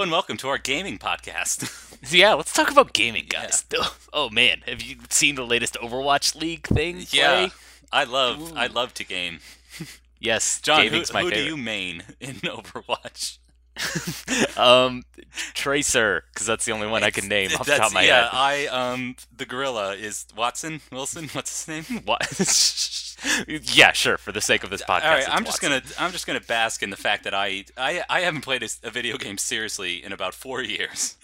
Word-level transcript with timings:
Hello 0.00 0.04
and 0.06 0.12
welcome 0.12 0.38
to 0.38 0.48
our 0.48 0.56
gaming 0.56 0.98
podcast. 0.98 2.00
yeah, 2.10 2.32
let's 2.32 2.54
talk 2.54 2.70
about 2.70 2.94
gaming, 2.94 3.26
guys. 3.28 3.66
Oh 4.14 4.30
man, 4.30 4.62
have 4.66 4.80
you 4.80 4.96
seen 5.10 5.34
the 5.34 5.44
latest 5.44 5.74
Overwatch 5.74 6.34
League 6.34 6.66
thing? 6.66 7.04
yeah, 7.10 7.48
play? 7.48 7.50
I 7.92 8.04
love 8.04 8.56
I 8.56 8.68
love 8.68 8.94
to 8.94 9.04
game. 9.04 9.40
Yes, 10.18 10.58
Jon, 10.62 10.86
who, 10.86 11.00
who 11.00 11.30
do 11.30 11.42
you 11.42 11.56
main 11.58 12.02
in 12.18 12.36
Overwatch? 12.36 13.39
um, 14.56 15.02
Tracer, 15.54 16.24
because 16.32 16.46
that's 16.46 16.64
the 16.64 16.72
only 16.72 16.86
one 16.86 17.02
I 17.02 17.10
can 17.10 17.28
name 17.28 17.50
off 17.58 17.66
the 17.66 17.76
top 17.76 17.88
of 17.88 17.94
my 17.94 18.02
yeah, 18.02 18.22
head. 18.22 18.30
Yeah, 18.32 18.38
I 18.38 18.92
um 18.92 19.16
the 19.34 19.46
gorilla 19.46 19.94
is 19.94 20.26
Watson 20.36 20.80
Wilson. 20.90 21.28
What's 21.32 21.64
his 21.64 21.88
name? 21.88 22.02
What? 22.04 22.20
yeah, 23.76 23.92
sure. 23.92 24.18
For 24.18 24.32
the 24.32 24.40
sake 24.40 24.64
of 24.64 24.70
this 24.70 24.82
podcast, 24.82 25.04
All 25.04 25.10
right, 25.10 25.28
I'm 25.28 25.44
just 25.44 25.62
Watson. 25.62 25.82
gonna 25.82 25.94
I'm 25.98 26.12
just 26.12 26.26
gonna 26.26 26.40
bask 26.40 26.82
in 26.82 26.90
the 26.90 26.96
fact 26.96 27.24
that 27.24 27.34
I 27.34 27.64
I 27.76 28.02
I 28.08 28.20
haven't 28.20 28.42
played 28.42 28.62
a, 28.62 28.68
a 28.82 28.90
video 28.90 29.16
game 29.16 29.38
seriously 29.38 30.02
in 30.02 30.12
about 30.12 30.34
four 30.34 30.62
years, 30.62 31.16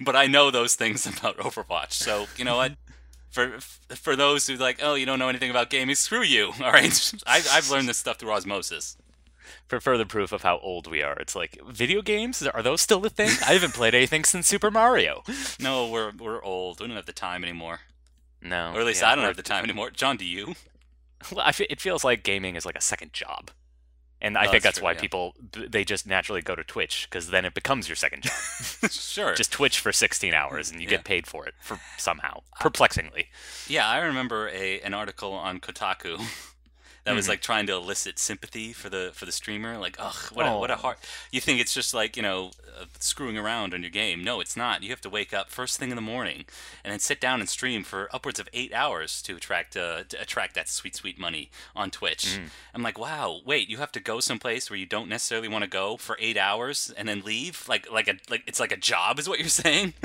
but 0.00 0.16
I 0.16 0.26
know 0.26 0.50
those 0.50 0.74
things 0.74 1.06
about 1.06 1.38
Overwatch. 1.38 1.92
So 1.92 2.26
you 2.36 2.44
know 2.44 2.56
what? 2.56 2.72
For 3.30 3.58
for 3.60 4.16
those 4.16 4.46
who 4.46 4.56
like, 4.56 4.80
oh, 4.82 4.94
you 4.94 5.06
don't 5.06 5.18
know 5.18 5.28
anything 5.28 5.50
about 5.50 5.70
gaming, 5.70 5.94
screw 5.94 6.22
you. 6.22 6.52
All 6.62 6.72
right, 6.72 7.12
I, 7.26 7.42
I've 7.52 7.70
learned 7.70 7.88
this 7.88 7.98
stuff 7.98 8.18
through 8.18 8.32
osmosis. 8.32 8.96
For 9.74 9.80
further 9.80 10.04
proof 10.04 10.30
of 10.30 10.42
how 10.42 10.58
old 10.58 10.86
we 10.86 11.02
are. 11.02 11.14
It's 11.14 11.34
like 11.34 11.58
video 11.66 12.00
games 12.00 12.40
are 12.46 12.62
those 12.62 12.80
still 12.80 13.04
a 13.04 13.08
thing? 13.10 13.30
I 13.44 13.54
haven't 13.54 13.74
played 13.74 13.92
anything 13.94 14.22
since 14.24 14.46
Super 14.46 14.70
Mario. 14.70 15.22
No, 15.58 15.88
we're 15.88 16.12
we're 16.16 16.42
old. 16.44 16.80
We 16.80 16.86
don't 16.86 16.94
have 16.96 17.06
the 17.06 17.12
time 17.12 17.42
anymore, 17.42 17.80
No, 18.40 18.72
or 18.72 18.80
at 18.80 18.86
least 18.86 19.02
yeah, 19.02 19.10
I 19.10 19.14
don't 19.16 19.24
have 19.24 19.36
the 19.36 19.42
time 19.42 19.64
anymore. 19.64 19.90
Jon, 19.90 20.16
do 20.16 20.24
you? 20.24 20.54
Well, 21.32 21.44
I 21.44 21.52
it 21.70 21.80
feels 21.80 22.04
like 22.04 22.22
gaming 22.22 22.54
is 22.54 22.64
like 22.66 22.76
a 22.76 22.80
second 22.82 23.12
job, 23.14 23.50
and 24.20 24.36
I 24.38 24.42
Oh, 24.46 24.50
think 24.50 24.62
that's 24.62 24.64
that's 24.64 24.78
true, 24.78 24.84
why 24.84 24.92
yeah. 24.92 25.00
people 25.00 25.34
they 25.52 25.82
just 25.84 26.06
naturally 26.06 26.42
go 26.42 26.54
to 26.54 26.62
Twitch 26.62 27.08
because 27.10 27.30
then 27.30 27.44
it 27.44 27.54
becomes 27.54 27.88
your 27.88 27.96
second 27.96 28.22
job. 28.24 28.90
sure. 28.90 29.34
just 29.34 29.50
Twitch 29.50 29.80
for 29.80 29.90
16 29.90 30.34
hours 30.34 30.70
and 30.70 30.80
you 30.80 30.84
Yeah. 30.84 30.96
get 30.98 31.04
paid 31.04 31.26
for 31.26 31.46
it 31.48 31.54
for 31.60 31.80
somehow 31.96 32.42
perplexingly. 32.60 33.28
Yeah, 33.66 33.88
I 33.88 33.98
remember 33.98 34.48
a 34.50 34.80
an 34.82 34.92
article 34.94 35.32
on 35.32 35.58
Kotaku 35.60 36.20
that 37.04 37.14
was 37.14 37.26
Mhm. 37.26 37.28
like 37.30 37.40
trying 37.42 37.66
to 37.66 37.74
elicit 37.74 38.18
sympathy 38.18 38.72
for 38.72 38.88
the 38.90 39.10
for 39.14 39.26
the 39.26 39.32
streamer. 39.32 39.78
Like, 39.78 39.96
ugh, 39.98 40.14
what 40.32 40.46
a, 40.46 40.52
what 40.58 40.70
a 40.70 40.74
Oh. 40.74 40.78
hard. 40.78 40.96
You 41.30 41.40
think 41.40 41.60
it's 41.60 41.72
just 41.74 41.94
like 41.94 42.16
you 42.16 42.22
know 42.22 42.50
uh, 42.78 42.86
screwing 42.98 43.38
around 43.38 43.72
on 43.72 43.82
your 43.82 43.90
game? 43.90 44.24
No, 44.24 44.40
it's 44.40 44.56
not. 44.56 44.82
You 44.82 44.90
have 44.90 45.00
to 45.02 45.10
wake 45.10 45.32
up 45.32 45.48
first 45.50 45.78
thing 45.78 45.90
in 45.90 45.96
the 45.96 46.02
morning 46.02 46.44
and 46.82 46.90
then 46.92 46.98
sit 46.98 47.20
down 47.20 47.38
and 47.40 47.48
stream 47.48 47.84
for 47.84 48.08
upwards 48.12 48.40
of 48.40 48.48
eight 48.52 48.72
hours 48.72 49.22
to 49.22 49.36
attract 49.36 49.76
uh, 49.76 50.02
to 50.08 50.20
attract 50.20 50.54
that 50.54 50.68
sweet 50.68 50.96
sweet 50.96 51.18
money 51.18 51.50
on 51.76 51.90
Twitch. 51.90 52.24
Mm. 52.36 52.48
I'm 52.74 52.82
like, 52.82 52.98
wow, 52.98 53.40
wait, 53.44 53.68
you 53.68 53.76
have 53.78 53.92
to 53.92 54.00
go 54.00 54.18
someplace 54.20 54.70
where 54.70 54.78
you 54.78 54.86
don't 54.86 55.08
necessarily 55.08 55.46
want 55.48 55.62
to 55.62 55.68
go 55.70 55.96
for 55.96 56.16
eight 56.20 56.36
hours 56.36 56.92
and 56.96 57.08
then 57.08 57.20
leave? 57.22 57.68
Like 57.68 57.88
like 57.90 58.08
a 58.08 58.14
like 58.28 58.42
it's 58.46 58.58
like 58.58 58.72
a 58.72 58.76
job 58.76 59.18
is 59.18 59.28
what 59.28 59.38
you're 59.38 59.48
saying? 59.48 59.94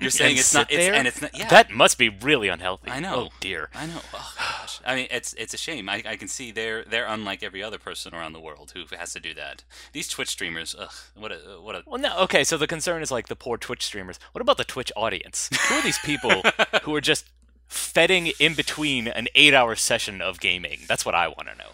you're 0.00 0.10
saying 0.10 0.36
it's 0.36 0.54
not. 0.54 0.70
It's, 0.70 0.76
there? 0.86 0.94
and 0.94 1.06
it's 1.06 1.20
not. 1.22 1.36
Yeah. 1.36 1.48
That 1.48 1.70
must 1.70 1.98
be 1.98 2.08
really 2.08 2.48
unhealthy. 2.48 2.90
I 2.90 3.00
know. 3.00 3.14
Oh 3.14 3.28
dear. 3.40 3.68
I 3.74 3.86
know. 3.86 4.00
Oh 4.14 4.34
gosh. 4.36 4.80
I 4.84 4.94
mean, 4.94 5.08
it's 5.10 5.34
it's 5.34 5.54
a 5.54 5.57
shame. 5.58 5.88
I, 5.88 6.02
I 6.04 6.16
can 6.16 6.28
see 6.28 6.50
they're 6.50 6.84
they're 6.84 7.06
unlike 7.06 7.42
every 7.42 7.62
other 7.62 7.78
person 7.78 8.14
around 8.14 8.32
the 8.32 8.40
world 8.40 8.72
who 8.74 8.84
has 8.96 9.12
to 9.12 9.20
do 9.20 9.34
that. 9.34 9.64
These 9.92 10.08
Twitch 10.08 10.28
streamers, 10.28 10.74
ugh, 10.78 10.92
what 11.14 11.32
a 11.32 11.60
what 11.60 11.74
a. 11.74 11.82
Well, 11.86 12.00
no. 12.00 12.18
Okay, 12.20 12.44
so 12.44 12.56
the 12.56 12.66
concern 12.66 13.02
is 13.02 13.10
like 13.10 13.28
the 13.28 13.36
poor 13.36 13.58
Twitch 13.58 13.84
streamers. 13.84 14.18
What 14.32 14.42
about 14.42 14.56
the 14.56 14.64
Twitch 14.64 14.92
audience? 14.96 15.48
Who 15.68 15.74
are 15.76 15.82
these 15.82 15.98
people 15.98 16.42
who 16.82 16.94
are 16.94 17.00
just 17.00 17.26
fetting 17.66 18.28
in 18.38 18.54
between 18.54 19.08
an 19.08 19.28
eight-hour 19.34 19.76
session 19.76 20.22
of 20.22 20.40
gaming? 20.40 20.80
That's 20.88 21.04
what 21.04 21.14
I 21.14 21.28
want 21.28 21.48
to 21.48 21.58
know. 21.58 21.70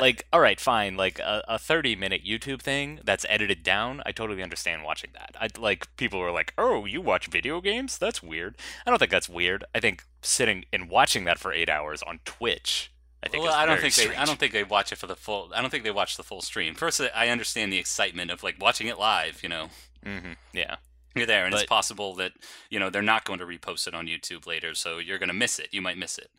Like, 0.00 0.26
all 0.32 0.40
right, 0.40 0.58
fine. 0.60 0.96
Like 0.96 1.18
a, 1.18 1.42
a 1.48 1.58
thirty-minute 1.58 2.24
YouTube 2.24 2.60
thing 2.62 3.00
that's 3.04 3.24
edited 3.28 3.62
down. 3.62 4.02
I 4.06 4.12
totally 4.12 4.42
understand 4.42 4.82
watching 4.84 5.10
that. 5.14 5.34
I 5.40 5.48
like 5.58 5.94
people 5.96 6.20
who 6.20 6.26
are 6.26 6.32
like, 6.32 6.52
"Oh, 6.58 6.84
you 6.84 7.00
watch 7.00 7.26
video 7.28 7.60
games? 7.60 7.98
That's 7.98 8.22
weird." 8.22 8.56
I 8.86 8.90
don't 8.90 8.98
think 8.98 9.10
that's 9.10 9.28
weird. 9.28 9.64
I 9.74 9.80
think 9.80 10.04
sitting 10.22 10.64
and 10.72 10.88
watching 10.88 11.24
that 11.24 11.38
for 11.38 11.52
eight 11.52 11.68
hours 11.68 12.02
on 12.02 12.20
Twitch. 12.24 12.90
I 13.22 13.28
think 13.28 13.42
well, 13.44 13.54
I 13.54 13.64
don't 13.64 13.80
think 13.80 13.94
they. 13.94 14.14
I 14.14 14.24
don't 14.24 14.38
think 14.38 14.52
they 14.52 14.64
watch 14.64 14.92
it 14.92 14.96
for 14.98 15.06
the 15.06 15.16
full. 15.16 15.50
I 15.54 15.60
don't 15.62 15.70
think 15.70 15.84
they 15.84 15.90
watch 15.90 16.16
the 16.16 16.22
full 16.22 16.42
stream. 16.42 16.74
First, 16.74 17.00
I 17.14 17.28
understand 17.28 17.72
the 17.72 17.78
excitement 17.78 18.30
of 18.30 18.42
like 18.42 18.56
watching 18.60 18.86
it 18.86 18.98
live. 18.98 19.42
You 19.42 19.48
know, 19.48 19.68
hmm 20.04 20.32
Yeah. 20.52 20.76
you're 21.14 21.26
there, 21.26 21.46
and 21.46 21.54
it's 21.54 21.64
possible 21.64 22.14
that 22.16 22.32
you 22.68 22.78
know 22.78 22.90
they're 22.90 23.00
not 23.00 23.24
going 23.24 23.38
to 23.38 23.46
repost 23.46 23.86
it 23.86 23.94
on 23.94 24.06
YouTube 24.06 24.46
later, 24.46 24.74
so 24.74 24.98
you're 24.98 25.18
going 25.18 25.28
to 25.28 25.34
miss 25.34 25.58
it. 25.58 25.68
You 25.70 25.80
might 25.80 25.96
miss 25.96 26.18
it. 26.18 26.30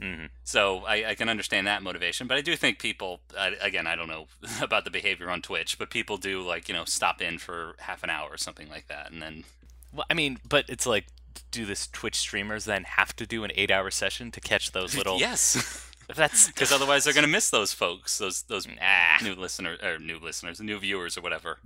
Hmm 0.00 0.26
So 0.44 0.84
I, 0.86 1.10
I 1.10 1.14
can 1.14 1.28
understand 1.28 1.66
that 1.66 1.82
motivation, 1.82 2.26
but 2.26 2.36
I 2.36 2.40
do 2.40 2.56
think 2.56 2.78
people, 2.78 3.20
I, 3.38 3.54
again, 3.60 3.86
I 3.86 3.96
don't 3.96 4.08
know 4.08 4.26
about 4.62 4.84
the 4.84 4.90
behavior 4.90 5.30
on 5.30 5.42
Twitch, 5.42 5.78
but 5.78 5.90
people 5.90 6.16
do 6.16 6.40
like 6.42 6.68
you 6.68 6.74
know 6.74 6.84
stop 6.84 7.20
in 7.20 7.38
for 7.38 7.74
half 7.78 8.02
an 8.02 8.10
hour 8.10 8.28
or 8.30 8.36
something 8.38 8.68
like 8.68 8.88
that, 8.88 9.10
and 9.12 9.20
then 9.22 9.44
Well, 9.92 10.06
I 10.10 10.14
mean, 10.14 10.38
but 10.48 10.64
it's 10.68 10.86
like, 10.86 11.06
do 11.50 11.66
this 11.66 11.86
Twitch 11.86 12.16
streamers 12.16 12.64
then 12.64 12.84
have 12.84 13.14
to 13.16 13.26
do 13.26 13.44
an 13.44 13.50
eight-hour 13.54 13.90
session 13.90 14.30
to 14.32 14.40
catch 14.40 14.72
those 14.72 14.96
little? 14.98 15.18
yes, 15.18 15.86
That's 16.16 16.48
because 16.48 16.72
otherwise 16.72 17.04
they're 17.04 17.14
going 17.14 17.26
to 17.26 17.30
miss 17.30 17.50
those 17.50 17.72
folks, 17.72 18.18
those 18.18 18.42
those 18.42 18.66
nah. 18.66 19.22
new 19.22 19.34
listeners 19.34 19.80
or 19.80 19.98
new 20.00 20.18
listeners, 20.18 20.60
new 20.60 20.78
viewers 20.78 21.16
or 21.16 21.20
whatever. 21.20 21.58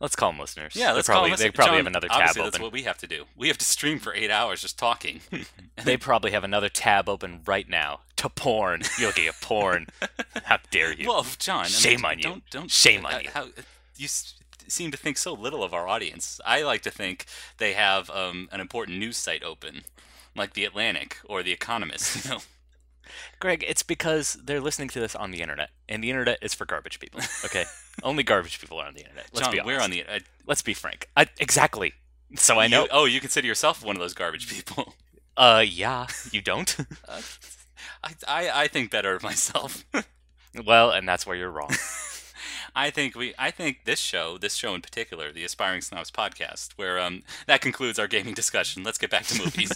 Let's 0.00 0.16
call 0.16 0.32
them 0.32 0.40
listeners. 0.40 0.74
Yeah, 0.74 0.92
let's 0.92 1.06
probably, 1.06 1.28
call 1.30 1.36
them. 1.36 1.46
They 1.46 1.50
probably 1.50 1.70
Jon, 1.72 1.76
have 1.76 1.86
another 1.86 2.08
tab 2.08 2.30
open. 2.30 2.42
That's 2.44 2.58
what 2.58 2.72
we 2.72 2.82
have 2.84 2.96
to 2.98 3.06
do. 3.06 3.24
We 3.36 3.48
have 3.48 3.58
to 3.58 3.66
stream 3.66 3.98
for 3.98 4.14
eight 4.14 4.30
hours 4.30 4.62
just 4.62 4.78
talking. 4.78 5.20
They 5.82 5.96
probably 5.96 6.32
have 6.32 6.44
another 6.44 6.68
tab 6.68 7.08
open 7.08 7.40
right 7.46 7.66
now 7.66 8.00
to 8.16 8.28
porn. 8.28 8.82
You'll 8.98 9.12
get 9.12 9.34
a 9.34 9.44
porn. 9.44 9.86
How 10.44 10.58
dare 10.70 10.92
you? 10.92 11.08
well, 11.08 11.24
Jon, 11.38 11.60
I 11.60 11.62
mean, 11.62 11.70
Shame 11.70 12.04
on 12.04 12.18
you. 12.18 12.24
Don't 12.24 12.50
don't 12.50 12.70
Shame 12.70 13.06
on 13.06 13.22
you. 13.22 13.30
How, 13.32 13.46
you 13.96 14.08
seem 14.68 14.90
to 14.90 14.98
think 14.98 15.16
so 15.16 15.32
little 15.32 15.64
of 15.64 15.72
our 15.72 15.88
audience. 15.88 16.38
I 16.44 16.62
like 16.62 16.82
to 16.82 16.90
think 16.90 17.24
they 17.56 17.72
have 17.72 18.10
um, 18.10 18.50
an 18.52 18.60
important 18.60 18.98
news 18.98 19.16
site 19.16 19.42
open, 19.42 19.82
like 20.36 20.52
the 20.52 20.66
Atlantic 20.66 21.16
or 21.24 21.42
the 21.42 21.52
Economist. 21.52 22.24
You 22.24 22.30
know. 22.30 22.40
Greg, 23.38 23.64
it's 23.66 23.82
because 23.82 24.34
they're 24.42 24.60
listening 24.60 24.88
to 24.90 25.00
this 25.00 25.14
on 25.14 25.30
the 25.30 25.40
internet, 25.42 25.70
and 25.88 26.02
the 26.02 26.10
internet 26.10 26.38
is 26.42 26.54
for 26.54 26.64
garbage 26.64 27.00
people. 27.00 27.20
Okay, 27.44 27.64
only 28.02 28.22
garbage 28.22 28.60
people 28.60 28.78
are 28.78 28.86
on 28.86 28.94
the 28.94 29.00
internet. 29.00 29.26
Let's 29.32 29.46
Jon, 29.46 29.52
be 29.52 29.60
honest. 29.60 29.66
we're 29.66 29.82
on 29.82 29.90
the. 29.90 30.04
Uh, 30.04 30.18
Let's 30.46 30.62
be 30.62 30.74
frank. 30.74 31.08
I, 31.16 31.26
exactly. 31.38 31.94
So 32.36 32.58
I 32.60 32.66
know. 32.68 32.82
You, 32.82 32.88
oh, 32.92 33.04
you 33.06 33.20
consider 33.20 33.46
yourself 33.46 33.84
one 33.84 33.96
of 33.96 34.00
those 34.00 34.14
garbage 34.14 34.48
people. 34.48 34.94
Uh, 35.36 35.64
yeah. 35.66 36.06
You 36.32 36.42
don't. 36.42 36.76
Uh, 37.08 37.20
I, 38.02 38.14
I 38.28 38.62
I 38.62 38.68
think 38.68 38.90
better 38.90 39.14
of 39.14 39.22
myself. 39.22 39.84
well, 40.64 40.90
and 40.90 41.08
that's 41.08 41.26
where 41.26 41.36
you're 41.36 41.50
wrong. 41.50 41.70
I 42.74 42.90
think 42.90 43.14
we 43.16 43.34
I 43.38 43.50
think 43.50 43.84
this 43.84 43.98
show, 43.98 44.38
this 44.38 44.54
show 44.54 44.74
in 44.74 44.82
particular, 44.82 45.32
the 45.32 45.44
Aspiring 45.44 45.80
Snobs 45.80 46.10
podcast, 46.10 46.72
where 46.76 46.98
um 47.00 47.22
that 47.46 47.60
concludes 47.60 47.98
our 47.98 48.06
gaming 48.06 48.34
discussion. 48.34 48.82
Let's 48.84 48.98
get 48.98 49.10
back 49.10 49.24
to 49.26 49.38
movies. 49.42 49.72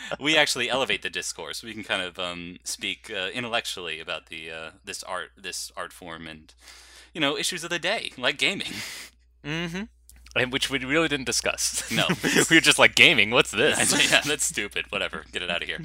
we 0.20 0.36
actually 0.36 0.70
elevate 0.70 1.02
the 1.02 1.10
discourse. 1.10 1.62
We 1.62 1.72
can 1.72 1.84
kind 1.84 2.02
of 2.02 2.18
um 2.18 2.58
speak 2.64 3.10
uh, 3.10 3.28
intellectually 3.32 4.00
about 4.00 4.26
the 4.26 4.50
uh, 4.50 4.70
this 4.84 5.02
art 5.02 5.30
this 5.36 5.72
art 5.76 5.92
form 5.92 6.26
and 6.26 6.52
you 7.12 7.20
know 7.20 7.36
issues 7.36 7.64
of 7.64 7.70
the 7.70 7.78
day 7.78 8.12
like 8.16 8.38
gaming. 8.38 8.72
Mm-hmm. 9.44 9.82
And 10.34 10.50
which 10.50 10.70
we 10.70 10.78
really 10.78 11.08
didn't 11.08 11.26
discuss. 11.26 11.90
No. 11.90 12.06
we 12.24 12.56
were 12.56 12.60
just 12.60 12.78
like 12.78 12.94
gaming. 12.94 13.30
What's 13.30 13.50
this? 13.50 14.10
yeah, 14.10 14.22
that's 14.24 14.44
stupid. 14.44 14.86
Whatever. 14.90 15.24
Get 15.30 15.42
it 15.42 15.50
out 15.50 15.62
of 15.62 15.68
here. 15.68 15.78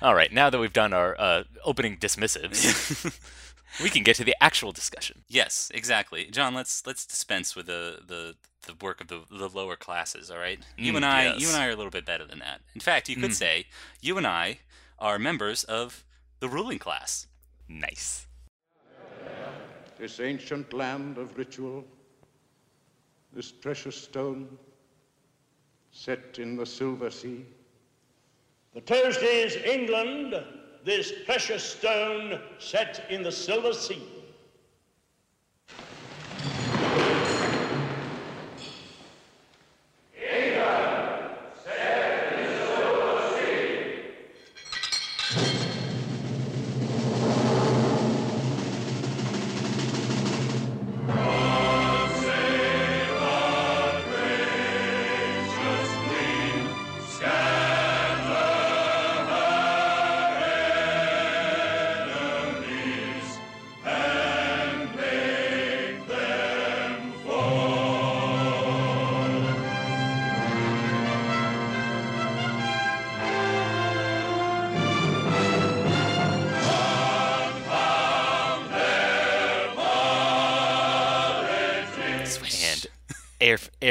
All 0.00 0.14
right. 0.14 0.32
Now 0.32 0.48
that 0.48 0.58
we've 0.58 0.72
done 0.72 0.94
our 0.94 1.14
uh, 1.20 1.44
opening 1.62 1.98
dismissives, 1.98 3.12
we 3.80 3.90
can 3.90 4.02
get 4.02 4.16
to 4.16 4.24
the 4.24 4.36
actual 4.40 4.72
discussion. 4.72 5.24
yes, 5.28 5.70
exactly. 5.74 6.26
Jon, 6.26 6.54
let's 6.54 6.86
let's 6.86 7.06
dispense 7.06 7.54
with 7.56 7.66
the 7.66 8.00
the 8.06 8.34
the 8.66 8.74
work 8.84 9.00
of 9.00 9.08
the 9.08 9.20
the 9.30 9.48
lower 9.48 9.76
classes, 9.76 10.30
all 10.30 10.38
right? 10.38 10.60
You 10.76 10.92
Mm, 10.92 10.96
and 10.96 11.04
I, 11.04 11.24
yes. 11.24 11.40
you 11.40 11.48
and 11.48 11.56
I 11.56 11.66
are 11.66 11.70
a 11.70 11.76
little 11.76 11.90
bit 11.90 12.04
better 12.04 12.24
than 12.26 12.38
that. 12.40 12.60
In 12.74 12.80
fact, 12.80 13.08
you 13.08 13.16
could 13.16 13.30
Mm. 13.30 13.34
say 13.34 13.66
you 14.00 14.16
and 14.18 14.26
I 14.26 14.58
are 14.98 15.18
members 15.18 15.64
of 15.64 16.04
the 16.40 16.48
ruling 16.48 16.78
class. 16.78 17.26
Nice. 17.68 18.26
this 19.98 20.18
ancient 20.20 20.72
land 20.72 21.16
of 21.18 21.36
ritual, 21.38 21.84
this 23.32 23.52
precious 23.52 23.96
stone 23.96 24.58
set 25.92 26.38
in 26.38 26.56
the 26.56 26.66
silver 26.66 27.10
sea. 27.10 27.44
The 28.74 28.80
toast 28.80 29.22
is 29.22 29.56
England, 29.56 30.34
this 30.84 31.12
precious 31.24 31.62
stone 31.62 32.40
set 32.58 33.04
in 33.10 33.22
the 33.22 33.32
silver 33.32 33.72
sea. 33.72 34.02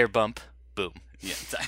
Air 0.01 0.07
bump. 0.07 0.39
Boom. 0.73 0.93
Yeah. 1.19 1.35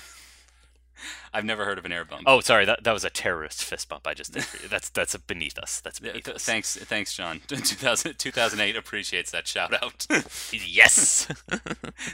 I've 1.36 1.46
never 1.46 1.66
heard 1.66 1.78
of 1.80 1.86
an 1.86 1.92
air 1.92 2.04
bump. 2.06 2.24
Oh, 2.26 2.40
sorry. 2.40 2.66
That 2.66 2.84
that 2.84 2.92
was 2.94 3.04
a 3.04 3.10
terrorist 3.12 3.64
fist 3.64 3.90
bump 3.90 4.08
I 4.08 4.14
just 4.16 4.34
did 4.34 4.44
for 4.44 4.62
you. 4.64 4.70
That's 4.70 4.90
that's 4.90 5.16
beneath 5.18 5.60
us. 5.60 5.82
That's 5.82 6.00
beneath 6.00 6.26
th- 6.26 6.36
us. 6.38 6.44
thanks, 6.46 6.76
thanks, 6.78 7.14
Jon. 7.16 7.42
2000, 7.48 8.18
2008 8.18 8.76
appreciates 8.76 9.30
that 9.32 9.48
shout 9.48 9.72
out. 9.84 10.08
Yes. 10.52 11.28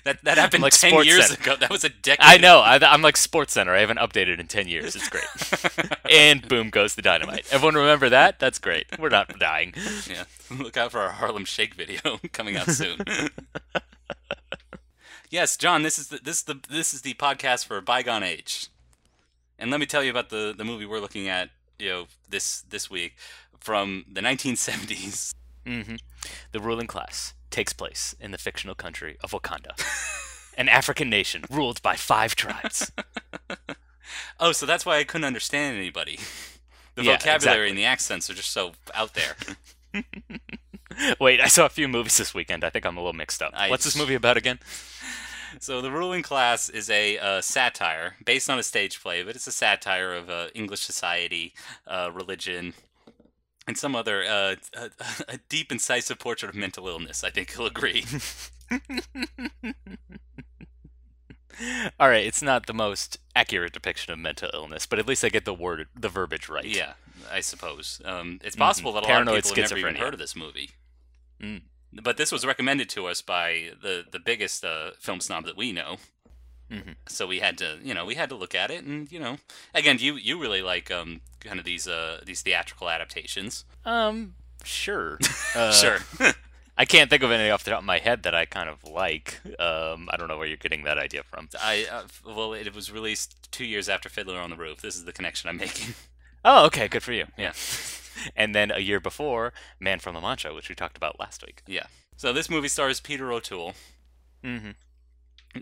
that 0.03 0.19
that 0.23 0.37
happened 0.37 0.61
like 0.63 0.73
ten 0.73 0.91
Sports 0.91 1.07
years 1.07 1.27
Center. 1.27 1.41
ago. 1.41 1.55
That 1.57 1.69
was 1.69 1.83
a 1.85 1.89
decade. 1.89 2.25
I 2.25 2.35
know. 2.37 2.59
I, 2.59 2.79
I'm 2.81 3.01
like 3.01 3.15
Sports 3.15 3.53
Center. 3.53 3.73
I 3.73 3.79
haven't 3.79 3.99
updated 3.99 4.39
in 4.39 4.47
ten 4.47 4.67
years. 4.67 4.95
It's 4.95 5.07
great. 5.09 5.23
and 6.11 6.45
boom 6.47 6.69
goes 6.69 6.95
the 6.95 7.01
dynamite. 7.01 7.47
Everyone 7.51 7.75
remember 7.75 8.09
that? 8.09 8.39
That's 8.39 8.59
great. 8.59 8.87
We're 8.99 9.07
not 9.09 9.39
dying. 9.39 9.73
Yeah. 10.09 10.23
Look 10.49 10.75
out 10.75 10.91
for 10.91 10.99
our 10.99 11.11
Harlem 11.11 11.45
Shake 11.45 11.75
video 11.75 12.19
coming 12.33 12.57
out 12.57 12.69
soon. 12.71 12.99
Yes, 15.29 15.57
Jon. 15.57 15.83
This 15.83 15.99
is 15.99 16.07
the 16.07 16.17
this 16.17 16.37
is 16.37 16.43
the 16.43 16.59
this 16.69 16.93
is 16.93 17.01
the 17.01 17.13
podcast 17.15 17.65
for 17.65 17.79
bygone 17.81 18.23
age. 18.23 18.67
And 19.57 19.69
let 19.71 19.79
me 19.79 19.85
tell 19.85 20.03
you 20.03 20.09
about 20.11 20.29
the 20.29 20.53
the 20.57 20.63
movie 20.65 20.85
we're 20.85 20.99
looking 20.99 21.27
at. 21.27 21.49
You 21.77 21.89
know, 21.89 22.07
this 22.29 22.61
this 22.61 22.89
week 22.89 23.15
from 23.59 24.05
the 24.11 24.21
1970s. 24.21 25.33
hmm 25.65 25.95
The 26.51 26.59
ruling 26.59 26.87
class 26.87 27.33
takes 27.51 27.73
place 27.73 28.15
in 28.19 28.31
the 28.31 28.37
fictional 28.37 28.75
country 28.75 29.17
of 29.23 29.31
Wakanda, 29.31 29.73
an 30.57 30.69
African 30.69 31.09
nation 31.09 31.43
ruled 31.49 31.81
by 31.81 31.95
five 31.95 32.35
tribes. 32.35 32.91
Oh, 34.39 34.53
so 34.53 34.65
that's 34.65 34.85
why 34.87 34.97
I 34.97 35.03
couldn't 35.03 35.25
understand 35.25 35.77
anybody. 35.77 36.19
The 36.95 37.03
Yeah, 37.03 37.17
vocabulary 37.17 37.35
exactly. 37.35 37.69
and 37.69 37.77
the 37.77 37.85
accents 37.85 38.29
are 38.29 38.33
just 38.33 38.51
so 38.51 38.71
out 38.93 39.13
there. 39.13 39.35
Wait, 41.19 41.39
I 41.39 41.47
saw 41.47 41.65
a 41.65 41.69
few 41.69 41.87
movies 41.87 42.17
this 42.17 42.33
weekend. 42.33 42.63
I 42.63 42.69
think 42.69 42.85
I'm 42.85 42.97
a 42.97 42.99
little 42.99 43.13
mixed 43.13 43.41
up. 43.41 43.53
I- 43.55 43.69
What's 43.69 43.83
this 43.85 43.95
movie 43.95 44.15
about 44.15 44.35
again? 44.35 44.59
So 45.59 45.81
the 45.81 45.91
ruling 45.91 46.23
class 46.23 46.69
is 46.69 46.89
a 46.89 47.17
uh, 47.17 47.41
satire 47.41 48.15
based 48.23 48.49
on 48.49 48.59
a 48.59 48.63
stage 48.63 49.01
play, 49.01 49.23
but 49.23 49.35
it's 49.35 49.47
a 49.47 49.51
satire 49.51 50.13
of 50.13 50.29
uh, 50.29 50.47
English 50.53 50.81
society, 50.81 51.53
uh, 51.87 52.11
religion, 52.13 52.73
and 53.67 53.77
some 53.77 53.95
other 53.95 54.23
uh, 54.23 54.55
a, 54.75 54.89
a 55.27 55.39
deep, 55.49 55.71
incisive 55.71 56.19
portrait 56.19 56.49
of 56.49 56.55
mental 56.55 56.87
illness. 56.87 57.23
I 57.23 57.29
think 57.29 57.55
you'll 57.55 57.67
agree. 57.67 58.05
All 61.99 62.07
right, 62.07 62.25
it's 62.25 62.41
not 62.41 62.67
the 62.67 62.73
most 62.73 63.19
accurate 63.35 63.73
depiction 63.73 64.13
of 64.13 64.19
mental 64.19 64.49
illness, 64.53 64.85
but 64.85 64.97
at 64.97 65.07
least 65.07 65.25
I 65.25 65.29
get 65.29 65.45
the 65.45 65.53
word, 65.53 65.87
the 65.93 66.07
verbiage 66.07 66.47
right. 66.47 66.63
yeah, 66.65 66.93
I 67.31 67.41
suppose 67.41 68.01
um, 68.05 68.39
it's 68.43 68.55
possible 68.55 68.93
that 68.93 68.99
a 68.99 69.07
lot 69.07 69.09
of 69.09 69.25
Paranoid 69.25 69.43
people 69.43 69.61
have 69.63 69.71
never 69.71 69.79
even 69.79 69.95
heard 69.95 70.13
of 70.13 70.19
this 70.19 70.35
movie. 70.35 70.71
Mm. 71.41 71.61
But 71.91 72.17
this 72.17 72.31
was 72.31 72.45
recommended 72.45 72.89
to 72.89 73.07
us 73.07 73.21
by 73.21 73.71
the 73.81 74.05
the 74.09 74.19
biggest 74.19 74.63
uh, 74.63 74.91
film 74.99 75.19
snob 75.21 75.45
that 75.45 75.57
we 75.57 75.71
know. 75.71 75.97
Mhm. 76.71 76.95
So 77.07 77.25
we 77.25 77.39
had 77.39 77.57
to, 77.57 77.79
you 77.83 77.95
know, 77.95 78.05
we 78.05 78.13
had 78.13 78.29
to 78.29 78.35
look 78.35 78.53
at 78.53 78.69
it, 78.69 78.83
and 78.83 79.11
you 79.11 79.19
know, 79.19 79.37
again, 79.73 79.97
you 79.99 80.15
you 80.15 80.39
really 80.39 80.61
like 80.61 80.91
um 80.91 81.21
kind 81.39 81.57
of 81.59 81.65
these 81.65 81.87
uh 81.87 82.21
these 82.25 82.41
theatrical 82.41 82.89
adaptations. 82.89 83.65
Um, 83.85 84.35
sure. 84.63 85.19
Uh, 85.55 85.71
sure. 85.71 85.97
I 86.77 86.85
can't 86.85 87.09
think 87.09 87.23
of 87.23 87.31
any 87.31 87.49
off 87.49 87.63
the 87.63 87.71
top 87.71 87.79
of 87.79 87.85
my 87.85 87.97
head 87.97 88.21
that 88.23 88.33
I 88.35 88.45
kind 88.45 88.69
of 88.69 88.83
like. 88.83 89.39
Um, 89.59 90.07
I 90.11 90.15
don't 90.15 90.27
know 90.29 90.37
where 90.37 90.47
you're 90.47 90.57
getting 90.57 90.83
that 90.83 90.97
idea 90.99 91.23
from. 91.23 91.49
I 91.59 91.87
uh, 91.91 92.03
well, 92.23 92.53
it 92.53 92.73
was 92.75 92.91
released 92.91 93.51
two 93.51 93.65
years 93.65 93.89
after 93.89 94.07
Fiddler 94.07 94.39
on 94.39 94.49
the 94.51 94.55
Roof. 94.55 94.81
This 94.81 94.95
is 94.95 95.05
the 95.05 95.11
connection 95.11 95.49
I'm 95.49 95.57
making. 95.57 95.95
Oh, 96.45 96.65
okay, 96.67 96.87
good 96.87 97.03
for 97.03 97.11
you. 97.13 97.25
Yeah. 97.37 97.51
and 98.35 98.53
then 98.55 98.71
a 98.71 98.79
year 98.79 98.99
before, 98.99 99.53
Man 99.79 99.99
from 99.99 100.15
La 100.15 100.21
Mancha, 100.21 100.53
which 100.53 100.69
we 100.69 100.75
talked 100.75 100.97
about 100.97 101.19
last 101.19 101.45
week. 101.45 101.61
yeah. 101.67 101.87
So 102.17 102.33
this 102.33 102.49
movie 102.49 102.67
stars 102.67 102.99
Peter 102.99 103.31
O'Toole, 103.31 103.75
Mm-hmm. 104.43 104.71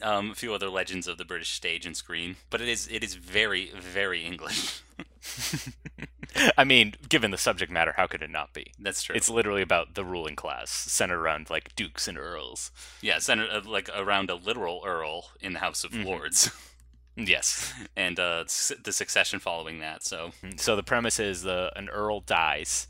um, 0.03 0.31
a 0.31 0.35
few 0.35 0.53
other 0.53 0.69
legends 0.69 1.07
of 1.07 1.17
the 1.17 1.25
British 1.25 1.51
stage 1.53 1.85
and 1.85 1.95
screen, 1.95 2.35
but 2.49 2.61
it 2.61 2.67
is 2.67 2.87
it 2.91 3.03
is 3.03 3.13
very 3.15 3.71
very 3.79 4.23
English. 4.25 4.81
I 6.57 6.63
mean, 6.63 6.93
given 7.09 7.31
the 7.31 7.37
subject 7.37 7.71
matter, 7.71 7.93
how 7.97 8.05
could 8.07 8.21
it 8.21 8.29
not 8.29 8.53
be? 8.53 8.73
That's 8.79 9.01
true. 9.01 9.15
It's 9.15 9.29
literally 9.29 9.61
about 9.61 9.95
the 9.95 10.03
ruling 10.05 10.35
class, 10.35 10.69
centered 10.69 11.19
around 11.19 11.49
like 11.49 11.75
dukes 11.75 12.07
and 12.07 12.17
earls. 12.17 12.71
yeah, 13.01 13.17
centered 13.19 13.49
uh, 13.51 13.61
like 13.65 13.89
around 13.95 14.29
a 14.29 14.35
literal 14.35 14.81
earl 14.85 15.29
in 15.39 15.53
the 15.53 15.59
House 15.59 15.83
of 15.83 15.91
Mhm. 15.91 16.05
Lords, 16.05 16.51
Yes. 17.17 17.73
and 17.97 18.19
uh, 18.19 18.43
the 18.43 18.91
succession 18.91 19.39
following 19.39 19.79
that. 19.79 20.03
So 20.03 20.31
mm-hmm. 20.43 20.57
So 20.57 20.75
the 20.75 20.83
premise 20.83 21.19
is 21.19 21.43
the 21.43 21.71
an 21.75 21.89
earl 21.89 22.21
dies, 22.21 22.87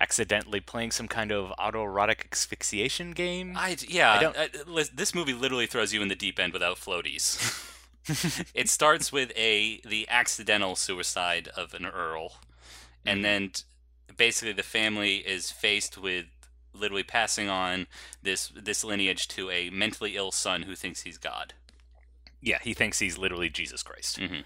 accidentally 0.00 0.60
playing 0.60 0.90
some 0.90 1.08
kind 1.08 1.30
of 1.30 1.52
autoerotic 1.58 2.32
asphyxiation 2.32 3.12
game. 3.12 3.54
I 3.56 3.76
yeah, 3.88 4.12
I 4.12 4.20
don't- 4.20 4.36
I- 4.36 4.84
this 4.94 5.14
movie 5.14 5.34
literally 5.34 5.66
throws 5.66 5.92
you 5.92 6.02
in 6.02 6.08
the 6.08 6.16
deep 6.16 6.38
end 6.38 6.52
without 6.52 6.76
floaties. 6.76 7.62
it 8.54 8.68
starts 8.68 9.12
with 9.12 9.32
a 9.36 9.80
the 9.80 10.06
accidental 10.08 10.76
suicide 10.76 11.48
of 11.56 11.74
an 11.74 11.86
earl, 11.86 12.34
and 13.04 13.16
mm-hmm. 13.16 13.22
then 13.22 13.50
basically 14.16 14.52
the 14.52 14.62
family 14.62 15.16
is 15.16 15.50
faced 15.50 15.98
with 15.98 16.26
literally 16.72 17.02
passing 17.02 17.48
on 17.48 17.86
this 18.22 18.48
this 18.48 18.84
lineage 18.84 19.26
to 19.28 19.50
a 19.50 19.70
mentally 19.70 20.16
ill 20.16 20.30
son 20.30 20.62
who 20.62 20.74
thinks 20.74 21.02
he's 21.02 21.18
God. 21.18 21.54
Yeah, 22.40 22.58
he 22.62 22.74
thinks 22.74 22.98
he's 22.98 23.18
literally 23.18 23.48
Jesus 23.48 23.82
Christ. 23.82 24.18
Mhm. 24.18 24.44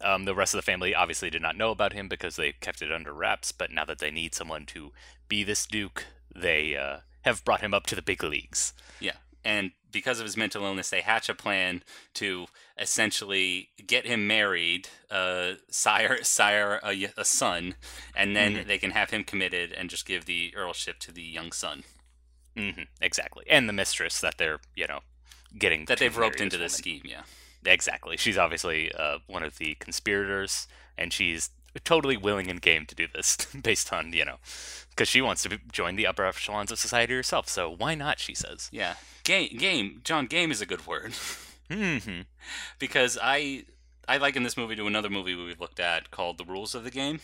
Um, 0.00 0.24
the 0.24 0.34
rest 0.34 0.54
of 0.54 0.58
the 0.58 0.62
family 0.62 0.94
obviously 0.94 1.30
did 1.30 1.42
not 1.42 1.56
know 1.56 1.70
about 1.70 1.92
him 1.92 2.08
because 2.08 2.36
they 2.36 2.52
kept 2.52 2.82
it 2.82 2.92
under 2.92 3.12
wraps. 3.12 3.52
But 3.52 3.70
now 3.70 3.84
that 3.84 3.98
they 3.98 4.10
need 4.10 4.34
someone 4.34 4.66
to 4.66 4.92
be 5.28 5.44
this 5.44 5.66
duke, 5.66 6.06
they 6.34 6.76
uh, 6.76 6.98
have 7.22 7.44
brought 7.44 7.60
him 7.60 7.72
up 7.74 7.86
to 7.86 7.94
the 7.94 8.02
big 8.02 8.22
leagues. 8.22 8.72
Yeah. 9.00 9.16
And 9.44 9.72
because 9.92 10.18
of 10.18 10.24
his 10.26 10.36
mental 10.36 10.64
illness, 10.64 10.90
they 10.90 11.02
hatch 11.02 11.28
a 11.28 11.34
plan 11.34 11.84
to 12.14 12.46
essentially 12.78 13.70
get 13.86 14.06
him 14.06 14.26
married, 14.26 14.88
uh, 15.10 15.54
sire, 15.70 16.24
sire 16.24 16.80
a 16.82 17.24
son, 17.24 17.76
and 18.16 18.34
then 18.34 18.54
Mhm. 18.56 18.66
they 18.66 18.78
can 18.78 18.90
have 18.92 19.10
him 19.10 19.22
committed 19.22 19.72
and 19.72 19.90
just 19.90 20.06
give 20.06 20.24
the 20.24 20.50
earlship 20.56 20.98
to 21.00 21.12
the 21.12 21.22
young 21.22 21.52
son 21.52 21.84
hmm 22.56 22.82
exactly, 23.00 23.44
and 23.48 23.68
the 23.68 23.72
mistress 23.72 24.20
that 24.20 24.38
they're 24.38 24.60
you 24.76 24.86
know 24.86 25.00
getting 25.58 25.84
that 25.86 25.98
they've 25.98 26.16
roped 26.16 26.40
into 26.40 26.56
this 26.56 26.72
this 26.72 26.78
scheme. 26.78 27.02
Yeah. 27.04 27.22
Exactly, 27.66 28.16
she's 28.18 28.36
obviously 28.36 28.92
uh, 28.92 29.18
one 29.26 29.42
of 29.42 29.56
the 29.58 29.74
conspirators, 29.76 30.66
and 30.98 31.12
she's 31.12 31.50
totally 31.82 32.16
willing 32.16 32.48
and 32.50 32.60
game 32.60 32.86
to 32.86 32.94
do 32.94 33.06
this 33.12 33.36
based 33.62 33.92
on 33.92 34.12
you 34.12 34.24
know 34.24 34.36
because 34.90 35.08
she 35.08 35.20
wants 35.20 35.42
to 35.42 35.48
be, 35.48 35.58
join 35.72 35.96
the 35.96 36.06
upper 36.06 36.24
echelons 36.24 36.70
of 36.70 36.78
society 36.78 37.14
herself. 37.14 37.48
So 37.48 37.68
why 37.70 37.94
not? 37.94 38.18
She 38.20 38.34
says. 38.34 38.68
Yeah. 38.72 38.94
Game, 39.24 39.56
game, 39.56 40.00
Jon. 40.04 40.26
Game 40.26 40.50
is 40.50 40.60
a 40.60 40.66
good 40.66 40.86
word 40.86 41.14
hmm 41.70 41.96
because 42.78 43.18
I 43.22 43.64
I 44.06 44.18
liken 44.18 44.42
this 44.42 44.56
movie 44.56 44.76
to 44.76 44.86
another 44.86 45.08
movie 45.08 45.34
we've 45.34 45.58
looked 45.60 45.80
at 45.80 46.10
called 46.10 46.36
The 46.36 46.44
Rules 46.44 46.74
of 46.74 46.84
the 46.84 46.90
Game. 46.90 47.20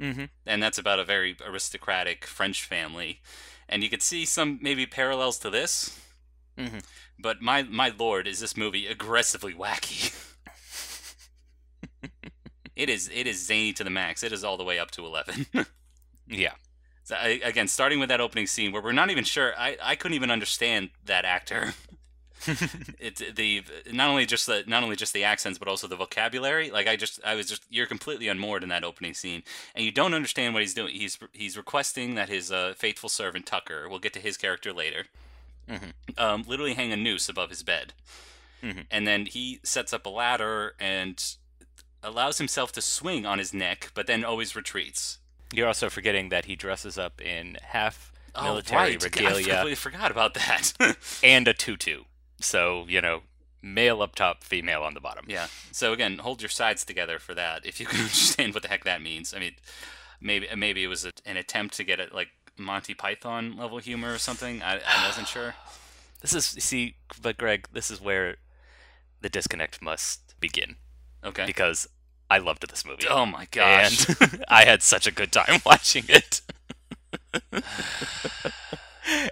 hmm 0.00 0.24
and 0.44 0.60
that's 0.62 0.78
about 0.78 0.98
a 0.98 1.04
very 1.04 1.36
aristocratic 1.46 2.24
French 2.26 2.64
family, 2.64 3.20
and 3.68 3.84
you 3.84 3.88
could 3.88 4.02
see 4.02 4.24
some 4.24 4.58
maybe 4.60 4.84
parallels 4.86 5.38
to 5.38 5.50
this. 5.50 6.00
Mhm. 6.58 6.82
But 7.18 7.40
my 7.40 7.62
my 7.62 7.90
lord, 7.90 8.26
is 8.26 8.40
this 8.40 8.56
movie 8.56 8.86
aggressively 8.86 9.54
wacky? 9.54 10.12
it 12.76 12.88
is 12.88 13.10
it 13.12 13.26
is 13.26 13.44
zany 13.46 13.72
to 13.74 13.84
the 13.84 13.90
max. 13.90 14.22
It 14.22 14.32
is 14.32 14.44
all 14.44 14.56
the 14.56 14.64
way 14.64 14.78
up 14.78 14.90
to 14.92 15.04
eleven. 15.06 15.46
Yeah. 16.30 16.52
So 17.04 17.16
I, 17.16 17.40
again, 17.42 17.68
starting 17.68 18.00
with 18.00 18.10
that 18.10 18.20
opening 18.20 18.46
scene 18.46 18.70
where 18.70 18.82
we're 18.82 18.92
not 18.92 19.10
even 19.10 19.24
sure. 19.24 19.54
I, 19.58 19.78
I 19.82 19.96
couldn't 19.96 20.14
even 20.14 20.30
understand 20.30 20.90
that 21.06 21.24
actor. 21.24 21.72
it's 23.00 23.22
the 23.34 23.62
not 23.92 24.10
only 24.10 24.26
just 24.26 24.46
the 24.46 24.62
not 24.66 24.82
only 24.82 24.94
just 24.96 25.12
the 25.14 25.24
accents 25.24 25.58
but 25.58 25.68
also 25.68 25.88
the 25.88 25.96
vocabulary 25.96 26.70
like 26.70 26.86
i 26.86 26.94
just 26.94 27.18
i 27.24 27.34
was 27.34 27.46
just 27.48 27.64
you're 27.68 27.86
completely 27.86 28.28
unmoored 28.28 28.62
in 28.62 28.68
that 28.68 28.84
opening 28.84 29.12
scene 29.12 29.42
and 29.74 29.84
you 29.84 29.90
don't 29.90 30.14
understand 30.14 30.54
what 30.54 30.62
he's 30.62 30.72
doing 30.74 30.94
he's 30.94 31.18
he's 31.32 31.56
requesting 31.56 32.14
that 32.14 32.28
his 32.28 32.52
uh, 32.52 32.74
faithful 32.76 33.08
servant 33.08 33.44
tucker 33.44 33.88
we'll 33.88 33.98
get 33.98 34.12
to 34.12 34.20
his 34.20 34.36
character 34.36 34.72
later 34.72 35.06
Mhm. 35.68 35.92
um, 36.18 36.44
literally 36.46 36.74
hang 36.74 36.92
a 36.92 36.96
noose 36.96 37.28
above 37.28 37.50
his 37.50 37.62
bed 37.62 37.92
Mhm. 38.62 38.86
and 38.90 39.06
then 39.06 39.26
he 39.26 39.60
sets 39.62 39.92
up 39.92 40.06
a 40.06 40.08
ladder 40.08 40.74
and 40.80 41.22
allows 42.02 42.38
himself 42.38 42.72
to 42.72 42.80
swing 42.82 43.26
on 43.26 43.38
his 43.38 43.52
neck 43.52 43.90
but 43.94 44.06
then 44.06 44.24
always 44.24 44.54
retreats 44.56 45.18
You're 45.52 45.66
also 45.68 45.88
forgetting 45.90 46.28
that 46.30 46.44
he 46.46 46.56
dresses 46.56 46.98
up 46.98 47.20
in 47.20 47.56
half 47.62 48.12
military 48.34 48.78
oh, 48.78 48.82
right. 48.84 49.02
I 49.02 49.04
regalia 49.04 49.44
completely 49.44 49.74
forgot 49.74 50.10
about 50.10 50.34
that 50.34 50.72
and 51.24 51.48
a 51.48 51.54
tutu. 51.54 52.04
So, 52.40 52.84
you 52.88 53.00
know, 53.00 53.22
male 53.62 54.00
up 54.02 54.14
top, 54.14 54.44
female 54.44 54.82
on 54.84 54.94
the 54.94 55.00
bottom. 55.00 55.24
Yeah. 55.28 55.48
So 55.72 55.92
again, 55.92 56.18
hold 56.18 56.40
your 56.42 56.48
sides 56.50 56.84
together 56.84 57.18
for 57.18 57.34
that. 57.34 57.66
If 57.66 57.80
you 57.80 57.86
can 57.86 57.98
understand 58.02 58.54
what 58.54 58.62
the 58.62 58.68
heck 58.68 58.84
that 58.84 59.02
means. 59.02 59.34
I 59.34 59.40
mean, 59.40 59.54
maybe 60.20 60.46
maybe 60.54 60.84
it 60.84 60.88
was 60.88 61.04
a, 61.04 61.12
an 61.26 61.36
attempt 61.36 61.74
to 61.78 61.84
get 61.84 61.98
it 61.98 62.14
like 62.14 62.28
Monty 62.58 62.94
Python 62.94 63.56
level 63.56 63.78
humor 63.78 64.12
or 64.14 64.18
something. 64.18 64.62
I, 64.62 64.76
I 64.86 65.06
wasn't 65.06 65.28
sure. 65.34 65.54
This 66.20 66.34
is, 66.34 66.44
see, 66.46 66.96
but 67.22 67.36
Greg, 67.38 67.68
this 67.72 67.90
is 67.90 68.00
where 68.00 68.36
the 69.20 69.28
disconnect 69.28 69.80
must 69.80 70.34
begin 70.40 70.76
Okay. 71.24 71.46
because 71.46 71.88
I 72.30 72.38
loved 72.38 72.68
this 72.68 72.84
movie. 72.84 73.06
Oh 73.08 73.24
my 73.26 73.46
gosh. 73.50 74.08
And 74.20 74.44
I 74.48 74.64
had 74.64 74.82
such 74.82 75.06
a 75.06 75.10
good 75.12 75.32
time 75.32 75.60
watching 75.66 76.04
it. 76.08 76.40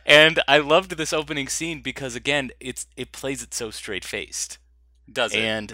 and 0.06 0.40
I 0.48 0.58
loved 0.58 0.96
this 0.96 1.12
opening 1.12 1.48
scene 1.48 1.80
because 1.80 2.14
again, 2.14 2.50
it's 2.60 2.86
it 2.96 3.12
plays 3.12 3.42
it 3.42 3.52
so 3.52 3.70
straight 3.70 4.04
faced, 4.04 4.58
Does 5.12 5.34
it? 5.34 5.40
and 5.40 5.70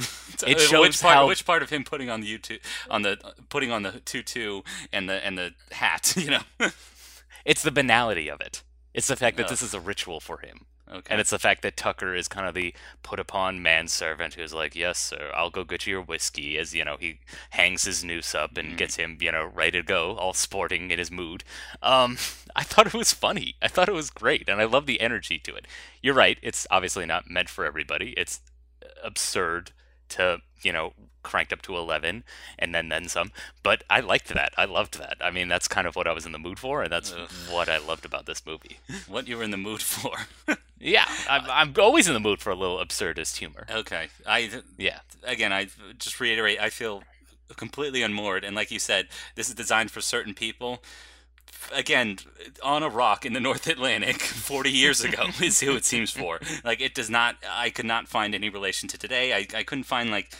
it 0.47 0.57
uh, 0.57 0.59
shows 0.61 0.81
which 0.89 1.01
part, 1.01 1.15
how 1.15 1.27
which 1.29 1.45
part 1.47 1.63
of 1.63 1.71
him 1.71 1.85
putting 1.85 2.11
on 2.11 2.21
the 2.21 2.39
YouTube 2.39 2.59
on 2.91 3.03
the 3.03 3.19
putting 3.49 3.71
on 3.71 3.83
the 3.83 4.01
tutu 4.01 4.63
and 4.93 5.09
the 5.09 5.25
and 5.25 5.39
the 5.39 5.55
hat, 5.73 6.15
you 6.17 6.31
know. 6.31 6.71
It's 7.45 7.63
the 7.63 7.71
banality 7.71 8.29
of 8.29 8.41
it. 8.41 8.63
It's 8.95 9.09
the 9.09 9.17
fact 9.17 9.37
that 9.39 9.45
Ugh. 9.45 9.51
this 9.51 9.63
is 9.63 9.75
a 9.75 9.81
ritual 9.81 10.21
for 10.21 10.39
him. 10.39 10.67
okay. 10.87 11.07
And 11.09 11.21
it's 11.21 11.31
the 11.31 11.39
fact 11.39 11.63
that 11.63 11.77
Tucker 11.77 12.15
is 12.15 12.29
kind 12.29 12.47
of 12.47 12.55
the 12.55 12.75
put 13.03 13.19
upon 13.19 13.63
manservant 13.63 14.35
who's 14.35 14.53
like, 14.53 14.75
Yes, 14.75 14.99
sir, 14.99 15.31
I'll 15.35 15.51
go 15.51 15.65
get 15.65 15.87
you 15.87 15.93
your 15.93 16.03
whiskey 16.03 16.59
as, 16.59 16.75
you 16.75 16.85
know, 16.85 16.97
he 17.01 17.21
hangs 17.51 17.85
his 17.85 18.05
noose 18.05 18.35
up 18.35 18.57
and 18.59 18.77
gets 18.77 18.97
him, 18.97 19.17
you 19.21 19.33
know, 19.33 19.51
ready 19.55 19.79
to 19.79 19.83
go, 19.83 20.15
all 20.17 20.35
sporting 20.35 20.91
in 20.91 20.99
his 20.99 21.11
mood. 21.11 21.43
Um, 21.83 22.19
I 22.57 22.65
thought 22.65 22.87
it 22.87 22.95
was 22.95 23.13
funny. 23.13 23.55
I 23.63 23.69
thought 23.69 23.89
it 23.89 23.95
was 23.95 24.11
great, 24.11 24.49
and 24.49 24.61
I 24.61 24.65
love 24.65 24.85
the 24.87 25.01
energy 25.01 25.39
to 25.39 25.55
it. 25.55 25.67
You're 26.03 26.15
right, 26.15 26.39
it's 26.43 26.67
obviously 26.71 27.07
not 27.07 27.31
meant 27.31 27.49
for 27.49 27.65
everybody. 27.65 28.13
It's 28.17 28.41
absurd 29.03 29.73
to, 30.12 30.40
you 30.62 30.73
know, 30.73 30.92
cranked 31.23 31.52
up 31.52 31.62
to 31.62 31.76
11 31.76 32.25
and 32.59 32.75
then 32.75 32.88
then 32.88 33.09
some. 33.09 33.31
But 33.62 33.85
I 33.88 34.00
liked 34.00 34.28
that. 34.35 34.52
I 34.59 34.64
loved 34.64 34.99
that. 34.99 35.16
I 35.21 35.31
mean, 35.31 35.49
that's 35.49 35.69
kind 35.69 35.87
of 35.87 35.95
what 35.95 36.09
I 36.09 36.12
was 36.12 36.26
in 36.26 36.33
the 36.33 36.38
mood 36.38 36.59
for, 36.59 36.83
and 36.83 36.90
that's 36.92 37.12
Ugh. 37.12 37.31
what 37.50 37.69
I 37.69 37.78
loved 37.78 38.04
about 38.04 38.26
this 38.26 38.45
movie. 38.45 38.78
what 39.09 39.28
you 39.28 39.37
were 39.37 39.45
in 39.45 39.50
the 39.52 39.57
mood 39.57 39.83
for. 39.83 40.57
Yeah, 40.85 41.04
I'm, 41.31 41.42
I'm 41.49 41.75
always 41.78 42.09
in 42.09 42.12
the 42.14 42.19
mood 42.19 42.40
for 42.40 42.50
a 42.50 42.57
little 42.57 42.78
absurdist 42.85 43.37
humor. 43.37 43.69
okay. 43.71 44.09
I 44.26 44.50
Yeah. 44.76 44.99
again, 45.23 45.52
I 45.52 45.69
just 45.97 46.19
reiterate, 46.19 46.59
I 46.61 46.71
feel 46.71 47.04
completely 47.54 48.02
unmoored, 48.02 48.42
and 48.42 48.57
like 48.57 48.73
you 48.73 48.81
said, 48.81 49.07
this 49.37 49.49
is 49.49 49.54
designed 49.54 49.92
for 49.92 50.00
certain 50.00 50.35
people. 50.35 50.83
Again, 51.73 52.19
on 52.63 52.83
a 52.83 52.89
rock 52.89 53.25
in 53.25 53.33
the 53.33 53.41
North 53.41 53.67
Atlantic 53.67 54.21
40 54.21 54.71
years 54.71 55.03
ago 55.03 55.27
is 55.43 55.61
who 55.61 55.75
it 55.75 55.85
seems 55.85 56.11
for. 56.11 56.41
Like, 56.65 56.81
it 56.81 56.95
does 56.95 57.09
not, 57.09 57.37
I 57.49 57.71
could 57.71 57.87
not 57.87 58.09
find 58.09 58.35
any 58.35 58.49
relation 58.49 58.89
to 58.91 58.99
today. 58.99 59.33
I, 59.33 59.47
I 59.57 59.63
couldn't 59.63 59.85
find, 59.85 60.11
like, 60.11 60.35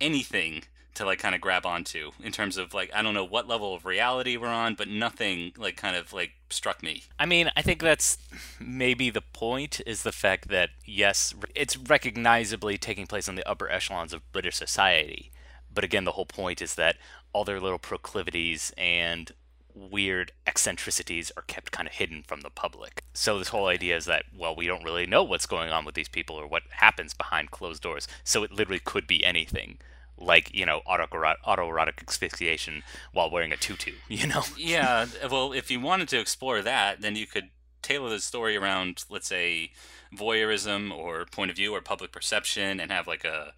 anything 0.00 0.64
to, 0.94 1.06
like, 1.06 1.18
kind 1.18 1.34
of 1.34 1.40
grab 1.40 1.64
onto 1.64 2.10
in 2.22 2.32
terms 2.32 2.56
of, 2.56 2.74
like, 2.74 2.90
I 2.94 3.02
don't 3.02 3.14
know 3.14 3.24
what 3.24 3.48
level 3.48 3.74
of 3.74 3.86
reality 3.86 4.36
we're 4.36 4.48
on, 4.48 4.74
but 4.74 4.88
nothing, 4.88 5.52
like, 5.56 5.76
kind 5.76 5.96
of, 5.96 6.12
like, 6.12 6.32
struck 6.50 6.82
me. 6.82 7.04
I 7.18 7.26
mean, 7.26 7.50
I 7.56 7.62
think 7.62 7.80
that's 7.80 8.18
maybe 8.60 9.08
the 9.10 9.22
point 9.22 9.80
is 9.86 10.02
the 10.02 10.12
fact 10.12 10.48
that, 10.48 10.70
yes, 10.84 11.34
it's 11.54 11.76
recognizably 11.76 12.76
taking 12.76 13.06
place 13.06 13.28
in 13.28 13.36
the 13.36 13.48
upper 13.48 13.70
echelons 13.70 14.12
of 14.12 14.32
British 14.32 14.56
society. 14.56 15.30
But 15.74 15.84
again, 15.84 16.04
the 16.04 16.12
whole 16.12 16.26
point 16.26 16.60
is 16.60 16.74
that 16.74 16.96
all 17.32 17.44
their 17.44 17.60
little 17.60 17.78
proclivities 17.78 18.72
and 18.76 19.32
weird 19.74 20.32
eccentricities 20.46 21.32
are 21.36 21.42
kept 21.42 21.72
kind 21.72 21.88
of 21.88 21.94
hidden 21.94 22.22
from 22.22 22.40
the 22.42 22.50
public. 22.50 23.02
So 23.14 23.38
this 23.38 23.48
whole 23.48 23.66
idea 23.66 23.96
is 23.96 24.04
that, 24.06 24.24
well, 24.36 24.54
we 24.54 24.66
don't 24.66 24.84
really 24.84 25.06
know 25.06 25.22
what's 25.22 25.46
going 25.46 25.70
on 25.70 25.84
with 25.84 25.94
these 25.94 26.08
people 26.08 26.36
or 26.36 26.46
what 26.46 26.62
happens 26.70 27.14
behind 27.14 27.50
closed 27.50 27.82
doors. 27.82 28.08
So 28.24 28.42
it 28.42 28.52
literally 28.52 28.80
could 28.80 29.06
be 29.06 29.24
anything. 29.24 29.78
Like, 30.18 30.54
you 30.54 30.66
know, 30.66 30.82
autoerotic, 30.86 32.06
asphyxiation 32.06 32.82
while 33.12 33.30
wearing 33.30 33.52
a 33.52 33.56
tutu, 33.56 33.92
you 34.08 34.26
know? 34.26 34.42
yeah, 34.56 35.06
well, 35.30 35.52
if 35.52 35.70
you 35.70 35.80
wanted 35.80 36.08
to 36.08 36.20
explore 36.20 36.62
that, 36.62 37.00
then 37.00 37.16
you 37.16 37.26
could 37.26 37.48
tailor 37.82 38.10
the 38.10 38.20
story 38.20 38.56
around, 38.56 39.04
let's 39.10 39.26
say, 39.26 39.72
voyeurism 40.16 40.96
or 40.96 41.24
point 41.26 41.50
of 41.50 41.56
view 41.56 41.74
or 41.74 41.80
public 41.80 42.12
perception, 42.12 42.80
and 42.80 42.90
have 42.90 43.06
like 43.06 43.24
a, 43.24 43.52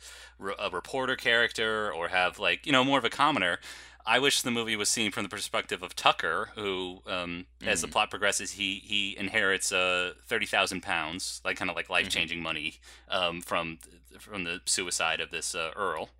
a 0.58 0.70
reporter 0.70 1.16
character, 1.16 1.92
or 1.92 2.08
have 2.08 2.38
like 2.38 2.66
you 2.66 2.72
know 2.72 2.84
more 2.84 2.98
of 2.98 3.04
a 3.04 3.10
commoner. 3.10 3.58
I 4.06 4.18
wish 4.18 4.42
the 4.42 4.50
movie 4.50 4.76
was 4.76 4.88
seen 4.90 5.10
from 5.10 5.22
the 5.22 5.28
perspective 5.30 5.82
of 5.82 5.96
Tucker, 5.96 6.50
who, 6.56 7.00
um, 7.06 7.46
as 7.64 7.80
the 7.80 7.88
plot 7.88 8.10
progresses, 8.10 8.52
he 8.52 8.82
he 8.84 9.16
inherits 9.16 9.72
uh, 9.72 10.12
thirty 10.26 10.46
thousand 10.46 10.82
pounds, 10.82 11.40
like 11.44 11.56
kind 11.56 11.70
of 11.70 11.76
like 11.76 11.88
life 11.88 12.08
changing 12.10 12.42
money, 12.42 12.74
um, 13.08 13.40
from 13.40 13.78
from 14.18 14.44
the 14.44 14.60
suicide 14.66 15.20
of 15.20 15.30
this 15.30 15.54
uh, 15.54 15.70
Earl. 15.74 16.10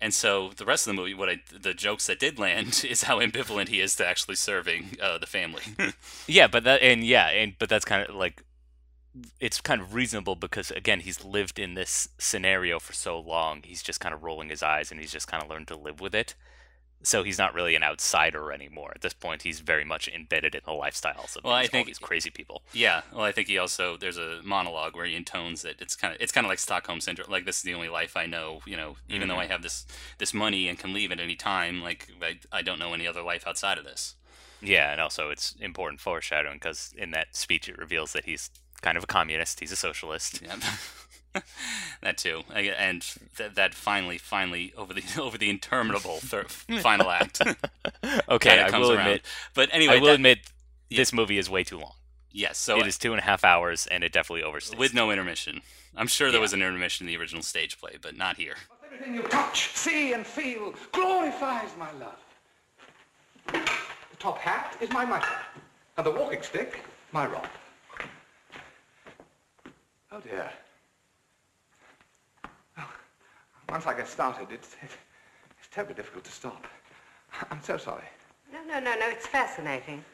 And 0.00 0.12
so 0.12 0.50
the 0.56 0.64
rest 0.64 0.88
of 0.88 0.96
the 0.96 1.00
movie, 1.00 1.14
what 1.14 1.28
I 1.28 1.42
the 1.56 1.74
jokes 1.74 2.08
that 2.08 2.18
did 2.18 2.38
land 2.40 2.84
is 2.88 3.04
how 3.04 3.20
ambivalent 3.20 3.68
he 3.68 3.80
is 3.80 3.94
to 3.96 4.06
actually 4.06 4.34
serving 4.34 4.96
uh, 5.00 5.18
the 5.18 5.26
family. 5.26 5.62
Yeah, 6.26 6.48
but 6.48 6.64
that 6.64 6.82
and 6.82 7.04
yeah, 7.04 7.28
and 7.28 7.54
but 7.58 7.68
that's 7.68 7.84
kind 7.84 8.08
of 8.08 8.14
like 8.16 8.42
it's 9.38 9.60
kind 9.60 9.80
of 9.80 9.94
reasonable 9.94 10.34
because 10.34 10.70
again, 10.72 11.00
he's 11.00 11.24
lived 11.24 11.58
in 11.58 11.74
this 11.74 12.08
scenario 12.18 12.80
for 12.80 12.92
so 12.92 13.18
long. 13.18 13.62
He's 13.64 13.82
just 13.82 14.00
kind 14.00 14.14
of 14.14 14.22
rolling 14.24 14.48
his 14.48 14.62
eyes 14.62 14.90
and 14.90 15.00
he's 15.00 15.12
just 15.12 15.28
kind 15.28 15.42
of 15.42 15.48
learned 15.48 15.68
to 15.68 15.76
live 15.76 16.00
with 16.00 16.14
it. 16.14 16.34
So 17.02 17.22
he's 17.22 17.38
not 17.38 17.54
really 17.54 17.74
an 17.74 17.82
outsider 17.82 18.52
anymore. 18.52 18.92
At 18.94 19.00
this 19.00 19.14
point, 19.14 19.42
he's 19.42 19.60
very 19.60 19.84
much 19.84 20.06
embedded 20.08 20.54
in 20.54 20.60
the 20.66 20.72
lifestyles 20.72 21.34
of 21.34 21.44
Well, 21.44 21.54
I 21.54 21.62
these, 21.62 21.68
all 21.68 21.72
think- 21.72 21.86
these 21.86 21.98
crazy 21.98 22.30
people. 22.30 22.62
yeah, 22.74 23.02
well, 23.12 23.24
I 23.24 23.32
think 23.32 23.48
he 23.48 23.56
also 23.56 23.96
there's 23.96 24.18
a 24.18 24.40
monologue 24.44 24.94
where 24.94 25.06
he 25.06 25.14
intones 25.14 25.62
that 25.62 25.80
it's 25.80 25.96
kind 25.96 26.14
of 26.14 26.20
it's 26.20 26.32
kind 26.32 26.44
of 26.44 26.48
like 26.50 26.58
Stockholm 26.58 27.00
syndrome. 27.00 27.30
Like 27.30 27.46
this 27.46 27.56
is 27.56 27.62
the 27.62 27.74
only 27.74 27.88
life 27.88 28.16
I 28.16 28.26
know. 28.26 28.60
You 28.66 28.76
know, 28.76 28.96
even 29.08 29.28
though 29.28 29.34
mm-hmm. 29.34 29.42
I 29.42 29.46
have 29.46 29.62
this 29.62 29.86
this 30.18 30.34
money 30.34 30.68
and 30.68 30.78
can 30.78 30.92
leave 30.92 31.10
at 31.10 31.20
any 31.20 31.36
time, 31.36 31.80
like 31.80 32.08
I, 32.20 32.38
I 32.52 32.62
don't 32.62 32.78
know 32.78 32.92
any 32.92 33.06
other 33.06 33.22
life 33.22 33.46
outside 33.46 33.78
of 33.78 33.84
this. 33.84 34.16
Yeah, 34.60 34.92
and 34.92 35.00
also 35.00 35.30
it's 35.30 35.54
important 35.60 36.00
foreshadowing 36.00 36.56
because 36.56 36.92
in 36.98 37.12
that 37.12 37.34
speech 37.34 37.66
it 37.68 37.78
reveals 37.78 38.12
that 38.12 38.26
he's 38.26 38.50
kind 38.82 38.98
of 38.98 39.04
a 39.04 39.06
communist. 39.06 39.60
He's 39.60 39.72
a 39.72 39.76
socialist. 39.76 40.42
Yeah. 40.42 40.56
that 42.02 42.18
too, 42.18 42.42
and 42.54 43.02
th- 43.36 43.52
that 43.54 43.74
finally, 43.74 44.18
finally 44.18 44.72
over 44.76 44.92
the 44.94 45.02
over 45.20 45.38
the 45.38 45.48
interminable 45.50 46.16
thir- 46.18 46.44
final 46.80 47.10
act, 47.10 47.40
Okay, 48.28 48.50
kinda 48.50 48.66
I 48.66 48.70
comes 48.70 48.86
will 48.86 48.92
around. 48.96 49.06
admit. 49.06 49.22
But 49.54 49.68
anyway, 49.72 49.96
I 49.96 49.98
will 50.00 50.06
that- 50.08 50.14
admit 50.14 50.38
this 50.90 51.12
movie 51.12 51.38
is 51.38 51.48
way 51.48 51.62
too 51.64 51.78
long. 51.78 51.92
yes. 52.32 52.58
So 52.58 52.78
it 52.80 52.86
is 52.86 52.98
two 52.98 53.12
and 53.12 53.20
a 53.20 53.24
half 53.24 53.44
hours, 53.44 53.86
and 53.86 54.02
it 54.02 54.12
definitely 54.12 54.42
overstays. 54.50 54.76
with 54.78 54.92
no 54.94 55.10
intermission. 55.10 55.60
I'm 55.96 56.06
sure 56.08 56.30
there 56.30 56.38
Yeah. 56.38 56.42
was 56.42 56.52
an 56.52 56.62
intermission 56.62 57.06
in 57.06 57.12
the 57.12 57.20
original 57.20 57.42
stage 57.42 57.78
play, 57.78 57.96
but 58.00 58.16
not 58.16 58.36
here. 58.36 58.54
Everything 58.84 59.14
you 59.14 59.22
touch, 59.22 59.68
see, 59.76 60.12
and 60.14 60.26
feel 60.26 60.74
glorifies 60.92 61.70
my 61.78 61.90
love. 61.92 62.18
The 63.46 64.16
top 64.18 64.38
hat 64.38 64.76
is 64.80 64.90
my 64.90 65.04
mitre, 65.04 65.28
and 65.96 66.04
the 66.06 66.10
walking 66.10 66.42
stick, 66.42 66.80
my 67.12 67.26
rod. 67.26 67.48
Oh 70.12 70.20
dear. 70.20 70.50
Oh, 72.78 72.90
once 73.70 73.86
I 73.86 73.94
get 73.94 74.08
started, 74.08 74.48
it's, 74.50 74.76
it's, 74.82 74.96
terribly 75.70 75.94
difficult 75.94 76.24
to 76.24 76.32
stop. 76.32 76.66
I'm 77.50 77.62
so 77.62 77.76
sorry. 77.76 78.02
No, 78.52 78.58
no, 78.64 78.80
no, 78.80 78.98
no, 78.98 79.08
it's 79.08 79.28
fascinating. 79.28 80.04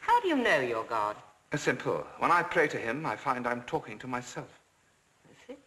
How 0.00 0.18
do 0.22 0.28
you 0.28 0.36
know 0.36 0.60
you're 0.60 0.84
God? 0.84 1.14
Uh, 1.52 1.58
Simple. 1.58 2.06
When 2.18 2.30
I 2.30 2.42
pray 2.42 2.68
to 2.68 2.78
him, 2.78 3.04
I 3.04 3.14
find 3.14 3.46
I'm 3.46 3.60
talking 3.62 3.98
to 3.98 4.06
myself. 4.06 4.48
I 5.26 5.46
see. 5.46 5.58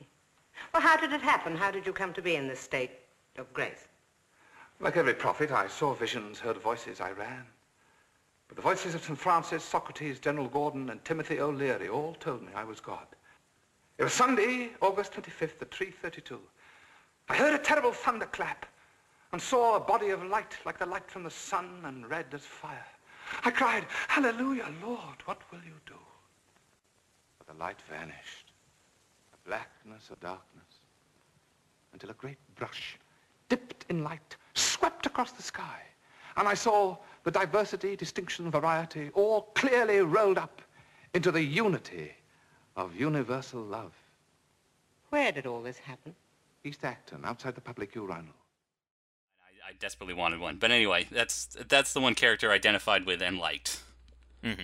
Well, 0.73 0.81
how 0.81 0.97
did 0.97 1.13
it 1.13 1.21
happen? 1.21 1.55
How 1.55 1.69
did 1.69 1.85
you 1.85 1.93
come 1.93 2.13
to 2.13 2.21
be 2.21 2.35
in 2.35 2.47
this 2.47 2.59
state 2.59 2.89
of 3.37 3.53
grace? 3.53 3.87
Like 4.79 4.97
every 4.97 5.13
prophet, 5.13 5.51
I 5.51 5.67
saw 5.67 5.93
visions, 5.93 6.39
heard 6.39 6.57
voices, 6.57 6.99
I 6.99 7.11
ran. 7.11 7.45
But 8.47 8.55
the 8.55 8.63
voices 8.63 8.95
of 8.95 9.03
St. 9.03 9.19
Francis, 9.19 9.63
Socrates, 9.63 10.19
General 10.19 10.47
Gordon, 10.47 10.89
and 10.89 11.05
Timothy 11.05 11.39
O'Leary 11.39 11.89
all 11.89 12.15
told 12.15 12.41
me 12.41 12.49
I 12.55 12.63
was 12.63 12.79
God. 12.79 13.05
It 13.99 14.03
was 14.03 14.13
Sunday, 14.13 14.71
August 14.81 15.13
25th 15.13 15.61
at 15.61 15.69
3.32. 15.69 16.39
I 17.31 17.35
heard 17.35 17.53
a 17.53 17.63
terrible 17.63 17.93
thunderclap 17.93 18.65
and 19.31 19.41
saw 19.41 19.77
a 19.77 19.79
body 19.79 20.09
of 20.09 20.21
light 20.21 20.57
like 20.65 20.77
the 20.77 20.85
light 20.85 21.09
from 21.09 21.23
the 21.23 21.29
sun 21.29 21.79
and 21.85 22.09
red 22.09 22.25
as 22.33 22.41
fire. 22.41 22.85
I 23.45 23.51
cried, 23.51 23.85
Hallelujah, 24.09 24.67
Lord, 24.83 25.15
what 25.23 25.39
will 25.49 25.59
you 25.59 25.79
do? 25.85 25.95
But 27.37 27.47
the 27.47 27.63
light 27.63 27.77
vanished, 27.89 28.51
a 29.33 29.47
blackness 29.47 30.09
a 30.11 30.17
darkness, 30.17 30.81
until 31.93 32.09
a 32.09 32.15
great 32.15 32.37
brush 32.55 32.97
dipped 33.47 33.85
in 33.87 34.03
light, 34.03 34.35
swept 34.53 35.05
across 35.05 35.31
the 35.31 35.41
sky. 35.41 35.79
And 36.35 36.49
I 36.49 36.53
saw 36.53 36.97
the 37.23 37.31
diversity, 37.31 37.95
distinction, 37.95 38.51
variety, 38.51 39.09
all 39.13 39.43
clearly 39.55 40.01
rolled 40.01 40.37
up 40.37 40.61
into 41.13 41.31
the 41.31 41.41
unity 41.41 42.11
of 42.75 42.93
universal 42.93 43.61
love. 43.61 43.93
Where 45.11 45.31
did 45.31 45.45
all 45.45 45.61
this 45.61 45.77
happen? 45.77 46.13
East 46.63 46.83
Acton, 46.83 47.25
outside 47.25 47.55
the 47.55 47.61
public 47.61 47.95
urinal. 47.95 48.35
I, 49.41 49.69
I 49.69 49.73
desperately 49.79 50.13
wanted 50.13 50.39
one, 50.39 50.57
but 50.57 50.71
anyway, 50.71 51.07
that's 51.11 51.57
that's 51.67 51.93
the 51.93 52.01
one 52.01 52.15
character 52.15 52.51
I 52.51 52.55
identified 52.55 53.05
with 53.05 53.21
and 53.21 53.39
liked 53.39 53.81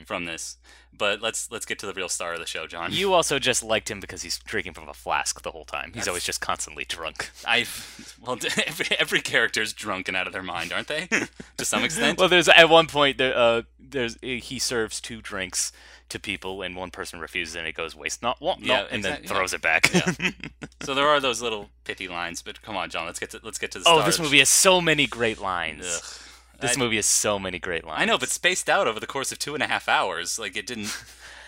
from 0.06 0.26
this. 0.26 0.58
But 0.98 1.22
let's 1.22 1.52
let's 1.52 1.66
get 1.66 1.78
to 1.80 1.86
the 1.86 1.94
real 1.94 2.10
star 2.10 2.34
of 2.34 2.40
the 2.40 2.48
show, 2.48 2.66
Jon. 2.66 2.92
You 2.92 3.14
also 3.14 3.38
just 3.38 3.64
liked 3.64 3.92
him 3.92 4.00
because 4.00 4.24
he's 4.24 4.40
drinking 4.40 4.74
from 4.74 4.90
a 4.90 4.94
flask 4.94 5.44
the 5.44 5.52
whole 5.52 5.66
time. 5.66 5.92
He's 5.94 6.08
always 6.08 6.24
just 6.24 6.42
constantly 6.42 6.86
drunk. 6.86 7.30
I've 7.46 8.18
well, 8.20 8.40
every 8.66 8.88
every 8.98 9.22
character's 9.22 9.74
drunk 9.74 10.08
and 10.08 10.18
out 10.18 10.26
of 10.26 10.34
their 10.34 10.42
mind, 10.42 10.74
aren't 10.74 10.88
they? 10.88 11.08
to 11.58 11.66
some 11.66 11.84
extent. 11.86 12.18
Well, 12.18 12.30
there's 12.30 12.50
at 12.50 12.70
one 12.70 12.88
point 12.88 13.20
there, 13.20 13.38
uh, 13.38 13.62
there's 13.90 14.18
he 14.22 14.60
serves 14.60 15.00
two 15.02 15.22
drinks 15.22 15.72
to 16.10 16.20
people, 16.20 16.62
and 16.62 16.76
one 16.76 16.92
person 16.92 17.20
refuses, 17.20 17.56
and 17.56 17.68
it 17.68 17.74
goes 17.76 17.96
waste 17.96 18.22
not, 18.22 18.42
want 18.42 18.62
Yeah, 18.62 18.82
not, 18.82 18.92
and 18.92 19.04
then 19.04 19.20
yeah. 19.24 19.30
throws 19.30 19.54
it 19.54 19.62
back. 19.62 19.88
so 20.82 20.94
there 20.94 21.08
are 21.08 21.20
those 21.20 21.42
little 21.42 21.70
pithy 21.84 22.08
lines, 22.08 22.42
but 22.42 22.62
come 22.62 22.78
on, 22.78 22.90
Jon, 22.90 23.06
let's 23.06 23.20
get 23.20 23.32
to 23.32 23.40
let's 23.44 23.58
get 23.58 23.72
to 23.72 23.80
the 23.80 23.86
oh, 23.88 24.04
this 24.06 24.20
movie 24.20 24.40
has 24.40 24.50
so 24.50 24.80
many 24.82 25.08
great 25.08 25.40
lines. 25.40 25.86
Ugh. 25.86 26.22
This 26.60 26.76
I- 26.76 26.80
movie 26.80 26.96
has 26.96 27.06
so 27.06 27.38
many 27.38 27.60
great 27.60 27.86
lines. 27.86 28.02
I 28.02 28.06
know, 28.06 28.18
but 28.18 28.30
spaced 28.30 28.70
out 28.70 28.88
over 28.88 29.00
the 29.00 29.08
course 29.08 29.32
of 29.32 29.40
two 29.40 29.54
and 29.54 29.62
a 29.62 29.68
half 29.68 29.88
hours. 29.88 30.40
Like 30.40 30.56
it 30.58 30.66
didn't. 30.68 30.96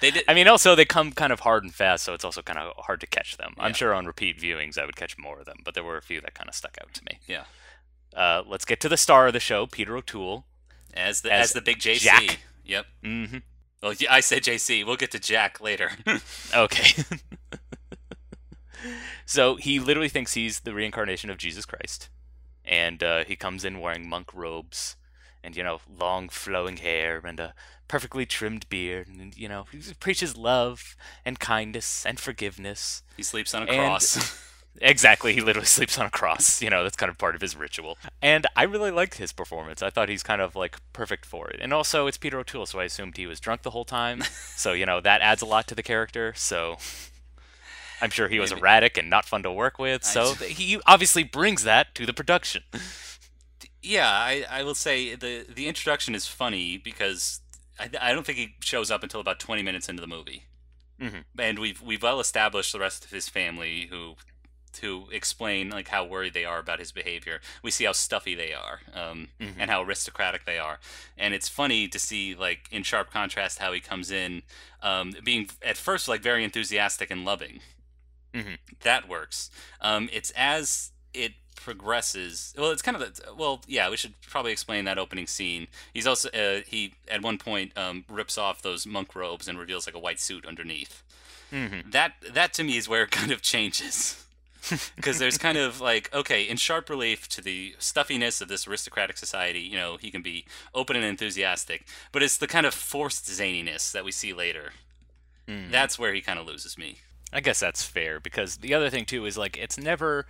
They 0.01 0.11
did. 0.11 0.23
I 0.27 0.33
mean, 0.33 0.47
also 0.47 0.75
they 0.75 0.85
come 0.85 1.11
kind 1.11 1.33
of 1.33 1.41
hard 1.41 1.63
and 1.63 1.73
fast, 1.73 2.03
so 2.05 2.13
it's 2.13 2.23
also 2.23 2.41
kind 2.41 2.57
of 2.59 2.73
hard 2.85 3.01
to 3.01 3.07
catch 3.07 3.35
them. 3.37 3.53
I'm 3.57 3.73
sure 3.73 3.93
on 3.93 4.05
repeat 4.05 4.39
viewings 4.39 4.77
I 4.77 4.85
would 4.85 4.95
catch 4.95 5.17
more 5.17 5.39
of 5.39 5.45
them, 5.45 5.57
but 5.65 5.73
there 5.73 5.83
were 5.83 5.97
a 5.97 6.01
few 6.01 6.21
that 6.21 6.33
kind 6.35 6.47
of 6.47 6.55
stuck 6.55 6.77
out 6.81 6.93
to 6.93 7.03
me. 7.03 7.19
yeah. 7.27 7.43
Uh, 8.15 8.41
let's 8.47 8.65
get 8.65 8.79
to 8.81 8.89
the 8.89 8.97
star 8.97 9.27
of 9.27 9.33
the 9.33 9.39
show, 9.39 9.67
Peter 9.67 9.95
O'Toole. 9.95 10.45
As 10.93 11.21
the 11.21 11.31
As 11.33 11.45
as, 11.47 11.53
the 11.53 11.61
big 11.61 11.79
JC. 11.79 11.99
Jack. 11.99 12.39
Yep. 12.65 12.85
Mm-hmm. 13.03 13.37
Well, 13.81 13.93
I 14.09 14.19
said 14.19 14.43
JC. 14.43 14.85
We'll 14.85 14.95
get 14.97 15.11
to 15.11 15.19
Jack 15.19 15.61
later. 15.61 15.91
Okay. 16.55 17.03
so 19.25 19.55
he 19.55 19.79
literally 19.79 20.09
thinks 20.09 20.33
he's 20.33 20.61
the 20.61 20.73
reincarnation 20.73 21.29
of 21.29 21.37
Jesus 21.37 21.65
Christ, 21.65 22.09
and 22.65 23.03
uh, 23.03 23.23
he 23.25 23.35
comes 23.35 23.63
in 23.65 23.79
wearing 23.79 24.07
monk 24.07 24.33
robes, 24.33 24.95
and 25.43 25.55
you 25.55 25.63
know, 25.63 25.79
long 25.99 26.29
flowing 26.29 26.77
hair 26.77 27.21
and 27.23 27.39
a 27.39 27.53
perfectly 27.87 28.25
trimmed 28.25 28.67
beard, 28.69 29.07
and 29.07 29.35
you 29.37 29.47
know, 29.49 29.65
he 29.71 29.79
preaches 29.99 30.35
love 30.37 30.95
and 31.25 31.39
kindness 31.39 32.05
and 32.05 32.19
forgiveness. 32.19 33.03
he 33.17 33.23
sleeps 33.23 33.53
on 33.53 33.63
a 33.63 33.65
And- 33.71 33.75
cross. 33.79 34.45
Exactly, 34.81 35.33
he 35.33 35.41
literally 35.41 35.65
sleeps 35.77 35.97
on 35.97 36.05
a 36.05 36.09
cross. 36.09 36.61
You 36.61 36.69
know, 36.69 36.83
that's 36.83 36.95
kind 36.95 37.09
of 37.09 37.17
part 37.17 37.35
of 37.35 37.41
his 37.41 37.55
ritual. 37.55 37.97
And 38.21 38.47
I 38.55 38.63
really 38.63 38.91
liked 38.91 39.15
his 39.15 39.31
performance. 39.33 39.81
I 39.81 39.89
thought 39.89 40.09
he's 40.09 40.23
kind 40.23 40.41
of 40.41 40.55
like 40.55 40.77
perfect 40.93 41.25
for 41.25 41.49
it. 41.49 41.59
And 41.61 41.73
also, 41.73 42.07
it's 42.07 42.17
Peter 42.17 42.39
O'Toole, 42.39 42.65
so 42.65 42.79
I 42.79 42.85
assumed 42.85 43.17
he 43.17 43.27
was 43.27 43.39
drunk 43.39 43.63
the 43.63 43.71
whole 43.71 43.85
time. 43.85 44.23
so, 44.55 44.73
you 44.73 44.85
know, 44.85 45.01
that 45.01 45.21
adds 45.21 45.41
a 45.41 45.45
lot 45.45 45.67
to 45.67 45.75
the 45.75 45.83
character. 45.83 46.33
So 46.35 46.77
I'm 48.01 48.09
sure 48.09 48.29
he 48.29 48.39
was 48.39 48.51
Maybe. 48.51 48.61
erratic 48.61 48.97
and 48.97 49.09
not 49.09 49.25
fun 49.25 49.43
to 49.43 49.51
work 49.51 49.79
with. 49.79 50.03
So 50.03 50.33
he 50.35 50.79
obviously 50.85 51.23
brings 51.23 51.63
that 51.63 51.93
to 51.95 52.05
the 52.05 52.13
production. 52.13 52.63
yeah, 53.81 54.09
I, 54.09 54.45
I 54.49 54.63
will 54.63 54.75
say 54.75 55.15
the 55.15 55.45
the 55.53 55.67
introduction 55.67 56.15
is 56.15 56.25
funny 56.25 56.77
because 56.77 57.41
I, 57.79 57.89
I 58.01 58.13
don't 58.13 58.25
think 58.25 58.37
he 58.37 58.55
shows 58.61 58.89
up 58.91 59.03
until 59.03 59.19
about 59.19 59.39
20 59.39 59.61
minutes 59.63 59.89
into 59.89 60.01
the 60.01 60.07
movie. 60.07 60.43
Mhm. 61.01 61.23
And 61.37 61.59
we've 61.59 61.81
we've 61.81 62.03
well 62.03 62.19
established 62.19 62.71
the 62.71 62.79
rest 62.79 63.03
of 63.03 63.11
his 63.11 63.27
family 63.27 63.87
who 63.89 64.15
to 64.81 65.05
explain 65.11 65.69
like 65.69 65.87
how 65.89 66.03
worried 66.05 66.33
they 66.33 66.45
are 66.45 66.59
about 66.59 66.79
his 66.79 66.91
behavior. 66.91 67.39
We 67.63 67.71
see 67.71 67.85
how 67.85 67.93
stuffy 67.93 68.35
they 68.35 68.53
are, 68.53 68.81
um, 68.93 69.29
Mm-hmm. 69.39 69.59
and 69.61 69.69
how 69.71 69.81
aristocratic 69.83 70.45
they 70.45 70.59
are. 70.59 70.79
And 71.17 71.33
it's 71.33 71.47
funny 71.49 71.87
to 71.87 71.99
see 71.99 72.35
like 72.35 72.67
in 72.71 72.83
sharp 72.83 73.11
contrast 73.11 73.59
how 73.59 73.71
he 73.73 73.79
comes 73.79 74.11
in, 74.11 74.43
um, 74.81 75.13
being 75.23 75.49
at 75.61 75.77
first 75.77 76.07
like 76.07 76.21
very 76.21 76.43
enthusiastic 76.43 77.09
and 77.11 77.23
loving. 77.25 77.59
Mhm. 78.33 78.57
That 78.81 79.07
works. 79.09 79.49
Um, 79.81 80.09
it's 80.13 80.31
as 80.35 80.91
it 81.13 81.33
progresses. 81.55 82.53
Well, 82.57 82.71
it's 82.71 82.81
kind 82.81 82.95
of 82.95 83.15
the, 83.15 83.33
well, 83.33 83.61
yeah. 83.67 83.89
We 83.89 83.97
should 83.97 84.13
probably 84.21 84.51
explain 84.51 84.85
that 84.85 84.97
opening 84.99 85.27
scene. 85.27 85.67
He's 85.93 86.05
also 86.07 86.29
uh, 86.29 86.61
he 86.67 86.93
at 87.07 87.21
one 87.21 87.37
point 87.37 87.75
um, 87.77 88.05
rips 88.07 88.37
off 88.37 88.61
those 88.61 88.85
monk 88.85 89.15
robes 89.15 89.47
and 89.47 89.57
reveals 89.57 89.87
like 89.87 89.95
a 89.95 89.99
white 89.99 90.19
suit 90.19 90.45
underneath 90.45 91.03
Mm-hmm. 91.51 91.89
that 91.89 92.13
that 92.31 92.53
to 92.53 92.63
me 92.63 92.77
is 92.77 92.87
where 92.87 93.01
it 93.05 93.09
kind 93.11 93.31
of 93.31 93.41
changes 93.53 94.23
because 94.95 95.19
there's 95.19 95.37
kind 95.37 95.57
of 95.57 95.79
like 95.81 96.13
okay 96.13 96.43
in 96.43 96.57
sharp 96.57 96.89
relief 96.89 97.27
to 97.29 97.41
the 97.41 97.75
stuffiness 97.79 98.41
of 98.41 98.47
this 98.47 98.67
aristocratic 98.67 99.17
society 99.17 99.59
you 99.59 99.75
know 99.77 99.97
he 99.97 100.11
can 100.11 100.21
be 100.21 100.45
open 100.73 100.95
and 100.95 101.05
enthusiastic 101.05 101.85
but 102.11 102.21
it's 102.23 102.37
the 102.37 102.47
kind 102.47 102.65
of 102.65 102.73
forced 102.73 103.25
zaniness 103.25 103.91
that 103.91 104.05
we 104.05 104.11
see 104.11 104.33
later 104.33 104.71
Mm. 105.47 105.71
that's 105.71 105.97
where 105.97 106.13
he 106.13 106.21
kind 106.21 106.37
of 106.37 106.45
loses 106.45 106.77
me 106.77 106.97
I 107.33 107.39
guess 107.39 107.59
that's 107.59 107.81
fair 107.83 108.19
because 108.19 108.57
the 108.57 108.73
other 108.73 108.89
thing 108.89 109.05
too 109.05 109.25
is 109.25 109.37
like 109.37 109.57
it's 109.57 109.77
never 109.79 110.27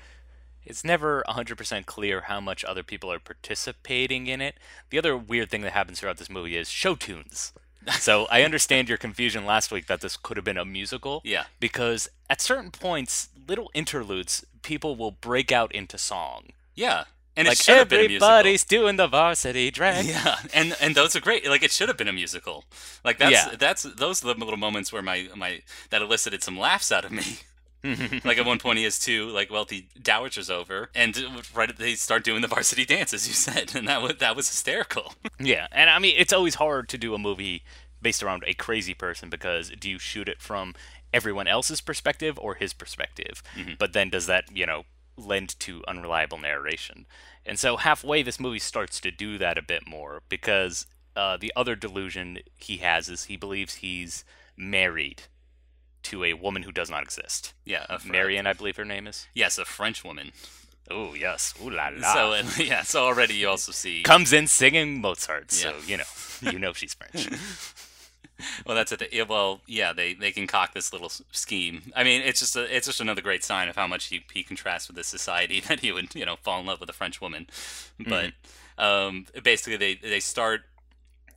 it's 0.66 0.84
never 0.84 1.24
100% 1.28 1.86
clear 1.86 2.22
how 2.22 2.40
much 2.40 2.64
other 2.66 2.84
people 2.84 3.12
are 3.12 3.20
participating 3.20 4.28
in 4.28 4.42
it. 4.42 4.56
The 4.90 5.00
other 5.00 5.18
weird 5.18 5.50
thing 5.50 5.62
that 5.62 5.72
happens 5.72 6.00
throughout 6.00 6.18
this 6.18 6.30
movie 6.30 6.56
is 6.58 6.70
show 6.70 6.96
tunes. 6.96 7.54
so 8.00 8.26
I 8.30 8.44
understand 8.44 8.90
your 8.90 8.98
confusion 8.98 9.46
last 9.46 9.72
week 9.72 9.88
that 9.88 10.02
this 10.02 10.18
could 10.18 10.38
have 10.38 10.44
been 10.44 10.58
a 10.58 10.66
musical. 10.66 11.22
Yeah. 11.24 11.46
Because 11.60 12.10
at 12.30 12.42
certain 12.42 12.72
points, 12.72 13.30
little 13.48 13.70
interludes, 13.74 14.46
people 14.62 14.96
will 14.96 15.12
break 15.12 15.52
out 15.52 15.74
into 15.74 15.98
song. 15.98 16.48
yeah 16.76 17.06
and 17.38 17.48
like 17.48 17.60
it 17.60 17.64
should 17.64 17.78
have 17.78 17.88
been 17.90 18.06
a 18.06 18.08
musical 18.10 18.28
everybody's 18.28 18.64
doing 18.66 18.96
the 18.98 19.08
varsity 19.08 19.72
drag. 19.72 20.06
yeah 20.06 20.36
and 20.54 20.76
and 20.82 20.96
those 20.96 21.16
are 21.16 21.22
great 21.22 21.48
like 21.48 21.64
it 21.64 21.72
should 21.72 21.88
have 21.88 21.96
been 21.98 22.08
a 22.08 22.12
musical 22.14 22.66
like 23.06 23.18
that's 23.20 23.32
Yeah. 23.32 23.56
that's 23.58 23.84
those 23.84 24.24
are 24.26 24.34
the 24.34 24.40
little 24.44 24.58
moments 24.58 24.92
where 24.92 25.02
my 25.04 25.30
my 25.36 25.62
that 25.92 26.02
elicited 26.02 26.44
some 26.44 26.58
laughs 26.60 26.92
out 26.92 27.06
of 27.06 27.12
me 27.12 27.24
like 28.26 28.38
at 28.38 28.46
one 28.46 28.60
point 28.60 28.78
he 28.78 28.84
has 28.84 29.00
two 29.00 29.30
like 29.30 29.50
wealthy 29.50 29.88
dowagers 30.02 30.50
over 30.50 30.90
and 30.94 31.18
right 31.56 31.78
they 31.78 31.96
start 31.96 32.24
doing 32.24 32.42
the 32.42 32.48
varsity 32.48 32.84
dance 32.84 33.14
as 33.14 33.28
you 33.28 33.34
said 33.34 33.72
and 33.76 33.88
that 33.88 34.02
was 34.02 34.16
that 34.18 34.36
was 34.36 34.48
hysterical 34.50 35.14
Yeah, 35.40 35.68
and 35.72 35.90
I 35.90 36.00
mean 36.00 36.16
it's 36.18 36.34
always 36.34 36.56
hard 36.56 36.90
to 36.90 36.98
do 36.98 37.14
a 37.14 37.18
movie 37.18 37.64
based 38.02 38.24
around 38.24 38.44
a 38.46 38.54
crazy 38.54 38.94
person 38.94 39.30
because 39.30 39.70
do 39.80 39.90
you 39.90 40.00
shoot 40.00 40.28
it 40.30 40.42
from 40.42 40.74
everyone 41.14 41.48
else's 41.48 41.82
perspective 41.82 42.38
or 42.40 42.56
his 42.56 42.74
perspective? 42.74 43.42
But 43.78 43.94
then 43.94 44.10
does 44.10 44.26
that, 44.28 44.46
you 44.56 44.66
know, 44.66 44.84
lend 45.18 45.60
to 45.62 45.84
unreliable 45.88 46.38
narration? 46.38 47.06
And 47.46 47.58
so 47.60 47.78
halfway 47.78 48.22
this 48.24 48.40
movie 48.40 48.60
starts 48.60 49.00
to 49.02 49.12
do 49.12 49.38
that 49.38 49.58
a 49.58 49.62
bit 49.62 49.88
more 49.88 50.22
because 50.30 50.86
uh, 51.16 51.38
the 51.38 51.52
other 51.56 51.76
delusion 51.76 52.40
he 52.58 52.78
has 52.78 53.10
is 53.10 53.26
he 53.26 53.36
believes 53.38 53.76
he's 53.76 54.24
married 54.56 55.24
to 56.04 56.24
a 56.24 56.34
woman 56.34 56.64
who 56.64 56.72
does 56.72 56.90
not 56.90 57.04
exist. 57.04 57.54
yeah 57.66 57.86
Marion, 58.06 58.48
I 58.48 58.54
believe 58.54 58.78
her 58.78 58.86
name 58.86 59.08
is. 59.08 59.28
yes 59.34 59.58
a 59.58 59.66
french 59.66 60.04
woman 60.04 60.32
Oh 60.92 61.14
yes, 61.14 61.54
ooh 61.64 61.70
la 61.70 61.90
la. 61.96 62.14
so 62.14 62.32
and, 62.34 62.58
yeah 62.68 62.82
so 62.82 63.04
already 63.04 63.36
you 63.36 63.48
also 63.48 63.72
see 63.72 64.02
comes 64.02 64.34
in 64.34 64.48
singing 64.48 65.00
Mozart, 65.02 65.52
so 65.52 65.76
you 65.86 65.98
know, 65.98 66.04
you 66.42 66.58
know 66.58 66.74
she's 66.74 66.96
French. 66.96 67.30
well 68.66 68.76
that's 68.76 68.92
it 68.92 69.10
yeah, 69.12 69.24
well 69.24 69.60
yeah 69.68 69.92
they 69.94 70.14
they 70.14 70.32
concoct 70.32 70.74
this 70.74 70.94
little 70.94 71.10
scheme 71.32 71.92
i 71.96 72.04
mean 72.06 72.22
it's 72.22 72.40
just 72.40 72.56
a, 72.56 72.74
it's 72.76 72.88
just 72.88 73.02
another 73.02 73.22
great 73.22 73.44
sign 73.44 73.68
of 73.68 73.76
how 73.76 73.86
much 73.86 74.06
he, 74.06 74.24
he 74.34 74.44
contrasts 74.44 74.88
with 74.88 74.96
this 74.96 75.08
society 75.08 75.60
that 75.68 75.82
he 75.82 75.92
would 75.92 76.16
you 76.16 76.26
know 76.26 76.38
fall 76.38 76.60
in 76.60 76.66
love 76.66 76.80
with 76.80 76.90
a 76.90 76.94
french 76.94 77.20
woman 77.20 77.48
but 78.08 78.32
um 78.78 79.26
basically 79.44 79.76
they 79.76 79.96
they 79.96 80.22
start 80.22 80.62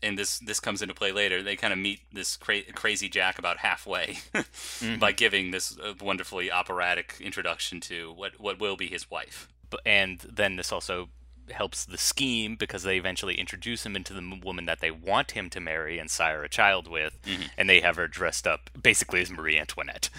and 0.02 0.18
this 0.18 0.38
this 0.40 0.60
comes 0.60 0.82
into 0.82 0.94
play 0.94 1.12
later 1.12 1.42
they 1.42 1.56
kind 1.56 1.72
of 1.72 1.78
meet 1.78 2.00
this 2.12 2.36
cra- 2.36 2.72
crazy 2.74 3.08
jack 3.08 3.38
about 3.38 3.58
halfway 3.58 4.18
mm-hmm. 4.34 4.98
by 4.98 5.12
giving 5.12 5.50
this 5.50 5.78
uh, 5.78 5.94
wonderfully 6.00 6.50
operatic 6.50 7.16
introduction 7.20 7.80
to 7.80 8.12
what 8.12 8.38
what 8.40 8.60
will 8.60 8.76
be 8.76 8.86
his 8.86 9.10
wife 9.10 9.48
and 9.86 10.20
then 10.20 10.56
this 10.56 10.72
also 10.72 11.08
helps 11.50 11.84
the 11.84 11.98
scheme 11.98 12.56
because 12.56 12.82
they 12.82 12.96
eventually 12.96 13.34
introduce 13.34 13.84
him 13.84 13.96
into 13.96 14.14
the 14.14 14.40
woman 14.42 14.66
that 14.66 14.80
they 14.80 14.90
want 14.90 15.32
him 15.32 15.50
to 15.50 15.60
marry 15.60 15.98
and 15.98 16.10
sire 16.10 16.44
a 16.44 16.48
child 16.48 16.88
with, 16.88 17.20
mm-hmm. 17.22 17.42
and 17.58 17.68
they 17.68 17.80
have 17.80 17.96
her 17.96 18.06
dressed 18.06 18.46
up 18.46 18.70
basically 18.80 19.20
as 19.20 19.30
Marie 19.30 19.58
Antoinette. 19.58 20.08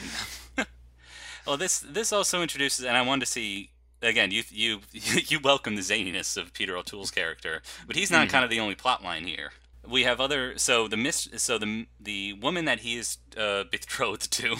Well, 1.46 1.58
this 1.58 1.80
this 1.80 2.14
also 2.14 2.42
introduces, 2.42 2.86
and 2.86 2.96
I 2.96 3.02
wanted 3.02 3.26
to 3.26 3.32
see 3.32 3.72
again. 4.02 4.32
You 4.32 4.44
you 4.50 4.80
you 5.28 5.42
welcome 5.42 5.76
the 5.76 5.82
zaniness 5.82 6.38
of 6.38 6.54
Peter 6.54 6.78
O'Toole's 6.78 7.12
character, 7.12 7.62
but 7.86 7.98
he's 7.98 8.10
not 8.10 8.28
mm-hmm. 8.28 8.32
kind 8.32 8.44
of 8.46 8.50
the 8.50 8.62
only 8.62 8.76
plot 8.76 9.04
line 9.04 9.26
here. 9.26 9.52
We 9.88 10.04
have 10.04 10.20
other. 10.22 10.58
So 10.58 10.88
the 10.88 10.98
mis, 10.98 11.30
so 11.38 11.58
the 11.58 11.88
the 12.00 12.34
woman 12.34 12.66
that 12.66 12.80
he 12.80 12.98
is 12.98 13.18
uh, 13.38 13.64
betrothed 13.72 14.32
to 14.34 14.58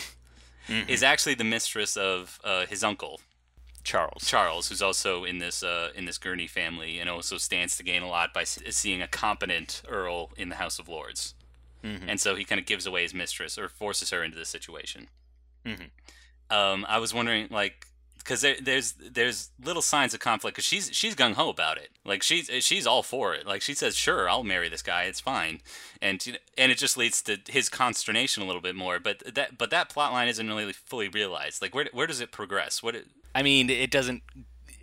is 0.88 1.04
actually 1.04 1.36
the 1.36 1.44
mistress 1.44 1.96
of 1.98 2.40
uh, 2.44 2.66
his 2.66 2.84
uncle 2.84 3.20
Charles. 3.84 4.26
Charles, 4.26 4.70
who's 4.70 4.82
also 4.82 5.24
in 5.26 5.40
this 5.40 5.62
uh, 5.64 5.90
in 5.96 6.06
this 6.06 6.18
Gurney 6.18 6.48
family, 6.48 7.00
and 7.00 7.10
also 7.10 7.38
stands 7.38 7.76
to 7.78 7.84
gain 7.84 8.02
a 8.02 8.08
lot 8.08 8.34
by 8.34 8.42
s- 8.42 8.60
seeing 8.70 9.02
a 9.02 9.08
competent 9.08 9.82
earl 9.88 10.32
in 10.38 10.50
the 10.50 10.56
House 10.56 10.80
of 10.80 10.88
Lords. 10.88 11.36
And 12.08 12.18
so 12.18 12.36
he 12.36 12.46
kind 12.46 12.60
of 12.60 12.66
gives 12.66 12.86
away 12.86 13.02
his 13.04 13.14
mistress 13.14 13.58
or 13.58 13.68
forces 13.68 14.10
her 14.12 14.24
into 14.24 14.38
this 14.38 14.48
situation. 14.48 15.10
Mhm. 15.66 15.90
Um, 16.50 16.86
I 16.88 16.98
was 16.98 17.14
wondering, 17.14 17.50
like, 17.52 17.88
because 18.24 18.42
there, 18.42 18.56
there's 18.62 18.94
there's 18.94 19.52
little 19.64 19.82
signs 19.82 20.14
of 20.14 20.20
conflict 20.20 20.56
because 20.56 20.66
she's 20.66 20.90
she's 20.94 21.16
gung 21.16 21.34
ho 21.34 21.50
about 21.50 21.78
it. 21.78 21.90
Like 22.06 22.24
she's 22.24 22.50
she's 22.64 22.88
all 22.88 23.04
for 23.04 23.34
it. 23.34 23.46
Like 23.46 23.62
she 23.62 23.74
says, 23.74 23.96
"Sure, 23.96 24.30
I'll 24.30 24.44
marry 24.44 24.70
this 24.70 24.82
guy. 24.82 25.04
It's 25.04 25.20
fine," 25.20 25.60
and 26.02 26.40
and 26.58 26.72
it 26.72 26.78
just 26.78 26.98
leads 26.98 27.22
to 27.24 27.40
his 27.48 27.70
consternation 27.70 28.42
a 28.42 28.46
little 28.46 28.62
bit 28.62 28.76
more. 28.76 29.00
But 29.00 29.36
that 29.36 29.58
but 29.58 29.70
that 29.72 29.90
plot 29.90 30.14
line 30.14 30.28
isn't 30.28 30.48
really 30.48 30.74
fully 30.74 31.10
realized. 31.10 31.62
Like 31.62 31.76
where 31.76 31.88
where 31.92 32.08
does 32.08 32.22
it 32.22 32.32
progress? 32.32 32.82
What 32.82 32.96
it, 32.96 33.08
I 33.36 33.44
mean, 33.44 33.70
it 33.70 33.92
doesn't 33.92 34.24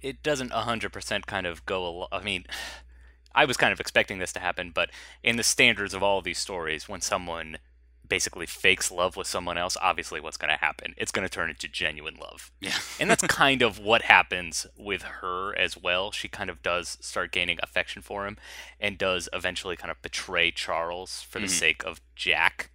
it 0.02 0.22
doesn't 0.22 0.52
hundred 0.52 0.92
percent 0.92 1.26
kind 1.26 1.46
of 1.46 1.64
go. 1.64 1.84
Al- 2.02 2.08
I 2.12 2.22
mean, 2.22 2.44
I 3.34 3.44
was 3.44 3.56
kind 3.56 3.72
of 3.72 3.80
expecting 3.80 4.18
this 4.18 4.32
to 4.34 4.40
happen, 4.40 4.72
but 4.74 4.90
in 5.22 5.36
the 5.36 5.42
standards 5.42 5.94
of 5.94 6.02
all 6.02 6.18
of 6.18 6.24
these 6.24 6.38
stories, 6.38 6.88
when 6.88 7.00
someone 7.00 7.58
basically 8.10 8.44
fakes 8.44 8.90
love 8.90 9.16
with 9.16 9.26
someone 9.26 9.56
else, 9.56 9.76
obviously 9.80 10.20
what's 10.20 10.36
going 10.36 10.50
to 10.52 10.58
happen? 10.62 10.92
It's 10.98 11.10
going 11.12 11.26
to 11.26 11.32
turn 11.32 11.48
into 11.48 11.66
genuine 11.68 12.16
love. 12.20 12.52
yeah. 12.60 12.74
and 13.00 13.08
that's 13.08 13.26
kind 13.26 13.62
of 13.62 13.78
what 13.78 14.02
happens 14.02 14.66
with 14.76 15.02
her 15.02 15.56
as 15.56 15.78
well. 15.78 16.10
She 16.12 16.28
kind 16.28 16.50
of 16.50 16.62
does 16.62 16.98
start 17.00 17.32
gaining 17.32 17.58
affection 17.62 18.02
for 18.02 18.26
him 18.26 18.36
and 18.78 18.98
does 18.98 19.30
eventually 19.32 19.76
kind 19.76 19.90
of 19.90 20.02
betray 20.02 20.50
Charles 20.50 21.22
for 21.22 21.38
the 21.38 21.46
Mhm. 21.46 21.50
sake 21.50 21.82
of 21.84 22.02
Jack. 22.14 22.70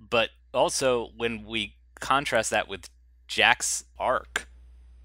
But 0.00 0.30
also, 0.52 1.12
when 1.16 1.44
we 1.44 1.76
contrast 2.00 2.50
that 2.50 2.66
with 2.66 2.90
Jack's 3.28 3.84
arc, 3.98 4.48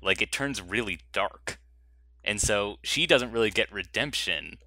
like 0.01 0.21
it 0.21 0.31
turns 0.31 0.61
really 0.61 1.01
dark. 1.11 1.59
And 2.23 2.41
so 2.41 2.79
she 2.83 3.05
doesn't 3.05 3.31
really 3.31 3.51
get 3.51 3.71
redemption 3.71 4.57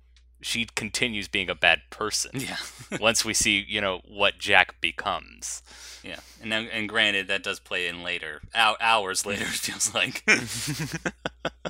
she 0.41 0.67
continues 0.75 1.29
being 1.29 1.51
a 1.51 1.55
bad 1.55 1.83
person. 1.91 2.33
Yeah. 2.35 2.57
once 3.01 3.25
we 3.25 3.35
see, 3.35 3.65
you 3.69 3.81
know, 3.81 4.01
what 4.09 4.39
Jack 4.39 4.81
becomes. 4.81 5.63
Yeah, 6.03 6.21
and 6.41 6.51
now, 6.51 6.61
and 6.61 6.89
granted, 6.89 7.29
that 7.29 7.43
does 7.43 7.61
play 7.61 7.87
in 7.87 8.03
later, 8.03 8.41
hou- 8.55 8.77
hours 8.81 9.27
later. 9.27 9.45
It 9.45 9.49
feels 9.51 9.95
like. 9.95 10.25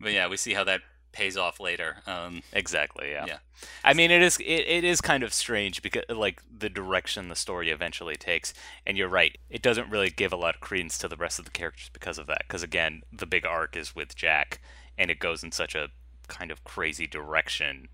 but 0.00 0.12
yeah, 0.12 0.26
we 0.28 0.36
see 0.36 0.54
how 0.54 0.64
that 0.64 0.80
pays 1.12 1.36
off 1.36 1.60
later. 1.60 1.96
Um, 2.06 2.42
Exactly. 2.52 3.10
Yeah. 3.10 3.24
Yeah. 3.26 3.38
I 3.82 3.94
mean, 3.94 4.10
it 4.10 4.22
is 4.22 4.36
it, 4.38 4.44
it 4.44 4.84
is 4.84 5.00
kind 5.00 5.22
of 5.22 5.32
strange 5.32 5.80
because 5.80 6.02
like 6.10 6.42
the 6.56 6.68
direction 6.68 7.28
the 7.28 7.36
story 7.36 7.70
eventually 7.70 8.16
takes, 8.16 8.52
and 8.86 8.98
you're 8.98 9.08
right, 9.08 9.36
it 9.48 9.62
doesn't 9.62 9.90
really 9.90 10.10
give 10.10 10.32
a 10.32 10.36
lot 10.36 10.54
of 10.54 10.60
credence 10.60 10.98
to 10.98 11.08
the 11.08 11.16
rest 11.16 11.38
of 11.38 11.46
the 11.46 11.50
characters 11.50 11.90
because 11.92 12.18
of 12.18 12.26
that. 12.26 12.42
Because 12.46 12.62
again, 12.62 13.02
the 13.10 13.26
big 13.26 13.46
arc 13.46 13.76
is 13.76 13.96
with 13.96 14.14
Jack, 14.14 14.60
and 14.98 15.10
it 15.10 15.18
goes 15.18 15.42
in 15.42 15.52
such 15.52 15.74
a 15.74 15.88
kind 16.28 16.50
of 16.50 16.64
crazy 16.64 17.06
direction 17.06 17.88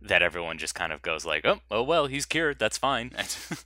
that 0.00 0.22
everyone 0.22 0.58
just 0.58 0.74
kind 0.74 0.92
of 0.92 1.02
goes 1.02 1.24
like, 1.24 1.44
oh, 1.44 1.60
oh 1.70 1.82
well, 1.82 2.06
he's 2.06 2.26
cured, 2.26 2.58
that's 2.58 2.76
fine. 2.76 3.10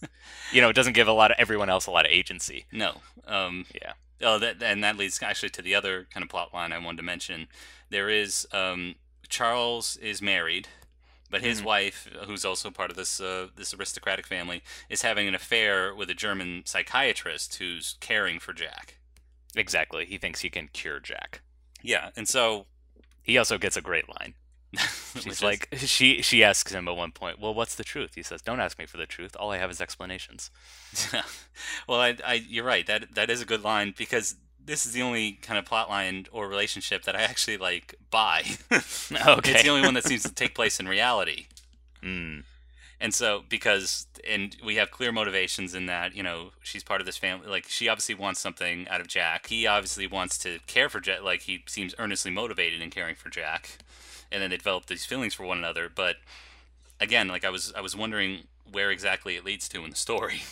you 0.52 0.60
know, 0.60 0.68
it 0.68 0.74
doesn't 0.74 0.92
give 0.92 1.08
a 1.08 1.12
lot 1.12 1.30
of 1.30 1.36
everyone 1.38 1.68
else 1.68 1.86
a 1.86 1.90
lot 1.90 2.06
of 2.06 2.12
agency. 2.12 2.66
no. 2.72 3.00
Um, 3.26 3.66
Yeah. 3.74 3.92
Oh, 4.20 4.38
that 4.38 4.60
and 4.62 4.82
that 4.82 4.96
leads 4.96 5.22
actually 5.22 5.50
to 5.50 5.62
the 5.62 5.74
other 5.74 6.08
kind 6.12 6.24
of 6.24 6.30
plot 6.30 6.52
line 6.52 6.72
I 6.72 6.78
wanted 6.78 6.96
to 6.96 7.02
mention. 7.04 7.46
There 7.90 8.08
is 8.08 8.48
um, 8.52 8.96
Charles 9.28 9.96
is 9.98 10.20
married, 10.20 10.66
but 11.30 11.42
his 11.42 11.62
wife, 11.62 12.08
who's 12.26 12.44
also 12.44 12.70
part 12.70 12.90
of 12.90 12.96
this 12.96 13.20
uh, 13.20 13.48
this 13.54 13.72
aristocratic 13.74 14.26
family, 14.26 14.62
is 14.88 15.02
having 15.02 15.28
an 15.28 15.34
affair 15.34 15.94
with 15.94 16.10
a 16.10 16.14
German 16.14 16.62
psychiatrist 16.64 17.56
who's 17.56 17.96
caring 18.00 18.40
for 18.40 18.52
Jack. 18.52 18.98
Exactly. 19.54 20.04
He 20.04 20.18
thinks 20.18 20.40
he 20.40 20.50
can 20.50 20.68
cure 20.72 21.00
Jack. 21.00 21.42
Yeah, 21.82 22.10
and 22.16 22.28
so 22.28 22.66
He 23.28 23.36
also 23.36 23.58
gets 23.58 23.76
a 23.76 23.82
great 23.82 24.08
line. 24.08 24.34
She's 25.14 25.26
is- 25.26 25.42
like, 25.42 25.68
she 25.76 26.22
she 26.22 26.42
asks 26.42 26.72
him 26.72 26.88
at 26.88 26.96
one 26.96 27.12
point, 27.12 27.38
"Well, 27.38 27.54
what's 27.54 27.74
the 27.74 27.84
truth?" 27.84 28.12
He 28.14 28.22
says, 28.22 28.40
"Don't 28.42 28.58
ask 28.58 28.78
me 28.78 28.86
for 28.86 28.96
the 28.96 29.06
truth. 29.06 29.36
All 29.38 29.52
I 29.52 29.58
have 29.58 29.70
is 29.70 29.80
explanations." 29.80 30.50
well, 31.86 32.00
I, 32.00 32.16
I, 32.26 32.34
you're 32.48 32.64
right. 32.64 32.86
That 32.86 33.14
that 33.14 33.28
is 33.30 33.42
a 33.42 33.44
good 33.44 33.62
line 33.62 33.94
because 33.96 34.36
this 34.64 34.86
is 34.86 34.92
the 34.92 35.02
only 35.02 35.32
kind 35.32 35.58
of 35.58 35.66
plot 35.66 35.90
line 35.90 36.26
or 36.32 36.48
relationship 36.48 37.04
that 37.04 37.14
I 37.16 37.20
actually 37.22 37.58
like 37.58 37.94
buy. 38.10 38.44
Okay. 38.70 39.52
It's 39.52 39.62
the 39.62 39.68
only 39.68 39.82
one 39.82 39.94
that 39.94 40.04
seems 40.04 40.22
to 40.24 40.32
take 40.32 40.54
place 40.54 40.80
in 40.80 40.88
reality. 40.88 41.46
Mm. 42.02 42.44
And 43.00 43.14
so, 43.14 43.44
because, 43.48 44.06
and 44.28 44.56
we 44.64 44.74
have 44.76 44.90
clear 44.90 45.12
motivations 45.12 45.74
in 45.74 45.86
that, 45.86 46.16
you 46.16 46.22
know, 46.22 46.50
she's 46.62 46.82
part 46.82 47.00
of 47.00 47.06
this 47.06 47.16
family. 47.16 47.46
Like, 47.46 47.66
she 47.68 47.88
obviously 47.88 48.16
wants 48.16 48.40
something 48.40 48.88
out 48.88 49.00
of 49.00 49.06
Jack. 49.06 49.46
He 49.46 49.68
obviously 49.68 50.06
wants 50.08 50.36
to 50.38 50.58
care 50.66 50.88
for 50.88 50.98
Jack. 50.98 51.22
Like, 51.22 51.42
he 51.42 51.62
seems 51.66 51.94
earnestly 51.98 52.32
motivated 52.32 52.82
in 52.82 52.90
caring 52.90 53.14
for 53.14 53.30
Jack. 53.30 53.78
And 54.32 54.42
then 54.42 54.50
they 54.50 54.56
develop 54.56 54.86
these 54.86 55.06
feelings 55.06 55.32
for 55.32 55.44
one 55.44 55.58
another. 55.58 55.88
But 55.94 56.16
again, 57.00 57.28
like, 57.28 57.44
I 57.44 57.50
was, 57.50 57.72
I 57.76 57.80
was 57.80 57.94
wondering 57.94 58.40
where 58.70 58.90
exactly 58.90 59.36
it 59.36 59.44
leads 59.44 59.68
to 59.68 59.84
in 59.84 59.90
the 59.90 59.96
story. 59.96 60.42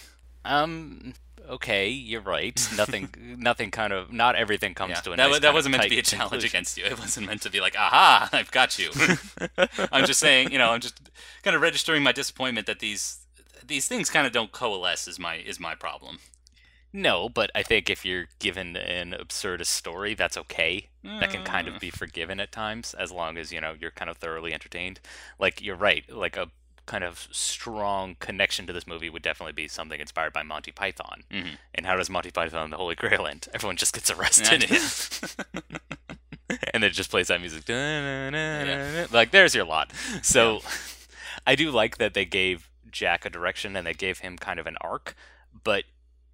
Um. 0.44 1.14
Okay, 1.48 1.88
you're 1.88 2.20
right. 2.20 2.56
Nothing. 2.76 3.08
nothing. 3.38 3.70
Kind 3.70 3.92
of. 3.92 4.12
Not 4.12 4.36
everything 4.36 4.74
comes 4.74 4.90
Yeah. 4.90 5.00
to 5.00 5.12
an. 5.12 5.16
that, 5.18 5.30
nice 5.30 5.40
that 5.40 5.54
wasn't 5.54 5.72
meant 5.72 5.84
to 5.84 5.90
be 5.90 5.98
a 5.98 6.02
challenge 6.14 6.44
against 6.44 6.76
you. 6.76 6.84
It 6.84 6.98
wasn't 6.98 7.26
meant 7.26 7.42
to 7.42 7.50
be 7.50 7.60
like, 7.60 7.76
aha, 7.76 8.28
I've 8.32 8.50
got 8.50 8.78
you. 8.78 8.90
I'm 9.92 10.06
just 10.06 10.20
saying, 10.20 10.50
you 10.50 10.58
know, 10.58 10.70
I'm 10.70 10.80
just 10.80 11.00
kind 11.42 11.54
of 11.54 11.62
registering 11.62 12.02
my 12.02 12.12
disappointment 12.12 12.66
that 12.66 12.80
these 12.80 13.18
these 13.64 13.88
things 13.88 14.10
kind 14.10 14.26
of 14.26 14.32
don't 14.32 14.52
coalesce. 14.52 15.08
Is 15.08 15.18
my 15.18 15.36
is 15.36 15.60
my 15.60 15.74
problem. 15.74 16.18
No, 16.92 17.28
but 17.28 17.50
I 17.54 17.62
think 17.62 17.90
if 17.90 18.06
you're 18.06 18.26
given 18.38 18.74
an 18.76 19.12
absurdist 19.12 19.66
story, 19.66 20.14
that's 20.14 20.36
okay. 20.38 20.88
That 21.04 21.30
can 21.30 21.44
kind 21.44 21.68
of 21.68 21.74
mm. 21.74 21.80
be 21.80 21.90
forgiven 21.90 22.40
at 22.40 22.50
times, 22.50 22.94
as 22.94 23.12
long 23.12 23.36
as 23.36 23.52
you 23.52 23.60
know 23.60 23.74
you're 23.78 23.90
kind 23.90 24.10
of 24.10 24.16
thoroughly 24.16 24.52
entertained. 24.52 24.98
Like 25.38 25.62
you're 25.62 25.76
right. 25.76 26.04
Like 26.10 26.36
a 26.36 26.48
kind 26.86 27.04
of 27.04 27.28
strong 27.30 28.16
connection 28.20 28.66
to 28.66 28.72
this 28.72 28.86
movie 28.86 29.10
would 29.10 29.22
definitely 29.22 29.52
be 29.52 29.68
something 29.68 30.00
inspired 30.00 30.32
by 30.32 30.42
Monty 30.42 30.72
Python. 30.72 31.22
Mm-hmm. 31.30 31.54
And 31.74 31.86
how 31.86 31.96
does 31.96 32.08
Monty 32.08 32.30
Python 32.30 32.64
and 32.64 32.72
the 32.72 32.76
Holy 32.76 32.94
Grail 32.94 33.26
end? 33.26 33.48
Everyone 33.52 33.76
just 33.76 33.92
gets 33.92 34.10
arrested. 34.10 34.70
and 36.72 36.84
it 36.84 36.90
just 36.90 37.10
plays 37.10 37.28
that 37.28 37.40
music. 37.40 37.64
Da-na-na-na-na. 37.64 39.06
Like 39.10 39.32
there's 39.32 39.54
your 39.54 39.64
lot. 39.64 39.92
So 40.22 40.60
I 41.46 41.54
do 41.54 41.70
like 41.70 41.98
that 41.98 42.14
they 42.14 42.24
gave 42.24 42.70
Jack 42.90 43.24
a 43.24 43.30
direction 43.30 43.76
and 43.76 43.86
they 43.86 43.94
gave 43.94 44.20
him 44.20 44.38
kind 44.38 44.58
of 44.58 44.66
an 44.66 44.76
arc, 44.80 45.14
but 45.64 45.84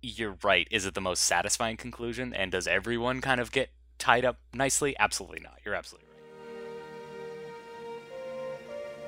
you're 0.03 0.37
right. 0.43 0.69
Is 0.71 0.85
it 0.85 0.95
the 0.95 1.01
most 1.01 1.23
satisfying 1.23 1.77
conclusion? 1.77 2.35
And 2.35 2.53
does 2.53 2.67
everyone 2.67 3.21
kind 3.21 3.41
of 3.41 3.53
get 3.53 3.71
tied 3.99 4.25
up 4.25 4.39
nicely? 4.53 4.95
Absolutely 4.99 5.41
not. 5.41 5.59
You're 5.65 5.75
absolutely 5.75 6.09
right. 6.09 6.12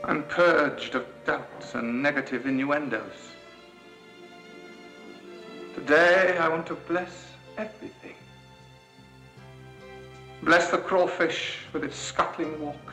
I'm 0.06 0.22
purged 0.24 0.94
of 0.96 1.06
doubts 1.24 1.74
and 1.74 2.02
negative 2.02 2.44
innuendos. 2.46 3.32
Today 5.74 6.36
I 6.38 6.46
want 6.46 6.66
to 6.66 6.74
bless 6.74 7.28
everything. 7.56 8.14
Bless 10.42 10.70
the 10.70 10.76
crawfish 10.76 11.60
with 11.72 11.84
its 11.84 11.96
scuttling 11.96 12.60
walk. 12.60 12.92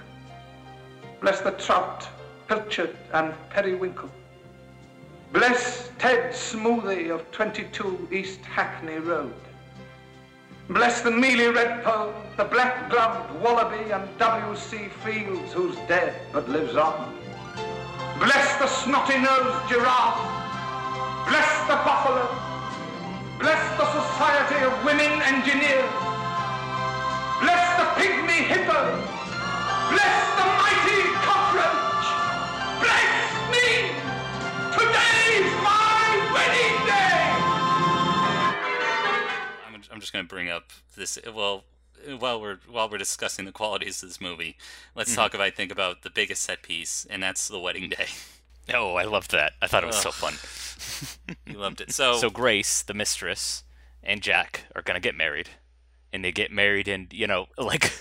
Bless 1.19 1.41
the 1.41 1.52
trout, 1.52 2.08
pilchard 2.47 2.95
and 3.13 3.34
periwinkle. 3.50 4.10
Bless 5.34 5.91
Ted 6.00 6.32
Smoothie 6.32 7.13
of 7.13 7.30
22 7.32 8.08
East 8.10 8.39
Hackney 8.45 9.00
Road. 9.00 9.34
Bless 10.74 11.02
the 11.02 11.12
mealy 11.12 11.52
redpoll, 11.52 12.14
the 12.38 12.46
black-gloved 12.46 13.42
wallaby 13.42 13.92
and 13.92 14.08
W.C. 14.18 14.88
Fields, 15.04 15.52
who's 15.52 15.76
dead 15.90 16.14
but 16.32 16.48
lives 16.48 16.78
on. 16.78 17.14
Bless 18.20 18.56
the 18.58 18.68
snotty-nosed 18.68 19.68
giraffe. 19.68 20.22
Bless 21.28 21.52
the 21.68 21.76
buffalo. 21.84 22.24
Bless 23.38 23.60
the 23.76 23.86
Society 24.00 24.64
of 24.64 24.72
Women 24.86 25.12
Engineers. 25.24 25.92
Bless 27.44 27.64
the 27.76 27.88
pygmy 28.00 28.40
hippo. 28.48 28.82
Bless 29.92 30.20
the 30.40 30.48
mighty 30.56 31.02
cockroach. 31.28 32.08
Bless 32.80 33.12
me. 33.52 33.92
Today's 34.72 35.52
my 35.68 36.32
wedding 36.32 36.71
just 40.02 40.14
going 40.14 40.26
to 40.26 40.30
bring 40.30 40.50
up 40.50 40.72
this. 40.98 41.18
Well, 41.34 41.64
while 42.20 42.42
we're 42.42 42.58
while 42.70 42.90
we're 42.90 42.98
discussing 42.98 43.46
the 43.46 43.52
qualities 43.52 44.02
of 44.04 44.10
this 44.10 44.22
movie, 44.22 44.58
let's 44.96 45.16
talk 45.16 45.30
mm-hmm. 45.32 45.38
about 45.38 45.48
I 45.48 45.52
think 45.52 45.72
about 45.72 46.02
the 46.02 46.10
biggest 46.10 46.44
set 46.44 46.64
piece, 46.64 47.06
and 47.10 47.22
that's 47.22 47.48
the 47.48 47.60
wedding 47.60 47.90
day. 47.90 48.08
Oh, 48.72 48.94
I 48.94 49.04
loved 49.04 49.32
that. 49.32 49.54
I 49.60 49.68
thought 49.68 49.84
it 49.84 49.88
was 49.88 49.98
so 49.98 50.12
fun. 50.12 50.36
You 51.48 51.58
loved 51.58 51.82
it. 51.82 51.92
So, 51.92 52.18
So 52.18 52.30
Grace, 52.30 52.84
the 52.84 52.94
mistress, 52.94 53.64
and 54.04 54.22
Jack 54.22 54.66
are 54.76 54.84
gonna 54.84 55.00
get 55.00 55.16
married, 55.16 55.50
and 56.13 56.24
they 56.24 56.32
get 56.32 56.52
married, 56.52 56.88
and 56.88 57.12
you 57.13 57.28
know, 57.28 57.47
like, 57.58 57.91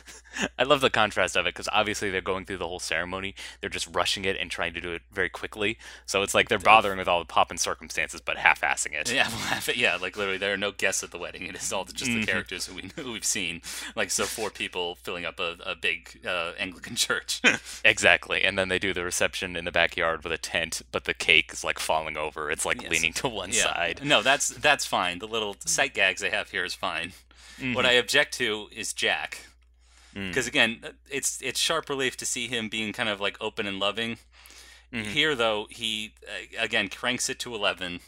I 0.59 0.63
love 0.65 0.81
the 0.81 0.91
contrast 0.91 1.37
of 1.37 1.47
it 1.47 1.55
because 1.55 1.69
obviously 1.73 2.11
they're 2.11 2.21
going 2.21 2.45
through 2.45 2.59
the 2.59 2.67
whole 2.69 2.79
ceremony, 2.81 3.35
they're 3.61 3.71
just 3.71 3.89
rushing 3.95 4.25
it 4.25 4.37
and 4.41 4.51
trying 4.51 4.75
to 4.75 4.81
do 4.81 4.93
it 4.93 5.03
very 5.13 5.29
quickly. 5.29 5.79
So 6.07 6.23
it's 6.23 6.35
like 6.35 6.49
they're 6.49 6.59
bothering 6.59 6.99
with 6.99 7.09
all 7.09 7.19
the 7.19 7.25
pomp 7.25 7.51
and 7.51 7.61
circumstances, 7.61 8.21
but 8.21 8.37
half-assing 8.39 8.93
it. 8.95 9.13
yeah, 9.13 9.29
we'll 9.51 9.59
it- 9.59 9.77
yeah, 9.77 9.97
like 9.97 10.17
literally, 10.17 10.39
there 10.39 10.53
are 10.53 10.57
no 10.57 10.73
guests 10.73 11.03
at 11.03 11.11
the 11.11 11.19
wedding. 11.19 11.43
It 11.45 11.57
is 11.57 11.73
all 11.73 11.85
just 11.85 12.05
the 12.11 12.25
characters 12.27 12.67
who 12.67 12.75
we 12.77 12.91
who 12.97 13.13
we've 13.13 13.25
seen. 13.25 13.63
Like 13.97 14.11
so, 14.11 14.25
four 14.25 14.51
people 14.51 14.95
filling 14.97 15.25
up 15.25 15.39
a, 15.41 15.57
a 15.65 15.75
big 15.75 16.21
uh, 16.27 16.53
Anglican 16.59 16.97
church. 16.97 17.41
Exactly, 17.85 18.43
and 18.45 18.59
then 18.59 18.69
they 18.69 18.79
do 18.79 18.93
the 18.95 19.05
reception 19.05 19.57
in 19.57 19.65
the 19.65 19.73
backyard 19.73 20.23
with 20.25 20.33
a 20.33 20.39
tent, 20.39 20.83
but 20.93 21.05
the 21.05 21.15
cake 21.15 21.51
is 21.53 21.65
like 21.65 21.79
falling 21.79 22.17
over. 22.17 22.51
It's 22.51 22.65
like 22.67 22.81
Yes. 22.83 22.91
leaning 22.91 23.13
to 23.15 23.29
one 23.29 23.53
side. 23.53 24.01
No, 24.05 24.23
that's 24.23 24.49
that's 24.49 24.87
fine. 24.87 25.19
The 25.19 25.27
little 25.29 25.57
sight 25.65 25.93
gags 25.95 26.21
they 26.21 26.31
have 26.31 26.51
here 26.51 26.65
is 26.65 26.73
fine. 26.75 27.13
Mm-hmm. 27.61 27.75
What 27.75 27.87
I 27.87 27.93
object 27.93 28.35
to 28.35 28.69
is 28.75 28.93
Jack, 28.93 29.47
Mm. 30.17 30.29
because 30.31 30.49
again, 30.49 30.81
it's 31.09 31.41
it's 31.41 31.61
sharp 31.61 31.89
relief 31.89 32.17
to 32.17 32.27
see 32.27 32.49
him 32.49 32.69
being 32.69 32.93
kind 32.93 33.09
of 33.09 33.21
like 33.21 33.37
open 33.41 33.67
and 33.69 33.79
loving. 33.79 34.19
Mm-hmm. 34.93 35.11
Here, 35.11 35.37
though, 35.37 35.69
he 35.71 36.15
again 36.59 36.89
cranks 36.89 37.29
it 37.29 37.39
to 37.41 37.55
11 37.55 38.01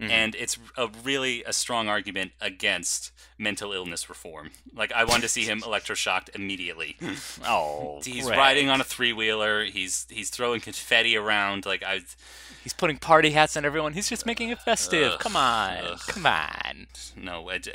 Mm-hmm. 0.00 0.10
and 0.10 0.34
it's 0.34 0.58
a 0.76 0.88
really 1.04 1.44
a 1.44 1.52
strong 1.52 1.88
argument 1.88 2.32
against 2.40 3.12
mental 3.38 3.72
illness 3.72 4.08
reform. 4.08 4.50
Like 4.74 4.92
I 4.92 5.04
wanted 5.04 5.22
to 5.22 5.28
see 5.28 5.44
him 5.44 5.60
electroshocked 5.60 6.34
immediately. 6.34 6.96
Oh, 7.46 8.00
He's 8.04 8.26
Greg. 8.26 8.38
riding 8.38 8.68
on 8.70 8.80
a 8.80 8.84
three 8.84 9.12
wheeler. 9.12 9.64
He's 9.64 10.06
he's 10.10 10.30
throwing 10.30 10.60
confetti 10.60 11.16
around. 11.16 11.64
Like 11.64 11.84
I, 11.84 12.00
He's 12.64 12.72
putting 12.72 12.96
party 12.96 13.30
hats 13.30 13.56
on 13.56 13.64
everyone. 13.64 13.92
He's 13.92 14.08
just 14.08 14.26
making 14.26 14.48
it 14.48 14.58
festive. 14.58 15.18
come 15.18 15.36
on, 15.36 15.76
ugh. 15.84 16.00
come 16.08 16.26
on. 16.26 16.86
no, 17.16 17.48
it, 17.50 17.68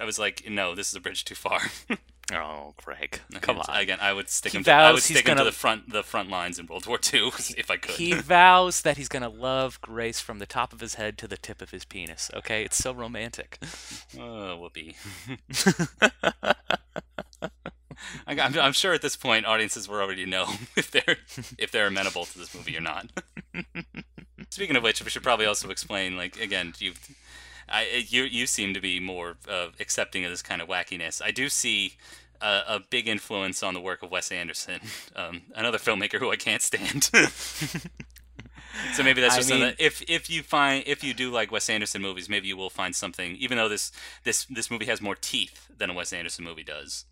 I 0.00 0.04
was 0.04 0.18
like, 0.18 0.44
no, 0.48 0.74
this 0.74 0.88
is 0.88 0.94
a 0.96 1.00
bridge 1.00 1.24
too 1.24 1.34
far. 1.36 1.60
Oh, 2.32 2.72
Greg, 2.82 3.20
come 3.42 3.58
on. 3.58 3.66
Again, 3.68 3.98
I 4.00 4.12
would 4.14 4.30
stick 4.30 4.52
He 4.52 4.58
him. 4.58 4.64
To, 4.64 4.72
I 4.72 4.92
would 4.92 5.02
stick 5.02 5.16
him 5.16 5.22
to 5.22 5.28
gonna- 5.32 5.44
the 5.44 5.52
front 5.52 5.90
the 5.90 6.02
front 6.02 6.30
lines 6.30 6.58
in 6.58 6.66
World 6.66 6.86
War 6.86 6.98
II 7.12 7.26
if 7.58 7.70
I 7.70 7.76
could. 7.76 7.96
He 7.96 8.14
vows 8.14 8.80
that 8.82 8.96
he's 8.96 9.08
gonna 9.08 9.28
love 9.28 9.78
Grace 9.82 10.20
from 10.20 10.38
the 10.38 10.46
top 10.46 10.72
of 10.72 10.80
his 10.80 10.94
head 10.94 11.18
to 11.18 11.28
the 11.28 11.36
tip 11.36 11.60
of 11.60 11.70
his 11.70 11.84
penis. 11.84 12.30
Okay, 12.34 12.64
it's 12.64 12.78
so 12.78 12.92
romantic. 12.92 13.58
Oh, 14.18 14.56
whoopee. 14.56 14.94
I, 18.26 18.38
I'm, 18.40 18.58
I'm 18.58 18.72
sure 18.72 18.92
at 18.92 19.02
this 19.02 19.16
point 19.16 19.46
audiences 19.46 19.88
will 19.88 20.00
already 20.00 20.26
know 20.26 20.46
if 20.76 20.90
they're 20.90 21.16
if 21.58 21.70
they're 21.70 21.86
amenable 21.86 22.24
to 22.26 22.38
this 22.38 22.54
movie 22.54 22.76
or 22.76 22.80
not. 22.80 23.06
Speaking 24.50 24.76
of 24.76 24.82
which, 24.82 25.02
we 25.02 25.10
should 25.10 25.22
probably 25.22 25.46
also 25.46 25.70
explain. 25.70 26.16
Like 26.16 26.40
again, 26.40 26.74
you, 26.78 26.92
I 27.68 28.04
you 28.08 28.24
you 28.24 28.46
seem 28.46 28.74
to 28.74 28.80
be 28.80 29.00
more 29.00 29.36
uh, 29.48 29.68
accepting 29.80 30.24
of 30.24 30.30
this 30.30 30.42
kind 30.42 30.60
of 30.62 30.68
wackiness. 30.68 31.22
I 31.22 31.30
do 31.30 31.48
see 31.48 31.94
a, 32.40 32.62
a 32.68 32.80
big 32.90 33.08
influence 33.08 33.62
on 33.62 33.74
the 33.74 33.80
work 33.80 34.02
of 34.02 34.10
Wes 34.10 34.30
Anderson, 34.30 34.80
um, 35.16 35.42
another 35.54 35.78
filmmaker 35.78 36.18
who 36.18 36.30
I 36.30 36.36
can't 36.36 36.62
stand. 36.62 37.04
so 38.94 39.02
maybe 39.02 39.20
that's 39.20 39.34
I 39.34 39.38
just 39.38 39.50
mean- 39.50 39.62
another, 39.62 39.76
if 39.78 40.02
if 40.08 40.28
you 40.28 40.42
find 40.42 40.84
if 40.86 41.02
you 41.02 41.14
do 41.14 41.30
like 41.30 41.50
Wes 41.52 41.68
Anderson 41.70 42.02
movies, 42.02 42.28
maybe 42.28 42.48
you 42.48 42.56
will 42.56 42.70
find 42.70 42.94
something. 42.94 43.36
Even 43.36 43.56
though 43.56 43.68
this 43.68 43.92
this 44.24 44.44
this 44.46 44.70
movie 44.70 44.86
has 44.86 45.00
more 45.00 45.14
teeth 45.14 45.68
than 45.76 45.90
a 45.90 45.94
Wes 45.94 46.12
Anderson 46.12 46.44
movie 46.44 46.64
does, 46.64 47.04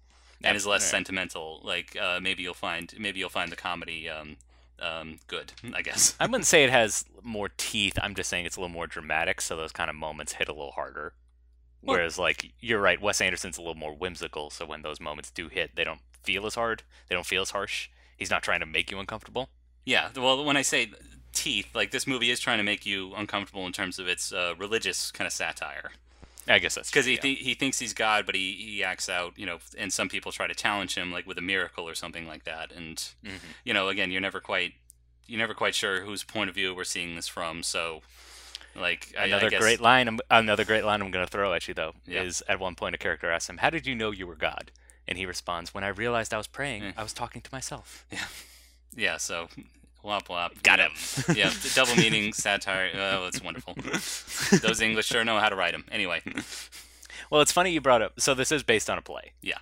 and 0.45 0.57
is 0.57 0.67
less 0.67 0.83
Alright. 0.83 0.91
sentimental. 0.91 1.61
Like 1.63 1.97
uh, 2.01 2.21
maybe 2.21 2.43
you'll 2.43 2.55
find 2.55 2.93
maybe 2.99 3.21
you'll 3.21 3.29
find 3.29 3.51
the 3.51 3.57
comedy 3.57 4.09
um, 4.09 4.37
um, 4.81 5.19
good. 5.27 5.53
I 5.75 5.83
guess. 5.83 6.15
I 6.21 6.27
wouldn't 6.27 6.47
say 6.47 6.65
it 6.65 6.71
has 6.71 7.05
more 7.23 7.51
teeth. 7.57 7.99
I'm 8.03 8.15
just 8.15 8.29
saying 8.31 8.47
it's 8.47 8.57
a 8.57 8.61
little 8.61 8.73
more 8.75 8.87
dramatic, 8.87 9.41
so 9.41 9.57
those 9.57 9.73
kind 9.73 9.91
of 9.91 9.97
moments 9.97 10.35
hit 10.35 10.49
a 10.49 10.53
little 10.53 10.73
harder. 10.73 11.15
Well- 11.83 11.97
Whereas, 11.97 12.19
like, 12.19 12.53
you're 12.61 12.81
right, 12.81 13.01
Wes 13.01 13.21
Anderson's 13.21 13.59
a 13.59 13.61
little 13.61 13.75
more 13.75 13.93
whimsical, 13.95 14.51
so 14.51 14.65
when 14.67 14.83
those 14.83 15.01
moments 15.01 15.31
do 15.31 15.49
hit, 15.49 15.75
they 15.75 15.85
don't 15.85 16.01
feel 16.23 16.47
as 16.47 16.55
hard. 16.55 16.83
They 17.09 17.15
don't 17.15 17.27
feel 17.27 17.43
as 17.43 17.51
harsh. 17.51 17.89
He's 18.17 18.31
not 18.31 18.43
trying 18.43 18.61
to 18.61 18.67
make 18.67 18.91
you 18.91 18.99
uncomfortable. 19.01 19.49
Yeah, 19.85 20.11
well, 20.17 20.45
when 20.45 20.57
I 20.57 20.63
say 20.63 20.93
teeth, 21.33 21.75
like 21.75 21.91
this 21.91 22.07
movie 22.07 22.31
is 22.31 22.39
trying 22.39 22.59
to 22.59 22.65
make 22.65 22.87
you 22.87 23.13
uncomfortable 23.17 23.67
in 23.67 23.73
terms 23.73 23.99
of 23.99 24.07
its 24.07 24.33
uh, 24.33 24.55
religious 24.59 25.11
kind 25.11 25.27
of 25.27 25.33
satire. 25.33 25.91
I 26.49 26.59
guess 26.59 26.75
that's 26.75 26.91
Because 26.91 27.07
he 27.07 27.17
true, 27.19 27.31
yeah. 27.31 27.37
he 27.37 27.55
thinks 27.55 27.79
he's 27.79 27.95
God, 27.95 28.27
but 28.27 28.35
he, 28.35 28.53
he 28.53 28.85
acts 28.85 29.09
out, 29.09 29.39
you 29.39 29.47
know, 29.47 29.59
and 29.79 29.93
some 29.93 30.09
people 30.09 30.33
try 30.33 30.47
to 30.47 30.55
challenge 30.55 30.97
him, 30.97 31.13
like 31.13 31.27
with 31.27 31.39
a 31.39 31.43
miracle 31.43 31.89
or 31.89 31.95
something 31.95 32.27
like 32.27 32.45
that. 32.45 32.73
And 32.73 32.97
Mhm. 33.25 33.39
you 33.65 33.73
know, 33.75 33.89
again, 33.89 34.11
you're 34.11 34.21
never 34.21 34.41
quite 34.41 34.75
you're 35.29 35.39
never 35.39 35.55
quite 35.55 35.75
sure 35.75 36.03
whose 36.03 36.25
point 36.25 36.51
of 36.51 36.55
view 36.57 36.75
we're 36.75 36.83
seeing 36.85 37.15
this 37.15 37.29
from. 37.29 37.63
So, 37.63 38.03
like, 38.75 39.15
Another 39.17 39.47
I 39.47 39.51
guess, 39.51 39.61
great 39.61 39.81
line. 39.81 40.09
I'm, 40.09 40.19
another 40.31 40.65
great 40.65 40.85
line 40.85 41.01
I'm 41.01 41.11
going 41.13 41.25
to 41.25 41.31
throw 41.31 41.55
at 41.55 41.69
you 41.69 41.75
though 41.75 41.95
Yeah. 42.07 42.23
is 42.23 42.43
at 42.49 42.59
one 42.59 42.75
point 42.75 42.95
a 42.97 42.99
character 42.99 43.31
asks 43.31 43.49
him, 43.49 43.59
"How 43.59 43.71
did 43.71 43.87
you 43.87 43.95
know 43.95 44.11
you 44.11 44.27
were 44.27 44.35
God?" 44.37 44.73
And 45.07 45.17
he 45.19 45.25
responds, 45.27 45.73
"When 45.73 45.85
I 45.85 45.89
realized 45.89 46.35
I 46.35 46.39
was 46.39 46.49
praying, 46.49 46.83
Yeah. 46.83 46.93
I 46.97 47.03
was 47.05 47.13
talking 47.13 47.41
to 47.43 47.51
myself." 47.53 48.05
Yeah, 48.11 48.27
yeah, 48.97 49.17
so 49.17 49.49
wop 50.03 50.29
wop. 50.29 50.63
Got 50.63 50.81
him. 50.81 50.93
yeah, 51.35 51.53
double 51.75 51.97
meaning 51.97 52.33
satire. 52.33 52.91
Oh, 52.95 53.27
it's 53.27 53.43
wonderful. 53.43 53.75
Those 54.61 54.81
English 54.81 55.07
sure 55.07 55.25
know 55.25 55.39
how 55.39 55.49
to 55.49 55.57
write 55.57 55.73
them. 55.73 55.85
Anyway, 55.91 56.23
Well, 57.33 57.41
it's 57.41 57.51
funny 57.51 57.71
you 57.71 57.81
brought 57.81 58.03
up. 58.03 58.21
So 58.21 58.35
this 58.35 58.53
is 58.53 58.63
based 58.63 58.91
on 58.91 58.99
a 58.99 59.03
play. 59.03 59.33
Yeah. 59.41 59.57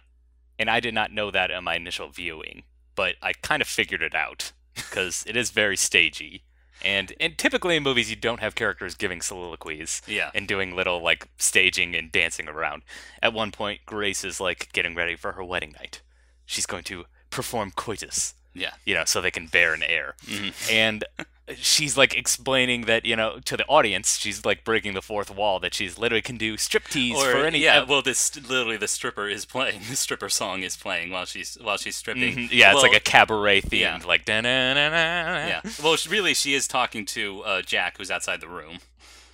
And 0.58 0.68
I 0.68 0.80
did 0.80 0.92
not 0.92 1.12
know 1.12 1.30
that 1.30 1.52
in 1.52 1.62
my 1.62 1.76
initial 1.76 2.08
viewing, 2.08 2.64
but 2.96 3.14
I 3.22 3.32
kind 3.32 3.62
of 3.62 3.68
figured 3.68 4.02
it 4.02 4.12
out 4.12 4.50
because 4.74 5.22
it 5.24 5.36
is 5.36 5.50
very 5.52 5.76
stagey. 5.76 6.42
And 6.82 7.12
and 7.20 7.38
typically 7.38 7.76
in 7.76 7.84
movies 7.84 8.10
you 8.10 8.16
don't 8.16 8.40
have 8.40 8.56
characters 8.56 8.96
giving 8.96 9.20
soliloquies 9.20 10.02
yeah, 10.08 10.30
and 10.34 10.48
doing 10.48 10.74
little 10.74 11.00
like 11.00 11.28
staging 11.36 11.94
and 11.94 12.10
dancing 12.10 12.48
around. 12.48 12.82
At 13.22 13.34
one 13.34 13.52
point 13.52 13.82
Grace 13.86 14.24
is 14.24 14.40
like 14.40 14.72
getting 14.72 14.96
ready 14.96 15.14
for 15.14 15.32
her 15.32 15.44
wedding 15.44 15.72
night. 15.78 16.00
She's 16.46 16.66
going 16.66 16.84
to 16.84 17.04
perform 17.30 17.70
coitus 17.70 18.34
yeah. 18.54 18.72
you 18.84 18.94
know, 18.94 19.04
so 19.04 19.20
they 19.20 19.30
can 19.30 19.46
bear 19.46 19.74
an 19.74 19.82
heir. 19.82 20.14
Mhm. 20.26 20.72
And 20.72 21.04
she's 21.56 21.96
like 21.96 22.14
explaining 22.14 22.82
that, 22.82 23.04
you 23.04 23.16
know, 23.16 23.40
to 23.44 23.56
the 23.56 23.66
audience, 23.66 24.18
she's 24.18 24.44
like 24.44 24.62
breaking 24.64 24.94
the 24.94 25.02
fourth 25.02 25.34
wall 25.34 25.58
that 25.60 25.74
she's 25.74 25.98
literally 25.98 26.22
can 26.22 26.36
do 26.36 26.56
striptease 26.56 27.14
Or 27.14 27.32
for 27.32 27.44
any. 27.44 27.58
yeah, 27.58 27.82
well, 27.82 28.02
this 28.02 28.36
literally 28.48 28.76
the 28.76 28.86
stripper 28.88 29.28
is 29.28 29.44
playing. 29.44 29.80
The 29.90 29.96
stripper 29.96 30.28
song 30.28 30.62
is 30.62 30.76
playing 30.76 31.10
while 31.10 31.24
she's 31.24 31.56
while 31.60 31.76
she's 31.76 31.96
stripping. 31.96 32.36
Mhm, 32.36 32.48
yeah, 32.52 32.72
it's 32.72 32.82
like 32.82 32.94
a 32.96 33.00
cabaret 33.00 33.62
themed, 33.62 33.80
yeah. 33.80 34.00
like 34.06 34.24
da 34.24 34.40
na 34.40 34.74
na 34.74 34.88
na. 34.90 35.46
yeah. 35.46 35.60
Well, 35.82 35.96
she, 35.96 36.08
really, 36.08 36.34
she 36.34 36.54
is 36.54 36.68
talking 36.68 37.04
to 37.06 37.42
uh, 37.42 37.62
Jack, 37.62 37.98
who's 37.98 38.10
outside 38.10 38.40
the 38.40 38.48
room. 38.48 38.78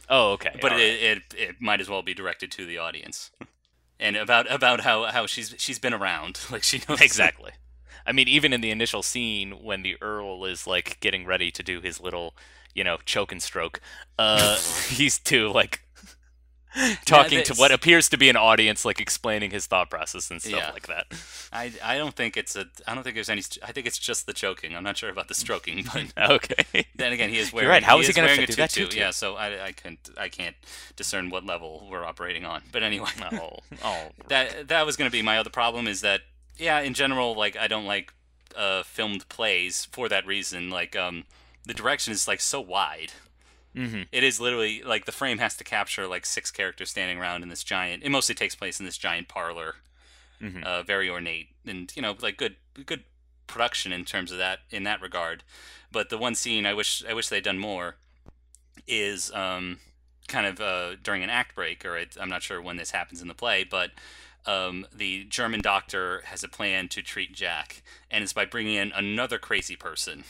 Oh, 0.08 0.32
okay. 0.32 0.56
But 0.62 0.72
it, 0.72 0.76
right. 0.76 0.80
it 0.80 1.22
it 1.36 1.56
might 1.60 1.80
as 1.80 1.88
well 1.90 2.00
be 2.02 2.14
directed 2.14 2.50
to 2.52 2.64
the 2.64 2.78
audience, 2.78 3.30
and 4.00 4.16
about 4.16 4.50
about 4.50 4.80
how, 4.80 5.04
how 5.04 5.26
she's 5.26 5.54
she's 5.58 5.78
been 5.78 5.92
around, 5.92 6.38
like 6.50 6.62
she 6.62 6.80
knows 6.88 7.00
exactly. 7.00 7.50
I 8.06 8.12
mean, 8.12 8.28
even 8.28 8.52
in 8.52 8.60
the 8.60 8.70
initial 8.70 9.02
scene 9.02 9.52
when 9.62 9.82
the 9.82 9.96
Earl 10.00 10.44
is 10.44 10.66
like 10.66 10.98
getting 11.00 11.26
ready 11.26 11.50
to 11.50 11.62
do 11.62 11.80
his 11.80 12.00
little, 12.00 12.34
you 12.74 12.84
know, 12.84 12.98
choke 13.04 13.32
and 13.32 13.42
stroke, 13.42 13.80
uh, 14.18 14.56
he's 14.88 15.18
too 15.18 15.48
like 15.48 15.80
talking 17.06 17.42
to 17.42 17.54
what 17.54 17.72
appears 17.72 18.08
to 18.10 18.18
be 18.18 18.28
an 18.28 18.36
audience, 18.36 18.84
like 18.84 19.00
explaining 19.00 19.50
his 19.50 19.66
thought 19.66 19.88
process 19.88 20.30
and 20.30 20.42
stuff 20.42 20.52
Yeah. 20.60 20.70
like 20.72 20.86
that. 20.88 21.06
I, 21.50 21.72
I 21.82 21.96
don't 21.96 22.14
think 22.14 22.36
it's 22.36 22.54
a 22.54 22.66
I 22.86 22.94
don't 22.94 23.02
think 23.02 23.14
there's 23.14 23.30
any 23.30 23.42
I 23.62 23.72
think 23.72 23.86
it's 23.86 23.96
just 23.98 24.26
the 24.26 24.34
choking. 24.34 24.76
I'm 24.76 24.84
not 24.84 24.98
sure 24.98 25.08
about 25.08 25.28
the 25.28 25.34
stroking, 25.34 25.86
but 25.92 26.12
Okay. 26.30 26.86
then 26.94 27.12
again, 27.12 27.30
he 27.30 27.38
is 27.38 27.50
You're 27.50 27.62
wearing. 27.62 27.70
right, 27.70 27.82
how 27.82 27.98
is 27.98 28.06
he 28.06 28.10
is 28.10 28.16
fit 28.16 28.24
a 28.42 28.46
through 28.46 28.54
that 28.56 28.70
tutu? 28.70 28.86
tutu? 28.88 28.98
Yeah, 28.98 29.10
so 29.10 29.36
I, 29.36 29.66
I 29.66 29.72
can't 29.72 29.98
I 30.18 30.28
can't 30.28 30.56
discern 30.96 31.30
what 31.30 31.46
level 31.46 31.88
we're 31.90 32.04
operating 32.04 32.44
on. 32.44 32.62
But 32.72 32.82
anyway, 32.82 33.08
oh, 33.32 33.56
oh. 33.82 34.08
that 34.28 34.68
that 34.68 34.84
was 34.84 34.96
going 34.96 35.08
to 35.10 35.12
be 35.12 35.22
my 35.22 35.38
other 35.38 35.50
problem 35.50 35.86
is 35.88 36.02
that 36.02 36.20
yeah 36.56 36.80
in 36.80 36.94
general 36.94 37.34
like 37.34 37.56
i 37.56 37.66
don't 37.66 37.84
like 37.86 38.12
uh 38.56 38.82
filmed 38.82 39.28
plays 39.28 39.86
for 39.92 40.08
that 40.08 40.26
reason 40.26 40.70
like 40.70 40.96
um 40.96 41.24
the 41.66 41.74
direction 41.74 42.12
is 42.12 42.28
like 42.28 42.40
so 42.40 42.60
wide. 42.60 43.10
Hmm 43.74 44.02
it 44.12 44.24
is 44.24 44.40
literally 44.40 44.82
like 44.82 45.04
the 45.04 45.12
frame 45.12 45.38
has 45.38 45.56
to 45.56 45.64
capture 45.64 46.06
like 46.06 46.24
six 46.24 46.50
characters 46.50 46.90
standing 46.90 47.18
around 47.18 47.42
in 47.42 47.48
this 47.50 47.62
giant 47.64 48.02
it 48.04 48.10
mostly 48.10 48.34
takes 48.34 48.54
place 48.54 48.78
in 48.80 48.86
this 48.86 48.96
giant 48.98 49.28
parlor 49.28 49.76
Mhm. 50.40 50.62
uh 50.64 50.82
very 50.82 51.08
ornate 51.10 51.48
and 51.66 51.92
you 51.96 52.02
know 52.02 52.14
like 52.20 52.36
good 52.36 52.56
good 52.84 53.04
production 53.46 53.92
in 53.92 54.04
terms 54.04 54.30
of 54.32 54.38
that 54.38 54.58
in 54.70 54.82
that 54.84 55.00
regard. 55.00 55.42
But 55.92 56.08
the 56.10 56.18
one 56.18 56.34
scene 56.34 56.66
i 56.66 56.74
wish 56.74 57.02
i 57.08 57.12
wish 57.14 57.28
they'd 57.28 57.44
done 57.44 57.58
more 57.58 57.96
is 58.86 59.32
um 59.32 59.78
kind 60.28 60.46
of 60.46 60.60
uh 60.60 60.96
during 61.02 61.22
an 61.22 61.30
act 61.30 61.54
break 61.54 61.84
or 61.84 61.96
it, 61.96 62.16
i'm 62.20 62.28
not 62.28 62.42
sure 62.42 62.60
when 62.60 62.76
this 62.76 62.90
happens 62.90 63.22
in 63.22 63.28
the 63.28 63.34
play 63.34 63.64
but 63.64 63.90
um, 64.46 64.86
the 64.94 65.24
German 65.24 65.60
doctor 65.60 66.22
has 66.26 66.42
a 66.44 66.48
plan 66.48 66.88
to 66.88 67.02
treat 67.02 67.32
Jack, 67.32 67.82
and 68.10 68.22
it's 68.24 68.32
by 68.32 68.44
bringing 68.44 68.74
in 68.74 68.92
another 68.92 69.38
crazy 69.38 69.76
person 69.76 70.24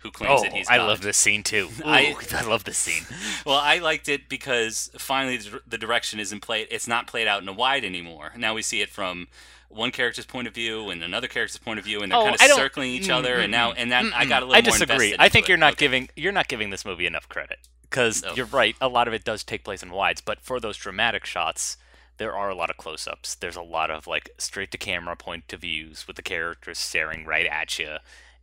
who 0.00 0.10
claims 0.10 0.40
Oh, 0.40 0.42
that 0.44 0.52
he's 0.52 0.68
I 0.68 0.76
God. 0.78 0.86
love 0.88 1.00
this 1.00 1.16
scene 1.16 1.42
too. 1.42 1.68
Ooh, 1.80 1.84
I- 1.86 2.14
I, 2.32 2.42
love 2.42 2.64
this 2.64 2.76
scene. 2.78 3.04
Well, 3.46 3.56
I 3.58 3.78
liked 3.78 4.08
it 4.08 4.28
because 4.28 4.90
finally 4.98 5.38
the 5.66 5.78
direction 5.78 6.20
isn't 6.20 6.40
played. 6.40 6.68
It's 6.70 6.86
not 6.88 7.06
played 7.06 7.26
out 7.26 7.40
in 7.42 7.48
a 7.48 7.52
wide 7.52 7.84
anymore. 7.84 8.32
Now 8.36 8.54
we 8.54 8.62
see 8.62 8.80
it 8.82 8.90
from 8.90 9.28
one 9.70 9.90
character's 9.90 10.26
point 10.26 10.46
of 10.46 10.54
view 10.54 10.90
and 10.90 11.02
another 11.02 11.26
character's 11.26 11.58
point 11.58 11.78
of 11.78 11.84
view, 11.84 12.00
and 12.02 12.12
they're 12.12 12.18
Oh, 12.18 12.24
kind 12.24 12.34
of 12.34 12.40
circling 12.50 12.90
each 12.90 13.08
other. 13.10 13.36
mm, 13.38 13.44
And 13.44 13.50
now, 13.52 13.72
and 13.72 13.90
then 13.90 14.12
I 14.14 14.24
Mm-mm. 14.24 14.28
got 14.28 14.42
a 14.42 14.46
little 14.46 14.56
I 14.58 14.60
disagree. 14.60 15.16
I 15.18 15.28
think 15.28 15.48
you're 15.48 15.56
not 15.56 15.72
Okay. 15.72 15.86
giving 15.86 16.08
you're 16.16 16.32
not 16.32 16.48
giving 16.48 16.70
this 16.70 16.84
movie 16.84 17.06
enough 17.06 17.28
credit 17.28 17.58
because 17.82 18.22
you're 18.36 18.46
right. 18.46 18.76
A 18.80 18.88
lot 18.88 19.08
of 19.08 19.14
it 19.14 19.24
does 19.24 19.42
take 19.42 19.64
place 19.64 19.82
in 19.82 19.90
wides, 19.90 20.20
but 20.20 20.40
for 20.42 20.60
those 20.60 20.76
dramatic 20.76 21.24
shots, 21.24 21.76
there 22.16 22.36
are 22.36 22.48
a 22.48 22.54
lot 22.54 22.70
of 22.70 22.76
close-ups. 22.76 23.36
There's 23.36 23.56
a 23.56 23.62
lot 23.62 23.90
of 23.90 24.06
like 24.06 24.30
straight 24.38 24.70
to 24.72 24.78
camera 24.78 25.16
point 25.16 25.52
of 25.52 25.60
views 25.60 26.06
with 26.06 26.16
the 26.16 26.22
characters 26.22 26.78
staring 26.78 27.24
right 27.24 27.46
at 27.46 27.78
you. 27.78 27.96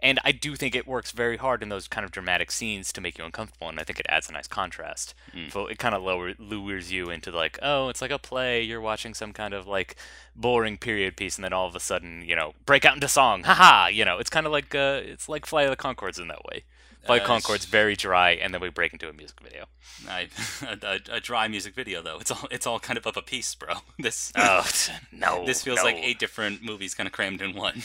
And 0.03 0.19
I 0.25 0.31
do 0.31 0.55
think 0.55 0.73
it 0.73 0.87
works 0.87 1.11
very 1.11 1.37
hard 1.37 1.61
in 1.61 1.69
those 1.69 1.87
kind 1.87 2.03
of 2.03 2.11
dramatic 2.11 2.49
scenes 2.49 2.91
to 2.93 3.01
make 3.01 3.19
you 3.19 3.23
uncomfortable, 3.23 3.69
and 3.69 3.79
I 3.79 3.83
think 3.83 3.99
it 3.99 4.07
adds 4.09 4.27
a 4.27 4.31
nice 4.33 4.47
contrast. 4.47 5.13
Mm. 5.31 5.51
So 5.53 5.67
it 5.67 5.77
kind 5.77 5.93
of 5.93 6.01
lower, 6.01 6.33
lures 6.39 6.91
you 6.91 7.11
into 7.11 7.31
like, 7.31 7.59
oh, 7.61 7.89
it's 7.89 8.01
like 8.01 8.09
a 8.09 8.17
play. 8.17 8.63
You're 8.63 8.81
watching 8.81 9.13
some 9.13 9.31
kind 9.31 9.53
of 9.53 9.67
like 9.67 9.95
boring 10.35 10.77
period 10.79 11.17
piece, 11.17 11.37
and 11.37 11.45
then 11.45 11.53
all 11.53 11.67
of 11.67 11.75
a 11.75 11.79
sudden, 11.79 12.23
you 12.25 12.35
know, 12.35 12.53
break 12.65 12.83
out 12.83 12.95
into 12.95 13.07
song. 13.07 13.43
Haha! 13.45 13.89
You 13.89 14.03
know, 14.03 14.17
it's 14.17 14.29
kind 14.29 14.47
of 14.47 14.51
like 14.51 14.73
uh, 14.73 15.01
it's 15.03 15.29
like 15.29 15.45
Flight 15.45 15.67
of 15.67 15.77
the 15.77 15.81
Conchords 15.83 16.19
in 16.19 16.29
that 16.29 16.45
way. 16.45 16.63
Flight 17.05 17.23
Uh, 17.23 17.27
Conchords 17.27 17.65
very 17.65 17.95
dry, 17.95 18.31
and 18.31 18.53
then 18.53 18.61
we 18.61 18.69
break 18.69 18.93
into 18.93 19.09
a 19.09 19.13
music 19.13 19.39
video. 19.41 19.65
I, 20.07 20.27
a, 20.83 20.99
a, 21.11 21.19
dry 21.19 21.47
music 21.47 21.73
video 21.73 22.01
though. 22.01 22.17
It's 22.19 22.31
all 22.31 22.47
it's 22.51 22.67
all 22.67 22.79
kind 22.79 22.97
of 22.97 23.07
up 23.07 23.17
a 23.17 23.21
piece, 23.21 23.53
bro. 23.55 23.75
This 23.99 24.31
Oh 24.35 24.65
no! 25.11 25.45
this 25.45 25.63
feels 25.63 25.77
no. 25.77 25.83
like 25.83 25.95
eight 25.97 26.19
different 26.19 26.63
movies 26.63 26.93
kind 26.93 27.07
of 27.07 27.13
crammed 27.13 27.41
in 27.41 27.55
one. 27.55 27.81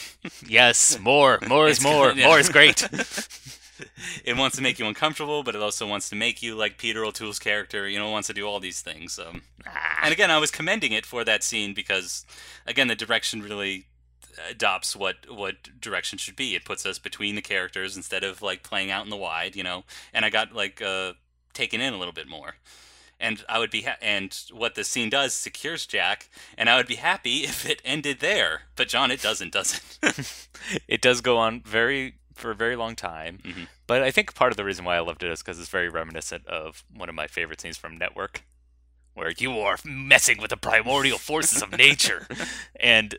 Yes, 0.47 0.99
more, 0.99 1.39
more 1.47 1.67
is 1.67 1.81
more. 1.81 2.11
yeah. 2.11 2.27
More 2.27 2.39
is 2.39 2.49
great. 2.49 2.87
it 4.25 4.35
wants 4.37 4.55
to 4.55 4.61
make 4.63 4.79
you 4.79 4.85
uncomfortable, 4.87 5.43
but 5.43 5.55
it 5.55 5.61
also 5.61 5.87
wants 5.87 6.09
to 6.09 6.15
make 6.15 6.41
you 6.41 6.55
like 6.55 6.77
Peter 6.77 7.03
O'Toole's 7.05 7.39
character. 7.39 7.87
You 7.87 7.99
know, 7.99 8.09
wants 8.09 8.27
to 8.27 8.33
do 8.33 8.45
all 8.47 8.59
these 8.59 8.81
things. 8.81 9.19
Um, 9.19 9.41
Ah. 9.67 9.99
and 10.03 10.13
again, 10.13 10.31
I 10.31 10.37
was 10.37 10.49
commending 10.51 10.93
it 10.93 11.05
for 11.05 11.23
that 11.25 11.43
scene 11.43 11.73
because, 11.73 12.25
again, 12.65 12.87
the 12.87 12.95
direction 12.95 13.41
really 13.41 13.85
adopts 14.49 14.95
what 14.95 15.15
what 15.29 15.79
direction 15.79 16.17
should 16.17 16.35
be. 16.35 16.55
It 16.55 16.65
puts 16.65 16.85
us 16.85 16.99
between 16.99 17.35
the 17.35 17.41
characters 17.41 17.95
instead 17.95 18.23
of 18.23 18.41
like 18.41 18.63
playing 18.63 18.91
out 18.91 19.03
in 19.03 19.09
the 19.09 19.15
wide, 19.17 19.55
you 19.55 19.63
know. 19.63 19.83
And 20.13 20.25
I 20.25 20.29
got 20.29 20.53
like 20.53 20.81
uh, 20.81 21.13
taken 21.53 21.81
in 21.81 21.93
a 21.93 21.97
little 21.97 22.13
bit 22.13 22.27
more. 22.27 22.55
And 23.19 23.43
I 23.49 23.57
would 23.57 23.71
be 23.71 23.81
ha- 23.81 23.97
and 23.99 24.37
what 24.53 24.75
the 24.75 24.83
scene 24.83 25.09
does 25.09 25.33
secures 25.33 25.87
Jack, 25.87 26.29
and 26.55 26.69
I 26.69 26.77
would 26.77 26.85
be 26.85 26.95
happy 26.97 27.37
if 27.45 27.67
it 27.67 27.81
ended 27.83 28.19
there. 28.19 28.63
But 28.75 28.89
Jon, 28.89 29.09
it 29.11 29.21
doesn't, 29.21 29.53
does 29.53 29.81
it? 30.03 30.47
it 30.87 31.01
does 31.01 31.21
go 31.21 31.37
on 31.37 31.61
very 31.61 32.15
for 32.35 32.51
a 32.51 32.55
very 32.55 32.75
long 32.75 32.95
time. 32.95 33.39
Mhm. 33.43 33.67
But 33.87 34.03
I 34.03 34.11
think 34.11 34.35
part 34.35 34.51
of 34.51 34.57
the 34.57 34.63
reason 34.65 34.85
why 34.85 34.97
I 34.97 34.99
loved 34.99 35.23
it 35.23 35.31
is 35.31 35.39
because 35.41 35.59
it's 35.59 35.69
very 35.69 35.89
reminiscent 35.89 36.45
of 36.45 36.83
one 36.93 37.09
of 37.09 37.15
my 37.15 37.25
favorite 37.25 37.59
scenes 37.59 37.77
from 37.77 37.97
Network, 37.97 38.43
where 39.15 39.31
you 39.35 39.57
are 39.59 39.77
messing 39.83 40.39
with 40.39 40.51
the 40.51 40.57
primordial 40.57 41.17
forces 41.17 41.63
of 41.63 41.71
nature, 41.75 42.27
and 42.79 43.15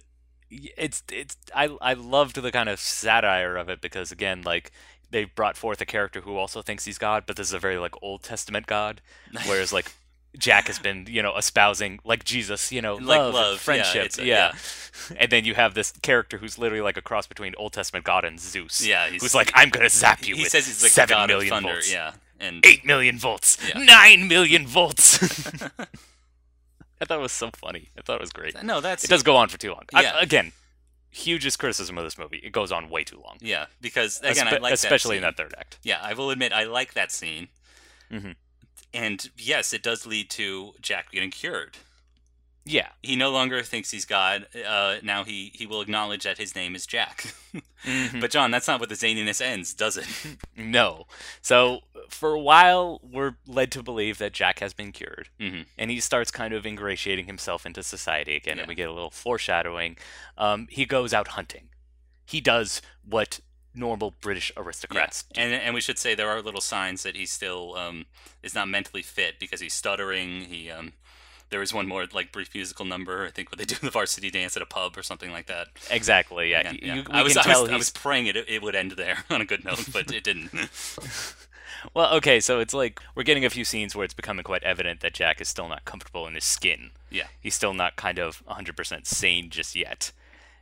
it's 0.50 1.02
it's 1.12 1.36
I 1.54 1.76
I 1.80 1.92
loved 1.94 2.36
the 2.40 2.50
kind 2.52 2.68
of 2.68 2.80
satire 2.80 3.56
of 3.56 3.68
it 3.68 3.80
because 3.80 4.10
again 4.12 4.42
like 4.42 4.70
they 5.10 5.24
brought 5.24 5.56
forth 5.56 5.80
a 5.80 5.86
character 5.86 6.20
who 6.22 6.36
also 6.36 6.60
thinks 6.62 6.84
he's 6.84 6.98
God, 6.98 7.24
but 7.26 7.36
this 7.36 7.48
is 7.48 7.52
a 7.54 7.58
very 7.58 7.78
like 7.78 7.94
Old 8.02 8.22
Testament 8.22 8.66
God, 8.66 9.00
whereas 9.46 9.72
like 9.72 9.92
Jack 10.38 10.66
has 10.66 10.78
been 10.78 11.06
you 11.08 11.22
know 11.22 11.36
espousing 11.36 11.98
like 12.04 12.24
Jesus, 12.24 12.70
you 12.70 12.82
know, 12.82 12.96
Like 12.96 13.18
love, 13.18 13.34
love, 13.34 13.44
and 13.46 13.52
yeah, 13.54 13.58
friendship, 13.92 14.18
a- 14.18 14.24
yeah. 14.26 14.52
And 15.16 15.30
then 15.30 15.44
you 15.44 15.54
have 15.54 15.74
this 15.74 15.92
character 16.02 16.38
who's 16.38 16.58
literally 16.58 16.82
like 16.82 16.96
a 16.96 17.02
cross 17.02 17.26
between 17.26 17.54
Old 17.56 17.72
Testament 17.72 18.04
God 18.04 18.24
and 18.24 18.38
Zeus. 18.38 18.84
Yeah, 18.86 19.06
he's- 19.08 19.22
who's 19.22 19.34
like 19.34 19.50
I'm 19.54 19.70
gonna 19.70 19.88
zap 19.88 20.26
you 20.26 20.34
he 20.36 20.42
with 20.42 20.50
says 20.52 20.66
he's 20.66 20.82
like 20.82 20.92
seven 20.92 21.16
god 21.16 21.28
million 21.28 21.50
thunder. 21.50 21.72
volts, 21.72 21.90
Yeah, 21.92 22.12
and 22.38 22.64
eight 22.66 22.84
million 22.84 23.18
volts, 23.18 23.56
Yeah. 23.66 23.82
nine 23.82 24.28
million 24.28 24.66
volts. 24.66 25.18
I 27.00 27.04
thought 27.04 27.18
it 27.18 27.22
was 27.22 27.32
so 27.32 27.50
funny. 27.54 27.88
I 27.96 28.02
thought 28.02 28.16
it 28.16 28.20
was 28.20 28.32
great. 28.32 28.60
no, 28.62 28.80
that's 28.80 29.04
It 29.04 29.08
does 29.10 29.22
go 29.22 29.36
on 29.36 29.48
for 29.48 29.58
too 29.58 29.70
long. 29.72 29.84
I- 29.94 30.02
Yeah. 30.02 30.20
again, 30.20 30.52
hugest 31.10 31.58
criticism 31.58 31.96
of 31.98 32.04
this 32.04 32.18
movie. 32.18 32.38
It 32.38 32.50
goes 32.52 32.70
on 32.72 32.88
way 32.90 33.04
too 33.04 33.20
long. 33.24 33.38
Yeah, 33.40 33.66
because 33.80 34.20
again, 34.22 34.48
I 34.48 34.54
Espe- 34.54 34.60
like 34.60 34.72
especially 34.74 35.16
in 35.16 35.22
that. 35.22 35.36
that 35.36 35.42
third 35.42 35.54
act. 35.58 35.78
Yeah, 35.82 36.00
I 36.02 36.12
will 36.14 36.30
admit 36.30 36.52
I 36.52 36.64
like 36.64 36.94
that 36.94 37.10
scene. 37.12 37.48
Mhm. 38.10 38.34
And 38.92 39.30
yes, 39.36 39.72
it 39.72 39.82
does 39.82 40.06
lead 40.06 40.30
to 40.30 40.74
Jack 40.80 41.10
getting 41.12 41.30
cured. 41.30 41.76
Yeah. 42.64 42.88
He 43.02 43.16
no 43.16 43.30
longer 43.30 43.62
thinks 43.62 43.90
he's 43.90 44.04
God. 44.04 44.46
Uh, 44.66 44.96
now 45.02 45.24
he, 45.24 45.52
he 45.54 45.66
will 45.66 45.80
acknowledge 45.80 46.24
that 46.24 46.36
his 46.38 46.54
name 46.54 46.74
is 46.74 46.86
Jack. 46.86 47.34
Mm-hmm. 47.86 48.18
But 48.18 48.32
John, 48.32 48.50
that's 48.50 48.66
not 48.66 48.80
what 48.80 48.88
the 48.88 48.96
zaniness 48.96 49.40
ends, 49.40 49.72
does 49.72 49.96
it? 49.96 50.06
No. 50.56 51.06
So 51.40 51.82
for 52.10 52.32
a 52.32 52.38
while, 52.40 53.00
we're 53.04 53.36
led 53.46 53.70
to 53.72 53.84
believe 53.84 54.18
that 54.18 54.32
Jack 54.32 54.58
has 54.58 54.74
been 54.74 54.90
cured, 54.90 55.28
Mhm. 55.40 55.64
and 55.78 55.88
he 55.88 56.00
starts 56.00 56.32
kind 56.32 56.52
of 56.52 56.66
ingratiating 56.66 57.26
himself 57.26 57.64
into 57.64 57.84
society 57.84 58.34
again, 58.34 58.56
Yeah. 58.56 58.62
and 58.64 58.68
we 58.68 58.74
get 58.74 58.88
a 58.88 58.92
little 58.92 59.10
foreshadowing. 59.12 59.96
Um, 60.36 60.66
he 60.70 60.86
goes 60.86 61.14
out 61.14 61.28
hunting. 61.28 61.68
He 62.26 62.40
does 62.40 62.82
what 63.04 63.38
normal 63.74 64.10
British 64.20 64.50
aristocrats 64.56 65.22
do. 65.32 65.40
And 65.40 65.54
and 65.54 65.72
we 65.72 65.80
should 65.80 65.98
say 65.98 66.16
there 66.16 66.28
are 66.28 66.42
little 66.42 66.60
signs 66.60 67.04
that 67.04 67.14
he 67.14 67.26
still 67.26 67.76
um, 67.76 68.06
is 68.42 68.56
not 68.56 68.68
mentally 68.68 69.02
fit 69.02 69.38
because 69.38 69.60
he's 69.60 69.72
stuttering. 69.74 70.42
He 70.42 70.68
um, 70.68 70.94
there 71.50 71.60
was 71.60 71.72
one 71.72 71.86
more 71.88 72.06
like 72.12 72.30
brief 72.32 72.54
musical 72.54 72.84
number 72.84 73.26
I 73.26 73.30
think 73.30 73.50
where 73.50 73.56
they 73.56 73.64
do 73.64 73.76
the 73.80 73.90
varsity 73.90 74.30
dance 74.30 74.56
at 74.56 74.62
a 74.62 74.66
pub 74.66 74.96
or 74.96 75.02
something 75.02 75.30
like 75.30 75.46
that. 75.46 75.68
Exactly. 75.90 76.50
Yeah. 76.50 76.72
Yeah. 76.80 76.94
you- 76.96 77.04
I 77.10 77.22
was 77.22 77.36
I 77.36 77.46
was, 77.60 77.68
I 77.70 77.76
was 77.76 77.90
praying 77.90 78.26
it 78.26 78.36
it 78.36 78.62
would 78.62 78.74
end 78.74 78.92
there 78.92 79.24
on 79.30 79.40
a 79.40 79.44
good 79.44 79.64
note, 79.64 79.86
but 79.92 80.10
it 80.12 80.24
didn't. 80.24 80.50
Well, 81.94 82.12
okay, 82.16 82.40
so 82.40 82.58
it's 82.58 82.74
like 82.74 83.00
we're 83.14 83.22
getting 83.22 83.44
a 83.44 83.50
few 83.50 83.64
scenes 83.64 83.94
where 83.94 84.04
it's 84.04 84.12
becoming 84.14 84.42
quite 84.42 84.64
evident 84.64 84.98
that 85.00 85.14
Jack 85.14 85.40
is 85.40 85.48
still 85.48 85.68
not 85.68 85.84
comfortable 85.84 86.26
in 86.26 86.34
his 86.34 86.42
skin. 86.44 86.90
yeah. 87.08 87.28
He's 87.40 87.54
still 87.54 87.72
not 87.72 87.94
kind 87.94 88.18
of 88.18 88.42
100% 88.46 89.06
sane 89.06 89.48
just 89.48 89.76
yet. 89.76 90.10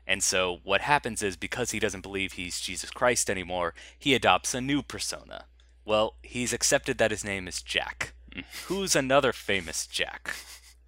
And 0.07 0.23
so 0.23 0.61
what 0.63 0.83
happens 0.83 1.23
is 1.23 1.35
because 1.37 1.71
he 1.71 1.79
doesn't 1.79 2.03
believe 2.03 2.33
he's 2.33 2.61
Jesus 2.61 2.91
Christ 2.91 3.31
anymore, 3.31 3.73
he 3.99 4.15
adopts 4.15 4.53
a 4.55 4.61
new 4.61 4.83
persona. 4.83 5.47
Well, 5.87 6.15
he's 6.23 6.53
accepted 6.53 6.99
that 6.99 7.11
his 7.13 7.25
name 7.25 7.49
is 7.49 7.63
Jack. 7.63 8.13
Mm. 8.35 8.45
Who's 8.67 8.95
another 8.95 9.33
famous 9.33 9.87
Jack? 9.87 10.37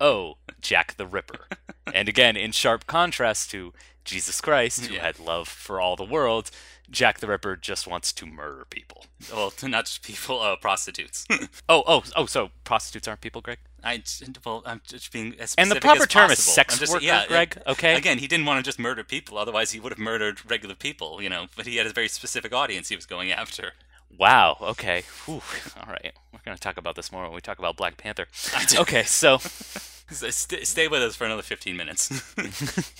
Oh, 0.01 0.37
Jack 0.61 0.97
the 0.97 1.07
Ripper. 1.07 1.47
and 1.95 2.09
again, 2.09 2.37
in 2.37 2.53
sharp 2.53 2.87
contrast 2.87 3.51
to 3.51 3.73
Jesus 4.05 4.41
Christ, 4.41 4.87
who 4.87 4.95
Yeah. 4.95 5.03
had 5.03 5.19
love 5.19 5.49
for 5.49 5.81
all 5.81 5.97
the 5.97 6.05
world, 6.05 6.51
Jack 6.91 7.19
the 7.21 7.27
Ripper 7.27 7.57
just 7.57 7.87
wants 7.87 8.13
to 8.15 8.25
murder 8.27 8.65
people. 8.71 9.05
Well, 9.33 9.53
not 9.63 9.85
just 9.87 10.03
people, 10.03 10.41
uh, 10.41 10.57
prostitutes. 10.57 11.27
Oh, 11.69 11.85
oh, 11.87 12.03
oh! 12.17 12.25
So 12.25 12.51
prostitutes 12.65 13.07
aren't 13.07 13.21
people, 13.21 13.43
Greg? 13.43 13.59
I 13.85 14.03
well, 14.45 14.63
I'm 14.65 14.81
just 14.87 15.13
being 15.13 15.35
as 15.39 15.55
And 15.59 15.71
the 15.71 15.77
proper 15.81 16.07
term 16.07 16.31
is 16.31 16.39
possible. 16.39 16.55
sex 16.55 16.75
I'm 16.75 16.81
just, 16.81 16.93
worker, 16.93 17.05
yeah, 17.05 17.27
Greg, 17.27 17.59
okay? 17.67 17.95
Again, 17.97 18.19
he 18.19 18.27
didn't 18.27 18.47
want 18.47 18.59
to 18.65 18.67
just 18.67 18.79
murder 18.79 19.05
people; 19.05 19.37
otherwise, 19.37 19.73
he 19.73 19.81
would 19.81 19.93
have 19.93 19.99
murdered 19.99 20.41
regular 20.51 20.75
people. 20.75 21.21
You 21.21 21.29
know, 21.29 21.47
but 21.57 21.67
he 21.67 21.77
had 21.77 21.87
a 21.87 21.93
very 21.93 22.09
specific 22.09 22.55
audience 22.55 22.89
he 22.89 22.97
was 22.97 23.05
going 23.07 23.31
after. 23.31 23.75
Wow. 24.17 24.57
Okay. 24.61 25.03
Whew. 25.27 25.43
All 25.81 25.89
right. 25.93 26.13
We're 26.33 26.41
gonna 26.45 26.59
talk 26.59 26.77
about 26.77 26.97
this 26.97 27.13
more 27.13 27.23
when 27.25 27.33
we 27.33 27.41
talk 27.41 27.59
about 27.59 27.77
Black 27.77 27.97
Panther. 27.97 28.27
Okay. 28.79 29.03
So, 29.05 29.39
So 29.39 30.31
st- 30.31 30.67
stay 30.67 30.89
with 30.89 31.03
us 31.03 31.15
for 31.17 31.25
another 31.25 31.43
15 31.43 31.77
minutes. 31.77 32.35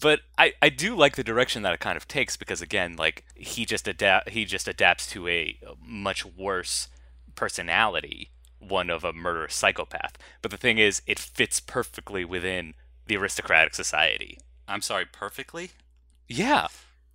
but 0.00 0.20
I 0.38 0.52
I 0.62 0.68
do 0.68 0.94
like 0.96 1.16
the 1.16 1.24
direction 1.24 1.62
that 1.62 1.72
it 1.74 1.80
kind 1.80 1.96
of 1.96 2.06
takes 2.08 2.36
because 2.36 2.60
again, 2.60 2.96
like 2.96 3.24
he 3.34 3.64
just 3.64 3.88
adapt 3.88 4.30
he 4.30 4.44
just 4.44 4.68
adapts 4.68 5.06
to 5.08 5.28
a 5.28 5.56
much 5.84 6.24
worse 6.26 6.88
personality, 7.34 8.30
one 8.58 8.90
of 8.90 9.04
a 9.04 9.12
murderous 9.12 9.54
psychopath. 9.54 10.18
But 10.42 10.50
the 10.50 10.56
thing 10.56 10.78
is, 10.78 11.02
it 11.06 11.18
fits 11.18 11.60
perfectly 11.60 12.24
within 12.24 12.74
the 13.06 13.16
aristocratic 13.16 13.74
society. 13.74 14.38
I'm 14.68 14.82
sorry, 14.82 15.06
perfectly. 15.10 15.70
Yeah. 16.28 16.68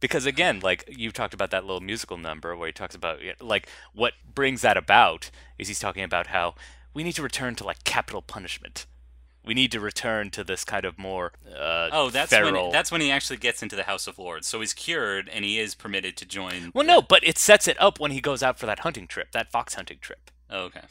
Because 0.05 0.25
again, 0.25 0.59
like 0.61 0.83
you 0.87 1.11
talked 1.11 1.33
about 1.33 1.51
that 1.51 1.65
little 1.65 1.81
musical 1.81 2.17
number 2.17 2.55
where 2.55 2.67
he 2.67 2.73
talks 2.73 2.95
about 2.95 3.19
like 3.39 3.67
what 3.93 4.13
brings 4.33 4.61
that 4.61 4.77
about 4.77 5.29
is 5.57 5.67
he's 5.67 5.79
talking 5.79 6.03
about 6.03 6.27
how 6.27 6.55
we 6.93 7.03
need 7.03 7.13
to 7.13 7.21
return 7.23 7.55
to 7.55 7.63
like 7.63 7.83
capital 7.83 8.21
punishment. 8.21 8.85
We 9.43 9.53
need 9.53 9.71
to 9.73 9.79
return 9.79 10.31
to 10.31 10.43
this 10.43 10.63
kind 10.65 10.85
of 10.85 10.97
more 10.97 11.31
uh, 11.47 11.89
Oh, 11.91 12.09
that's 12.09 12.31
feral. 12.31 12.63
when 12.63 12.71
that's 12.71 12.91
when 12.91 13.01
he 13.01 13.11
actually 13.11 13.37
gets 13.37 13.61
into 13.61 13.75
the 13.75 13.83
House 13.83 14.07
of 14.07 14.17
Lords. 14.17 14.47
So 14.47 14.59
he's 14.59 14.73
cured 14.73 15.29
and 15.29 15.45
he 15.45 15.59
is 15.59 15.75
permitted 15.75 16.17
to 16.17 16.25
join. 16.25 16.71
well, 16.73 16.85
no, 16.85 16.99
but 17.01 17.23
it 17.27 17.37
sets 17.37 17.67
it 17.67 17.79
up 17.79 17.99
when 17.99 18.09
he 18.11 18.21
goes 18.21 18.41
out 18.41 18.57
for 18.57 18.65
that 18.65 18.79
hunting 18.79 19.05
trip, 19.07 19.31
that 19.33 19.51
fox 19.51 19.75
hunting 19.75 19.99
trip, 20.01 20.31
Oh, 20.49 20.63
okay. 20.63 20.81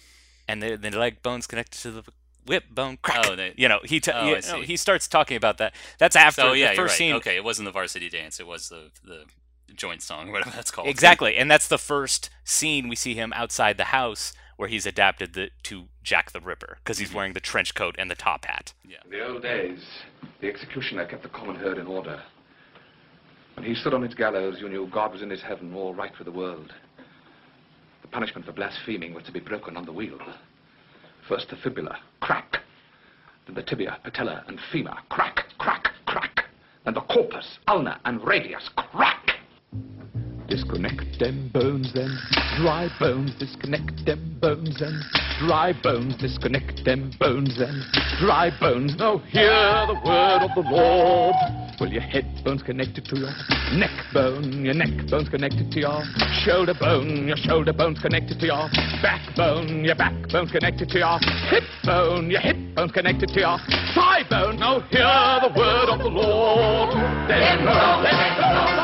and 0.46 0.62
the, 0.62 0.76
the 0.76 0.90
leg 0.96 1.20
bone's 1.22 1.48
connected 1.48 1.80
to 1.82 1.90
the 1.90 2.02
whip 2.46 2.64
bone. 2.70 2.98
Crack. 3.02 3.26
Oh, 3.26 3.36
they- 3.36 3.54
you 3.56 3.68
know, 3.68 3.80
he 3.84 4.00
t- 4.00 4.10
Oh, 4.12 4.26
you 4.26 4.32
I 4.36 4.40
know, 4.40 4.40
see. 4.40 4.62
he 4.64 4.76
starts 4.76 5.06
talking 5.08 5.36
about 5.36 5.58
that. 5.58 5.74
That's 5.98 6.16
after 6.16 6.42
So 6.42 6.50
the 6.50 6.58
yeah, 6.58 6.72
1st 6.72 6.76
you're 6.76 6.86
right. 6.86 6.94
scene. 6.96 7.14
Okay, 7.16 7.36
it 7.36 7.44
wasn't 7.44 7.66
the 7.66 7.72
varsity 7.72 8.08
dance. 8.08 8.38
It 8.40 8.46
was 8.46 8.68
the 8.68 8.90
the 9.04 9.24
joint 9.74 10.02
song, 10.02 10.30
whatever 10.32 10.50
that's 10.50 10.70
called. 10.70 10.88
Exactly, 10.88 11.36
and 11.36 11.50
that's 11.50 11.68
the 11.68 11.78
first 11.78 12.30
scene 12.44 12.88
we 12.88 12.96
see 12.96 13.14
him 13.14 13.32
outside 13.34 13.76
the 13.76 13.84
house 13.84 14.32
where 14.56 14.68
he's 14.68 14.86
adapted 14.86 15.32
the, 15.34 15.50
to 15.64 15.86
Jack 16.04 16.30
the 16.30 16.40
Ripper 16.40 16.78
because 16.84 16.96
Mm-hmm. 16.98 17.04
he's 17.06 17.14
wearing 17.14 17.32
the 17.32 17.40
trench 17.40 17.74
coat 17.74 17.96
and 17.98 18.08
the 18.08 18.14
top 18.14 18.44
hat. 18.44 18.72
In 18.84 19.10
the 19.10 19.26
old 19.26 19.42
days, 19.42 19.80
the 20.40 20.46
executioner 20.48 21.04
kept 21.06 21.24
the 21.24 21.28
common 21.28 21.56
herd 21.56 21.76
in 21.78 21.88
order. 21.88 22.22
When 23.56 23.66
he 23.66 23.74
stood 23.74 23.94
on 23.94 24.02
his 24.02 24.14
gallows, 24.14 24.60
you 24.60 24.68
knew 24.68 24.86
God 24.92 25.12
was 25.12 25.22
in 25.22 25.30
his 25.30 25.42
heaven, 25.42 25.74
all 25.74 25.92
right 25.94 26.16
with 26.18 26.26
the 26.26 26.32
world. 26.32 26.72
The 28.02 28.08
punishment 28.08 28.46
for 28.46 28.52
blaspheming 28.52 29.12
was 29.14 29.24
to 29.24 29.32
be 29.32 29.40
broken 29.40 29.76
on 29.76 29.84
the 29.84 29.92
wheel. 29.92 30.18
First 31.28 31.48
the 31.48 31.56
fibula, 31.56 31.98
crack. 32.20 32.58
Then 33.46 33.54
the 33.54 33.62
tibia, 33.62 33.98
patella, 34.04 34.44
and 34.46 34.58
femur, 34.70 34.94
crack, 35.08 35.46
crack, 35.58 35.88
crack. 36.06 36.44
Then 36.84 36.94
the 36.94 37.00
corpus, 37.00 37.58
ulna, 37.66 37.98
and 38.04 38.22
radius, 38.26 38.68
crack. 38.76 39.30
Disconnect 40.48 41.18
them 41.18 41.50
bones 41.54 41.94
then, 41.94 42.14
dry 42.58 42.88
bones, 43.00 43.34
disconnect 43.38 44.04
them 44.04 44.36
bones 44.40 44.78
then, 44.78 45.00
dry 45.40 45.72
bones, 45.82 46.14
disconnect 46.18 46.84
them 46.84 47.10
bones 47.18 47.58
then, 47.58 47.82
dry 48.20 48.50
bones. 48.60 48.94
Now 48.98 49.18
hear 49.18 49.86
the 49.86 50.00
word 50.04 50.42
of 50.42 50.54
the 50.54 50.70
Lord. 50.70 51.63
Well, 51.80 51.90
your 51.90 52.02
head 52.02 52.24
bone's 52.44 52.62
connected 52.62 53.04
to 53.06 53.18
your 53.18 53.30
neck 53.72 53.90
bone, 54.12 54.64
your 54.64 54.74
neck 54.74 55.10
bone's 55.10 55.28
connected 55.28 55.72
to 55.72 55.80
your 55.80 56.02
shoulder 56.44 56.74
bone, 56.78 57.26
your 57.26 57.36
shoulder 57.36 57.72
bone's 57.72 57.98
connected 57.98 58.38
to 58.38 58.46
your 58.46 58.68
backbone, 59.02 59.84
your 59.84 59.96
backbone's 59.96 60.52
connected 60.52 60.88
to 60.90 60.98
your 60.98 61.18
hip 61.50 61.64
bone, 61.82 62.30
your 62.30 62.40
hip 62.40 62.56
bone's 62.76 62.92
connected 62.92 63.28
to 63.30 63.40
your 63.40 63.58
thigh 63.94 64.22
bone. 64.30 64.58
Now 64.60 64.80
hear 64.90 65.40
the 65.42 65.52
word 65.58 65.88
of 65.90 65.98
the 65.98 66.08
Lord. 66.08 66.94
Then 67.28 67.64
then 67.64 68.83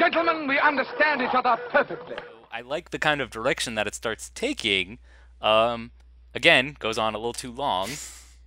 and 0.00 0.12
gentlemen, 0.12 0.46
we 0.48 0.58
understand 0.58 1.22
each 1.22 1.34
other 1.34 1.56
perfectly. 1.70 2.16
I 2.52 2.60
like 2.62 2.90
the 2.90 2.98
kind 2.98 3.20
of 3.20 3.30
direction 3.30 3.74
that 3.74 3.86
it 3.86 3.94
starts 3.94 4.30
taking. 4.34 4.98
Um, 5.40 5.90
again, 6.34 6.76
goes 6.78 6.98
on 6.98 7.14
a 7.14 7.18
little 7.18 7.32
too 7.32 7.52
long 7.52 7.90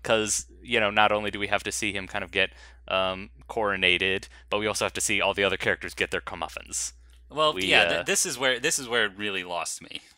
because 0.02 0.47
you 0.64 0.80
know 0.80 0.89
not 0.89 1.12
only 1.12 1.32
do 1.32 1.39
we 1.39 1.47
have 1.47 1.64
to 1.64 1.72
see 1.72 1.91
him 1.93 2.08
kind 2.08 2.24
of 2.24 2.32
get 2.32 2.52
um, 2.88 3.30
coronated, 3.50 4.28
but 4.50 4.60
we 4.60 4.68
also 4.68 4.86
have 4.86 4.93
to 4.93 5.02
see 5.02 5.22
all 5.22 5.34
the 5.34 5.43
other 5.43 5.58
characters 5.58 5.93
get 5.93 6.12
their 6.12 6.22
comeuppance. 6.22 6.93
Well, 7.30 7.54
We, 7.54 7.66
yeah. 7.66 7.82
uh, 7.84 7.89
th- 7.89 8.06
this 8.06 8.26
is 8.26 8.39
where 8.39 8.60
this 8.60 8.80
is 8.80 8.88
where 8.88 9.06
it 9.06 9.12
really 9.16 9.43
lost 9.43 9.82
me. 9.82 10.02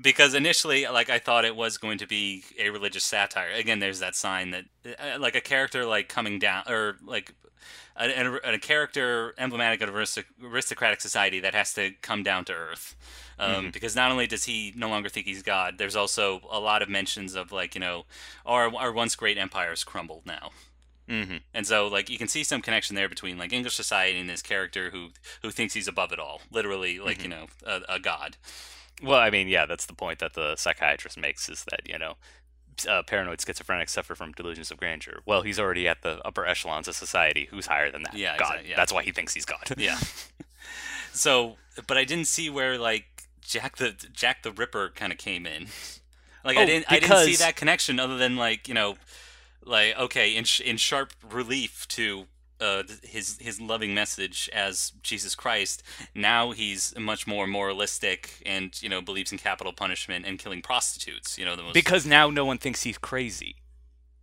because 0.00 0.34
initially 0.34 0.86
like 0.86 1.10
i 1.10 1.18
thought 1.18 1.44
it 1.44 1.56
was 1.56 1.78
going 1.78 1.98
to 1.98 2.06
be 2.06 2.44
a 2.58 2.70
religious 2.70 3.04
satire. 3.04 3.50
Again 3.52 3.78
there's 3.78 4.00
that 4.00 4.14
sign 4.14 4.50
that 4.50 4.64
uh, 4.86 5.18
like 5.18 5.34
a 5.34 5.40
character 5.40 5.84
like 5.84 6.08
coming 6.08 6.38
down 6.38 6.64
or 6.68 6.96
like 7.04 7.34
a, 7.96 8.08
a, 8.08 8.54
a 8.54 8.58
character 8.58 9.34
emblematic 9.38 9.80
of 9.82 9.94
aristocratic 9.94 11.00
society 11.00 11.40
that 11.40 11.54
has 11.54 11.74
to 11.74 11.92
come 12.00 12.22
down 12.22 12.44
to 12.44 12.52
earth. 12.52 12.94
Um, 13.40 13.70
because 13.70 13.94
not 13.94 14.10
only 14.10 14.26
does 14.26 14.44
he 14.44 14.72
no 14.76 14.88
longer 14.88 15.08
think 15.08 15.26
he's 15.26 15.42
god 15.42 15.78
there's 15.78 15.94
also 15.94 16.40
a 16.50 16.58
lot 16.58 16.82
of 16.82 16.88
mentions 16.88 17.36
of 17.36 17.52
like 17.52 17.74
you 17.74 17.80
know 17.80 18.04
our, 18.44 18.74
our 18.74 18.92
once 18.92 19.14
great 19.14 19.38
empires 19.38 19.84
crumbled 19.84 20.26
now. 20.26 20.50
Mm-hmm. 21.08 21.36
and 21.54 21.66
so 21.66 21.86
like 21.88 22.10
you 22.10 22.18
can 22.18 22.28
see 22.28 22.44
some 22.44 22.60
connection 22.60 22.94
there 22.94 23.08
between 23.08 23.38
like 23.38 23.50
english 23.50 23.74
society 23.74 24.20
and 24.20 24.28
this 24.28 24.42
character 24.42 24.90
who 24.90 25.08
who 25.40 25.50
thinks 25.50 25.72
he's 25.72 25.88
above 25.88 26.12
it 26.12 26.18
all 26.18 26.42
literally 26.52 26.98
like 26.98 27.22
you 27.22 27.30
know 27.30 27.46
a, 27.64 27.80
a 27.88 27.98
god 27.98 28.36
Well, 29.02 29.18
I 29.18 29.30
mean, 29.30 29.48
yeah, 29.48 29.66
that's 29.66 29.86
the 29.86 29.94
point 29.94 30.18
that 30.18 30.34
the 30.34 30.56
psychiatrist 30.56 31.16
makes 31.18 31.48
is 31.48 31.64
that, 31.70 31.88
you 31.88 31.98
know, 31.98 32.14
uh, 32.88 33.02
paranoid 33.04 33.38
schizophrenics 33.38 33.90
suffer 33.90 34.14
from 34.14 34.32
delusions 34.32 34.70
of 34.70 34.76
grandeur. 34.78 35.20
Well, 35.26 35.42
he's 35.42 35.58
already 35.58 35.86
at 35.88 36.02
the 36.02 36.20
upper 36.24 36.46
echelons 36.46 36.88
of 36.88 36.94
society. 36.94 37.46
Who's 37.50 37.66
higher 37.66 37.90
than 37.90 38.02
that? 38.04 38.14
Yeah, 38.14 38.36
God. 38.36 38.54
exact- 38.54 38.68
yeah. 38.68 38.76
That's 38.76 38.92
why 38.92 39.02
he 39.02 39.12
thinks 39.12 39.34
he's 39.34 39.44
God. 39.44 39.58
Yeah. 39.76 39.98
so, 41.12 41.56
but 41.86 41.96
I 41.96 42.04
didn't 42.04 42.26
see 42.26 42.50
where 42.50 42.78
like 42.78 43.04
Jack 43.40 43.76
the 43.76 43.94
Jack 44.12 44.42
the 44.42 44.52
Ripper 44.52 44.90
kind 44.94 45.12
of 45.12 45.18
came 45.18 45.46
in. 45.46 45.66
Like 46.44 46.56
I 46.56 46.62
Oh, 46.62 46.66
didn't 46.66 46.86
I 46.88 46.98
didn't 47.00 47.24
see 47.24 47.36
that 47.36 47.56
connection 47.56 47.98
other 47.98 48.16
than 48.16 48.36
like 48.36 48.68
you 48.68 48.74
know, 48.74 48.96
like 49.64 49.98
okay 49.98 50.36
in 50.36 50.44
sh- 50.44 50.60
in 50.60 50.76
sharp 50.76 51.12
relief 51.28 51.86
to. 51.88 52.26
Uh, 52.60 52.82
his 53.04 53.38
his 53.40 53.60
loving 53.60 53.94
message 53.94 54.50
as 54.52 54.92
Jesus 55.02 55.34
Christ. 55.36 55.82
Now 56.14 56.50
he's 56.50 56.92
much 56.98 57.24
more 57.26 57.46
moralistic 57.46 58.42
and 58.44 58.80
you 58.82 58.88
know 58.88 59.00
believes 59.00 59.30
in 59.30 59.38
capital 59.38 59.72
punishment 59.72 60.26
and 60.26 60.38
killing 60.38 60.60
prostitutes. 60.62 61.38
You 61.38 61.44
know 61.44 61.54
the 61.54 61.62
most 61.62 61.74
Because 61.74 62.04
now 62.04 62.30
no 62.30 62.44
one 62.44 62.58
thinks 62.58 62.82
he's 62.82 62.98
crazy. 62.98 63.56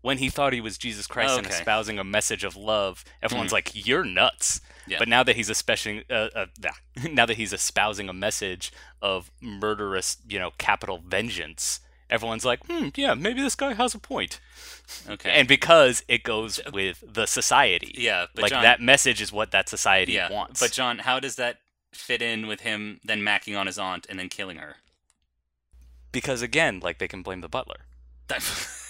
When 0.02 0.18
he 0.20 0.30
thought 0.30 0.54
he 0.54 0.62
was 0.62 0.78
Jesus 0.78 1.08
Christ 1.08 1.38
and 1.38 1.48
Okay. 1.48 1.56
espousing 1.56 1.98
a 1.98 2.04
message 2.04 2.44
of 2.44 2.56
love, 2.56 3.04
everyone's 3.24 3.52
like, 3.52 3.72
"You're 3.74 4.04
nuts." 4.04 4.62
Yeah. 4.86 5.00
But 5.00 5.08
now 5.08 5.24
that 5.24 5.36
he's 5.36 5.50
espousing, 5.50 6.04
uh, 6.12 6.30
uh, 6.36 6.46
now 7.10 7.26
that 7.26 7.38
he's 7.38 7.54
espousing 7.54 8.08
a 8.10 8.14
message 8.14 8.72
of 9.02 9.32
murderous, 9.42 10.18
you 10.28 10.38
know, 10.38 10.52
capital 10.60 11.00
vengeance, 11.04 11.80
everyone's 12.10 12.46
like, 12.46 12.66
"Hmm, 12.68 12.90
yeah, 12.96 13.14
maybe 13.14 13.42
this 13.42 13.56
guy 13.56 13.74
has 13.74 13.94
a 13.94 14.00
point." 14.00 14.40
okay 15.10 15.32
And 15.32 15.48
because 15.48 16.04
it 16.08 16.24
goes 16.24 16.60
with 16.72 17.04
the 17.06 17.26
society, 17.26 17.94
yeah 17.98 18.28
like 18.36 18.52
John, 18.52 18.62
that 18.64 18.80
message 18.82 19.22
is 19.22 19.32
what 19.32 19.52
that 19.52 19.68
society 19.70 20.14
yeah 20.14 20.32
wants. 20.32 20.60
but 20.60 20.72
John 20.72 21.00
how 21.00 21.20
does 21.20 21.36
that 21.38 21.58
fit 21.92 22.22
in 22.22 22.46
with 22.46 22.62
him 22.62 23.00
then 23.04 23.22
macking 23.22 23.58
on 23.58 23.66
his 23.68 23.80
aunt 23.80 24.06
and 24.10 24.20
then 24.20 24.30
killing 24.30 24.58
her 24.58 24.76
because 26.16 26.42
again, 26.42 26.80
like 26.82 26.98
they 26.98 27.10
can 27.10 27.22
blame 27.22 27.42
the 27.42 27.50
butler. 27.50 27.82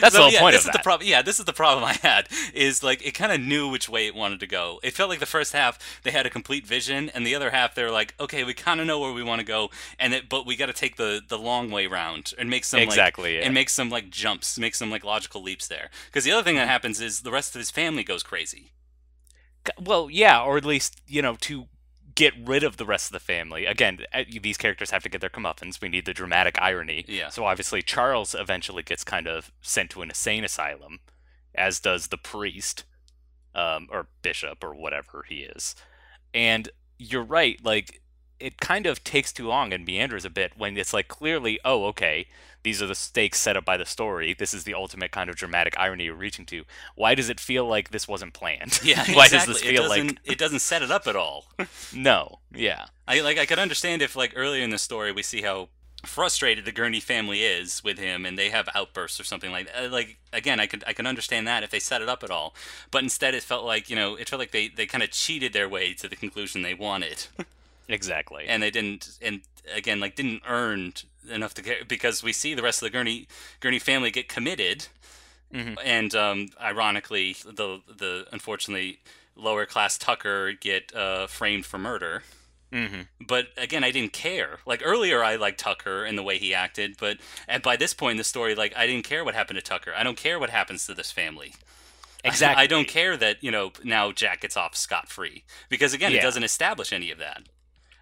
That's 0.00 0.14
the 0.14 0.22
whole 0.22 0.30
point 0.32 0.52
this 0.54 0.64
of 0.64 0.74
is 0.74 0.80
that. 0.84 0.98
the. 1.00 1.06
Yeah, 1.06 1.22
this 1.22 1.38
is 1.38 1.44
the 1.44 1.52
problem 1.52 1.84
I 1.84 1.94
had. 1.94 2.28
Is 2.54 2.82
like 2.82 3.04
it 3.06 3.12
kind 3.12 3.32
of 3.32 3.40
knew 3.40 3.68
which 3.68 3.88
way 3.88 4.06
it 4.06 4.14
wanted 4.14 4.40
to 4.40 4.46
go. 4.46 4.80
It 4.82 4.92
felt 4.94 5.10
like 5.10 5.20
the 5.20 5.26
first 5.26 5.52
half 5.52 5.78
they 6.02 6.10
had 6.10 6.26
a 6.26 6.30
complete 6.30 6.66
vision, 6.66 7.10
and 7.10 7.26
the 7.26 7.34
other 7.34 7.50
half 7.50 7.74
they're 7.74 7.90
like, 7.90 8.14
okay, 8.20 8.44
we 8.44 8.54
kind 8.54 8.80
of 8.80 8.86
know 8.86 8.98
where 8.98 9.12
we 9.12 9.22
want 9.22 9.40
to 9.40 9.46
go, 9.46 9.70
and 9.98 10.14
it, 10.14 10.28
but 10.28 10.46
we 10.46 10.56
got 10.56 10.66
to 10.66 10.72
take 10.72 10.96
the 10.96 11.20
the 11.26 11.38
long 11.38 11.70
way 11.70 11.86
round 11.86 12.32
and 12.38 12.48
make 12.50 12.64
some 12.64 12.80
Exactly, 12.80 13.34
like, 13.34 13.40
yeah. 13.40 13.46
and 13.46 13.54
make 13.54 13.70
some 13.70 13.90
like 13.90 14.10
jumps, 14.10 14.58
make 14.58 14.74
some 14.74 14.90
like 14.90 15.04
logical 15.04 15.42
leaps 15.42 15.68
there. 15.68 15.90
Because 16.06 16.24
the 16.24 16.32
other 16.32 16.42
thing 16.42 16.56
that 16.56 16.68
happens 16.68 17.00
is 17.00 17.20
the 17.20 17.30
rest 17.30 17.54
of 17.54 17.58
his 17.58 17.70
family 17.70 18.04
goes 18.04 18.22
crazy. 18.22 18.72
Well, 19.80 20.08
yeah, 20.10 20.42
or 20.42 20.56
at 20.56 20.64
least 20.64 21.00
you 21.06 21.22
know 21.22 21.36
to 21.42 21.66
get 22.14 22.34
rid 22.38 22.62
of 22.62 22.76
the 22.76 22.84
rest 22.84 23.06
of 23.08 23.12
the 23.12 23.20
family. 23.20 23.66
Again, 23.66 24.00
uh, 24.12 24.24
these 24.40 24.56
characters 24.56 24.90
have 24.90 25.02
to 25.02 25.08
get 25.08 25.20
their 25.20 25.30
comeuppance. 25.30 25.80
We 25.80 25.88
need 25.88 26.06
the 26.06 26.14
dramatic 26.14 26.60
irony. 26.60 27.04
Yeah. 27.08 27.28
So 27.28 27.44
obviously, 27.44 27.82
Charles 27.82 28.34
eventually 28.38 28.82
gets 28.82 29.04
kind 29.04 29.26
of 29.26 29.52
sent 29.60 29.90
to 29.90 30.02
an 30.02 30.10
insane 30.10 30.44
asylum, 30.44 31.00
as 31.54 31.80
does 31.80 32.08
the 32.08 32.18
priest, 32.18 32.84
um, 33.54 33.88
or 33.90 34.08
bishop, 34.22 34.64
or 34.64 34.74
whatever 34.74 35.24
he 35.28 35.36
is. 35.36 35.74
And 36.34 36.68
you're 36.98 37.22
right. 37.24 37.62
Like 37.64 38.00
it 38.42 38.60
kind 38.60 38.86
of 38.86 39.04
takes 39.04 39.32
too 39.32 39.46
long 39.46 39.72
and 39.72 39.84
meanders 39.84 40.24
a 40.24 40.30
bit 40.30 40.52
when 40.56 40.76
it's 40.76 40.92
like 40.92 41.08
clearly, 41.08 41.58
oh, 41.64 41.84
okay, 41.86 42.26
these 42.62 42.82
are 42.82 42.86
the 42.86 42.94
stakes 42.94 43.40
set 43.40 43.56
up 43.56 43.64
by 43.64 43.76
the 43.76 43.86
story. 43.86 44.34
This 44.34 44.54
is 44.54 44.64
the 44.64 44.74
ultimate 44.74 45.10
kind 45.10 45.28
of 45.28 45.36
dramatic 45.36 45.74
irony 45.78 46.04
you're 46.04 46.14
reaching 46.14 46.46
to. 46.46 46.64
Why 46.94 47.14
does 47.14 47.28
it 47.28 47.40
feel 47.40 47.66
like 47.66 47.90
this 47.90 48.06
wasn't 48.06 48.34
planned? 48.34 48.80
Yeah, 48.82 49.04
Why 49.12 49.24
exactly. 49.24 49.38
does 49.38 49.46
this 49.46 49.62
feel 49.62 49.82
doesn't, 49.88 50.06
like 50.06 50.18
it 50.24 50.38
doesn't 50.38 50.60
set 50.60 50.82
it 50.82 50.90
up 50.90 51.06
at 51.06 51.16
all? 51.16 51.46
no? 51.94 52.40
Yeah. 52.54 52.86
I 53.08 53.20
like 53.20 53.38
I 53.38 53.46
could 53.46 53.58
understand 53.58 54.02
if 54.02 54.14
like 54.14 54.32
earlier 54.36 54.62
in 54.62 54.70
the 54.70 54.78
story 54.78 55.12
we 55.12 55.22
see 55.22 55.42
how 55.42 55.68
frustrated 56.04 56.64
the 56.64 56.72
Gurney 56.72 57.00
family 57.00 57.42
is 57.42 57.82
with 57.84 57.98
him 57.98 58.26
and 58.26 58.36
they 58.36 58.50
have 58.50 58.68
outbursts 58.74 59.20
or 59.20 59.24
something 59.24 59.50
like 59.50 59.72
that. 59.72 59.90
Like 59.90 60.18
again, 60.32 60.60
I 60.60 60.66
could 60.66 60.84
I 60.86 60.92
can 60.92 61.06
understand 61.06 61.46
that 61.48 61.62
if 61.62 61.70
they 61.70 61.80
set 61.80 62.02
it 62.02 62.08
up 62.08 62.22
at 62.22 62.30
all. 62.30 62.54
But 62.90 63.02
instead 63.02 63.34
it 63.34 63.42
felt 63.42 63.64
like, 63.64 63.90
you 63.90 63.96
know, 63.96 64.14
it 64.14 64.28
felt 64.28 64.40
like 64.40 64.52
they 64.52 64.68
they 64.68 64.86
kind 64.86 65.02
of 65.02 65.10
cheated 65.10 65.52
their 65.52 65.68
way 65.68 65.94
to 65.94 66.08
the 66.08 66.16
conclusion 66.16 66.62
they 66.62 66.74
wanted. 66.74 67.26
Exactly. 67.88 68.46
and 68.48 68.62
they 68.62 68.70
didn't 68.70 69.18
and 69.20 69.42
again 69.74 70.00
like 70.00 70.14
didn't 70.14 70.42
earn 70.46 70.94
enough 71.30 71.54
to 71.54 71.62
get 71.62 71.88
because 71.88 72.22
we 72.22 72.32
see 72.32 72.54
the 72.54 72.62
rest 72.62 72.82
of 72.82 72.86
the 72.86 72.90
Gurney 72.90 73.26
Gurney 73.60 73.78
family 73.78 74.10
get 74.10 74.28
committed. 74.28 74.86
Mhm. 75.52 75.76
And 75.84 76.14
um, 76.14 76.48
ironically, 76.60 77.36
the 77.44 77.80
the 77.86 78.26
unfortunately 78.32 79.00
lower 79.36 79.66
class 79.66 79.98
Tucker 79.98 80.52
get 80.52 80.94
uh, 80.94 81.26
framed 81.26 81.66
for 81.66 81.78
murder 81.78 82.22
hmm 82.72 83.02
but 83.24 83.48
again, 83.56 83.84
I 83.84 83.92
didn't 83.92 84.12
care. 84.12 84.58
Like 84.66 84.82
earlier, 84.84 85.22
I 85.22 85.36
liked 85.36 85.60
Tucker 85.60 86.04
and 86.04 86.18
the 86.18 86.22
way 86.22 86.38
he 86.38 86.54
acted, 86.54 86.96
but 86.98 87.18
and 87.46 87.62
by 87.62 87.76
this 87.76 87.94
point 87.94 88.12
in 88.12 88.16
the 88.16 88.24
story, 88.24 88.54
like 88.54 88.76
I 88.76 88.86
didn't 88.86 89.04
care 89.04 89.24
what 89.24 89.34
happened 89.34 89.58
to 89.58 89.62
Tucker. 89.62 89.92
I 89.96 90.02
don't 90.02 90.16
care 90.16 90.40
what 90.40 90.50
happens 90.50 90.86
to 90.86 90.94
this 90.94 91.12
family. 91.12 91.54
Exactly. 92.24 92.62
I, 92.62 92.68
don't 92.68 92.86
care 92.86 93.16
that 93.16 93.42
you 93.42 93.50
know 93.50 93.72
now 93.82 94.12
Jack 94.12 94.42
gets 94.42 94.56
off 94.56 94.76
scot 94.76 95.08
free 95.08 95.42
because 95.68 95.92
again, 95.92 96.12
it 96.12 96.22
doesn't 96.22 96.44
establish 96.44 96.92
any 96.92 97.10
of 97.10 97.18
that. 97.18 97.42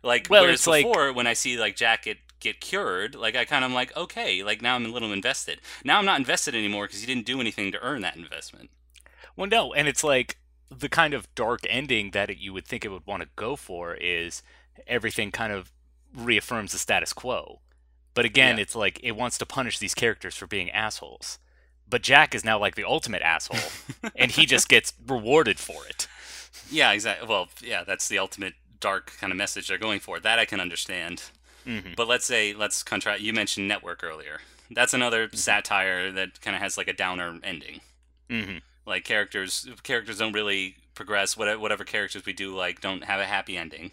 Like 0.03 0.29
Well, 0.31 0.43
whereas 0.43 0.61
it's 0.61 0.67
like- 0.67 0.85
before, 0.87 1.13
when 1.13 1.27
I 1.27 1.33
see 1.35 1.59
like 1.59 1.77
Jack 1.77 2.05
get 2.05 2.19
get 2.41 2.61
cured, 2.61 3.15
like 3.15 3.37
I 3.37 3.45
kind 3.45 3.65
of 3.65 3.71
am 3.71 3.75
like 3.75 3.95
okay, 3.97 4.43
like 4.43 4.63
now 4.63 4.75
I'm 4.75 4.87
a 4.87 4.89
little 4.89 5.13
invested. 5.13 5.61
Now 5.85 5.99
I'm 5.99 6.07
not 6.07 6.19
invested 6.19 6.55
anymore 6.55 6.87
because 6.87 7.01
he 7.01 7.07
didn't 7.07 7.27
do 7.27 7.41
anything 7.41 7.71
to 7.73 7.83
earn 7.83 8.01
that 8.03 8.17
investment. 8.17 8.71
Well, 9.37 9.47
no, 9.49 9.73
and 9.75 9.87
it's 9.89 10.03
like 10.05 10.39
the 10.71 10.89
kind 10.89 11.15
of 11.15 11.33
dark 11.35 11.61
ending 11.69 12.13
that 12.13 12.31
it, 12.31 12.39
you 12.39 12.53
would 12.53 12.67
think 12.67 12.85
it 12.85 12.89
would 12.89 13.07
want 13.07 13.23
to 13.23 13.29
go 13.37 13.57
for 13.57 13.95
is 13.95 14.43
everything 14.87 15.31
kind 15.33 15.53
of 15.53 15.73
reaffirms 16.15 16.73
the 16.73 16.79
status 16.79 17.13
quo. 17.13 17.61
But 18.15 18.25
again, 18.25 18.57
Yeah. 18.57 18.63
it's 18.63 18.75
like 18.75 18.99
it 19.03 19.13
wants 19.13 19.37
to 19.39 19.47
punish 19.47 19.79
these 19.79 19.95
characters 19.95 20.35
for 20.37 20.47
being 20.47 20.71
assholes. 20.71 21.39
But 21.89 22.03
Jack 22.03 22.35
is 22.35 22.45
now 22.45 22.59
like 22.59 22.75
the 22.77 22.85
ultimate 22.85 23.21
asshole, 23.23 23.71
and 24.17 24.31
he 24.31 24.47
just 24.55 24.69
gets 24.69 24.93
rewarded 25.07 25.59
for 25.59 25.87
it. 25.87 26.07
Yeah, 26.71 26.93
exactly. 26.93 27.29
Well, 27.29 27.49
yeah, 27.61 27.85
that's 27.85 28.09
the 28.09 28.19
ultimate 28.19 28.55
dark 28.81 29.13
kind 29.21 29.31
of 29.33 29.37
message 29.37 29.69
they're 29.69 29.79
going 29.79 30.01
for. 30.01 30.19
That 30.21 30.39
I 30.39 30.45
can 30.45 30.61
understand. 30.61 31.23
Mhm. 31.67 31.95
But 31.97 32.09
let's 32.09 32.25
say 32.25 32.53
let's 32.55 32.83
contrast. 32.83 33.21
You 33.23 33.33
mentioned 33.33 33.69
Network 33.69 34.03
earlier. 34.03 34.41
That's 34.71 34.95
another 34.95 35.29
satire 35.33 36.11
that 36.13 36.41
kind 36.41 36.55
of 36.57 36.63
has 36.63 36.77
like 36.79 36.89
a 36.89 36.93
downer 36.93 37.39
ending. 37.43 37.81
hmm 38.29 38.59
Like 38.87 39.05
characters, 39.05 39.69
characters 39.83 40.19
don't 40.19 40.33
really 40.33 40.77
progress. 40.95 41.37
Whatever, 41.37 41.59
whatever 41.61 41.85
characters 41.85 42.25
we 42.25 42.33
do 42.33 42.55
like 42.55 42.81
don't 42.81 43.05
have 43.05 43.21
a 43.21 43.27
happy 43.27 43.57
ending. 43.57 43.93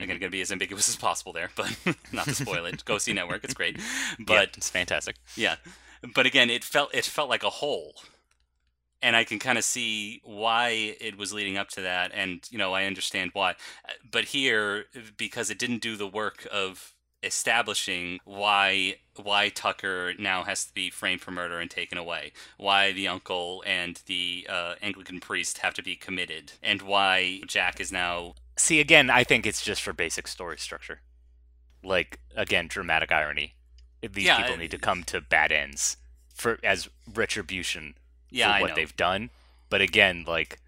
I'm 0.00 0.08
gonna 0.08 0.28
be 0.28 0.40
as 0.40 0.50
ambiguous 0.50 0.88
as 0.88 0.96
possible 0.96 1.32
there, 1.32 1.50
but 1.54 1.76
not 2.12 2.24
to 2.26 2.34
spoil 2.34 2.64
it. 2.66 2.84
Go 2.84 2.98
see 2.98 3.12
Network; 3.12 3.44
it's 3.44 3.54
great. 3.54 3.76
But 4.18 4.26
But 4.26 4.56
it's 4.56 4.68
fantastic. 4.70 5.16
yeah, 5.36 5.56
but 6.14 6.26
again, 6.26 6.50
it 6.50 6.64
felt 6.64 6.92
it 6.94 7.04
felt 7.04 7.28
like 7.30 7.44
a 7.44 7.50
hole, 7.50 7.94
and 9.04 9.14
I 9.14 9.22
can 9.22 9.38
kind 9.38 9.58
of 9.58 9.64
see 9.64 10.22
why 10.24 10.96
it 10.98 11.18
was 11.18 11.32
leading 11.32 11.58
up 11.58 11.68
to 11.70 11.82
that, 11.82 12.10
and 12.14 12.40
you 12.50 12.56
know 12.56 12.72
I 12.72 12.86
understand 12.86 13.30
why. 13.34 13.54
But 14.10 14.24
here, 14.24 14.86
because 15.18 15.50
it 15.50 15.58
didn't 15.58 15.82
do 15.82 15.94
the 15.96 16.08
work 16.08 16.48
of 16.50 16.94
establishing 17.22 18.18
why 18.24 18.96
why 19.22 19.50
Tucker 19.50 20.14
now 20.18 20.42
has 20.44 20.64
to 20.64 20.74
be 20.74 20.88
framed 20.90 21.20
for 21.20 21.30
murder 21.30 21.60
and 21.60 21.70
taken 21.70 21.98
away, 21.98 22.32
why 22.56 22.92
the 22.92 23.06
uncle 23.06 23.62
and 23.66 24.00
the 24.06 24.46
uh, 24.48 24.74
Anglican 24.80 25.20
priest 25.20 25.58
have 25.58 25.74
to 25.74 25.82
be 25.82 25.96
committed, 25.96 26.52
and 26.62 26.80
why 26.80 27.42
Jack 27.46 27.80
is 27.80 27.92
now 27.92 28.34
See, 28.56 28.80
again, 28.80 29.10
I 29.10 29.24
think 29.24 29.46
it's 29.46 29.62
just 29.62 29.82
for 29.82 29.92
basic 29.92 30.28
story 30.28 30.58
structure. 30.58 31.00
Like 31.82 32.20
again, 32.34 32.68
dramatic 32.68 33.12
irony. 33.12 33.54
These 34.00 34.26
Yeah, 34.26 34.38
people 34.38 34.56
need 34.56 34.70
to 34.70 34.78
come 34.78 35.04
to 35.04 35.20
bad 35.20 35.52
ends 35.52 35.98
for 36.34 36.58
as 36.64 36.88
retribution 37.12 37.94
yeah 38.34 38.48
for 38.48 38.54
I 38.54 38.60
what 38.60 38.68
know. 38.70 38.74
they've 38.76 38.96
done. 38.96 39.30
But 39.70 39.80
again, 39.80 40.24
like 40.26 40.58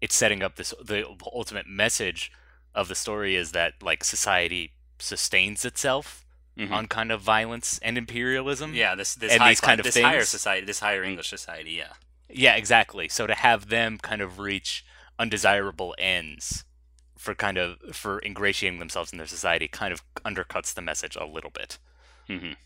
it's 0.00 0.14
setting 0.14 0.42
up 0.42 0.56
this 0.56 0.74
the 0.82 1.04
ultimate 1.32 1.66
message 1.66 2.30
of 2.74 2.88
the 2.88 2.94
story 2.94 3.36
is 3.36 3.52
that 3.52 3.74
like 3.82 4.02
society 4.04 4.72
sustains 4.98 5.64
itself 5.64 6.24
Mhm. 6.58 6.70
on 6.70 6.86
kind 6.86 7.10
of 7.10 7.20
violence 7.22 7.78
and 7.82 7.96
imperialism. 7.96 8.74
yeah 8.74 8.94
this 8.94 9.14
this 9.14 9.32
and 9.32 9.40
high 9.42 9.48
these 9.50 9.60
kind 9.60 9.80
of 9.80 9.84
this 9.84 9.96
higher 9.98 10.24
society 10.24 10.66
this 10.66 10.80
higher 10.80 11.02
English 11.02 11.28
society 11.28 11.72
yeah 11.72 11.94
Yeah, 12.28 12.54
exactly. 12.56 13.08
So 13.08 13.26
to 13.26 13.34
have 13.34 13.68
them 13.68 13.98
kind 13.98 14.20
of 14.22 14.38
reach 14.38 14.84
undesirable 15.18 15.94
ends 15.98 16.64
for 17.16 17.34
kind 17.34 17.56
of 17.58 17.78
for 17.94 18.20
ingratiating 18.22 18.78
themselves 18.80 19.12
in 19.12 19.18
their 19.18 19.26
society 19.26 19.68
kind 19.68 19.92
of 19.92 20.02
undercuts 20.24 20.72
the 20.74 20.82
message 20.82 21.14
a 21.16 21.24
little 21.26 21.50
bit. 21.50 21.78
Mhm. 22.28 22.56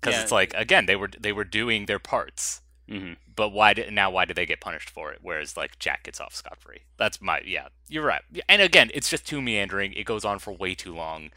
Because 0.00 0.14
Yeah. 0.16 0.22
it's 0.22 0.32
like 0.32 0.52
again 0.54 0.86
they 0.86 0.96
were 0.96 1.08
they 1.18 1.32
were 1.32 1.44
doing 1.44 1.86
their 1.86 1.98
parts, 1.98 2.62
hmm 2.90 3.12
but 3.36 3.50
why 3.50 3.72
did 3.72 3.90
now 3.92 4.10
why 4.10 4.24
did 4.26 4.36
they 4.36 4.44
get 4.44 4.60
punished 4.60 4.90
for 4.90 5.12
it? 5.12 5.20
Whereas 5.22 5.56
like 5.56 5.78
Jack 5.78 6.02
gets 6.02 6.20
off 6.20 6.34
scot 6.34 6.58
free. 6.58 6.80
That's 6.98 7.22
my 7.22 7.40
yeah. 7.44 7.68
You're 7.88 8.04
right. 8.04 8.22
And 8.48 8.60
again, 8.60 8.90
it's 8.92 9.08
just 9.08 9.26
too 9.26 9.40
meandering. 9.40 9.92
It 9.94 10.04
goes 10.04 10.24
on 10.24 10.38
for 10.38 10.52
way 10.52 10.74
too 10.74 10.94
long. 10.94 11.30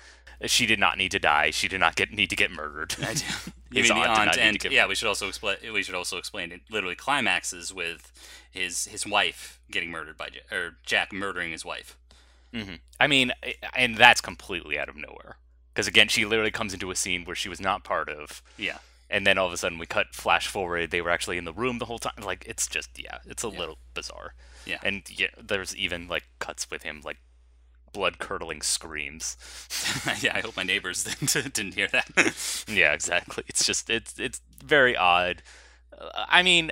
She 0.45 0.65
did 0.65 0.79
not 0.79 0.97
need 0.97 1.11
to 1.11 1.19
die. 1.19 1.51
She 1.51 1.69
did 1.69 1.79
not 1.79 1.95
get 1.95 2.11
need 2.11 2.29
to 2.31 2.35
get 2.35 2.51
murdered. 2.51 2.95
I 3.01 3.13
do. 3.13 3.23
You 3.73 3.81
His 3.81 3.89
mean 3.89 4.03
aunt 4.03 4.11
aunt 4.11 4.25
not 4.27 4.35
need 4.37 4.59
to 4.61 4.67
and 4.67 4.73
yeah, 4.73 4.81
murdered. 4.81 4.89
we 4.89 4.95
should 4.95 5.07
also 5.07 5.27
explain. 5.27 5.57
We 5.73 5.81
should 5.81 5.95
also 5.95 6.17
explain 6.17 6.51
it. 6.51 6.61
Literally 6.69 6.95
climaxes 6.95 7.73
with 7.73 8.11
his 8.51 8.85
his 8.85 9.07
wife 9.07 9.59
getting 9.71 9.89
murdered 9.89 10.15
by 10.17 10.27
Ja- 10.31 10.55
or 10.55 10.77
Jack 10.85 11.11
murdering 11.13 11.51
his 11.51 11.65
wife. 11.65 11.97
hmm 12.53 12.75
I 12.99 13.07
mean, 13.07 13.31
and 13.75 13.97
that's 13.97 14.21
completely 14.21 14.77
out 14.77 14.89
of 14.89 14.95
nowhere. 14.95 15.37
Because 15.73 15.87
again, 15.87 16.07
she 16.07 16.23
literally 16.25 16.51
comes 16.51 16.73
into 16.73 16.91
a 16.91 16.95
scene 16.95 17.25
where 17.25 17.35
she 17.35 17.49
was 17.49 17.59
not 17.59 17.83
part 17.83 18.09
of, 18.09 18.43
Yeah, 18.57 18.77
and 19.09 19.25
then 19.27 19.37
all 19.37 19.47
of 19.47 19.53
a 19.53 19.57
sudden 19.57 19.77
we 19.77 19.85
cut 19.85 20.13
flash 20.13 20.47
forward. 20.47 20.91
They 20.91 21.01
were 21.01 21.09
actually 21.11 21.37
in 21.37 21.45
the 21.45 21.53
room 21.53 21.77
the 21.79 21.85
whole 21.85 21.99
time. 21.99 22.13
Like 22.23 22.45
it's 22.47 22.67
just 22.67 22.89
yeah, 22.97 23.19
it's 23.25 23.43
a 23.43 23.49
Yeah. 23.49 23.59
little 23.59 23.77
bizarre. 23.93 24.33
Yeah. 24.65 24.79
and 24.83 25.03
yeah, 25.09 25.27
there's 25.41 25.75
even 25.75 26.07
like 26.07 26.23
cuts 26.39 26.69
with 26.71 26.83
him 26.83 27.01
like 27.03 27.17
blood 27.91 28.17
curdling 28.17 28.61
screams. 28.61 29.37
yeah. 30.21 30.35
I 30.35 30.39
hope 30.41 30.55
my 30.57 30.63
neighbors 30.63 31.03
didn't, 31.19 31.53
didn't 31.53 31.75
hear 31.75 31.87
that. 31.89 32.65
yeah, 32.67 32.93
exactly. 32.93 33.43
It's 33.47 33.65
just 33.65 33.89
it's 33.89 34.17
it's 34.19 34.41
very 34.63 34.95
odd. 34.97 35.43
Uh, 35.97 36.25
I 36.27 36.41
mean, 36.43 36.71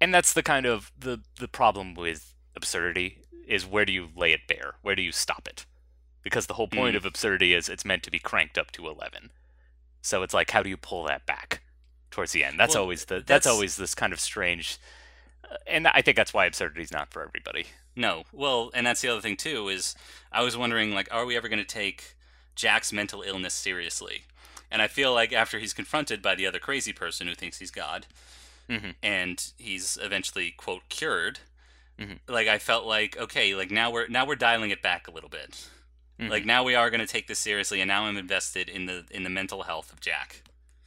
and 0.00 0.14
that's 0.14 0.32
the 0.32 0.42
kind 0.42 0.64
of 0.66 0.90
the 0.98 1.20
the 1.38 1.48
problem 1.48 1.94
with 1.94 2.34
absurdity 2.56 3.18
is 3.46 3.66
where 3.66 3.84
do 3.84 3.92
you 3.92 4.08
lay 4.16 4.32
it 4.32 4.46
bare? 4.46 4.74
Where 4.82 4.94
do 4.94 5.02
you 5.02 5.12
stop 5.12 5.46
it? 5.48 5.66
Because 6.22 6.46
the 6.46 6.54
whole 6.54 6.68
point 6.68 6.94
Mm. 6.94 6.98
of 6.98 7.04
absurdity 7.06 7.54
is 7.54 7.68
it's 7.68 7.84
meant 7.84 8.02
to 8.02 8.10
be 8.10 8.18
cranked 8.18 8.58
up 8.58 8.70
to 8.72 8.86
11. 8.88 9.30
So 10.08 10.22
it's 10.22 10.34
like 10.34 10.50
how 10.50 10.62
do 10.62 10.68
you 10.70 10.76
pull 10.76 11.04
that 11.04 11.26
back 11.26 11.60
towards 12.10 12.32
the 12.32 12.44
end? 12.44 12.58
That's 12.58 12.74
Well, 12.74 12.82
always 12.84 13.04
the 13.04 13.16
that's, 13.16 13.26
that's- 13.26 13.46
always 13.46 13.76
this 13.76 13.94
kind 13.94 14.12
of 14.12 14.20
strange 14.20 14.78
uh, 15.50 15.56
and 15.66 15.86
I 15.88 16.02
think 16.02 16.16
that's 16.16 16.34
why 16.34 16.46
absurdity 16.46 16.82
is 16.82 16.92
not 16.92 17.10
for 17.12 17.22
everybody. 17.22 17.66
no, 17.96 18.24
well, 18.32 18.70
and 18.74 18.86
that's 18.86 19.00
the 19.00 19.08
other 19.08 19.20
thing 19.20 19.36
too 19.36 19.68
is 19.68 19.94
I 20.32 20.42
was 20.42 20.56
wondering 20.56 20.94
like, 20.94 21.08
are 21.10 21.24
we 21.26 21.36
ever 21.36 21.48
going 21.48 21.58
to 21.58 21.64
take 21.64 22.16
Jack's 22.54 22.92
mental 22.92 23.22
illness 23.22 23.54
seriously? 23.54 24.22
And 24.70 24.82
I 24.82 24.88
feel 24.88 25.14
like 25.14 25.32
after 25.32 25.58
he's 25.58 25.72
confronted 25.72 26.20
by 26.20 26.34
the 26.34 26.46
other 26.46 26.58
crazy 26.58 26.92
person 26.92 27.26
who 27.26 27.34
thinks 27.34 27.58
he's 27.58 27.70
God, 27.70 28.06
Mhm. 28.68 28.94
and 29.02 29.52
he's 29.56 29.96
eventually 30.02 30.50
quote 30.50 30.82
cured, 30.90 31.38
Mhm. 31.98 32.18
like 32.28 32.46
I 32.48 32.58
felt 32.58 32.84
like 32.84 33.16
okay, 33.16 33.54
like 33.54 33.70
now 33.70 33.90
we're 33.90 34.06
now 34.08 34.26
we're 34.26 34.36
dialing 34.36 34.70
it 34.70 34.82
back 34.82 35.08
a 35.08 35.10
little 35.10 35.30
bit. 35.30 35.66
Mhm. 36.18 36.30
Like 36.30 36.44
now 36.44 36.64
we 36.64 36.74
are 36.74 36.90
going 36.90 37.00
to 37.00 37.06
take 37.06 37.26
this 37.28 37.38
seriously, 37.38 37.80
and 37.80 37.88
now 37.88 38.04
I'm 38.04 38.16
invested 38.16 38.68
in 38.68 38.86
the 38.86 39.04
in 39.10 39.22
the 39.22 39.30
mental 39.30 39.62
health 39.64 39.92
of 39.92 40.00
Jack. 40.00 40.42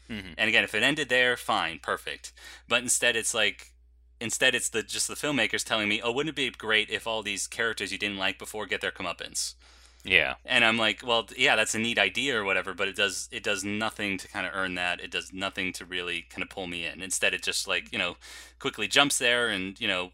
Mhm. 0.09 0.35
And 0.37 0.49
again, 0.49 0.63
if 0.63 0.75
it 0.75 0.83
ended 0.83 1.09
there, 1.09 1.37
fine, 1.37 1.79
perfect. 1.79 2.33
But 2.67 2.83
instead, 2.83 3.15
it's 3.15 3.33
like 3.33 3.71
instead 4.19 4.53
it's 4.53 4.69
the 4.69 4.83
just 4.83 5.07
the 5.07 5.15
filmmakers 5.15 5.63
telling 5.63 5.87
me, 5.89 6.01
oh, 6.01 6.11
wouldn't 6.11 6.31
it 6.31 6.35
be 6.35 6.49
great 6.49 6.89
if 6.89 7.07
all 7.07 7.23
these 7.23 7.47
characters 7.47 7.91
you 7.91 7.97
didn't 7.97 8.17
like 8.17 8.37
before 8.37 8.65
get 8.65 8.81
their 8.81 8.91
comeuppance? 8.91 9.55
Yeah. 10.03 10.35
And 10.45 10.65
I'm 10.65 10.77
like, 10.77 11.05
well, 11.05 11.27
yeah, 11.37 11.55
that's 11.55 11.75
a 11.75 11.79
neat 11.79 11.99
idea 11.99 12.35
or 12.39 12.43
whatever, 12.43 12.73
but 12.73 12.87
it 12.87 12.95
does 12.95 13.29
it 13.31 13.43
does 13.43 13.63
nothing 13.63 14.17
to 14.17 14.27
kind 14.27 14.45
of 14.45 14.51
earn 14.53 14.75
that. 14.75 14.99
It 14.99 15.11
does 15.11 15.31
nothing 15.31 15.71
to 15.73 15.85
really 15.85 16.23
kind 16.23 16.43
of 16.43 16.49
pull 16.49 16.67
me 16.67 16.85
in. 16.85 17.01
Instead, 17.01 17.33
it 17.33 17.43
just 17.43 17.67
like 17.67 17.91
you 17.93 17.99
know 17.99 18.17
quickly 18.59 18.87
jumps 18.87 19.17
there 19.17 19.47
and 19.47 19.79
you 19.79 19.87
know 19.87 20.11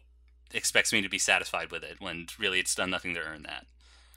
expects 0.54 0.92
me 0.92 1.02
to 1.02 1.08
be 1.08 1.18
satisfied 1.18 1.70
with 1.70 1.82
it 1.82 2.00
when 2.00 2.26
really 2.38 2.60
it's 2.60 2.74
done 2.74 2.90
nothing 2.90 3.14
to 3.14 3.20
earn 3.20 3.42
that. 3.42 3.66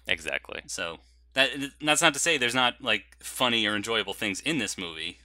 Exactly. 0.08 0.62
So 0.68 1.00
that 1.34 1.50
that's 1.82 2.02
not 2.02 2.14
to 2.14 2.20
say 2.20 2.38
there's 2.38 2.56
not 2.56 2.82
like 2.82 3.18
funny 3.20 3.66
or 3.66 3.76
enjoyable 3.76 4.14
things 4.14 4.42
in 4.42 4.58
this 4.58 4.78
movie. 4.78 5.20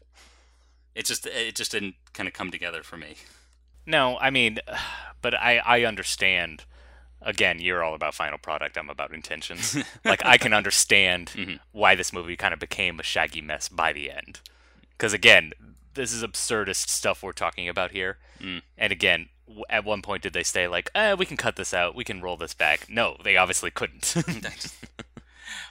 It 0.94 1.04
just 1.06 1.26
it 1.26 1.54
just 1.54 1.72
didn't 1.72 1.94
kind 2.12 2.26
of 2.28 2.32
come 2.32 2.50
together 2.50 2.82
for 2.82 2.96
me. 2.96 3.16
No, 3.86 4.18
I 4.18 4.30
mean, 4.30 4.58
but 5.22 5.34
I 5.34 5.58
I 5.58 5.84
understand. 5.84 6.64
Again, 7.22 7.58
you're 7.58 7.82
all 7.82 7.94
about 7.94 8.14
final 8.14 8.38
product. 8.38 8.76
I'm 8.76 8.90
about 8.90 9.12
intentions. 9.12 9.76
like 10.04 10.24
I 10.24 10.36
can 10.38 10.52
understand 10.52 11.32
Mhm. 11.34 11.58
why 11.72 11.94
this 11.94 12.12
movie 12.12 12.36
kind 12.36 12.54
of 12.54 12.60
became 12.60 13.00
a 13.00 13.02
shaggy 13.02 13.40
mess 13.40 13.68
by 13.68 13.92
the 13.92 14.10
end. 14.10 14.40
Because 14.92 15.12
again, 15.12 15.52
this 15.94 16.12
is 16.12 16.22
absurdist 16.22 16.88
stuff 16.88 17.22
we're 17.22 17.32
talking 17.32 17.68
about 17.68 17.90
here. 17.92 18.18
Mm. 18.38 18.62
And 18.78 18.92
again, 18.92 19.30
at 19.70 19.84
one 19.84 20.02
point 20.02 20.22
did 20.22 20.32
they 20.32 20.42
say 20.42 20.68
like, 20.68 20.90
eh, 20.94 21.14
we 21.14 21.26
can 21.26 21.36
cut 21.36 21.56
this 21.56 21.72
out, 21.74 21.94
we 21.94 22.04
can 22.04 22.20
roll 22.20 22.36
this 22.36 22.54
back? 22.54 22.86
No, 22.88 23.16
they 23.22 23.36
obviously 23.36 23.70
couldn't. 23.70 24.12
Because 24.16 24.72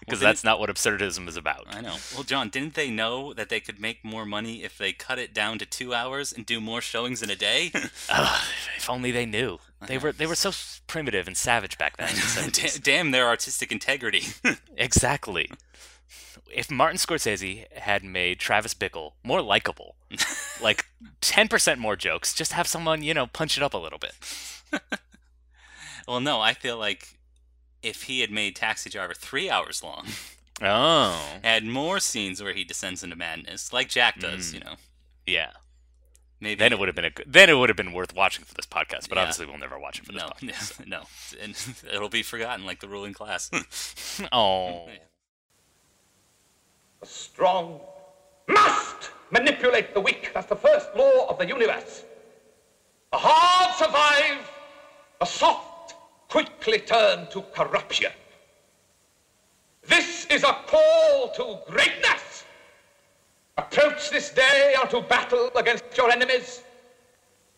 Well, 0.08 0.20
that's 0.20 0.44
not 0.44 0.60
what 0.60 0.70
absurdism 0.70 1.28
is 1.28 1.36
about. 1.36 1.66
I 1.70 1.82
know. 1.82 1.96
Well, 2.14 2.24
John, 2.24 2.50
didn't 2.50 2.76
they 2.76 2.90
know 2.90 3.34
that 3.34 3.50
they 3.50 3.60
could 3.60 3.80
make 3.80 4.04
more 4.06 4.26
money 4.26 4.64
if 4.64 4.78
they 4.78 4.94
cut 4.94 5.18
it 5.20 5.34
down 5.34 5.58
to 5.60 5.66
two 5.66 5.94
hours 5.94 6.32
and 6.32 6.46
do 6.46 6.62
more 6.62 6.82
showings 6.82 7.22
in 7.22 7.30
a 7.30 7.36
day? 7.36 7.72
If 8.78 8.90
only 8.90 9.10
they 9.12 9.26
knew. 9.26 9.58
They 9.88 9.98
were 9.98 10.12
they 10.12 10.28
were 10.28 10.36
so 10.36 10.52
primitive 10.86 11.28
and 11.28 11.36
savage 11.36 11.78
back 11.78 11.98
then. 11.98 12.14
the 12.14 12.80
Damn 12.84 13.12
their 13.12 13.28
artistic 13.28 13.72
integrity. 13.72 14.24
Exactly. 14.78 15.50
If 16.54 16.70
Martin 16.72 16.98
Scorsese 16.98 17.66
had 17.74 18.04
made 18.04 18.40
Travis 18.40 18.74
Bickle 18.74 19.14
more 19.24 19.42
likable, 19.42 19.96
like 20.62 20.86
10% 21.22 21.78
more 21.78 21.96
jokes, 21.96 22.34
just 22.34 22.54
have 22.54 22.68
someone, 22.68 23.04
you 23.04 23.14
know, 23.14 23.28
punch 23.28 23.58
it 23.58 23.64
up 23.64 23.74
a 23.74 23.78
little 23.78 24.00
bit. 24.00 24.14
well, 26.08 26.20
no, 26.20 26.40
I 26.42 26.54
feel 26.54 26.78
like 26.78 27.18
if 27.82 28.04
he 28.04 28.22
had 28.22 28.32
made 28.32 28.56
Taxi 28.56 28.90
Driver 28.90 29.14
three 29.14 29.50
hours 29.50 29.84
long, 29.84 30.08
Oh. 30.62 31.22
had 31.44 31.66
more 31.66 32.00
scenes 32.00 32.42
where 32.42 32.54
he 32.54 32.64
descends 32.64 33.04
into 33.04 33.16
madness, 33.18 33.74
like 33.74 33.90
Jack 33.90 34.20
does, 34.20 34.52
Mm. 34.52 34.54
you 34.54 34.60
know, 34.62 34.76
Yeah. 35.26 35.52
maybe 36.40 36.58
Then 36.60 36.72
it 36.72 36.80
would 36.80 36.88
have 36.88 36.96
been 36.96 37.06
a 37.06 37.12
then 37.26 37.50
it 37.50 37.54
would 37.56 37.68
have 37.70 37.76
been 37.76 37.92
worth 37.92 38.16
watching 38.16 38.46
for 38.46 38.54
this 38.54 38.66
podcast, 38.66 39.10
but 39.10 39.16
Yeah. 39.18 39.24
obviously 39.24 39.48
we'll 39.48 39.58
never 39.58 39.78
watch 39.78 40.00
it 40.00 40.06
for 40.06 40.14
this 40.14 40.22
no, 40.22 40.30
podcast. 40.30 40.88
no, 40.88 41.04
and 41.42 41.56
it'll 41.94 42.08
be 42.10 42.24
forgotten 42.24 42.66
like 42.66 42.80
the 42.80 42.88
ruling 42.88 43.14
class. 43.14 43.50
Oh. 44.32 44.88
The 47.06 47.12
strong 47.12 47.80
must 48.48 49.12
manipulate 49.30 49.94
the 49.94 50.02
weak. 50.02 50.32
That's 50.34 50.48
the 50.48 50.56
first 50.56 50.88
law 50.96 51.28
of 51.30 51.38
the 51.38 51.46
universe. 51.46 52.04
The 53.12 53.20
hard 53.20 53.76
survive. 53.76 54.50
The 55.20 55.26
soft 55.26 55.94
quickly 56.30 56.80
turn 56.80 57.28
to 57.30 57.44
corruption. 57.54 58.12
This 59.84 60.26
is 60.32 60.44
a 60.44 60.58
call 60.66 61.32
to 61.36 61.72
greatness. 61.72 62.44
Approach 63.56 64.10
this 64.10 64.32
day 64.32 64.74
unto 64.82 65.04
battle 65.04 65.52
against 65.56 65.96
your 65.96 66.10
enemies. 66.10 66.64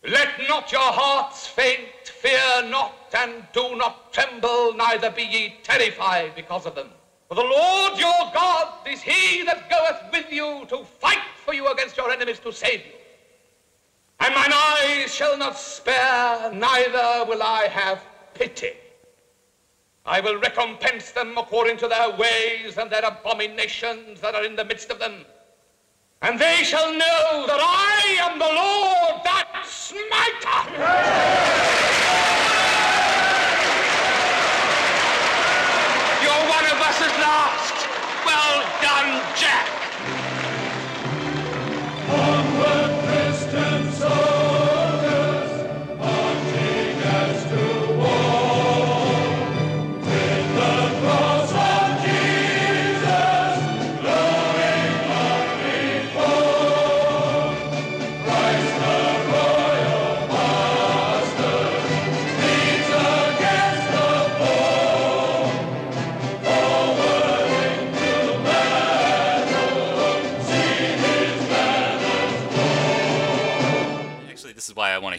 Let 0.04 0.28
not 0.50 0.74
your 0.74 0.92
hearts 0.92 1.48
faint, 1.48 1.88
fear 2.04 2.70
not, 2.70 3.16
and 3.18 3.48
do 3.54 3.78
not 3.78 4.12
tremble, 4.12 4.74
neither 4.74 5.10
be 5.10 5.24
ye 5.24 5.56
terrified 5.64 6.36
because 6.36 6.66
of 6.66 6.76
them. 6.76 6.90
For 7.28 7.36
the 7.36 7.42
Lord 7.42 8.00
your 8.00 8.32
God 8.34 8.88
is 8.88 9.02
he 9.02 9.44
that 9.44 9.70
goeth 9.70 10.12
with 10.14 10.32
you 10.32 10.66
to 10.70 10.86
fight 10.86 11.20
for 11.44 11.54
you 11.54 11.68
against 11.68 11.98
your 11.98 12.10
enemies 12.10 12.40
to 12.40 12.54
save 12.54 12.86
you. 12.86 12.94
And 14.20 14.34
mine 14.34 14.54
eyes 14.54 15.14
shall 15.14 15.38
not 15.38 15.58
spare, 15.58 16.52
neither 16.54 17.26
will 17.28 17.44
I 17.44 17.68
have 17.68 18.02
pity. 18.34 18.72
I 20.06 20.22
will 20.22 20.40
recompense 20.40 21.12
them 21.12 21.38
according 21.38 21.76
to 21.78 21.90
their 21.90 22.12
ways 22.12 22.78
and 22.78 22.90
their 22.90 23.04
abominations 23.04 24.22
that 24.22 24.34
are 24.34 24.46
in 24.46 24.56
the 24.56 24.64
midst 24.64 24.90
of 24.90 25.00
them. 25.00 25.26
And 26.22 26.40
they 26.40 26.64
shall 26.64 26.94
know 26.94 27.46
that 27.46 27.60
I 27.60 28.18
am 28.22 28.40
the 28.40 28.46
Lord 28.46 29.22
that 29.26 29.66
smiter. 29.68 30.60
You're 36.24 36.50
one 36.50 36.66
of 37.28 37.67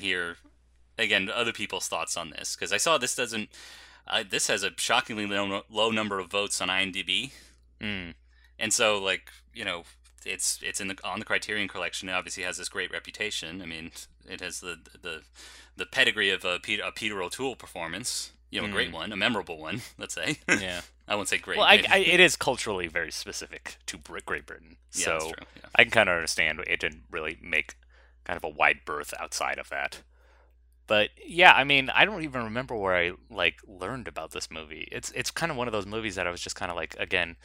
hear 0.09 0.37
again 0.99 1.31
other 1.33 1.53
people's 1.53 1.89
thoughts 1.89 2.17
on 2.17 2.31
this 2.31 2.57
because 2.57 2.73
I 2.73 2.79
saw 2.79 2.99
this 2.99 3.15
doesn't. 3.15 3.49
Uh, 4.07 4.25
this 4.29 4.47
has 4.49 4.63
a 4.63 4.71
shockingly 4.79 5.27
low, 5.27 5.63
low 5.71 5.91
number 5.91 6.19
of 6.19 6.31
votes 6.31 6.61
on 6.61 6.69
IMDb, 6.69 7.33
Mm. 7.81 8.15
and 8.59 8.73
so 8.73 8.99
like 8.99 9.31
you 9.55 9.65
know 9.65 9.85
it's 10.27 10.59
it's 10.63 10.81
in 10.81 10.89
the 10.89 10.97
on 11.05 11.19
the 11.19 11.25
Criterion 11.25 11.69
Collection. 11.69 12.09
It 12.09 12.13
obviously 12.13 12.43
has 12.45 12.57
this 12.57 12.69
great 12.69 12.91
reputation. 12.91 13.63
I 13.63 13.67
mean, 13.67 13.93
it 14.29 14.41
has 14.41 14.61
the 14.61 14.79
the 15.03 15.23
the 15.77 15.87
pedigree 15.87 16.31
of 16.31 16.45
a 16.45 16.59
Peter, 16.59 16.83
a 16.85 16.91
Peter 16.93 17.23
O'Toole 17.23 17.55
performance. 17.57 18.33
You 18.51 18.63
know, 18.63 18.69
a 18.69 18.71
great 18.71 18.93
one, 18.93 19.13
a 19.13 19.17
memorable 19.17 19.59
one. 19.59 19.83
Let's 19.99 20.15
say. 20.15 20.39
Yeah. 20.49 20.81
I 21.07 21.15
won't 21.17 21.29
say 21.29 21.39
great. 21.39 21.59
Well, 21.59 21.67
I. 21.67 21.85
I, 21.91 21.99
it 22.15 22.19
is 22.21 22.35
culturally 22.37 22.87
very 22.89 23.11
specific 23.13 23.77
to 23.87 23.99
Great 23.99 24.47
Britain, 24.47 24.77
Yeah, 24.95 25.05
so 25.05 25.27
yeah. 25.29 25.69
I 25.75 25.85
can 25.85 25.91
kind 25.91 26.09
of 26.09 26.15
understand 26.17 26.61
it 26.67 26.81
didn't 26.81 27.05
really 27.11 27.39
make 27.43 27.75
kind 28.29 28.37
of 28.37 28.45
a 28.45 28.49
wide 28.49 28.81
berth 28.85 29.15
outside 29.19 29.59
of 29.59 29.71
that. 29.71 30.03
But 30.87 31.11
yeah, 31.27 31.53
I 31.53 31.65
mean, 31.65 31.91
I 31.91 32.05
don't 32.05 32.23
even 32.23 32.45
remember 32.45 32.77
where 32.77 32.95
I 32.95 33.13
like 33.31 33.57
learned 33.67 34.09
about 34.09 34.31
this 34.31 34.51
movie. 34.51 34.89
It's 34.93 35.11
it's 35.13 35.31
kind 35.31 35.51
of 35.51 35.59
one 35.59 35.69
of 35.69 35.73
those 35.73 35.87
movies 35.87 36.15
that 36.15 36.27
I 36.27 36.31
was 36.31 36.41
just 36.41 36.57
kind 36.57 36.71
of 36.71 36.77
like 36.77 36.95
again, 36.99 37.37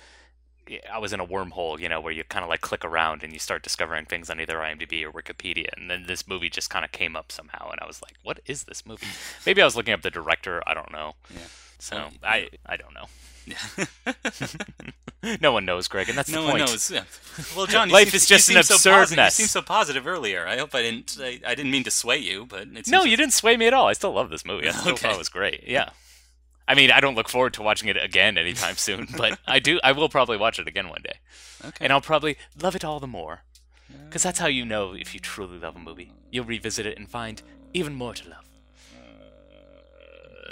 I 0.91 0.97
was 0.99 1.11
in 1.11 1.19
a 1.19 1.27
wormhole, 1.27 1.79
you 1.79 1.89
know, 1.89 1.99
where 1.99 2.13
you 2.13 2.23
kind 2.23 2.43
of 2.43 2.49
like 2.49 2.61
click 2.61 2.85
around 2.85 3.23
and 3.23 3.33
you 3.33 3.39
start 3.39 3.63
discovering 3.63 4.05
things 4.05 4.29
on 4.29 4.39
either 4.39 4.57
IMDb 4.57 5.03
or 5.03 5.11
Wikipedia, 5.11 5.67
and 5.75 5.89
then 5.89 6.05
this 6.07 6.27
movie 6.27 6.49
just 6.49 6.69
kind 6.69 6.85
of 6.85 6.91
came 6.91 7.15
up 7.15 7.31
somehow, 7.31 7.69
and 7.69 7.81
I 7.81 7.85
was 7.85 8.01
like, 8.01 8.15
"What 8.23 8.39
is 8.45 8.63
this 8.63 8.85
movie?" 8.85 9.07
Maybe 9.45 9.61
I 9.61 9.65
was 9.65 9.75
looking 9.75 9.93
up 9.93 10.03
the 10.03 10.11
director. 10.11 10.63
I 10.65 10.73
don't 10.73 10.91
know. 10.91 11.15
Yeah. 11.29 11.47
So 11.83 12.07
I 12.23 12.49
I 12.65 12.77
don't 12.77 12.93
know. 12.93 13.07
No 15.41 15.53
one 15.53 15.63
knows, 15.63 15.87
Greg, 15.87 16.09
and 16.09 16.17
that's 16.17 16.29
no 16.29 16.41
the 16.43 16.49
one 16.49 16.57
knows. 16.59 16.91
Yeah. 16.91 17.03
Well, 17.55 17.65
John, 17.65 17.89
Life 17.89 18.09
seem- 18.09 18.15
is 18.17 18.25
just 18.25 18.49
an 18.49 18.61
so 18.61 18.75
absurd 18.75 18.91
positive- 18.91 19.15
mess. 19.15 19.39
You 19.39 19.43
seemed 19.45 19.51
so 19.51 19.61
positive 19.61 20.05
earlier. 20.05 20.45
I 20.45 20.57
hope 20.57 20.75
I 20.75 20.81
didn't. 20.81 21.17
I, 21.19 21.39
I 21.47 21.55
didn't 21.55 21.71
mean 21.71 21.85
to 21.85 21.91
sway 21.91 22.17
you, 22.17 22.45
but 22.45 22.67
No, 22.87 23.03
you 23.05 23.15
didn't 23.15 23.31
sway 23.33 23.55
me 23.55 23.65
at 23.65 23.73
all. 23.73 23.87
I 23.87 23.93
still 23.93 24.11
love 24.11 24.29
this 24.29 24.43
movie. 24.45 24.67
I 24.67 24.71
still 24.71 24.91
Okay. 24.93 25.03
thought 25.07 25.13
it 25.15 25.17
was 25.17 25.29
great. 25.29 25.63
Yeah. 25.65 25.89
I 26.67 26.75
mean, 26.75 26.91
I 26.91 26.99
don't 26.99 27.15
look 27.15 27.29
forward 27.29 27.53
to 27.53 27.61
watching 27.61 27.87
it 27.87 27.95
again 27.95 28.37
anytime 28.37 28.75
soon, 28.87 29.07
but 29.17 29.39
I 29.47 29.59
do. 29.59 29.79
I 29.81 29.93
will 29.93 30.09
probably 30.09 30.35
watch 30.37 30.59
it 30.59 30.67
again 30.67 30.89
one 30.89 31.01
day, 31.03 31.15
Okay. 31.65 31.85
and 31.85 31.93
I'll 31.93 32.01
probably 32.01 32.35
love 32.61 32.75
it 32.75 32.83
all 32.83 32.99
the 32.99 33.07
more. 33.07 33.43
Because 34.05 34.23
that's 34.23 34.39
how 34.39 34.47
you 34.47 34.65
know 34.65 34.93
if 34.93 35.13
you 35.13 35.21
truly 35.21 35.57
love 35.57 35.77
a 35.77 35.79
movie. 35.79 36.11
You'll 36.31 36.45
revisit 36.45 36.85
it 36.85 36.97
and 36.97 37.07
find 37.09 37.41
even 37.73 37.95
more 37.95 38.13
to 38.13 38.29
love. 38.29 38.45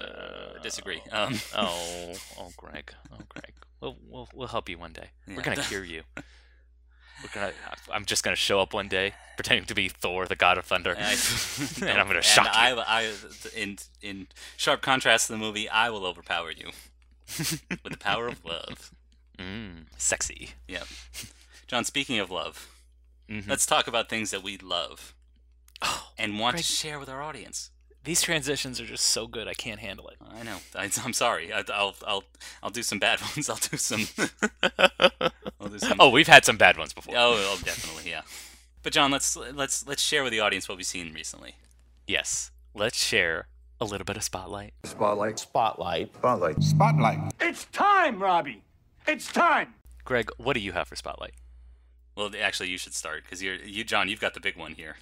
Uh, 0.02 0.60
disagree. 0.64 1.02
Um, 1.12 1.39
Oh, 1.56 2.14
oh, 2.39 2.52
Greg, 2.58 2.93
oh, 3.12 3.18
Greg. 3.30 3.54
We'll 3.80 3.97
we'll, 4.10 4.30
we'll 4.34 4.47
help 4.47 4.70
you 4.70 4.78
one 4.78 4.93
day. 4.93 5.10
We're 5.28 5.41
gonna 5.41 5.62
cure 5.64 5.84
you. 5.84 6.04
We're 6.16 7.30
gonna. 7.34 7.52
I'm 7.91 8.06
just 8.06 8.24
gonna 8.24 8.36
show 8.36 8.60
up 8.60 8.74
one 8.74 8.88
day 8.88 9.14
pretending 9.36 9.66
to 9.66 9.76
be 9.76 9.89
Thor, 9.89 10.26
the 10.26 10.36
God 10.36 10.58
of 10.58 10.66
Thunder, 10.66 10.95
I- 10.97 11.16
and 11.82 11.99
I'm 11.99 12.08
gonna 12.08 12.16
and 12.18 12.24
shock 12.26 12.45
you. 12.45 12.52
I, 12.54 12.84
I, 13.04 13.14
in 13.56 13.78
in 14.02 14.28
sharp 14.58 14.82
contrast 14.82 15.28
to 15.28 15.34
the 15.34 15.38
movie, 15.39 15.70
I 15.70 15.89
will 15.91 16.06
overpower 16.06 16.52
you 16.52 16.72
with 17.38 17.91
the 17.91 17.97
power 17.99 18.28
of 18.28 18.43
love. 18.45 18.91
Mm, 19.38 19.86
sexy. 19.97 20.52
Yeah. 20.68 20.84
John, 21.68 21.86
speaking 21.86 22.20
of 22.20 22.30
love, 22.30 22.68
Mhm. 23.30 23.47
let's 23.47 23.66
talk 23.66 23.88
about 23.88 24.10
things 24.10 24.30
that 24.32 24.43
we 24.43 24.58
love 24.58 25.14
and 26.18 26.38
want 26.39 26.56
Greg. 26.56 26.66
to 26.66 26.72
share 26.72 26.99
with 26.99 27.10
our 27.10 27.22
audience. 27.22 27.72
These 28.04 28.22
transitions 28.24 28.82
are 28.82 28.86
just 28.86 29.06
so 29.06 29.28
good. 29.28 29.47
I 29.47 29.54
can't 29.54 29.80
handle 29.80 30.08
it. 30.08 30.18
I 30.34 30.43
know. 30.43 30.58
I, 30.76 30.89
I'm 31.04 31.14
sorry. 31.14 31.54
I, 31.54 31.64
I'll 31.72 31.95
I'll 32.06 32.24
I'll 32.64 32.70
do 32.72 32.84
some 32.84 32.97
bad 32.99 33.22
ones. 33.36 33.49
I'll 33.49 33.58
do 33.58 33.78
some. 33.78 34.08
I'll 35.60 35.70
do 35.70 35.80
some. 35.80 35.97
Oh, 35.99 36.10
we've 36.10 36.28
had 36.28 36.43
some 36.43 36.58
bad 36.58 36.78
ones 36.78 36.93
before. 36.93 37.14
Oh, 37.16 37.36
oh, 37.38 37.60
definitely, 37.64 38.10
yeah. 38.10 38.22
But 38.84 38.93
John, 38.93 39.12
let's 39.12 39.36
let's 39.38 39.86
let's 39.88 40.02
share 40.02 40.24
with 40.24 40.32
the 40.32 40.39
audience 40.39 40.68
what 40.68 40.78
we've 40.78 40.86
seen 40.86 41.14
recently. 41.14 41.56
Yes. 42.08 42.52
Let's 42.74 42.97
share 43.04 43.47
a 43.80 43.86
little 43.86 44.06
bit 44.06 44.18
of 44.18 44.24
spotlight. 44.24 44.74
Spotlight. 44.84 45.39
Spotlight. 45.39 46.14
Spotlight. 46.16 46.64
Spotlight. 46.64 47.20
It's 47.39 47.66
time, 47.66 48.22
Robbie. 48.22 48.64
It's 49.08 49.32
time. 49.32 49.76
Greg, 50.06 50.30
what 50.38 50.54
do 50.54 50.60
you 50.60 50.72
have 50.72 50.88
for 50.88 50.95
spotlight? 50.95 51.34
Well, 52.16 52.32
actually, 52.41 52.70
you 52.70 52.78
should 52.78 52.93
start 52.93 53.24
because 53.24 53.41
you're 53.43 53.56
you, 53.56 53.84
John. 53.84 54.10
You've 54.10 54.20
got 54.20 54.34
the 54.34 54.39
big 54.39 54.58
one 54.58 54.74
here. 54.74 54.95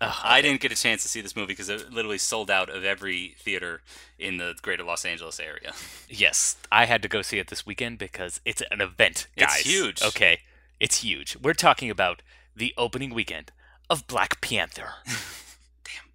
Ugh, 0.00 0.14
I 0.22 0.42
didn't 0.42 0.60
get 0.60 0.72
a 0.72 0.76
chance 0.76 1.02
to 1.02 1.08
see 1.08 1.20
this 1.22 1.34
movie 1.34 1.48
because 1.48 1.68
it 1.68 1.90
literally 1.90 2.18
sold 2.18 2.50
out 2.50 2.68
of 2.68 2.84
every 2.84 3.34
theater 3.38 3.80
in 4.18 4.36
the 4.36 4.54
greater 4.60 4.84
Los 4.84 5.04
Angeles 5.04 5.40
area. 5.40 5.72
Yes, 6.08 6.56
I 6.70 6.84
had 6.86 7.02
to 7.02 7.08
go 7.08 7.20
see 7.22 7.38
it 7.38 7.48
this 7.48 7.66
weekend 7.66 7.98
because 7.98 8.40
it's 8.44 8.62
an 8.70 8.80
event, 8.80 9.26
It's 9.36 9.56
huge. 9.56 10.02
Okay, 10.02 10.40
it's 10.78 10.98
huge. 11.02 11.36
We're 11.42 11.52
talking 11.52 11.90
about 11.90 12.22
the 12.54 12.72
opening 12.76 13.12
weekend 13.12 13.50
of 13.90 14.06
Black 14.06 14.40
Panther. 14.40 14.94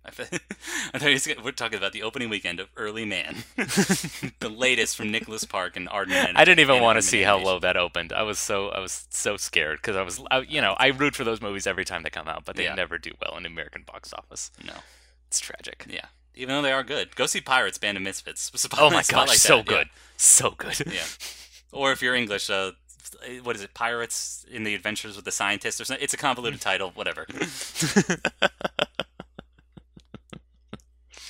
I 0.06 0.10
thought 0.12 0.42
I 0.94 0.98
thought 0.98 1.08
he 1.10 1.14
was 1.14 1.28
gonna- 1.28 1.44
we're 1.44 1.52
talking 1.52 1.78
about 1.78 1.92
the 1.94 2.02
opening 2.04 2.30
weekend 2.30 2.60
of 2.60 2.70
Early 2.76 3.06
Man, 3.06 3.44
the 3.58 4.50
latest 4.50 4.96
from 4.98 5.12
Nicholas 5.12 5.44
Park 5.44 5.78
and 5.78 5.88
Aardman. 5.90 6.30
and- 6.30 6.38
I 6.38 6.44
didn't 6.46 6.60
even 6.62 6.76
and 6.78 6.84
want 6.84 6.98
to 6.98 7.02
see 7.04 7.22
how 7.22 7.38
low 7.38 7.60
that 7.60 7.78
opened. 7.78 8.12
I 8.12 8.24
was 8.24 8.40
so 8.40 8.70
I 8.70 8.80
was 8.80 9.06
so 9.12 9.38
scared 9.38 9.78
because 9.78 9.96
I 9.96 10.02
was 10.02 10.20
I, 10.32 10.40
you 10.40 10.60
know 10.62 10.76
I 10.80 10.88
root 10.88 11.16
for 11.16 11.24
those 11.24 11.40
movies 11.42 11.68
every 11.68 11.86
time 11.86 12.02
they 12.04 12.10
come 12.10 12.28
out, 12.28 12.46
but 12.46 12.56
they 12.56 12.64
Yeah. 12.64 12.74
never 12.76 12.98
do 12.98 13.12
well 13.22 13.38
in 13.38 13.44
the 13.44 13.50
American 13.50 13.84
box 13.84 14.12
office. 14.14 14.50
No, 14.66 14.74
It's 15.28 15.40
tragic. 15.40 15.86
yeah. 15.88 16.06
Even 16.34 16.56
though 16.56 16.62
they 16.62 16.72
are 16.72 16.84
good, 16.84 17.16
go 17.16 17.26
see 17.28 17.42
Pirates 17.42 17.78
Band 17.78 17.98
of 17.98 18.04
Misfits. 18.04 18.50
Oh 18.80 18.90
my 18.90 19.04
gosh, 19.08 19.30
that, 19.30 19.38
so 19.38 19.58
yeah. 19.58 19.64
good, 19.64 19.88
so 20.18 20.52
good. 20.52 20.82
Yeah. 20.92 21.04
Or 21.72 21.92
if 21.92 22.02
you're 22.02 22.16
English, 22.16 22.50
uh, 22.50 22.72
what 23.44 23.56
is 23.56 23.62
it? 23.62 23.74
Pirates 23.74 24.46
in 24.50 24.64
the 24.64 24.74
Adventures 24.74 25.16
with 25.16 25.26
the 25.26 25.32
Scientist 25.32 25.80
or 25.80 25.86
something. 25.86 26.04
It's 26.04 26.14
a 26.14 26.18
convoluted 26.18 26.60
title. 26.62 26.92
Whatever. 26.96 27.26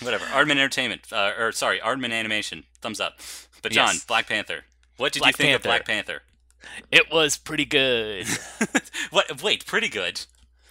Whatever. 0.02 0.26
Aardman 0.26 0.52
Entertainment, 0.52 1.02
uh, 1.12 1.32
or 1.38 1.52
sorry, 1.52 1.80
Aardman 1.80 2.12
Animation. 2.12 2.64
Thumbs 2.82 3.00
up. 3.00 3.20
But 3.62 3.72
John, 3.72 3.94
Yes. 3.96 4.06
Black 4.06 4.28
Panther. 4.28 4.66
What 4.98 5.14
did 5.14 5.20
Black 5.20 5.34
you 5.38 5.46
think 5.46 5.56
of 5.56 5.64
Black 5.64 5.86
Panther? 5.86 6.24
It 6.92 7.12
was 7.12 7.38
pretty 7.38 7.66
good. 7.66 8.28
what? 9.12 9.42
Wait, 9.42 9.66
pretty 9.66 9.90
good. 9.90 10.22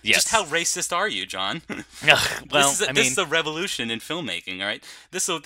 Yes. 0.03 0.17
Just 0.25 0.31
how 0.31 0.45
racist 0.45 0.97
are 0.97 1.09
you, 1.09 1.27
John? 1.27 1.63
Well, 2.07 2.17
this 2.71 2.81
is 2.81 2.87
a, 2.87 2.91
I 2.91 2.93
this 2.93 3.11
is 3.11 3.19
a 3.19 3.27
revolution 3.27 3.91
in 3.91 3.99
filmmaking. 3.99 4.61
All 4.61 4.67
right, 4.67 4.83
this 5.11 5.29
will 5.29 5.41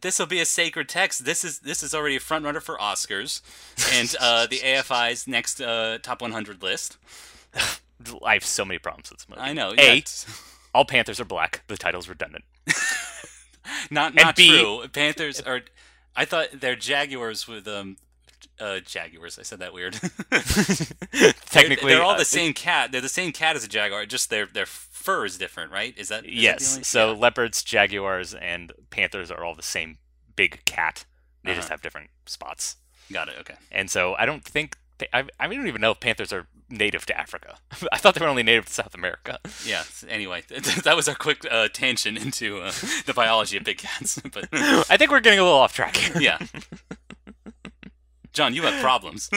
this 0.00 0.18
will 0.18 0.26
be 0.26 0.40
a 0.40 0.44
sacred 0.44 0.88
text. 0.88 1.24
This 1.24 1.44
is 1.44 1.60
this 1.60 1.82
is 1.82 1.94
already 1.94 2.16
a 2.16 2.20
front 2.20 2.44
runner 2.44 2.60
for 2.60 2.76
Oscars 2.78 3.40
and 3.94 4.14
uh, 4.20 4.46
the 4.46 4.58
AFI's 4.64 5.26
next 5.28 5.60
uh, 5.60 5.98
top 6.02 6.20
100 6.22 6.62
list. 6.62 6.96
I 8.24 8.34
have 8.34 8.44
so 8.44 8.64
many 8.64 8.78
problems 8.78 9.10
with 9.10 9.20
this 9.20 9.28
movie. 9.28 9.40
I 9.40 9.52
know. 9.52 9.72
A, 9.78 9.96
yeah, 9.96 10.00
all 10.74 10.84
Panthers 10.84 11.20
are 11.20 11.24
black. 11.24 11.62
The 11.68 11.76
title's 11.76 12.08
redundant. 12.08 12.44
not 13.90 14.14
not 14.14 14.36
B- 14.36 14.48
true. 14.48 14.86
Panthers 14.88 15.40
are. 15.40 15.62
I 16.16 16.24
thought 16.24 16.48
they're 16.60 16.76
jaguars 16.76 17.46
with 17.48 17.66
um. 17.68 17.96
Uh, 18.58 18.80
jaguars. 18.80 19.38
I 19.38 19.42
said 19.42 19.58
that 19.60 19.72
weird. 19.72 19.94
Technically, 19.94 21.30
they're, 21.52 21.76
they're 21.96 22.02
all 22.02 22.10
uh, 22.10 22.18
the 22.18 22.24
same 22.26 22.52
cat. 22.52 22.92
They're 22.92 23.00
the 23.00 23.08
same 23.08 23.32
cat 23.32 23.56
as 23.56 23.64
a 23.64 23.68
jaguar. 23.68 24.04
Just 24.06 24.28
their 24.30 24.46
their 24.46 24.66
fur 24.66 25.24
is 25.24 25.38
different, 25.38 25.72
right? 25.72 25.96
Is 25.96 26.08
that 26.08 26.24
is 26.24 26.30
that 26.30 26.34
Yes. 26.34 26.72
only- 26.74 26.84
So 26.84 27.12
leopards, 27.14 27.62
jaguars, 27.62 28.34
and 28.34 28.72
panthers 28.90 29.30
are 29.30 29.44
all 29.44 29.54
the 29.54 29.62
same 29.62 29.98
big 30.36 30.62
cat. 30.66 31.04
They 31.44 31.54
just 31.54 31.66
Uh-huh. 31.68 31.74
have 31.74 31.82
different 31.82 32.10
spots. 32.26 32.76
got 33.10 33.28
it. 33.28 33.36
Okay. 33.40 33.54
And 33.72 33.90
so 33.90 34.14
I 34.18 34.26
don't 34.26 34.44
think 34.44 34.76
I, 35.12 35.24
I 35.38 35.46
don't 35.48 35.66
even 35.66 35.80
know 35.80 35.92
if 35.92 36.00
panthers 36.00 36.32
are 36.32 36.46
native 36.68 37.04
to 37.06 37.18
Africa. 37.18 37.58
I 37.92 37.98
thought 37.98 38.14
they 38.14 38.24
were 38.24 38.30
only 38.30 38.42
native 38.42 38.66
to 38.66 38.72
South 38.72 38.94
America. 38.94 39.38
Yeah. 39.66 39.82
Anyway, 40.08 40.42
that 40.84 40.96
was 40.96 41.08
our 41.08 41.14
quick 41.14 41.46
uh, 41.50 41.68
tangent 41.72 42.18
into 42.18 42.60
uh, 42.60 42.72
the 43.06 43.12
biology 43.14 43.56
of 43.56 43.64
big 43.64 43.78
cats. 43.78 44.20
but 44.32 44.48
I 44.52 44.96
think 44.96 45.10
we're 45.10 45.20
getting 45.20 45.38
a 45.38 45.42
little 45.44 45.58
off 45.58 45.74
track 45.74 45.96
here. 45.96 46.20
yeah, 46.20 46.38
John, 48.32 48.54
you 48.54 48.62
have 48.62 48.80
problems. 48.80 49.28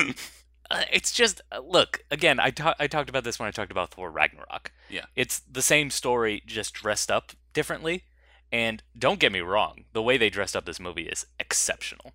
Uh, 0.72 0.84
it's 0.92 1.12
just 1.12 1.42
uh, 1.52 1.60
look 1.60 2.04
again. 2.10 2.40
I 2.40 2.52
ta- 2.52 2.76
I 2.80 2.88
talked 2.88 3.10
about 3.10 3.24
this 3.24 3.38
when 3.40 3.48
I 3.48 3.52
talked 3.52 3.72
about 3.72 3.92
Thor 3.92 4.10
Ragnarok. 4.10 4.72
Yeah. 4.90 5.06
it's 5.16 5.40
the 5.40 5.62
same 5.62 5.90
story, 5.90 6.42
just 6.46 6.74
dressed 6.74 7.12
up 7.12 7.32
differently. 7.54 8.04
And 8.52 8.84
don't 8.98 9.20
get 9.20 9.32
me 9.32 9.40
wrong, 9.42 9.86
the 9.94 10.02
way 10.04 10.18
they 10.18 10.30
dressed 10.30 10.56
up 10.56 10.66
this 10.66 10.80
movie 10.80 11.08
is 11.08 11.26
exceptional. 11.40 12.14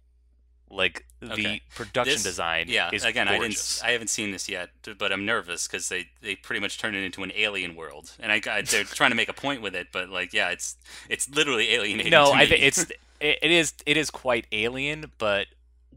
Like 0.70 1.06
the 1.20 1.32
Okay. 1.32 1.62
production 1.74 2.14
This- 2.14 2.22
design 2.22 2.66
yeah. 2.68 2.90
is 2.92 3.02
Again, 3.04 3.26
gorgeous. 3.26 3.80
I 3.80 3.86
didn't. 3.86 3.88
I 3.88 3.92
haven't 3.92 4.08
seen 4.08 4.32
this 4.32 4.48
yet, 4.50 4.70
but 4.98 5.12
I'm 5.12 5.24
nervous 5.24 5.66
because 5.66 5.88
they 5.88 6.10
they 6.20 6.36
pretty 6.36 6.60
much 6.60 6.76
turned 6.78 6.94
it 6.94 7.02
into 7.04 7.22
an 7.22 7.32
alien 7.34 7.74
world, 7.74 8.12
and 8.20 8.30
I 8.30 8.40
they're 8.40 8.84
trying 8.84 9.10
to 9.10 9.16
make 9.16 9.28
a 9.30 9.32
point 9.32 9.62
with 9.62 9.74
it, 9.74 9.88
but 9.92 10.10
like, 10.10 10.32
yeah, 10.34 10.50
it's 10.50 10.76
it's 11.08 11.28
literally 11.30 11.70
alienating. 11.70 12.10
no, 12.10 12.32
I 12.32 12.46
think 12.46 12.62
it's 12.62 12.78
it, 13.20 13.38
it 13.42 13.50
is 13.50 13.72
it 13.86 13.96
is 13.96 14.10
quite 14.10 14.46
alien, 14.52 15.10
but 15.16 15.46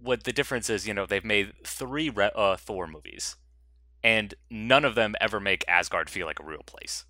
what 0.02 0.24
the 0.24 0.32
difference 0.34 0.70
is, 0.70 0.88
you 0.88 0.94
know, 0.94 1.06
they've 1.06 1.26
made 1.26 1.54
three 1.66 2.10
re- 2.10 2.32
uh, 2.34 2.56
Thor 2.56 2.88
movies, 2.88 3.36
and 4.04 4.34
none 4.50 4.86
of 4.86 4.96
them 4.96 5.16
ever 5.22 5.40
make 5.42 5.64
Asgard 5.68 6.10
feel 6.10 6.26
like 6.26 6.40
a 6.40 6.44
real 6.44 6.64
place. 6.64 7.04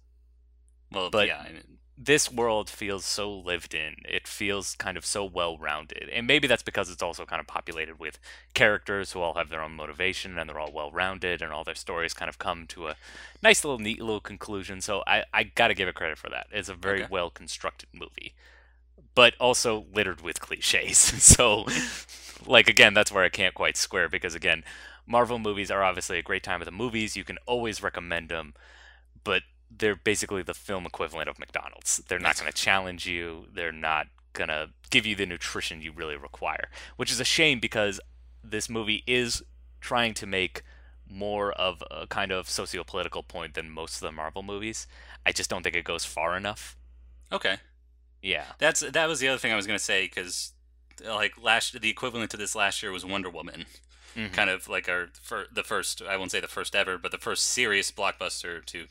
well, 0.91 1.09
but- 1.11 1.27
yeah. 1.27 1.45
I 1.47 1.51
mean, 1.53 1.77
This 2.03 2.31
world 2.31 2.67
feels 2.69 3.05
so 3.05 3.31
lived 3.31 3.73
in. 3.75 3.97
It 4.05 4.27
feels 4.27 4.75
kind 4.75 4.97
of 4.97 5.05
so 5.05 5.23
well 5.23 5.57
rounded, 5.59 6.09
and 6.09 6.25
maybe 6.25 6.47
that's 6.47 6.63
because 6.63 6.89
it's 6.89 7.03
also 7.03 7.25
kind 7.25 7.39
of 7.39 7.45
populated 7.47 7.99
with 7.99 8.17
characters 8.55 9.11
who 9.11 9.21
all 9.21 9.35
have 9.35 9.49
their 9.49 9.61
own 9.61 9.73
motivation 9.75 10.37
and 10.39 10.49
they're 10.49 10.59
all 10.59 10.71
well 10.73 10.91
rounded, 10.91 11.41
and 11.41 11.53
all 11.53 11.63
their 11.63 11.75
stories 11.75 12.13
kind 12.15 12.29
of 12.29 12.39
come 12.39 12.65
to 12.67 12.87
a 12.87 12.95
nice 13.43 13.63
little 13.63 13.77
neat 13.79 13.99
little 14.01 14.19
conclusion. 14.21 14.81
So 14.81 15.03
I 15.05 15.25
I 15.33 15.43
gotta 15.43 15.75
give 15.75 15.87
it 15.87 15.95
credit 15.95 16.17
for 16.17 16.29
that. 16.29 16.47
It's 16.51 16.69
a 16.69 16.75
very 16.75 17.01
Okay. 17.01 17.07
well 17.07 17.29
constructed 17.29 17.89
movie 17.93 18.33
but 19.15 19.33
also 19.39 19.85
littered 19.93 20.21
with 20.21 20.39
cliches. 20.39 20.97
so, 21.23 21.65
like 22.45 22.67
again, 22.67 22.93
that's 22.93 23.11
where 23.11 23.23
I 23.23 23.29
can't 23.29 23.53
quite 23.53 23.77
square 23.77 24.09
because 24.09 24.35
again, 24.35 24.63
Marvel 25.05 25.39
movies 25.39 25.71
are 25.71 25.83
obviously 25.83 26.17
a 26.17 26.21
great 26.23 26.43
time 26.43 26.61
at 26.61 26.65
the 26.65 26.71
movies. 26.71 27.15
You 27.17 27.23
can 27.23 27.37
always 27.45 27.83
recommend 27.83 28.29
them, 28.29 28.53
but 29.23 29.43
they're 29.75 29.95
basically 29.95 30.43
the 30.43 30.53
film 30.53 30.85
equivalent 30.85 31.29
of 31.29 31.39
McDonald's. 31.39 32.01
They're 32.07 32.19
not 32.19 32.37
going 32.37 32.51
to 32.51 32.57
challenge 32.57 33.07
you. 33.07 33.45
They're 33.53 33.71
not 33.71 34.07
going 34.33 34.49
to 34.49 34.69
give 34.89 35.05
you 35.05 35.15
the 35.15 35.25
nutrition 35.25 35.81
you 35.81 35.91
really 35.91 36.15
require, 36.17 36.69
which 36.97 37.11
is 37.11 37.19
a 37.19 37.25
shame 37.25 37.59
because 37.59 37.99
this 38.43 38.69
movie 38.69 39.03
is 39.07 39.41
trying 39.79 40.13
to 40.15 40.25
make 40.27 40.63
more 41.09 41.51
of 41.53 41.83
a 41.91 42.07
kind 42.07 42.31
of 42.31 42.49
socio-political 42.49 43.23
point 43.23 43.53
than 43.53 43.69
most 43.69 43.95
of 43.95 44.01
the 44.01 44.11
Marvel 44.11 44.43
movies. 44.43 44.87
I 45.25 45.31
just 45.31 45.49
don't 45.49 45.63
think 45.63 45.75
it 45.75 45.83
goes 45.83 46.05
far 46.05 46.37
enough. 46.37 46.75
Okay. 47.31 47.57
Yeah. 48.21 48.45
That's 48.59 48.81
that 48.81 49.07
was 49.07 49.19
the 49.19 49.27
other 49.27 49.37
thing 49.39 49.51
I 49.51 49.55
was 49.55 49.67
going 49.67 49.77
to 49.79 49.83
say 49.83 50.03
because 50.05 50.53
like 51.05 51.33
last 51.41 51.79
the 51.79 51.89
equivalent 51.89 52.31
to 52.31 52.37
this 52.37 52.55
last 52.55 52.81
year 52.83 52.91
was 52.91 53.05
Wonder 53.05 53.29
Woman. 53.29 53.65
Mhm. 54.15 54.31
Kind 54.33 54.49
of 54.49 54.67
like 54.69 54.87
our 54.89 55.07
fir- 55.21 55.47
the 55.51 55.63
first 55.63 56.01
I 56.01 56.17
won't 56.17 56.31
say 56.31 56.39
the 56.39 56.47
first 56.47 56.75
ever, 56.75 56.97
but 56.97 57.11
the 57.11 57.17
first 57.17 57.45
serious 57.45 57.91
blockbuster 57.91 58.63
to 58.67 58.85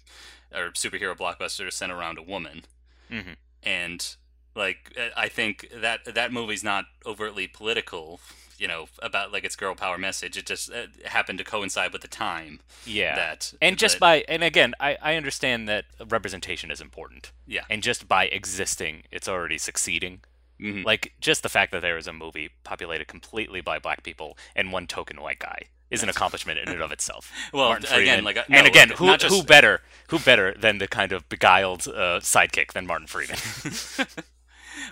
or 0.54 0.70
superhero 0.70 1.16
blockbuster 1.16 1.72
center 1.72 1.96
around 1.96 2.18
a 2.18 2.22
woman. 2.22 2.64
Mhm. 3.10 3.36
And 3.62 4.16
like 4.54 4.96
I 5.16 5.28
think 5.28 5.68
that 5.74 6.04
that 6.14 6.32
movie's 6.32 6.64
not 6.64 6.86
overtly 7.06 7.46
political, 7.46 8.20
you 8.58 8.66
know, 8.68 8.88
about 9.00 9.32
like 9.32 9.44
its 9.44 9.56
girl 9.56 9.74
power 9.74 9.96
message. 9.98 10.36
It 10.36 10.46
just 10.46 10.72
uh, 10.72 10.86
happened 11.06 11.38
to 11.38 11.44
coincide 11.44 11.92
with 11.92 12.02
the 12.02 12.08
time. 12.08 12.60
Yeah. 12.84 13.14
That 13.14 13.52
and 13.62 13.78
just 13.78 13.94
that- 13.96 14.00
by 14.00 14.24
and 14.28 14.42
again, 14.42 14.74
I, 14.80 14.96
I 15.00 15.14
understand 15.16 15.68
that 15.68 15.84
representation 16.08 16.70
is 16.70 16.80
important. 16.80 17.32
Yeah. 17.46 17.64
And 17.70 17.82
just 17.82 18.08
by 18.08 18.24
existing, 18.26 19.04
it's 19.10 19.28
already 19.28 19.58
succeeding. 19.58 20.20
Mhm. 20.60 20.84
Like 20.84 21.14
just 21.20 21.42
the 21.42 21.48
fact 21.48 21.72
that 21.72 21.80
there 21.80 21.96
is 21.96 22.06
a 22.06 22.12
movie 22.12 22.50
populated 22.64 23.06
completely 23.08 23.60
by 23.60 23.78
black 23.78 24.02
people 24.02 24.36
and 24.54 24.72
one 24.72 24.86
token 24.86 25.20
white 25.20 25.38
guy 25.38 25.64
is 25.90 26.02
an 26.02 26.08
accomplishment 26.08 26.58
in 26.58 26.68
and 26.68 26.80
of 26.82 26.92
itself. 26.92 27.30
Well, 27.52 27.68
Martin 27.68 27.92
again, 28.00 28.24
like, 28.24 28.36
uh, 28.36 28.44
and 28.48 28.64
no, 28.64 28.68
again, 28.70 28.90
who 28.90 29.16
just- 29.16 29.34
who 29.34 29.42
better 29.42 29.80
who 30.08 30.18
better 30.18 30.54
than 30.58 30.78
the 30.78 30.88
kind 30.88 31.12
of 31.12 31.28
beguiled 31.28 31.86
uh, 31.88 32.20
sidekick 32.20 32.72
than 32.72 32.86
Martin 32.86 33.06
Freeman? 33.06 33.36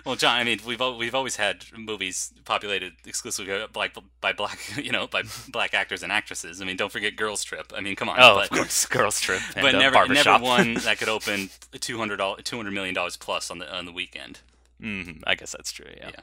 Well, 0.05 0.15
John, 0.15 0.37
I 0.39 0.43
mean, 0.43 0.59
we've 0.65 0.79
we've 0.97 1.15
always 1.15 1.35
had 1.37 1.65
movies 1.75 2.31
populated 2.45 2.93
exclusively 3.05 3.65
by 3.73 3.89
by 4.21 4.31
black, 4.33 4.59
you 4.77 4.91
know, 4.91 5.07
by 5.07 5.23
black 5.49 5.73
actors 5.73 6.03
and 6.03 6.11
actresses. 6.11 6.61
I 6.61 6.65
mean, 6.65 6.77
don't 6.77 6.91
forget 6.91 7.15
Girls 7.15 7.43
Trip. 7.43 7.73
I 7.75 7.81
mean, 7.81 7.95
come 7.95 8.07
on. 8.07 8.17
oh, 8.19 8.35
but, 8.35 8.43
of 8.45 8.49
course, 8.57 8.85
Girls 8.85 9.19
Trip. 9.19 9.41
But 9.55 9.75
uh, 9.75 9.79
never 9.79 9.93
Barbershop. 9.95 10.41
never 10.41 10.43
one 10.43 10.73
that 10.75 10.99
could 10.99 11.09
open 11.09 11.49
two 11.79 11.97
hundred 11.97 12.21
two 12.43 12.55
hundred 12.57 12.71
million 12.73 12.93
dollars 12.95 13.17
plus 13.17 13.49
on 13.49 13.57
the 13.59 13.73
on 13.75 13.85
the 13.85 13.91
weekend. 13.91 14.39
hmm 14.79 15.11
I 15.25 15.35
guess 15.35 15.51
that's 15.51 15.71
true. 15.71 15.87
Yeah. 15.97 16.11
Yeah. 16.13 16.19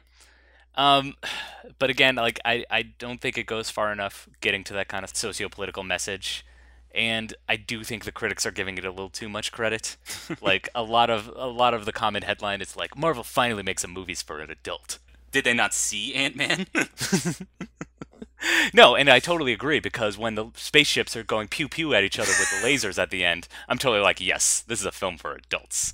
Um, 0.77 1.15
but 1.79 1.91
again, 1.91 2.17
like 2.17 2.41
I, 2.45 2.65
I 2.71 2.83
don't 2.83 3.21
think 3.21 3.39
it 3.39 3.47
goes 3.47 3.71
far 3.71 3.93
enough 3.93 4.29
getting 4.41 4.65
to 4.65 4.75
that 4.75 4.89
kind 4.89 5.05
of 5.05 5.17
socio-political 5.17 5.83
message, 5.83 6.45
and 6.95 7.35
I 7.49 7.57
do 7.57 7.85
think 7.85 8.05
the 8.05 8.13
critics 8.13 8.47
are 8.47 8.51
giving 8.51 8.79
it 8.79 8.85
a 8.85 8.91
little 8.91 9.11
too 9.11 9.29
much 9.29 9.53
credit. 9.53 9.97
like 10.41 10.69
a 10.75 10.83
lot 10.83 11.11
of 11.11 11.31
a 11.35 11.47
lot 11.47 11.75
of 11.75 11.85
the 11.85 11.93
comment 11.93 12.25
headline 12.25 12.61
is 12.61 12.77
like 12.77 12.97
Marvel 12.97 13.25
finally 13.25 13.63
makes 13.63 13.83
some 13.83 13.93
movies 13.93 14.23
for 14.23 14.41
an 14.41 14.51
adult. 14.51 14.99
Did 15.33 15.45
they 15.45 15.55
not 15.55 15.75
see 15.75 16.15
Ant 16.15 16.37
Man? 16.37 16.67
No, 18.75 18.95
and 18.95 19.09
I 19.09 19.19
totally 19.19 19.53
agree 19.53 19.81
because 19.81 20.19
when 20.19 20.35
the 20.35 20.47
spaceships 20.55 21.17
are 21.17 21.25
going 21.25 21.49
pew 21.49 21.69
pew 21.69 21.95
at 21.95 22.05
each 22.05 22.19
other 22.19 22.31
with 22.39 22.51
the 22.51 22.67
lasers 22.69 23.01
at 23.01 23.11
the 23.11 23.25
end, 23.25 23.49
I'm 23.69 23.79
totally 23.79 24.03
like, 24.03 24.21
yes, 24.21 24.61
this 24.61 24.81
is 24.81 24.87
a 24.87 24.93
film 24.93 25.17
for 25.19 25.35
adults. 25.35 25.93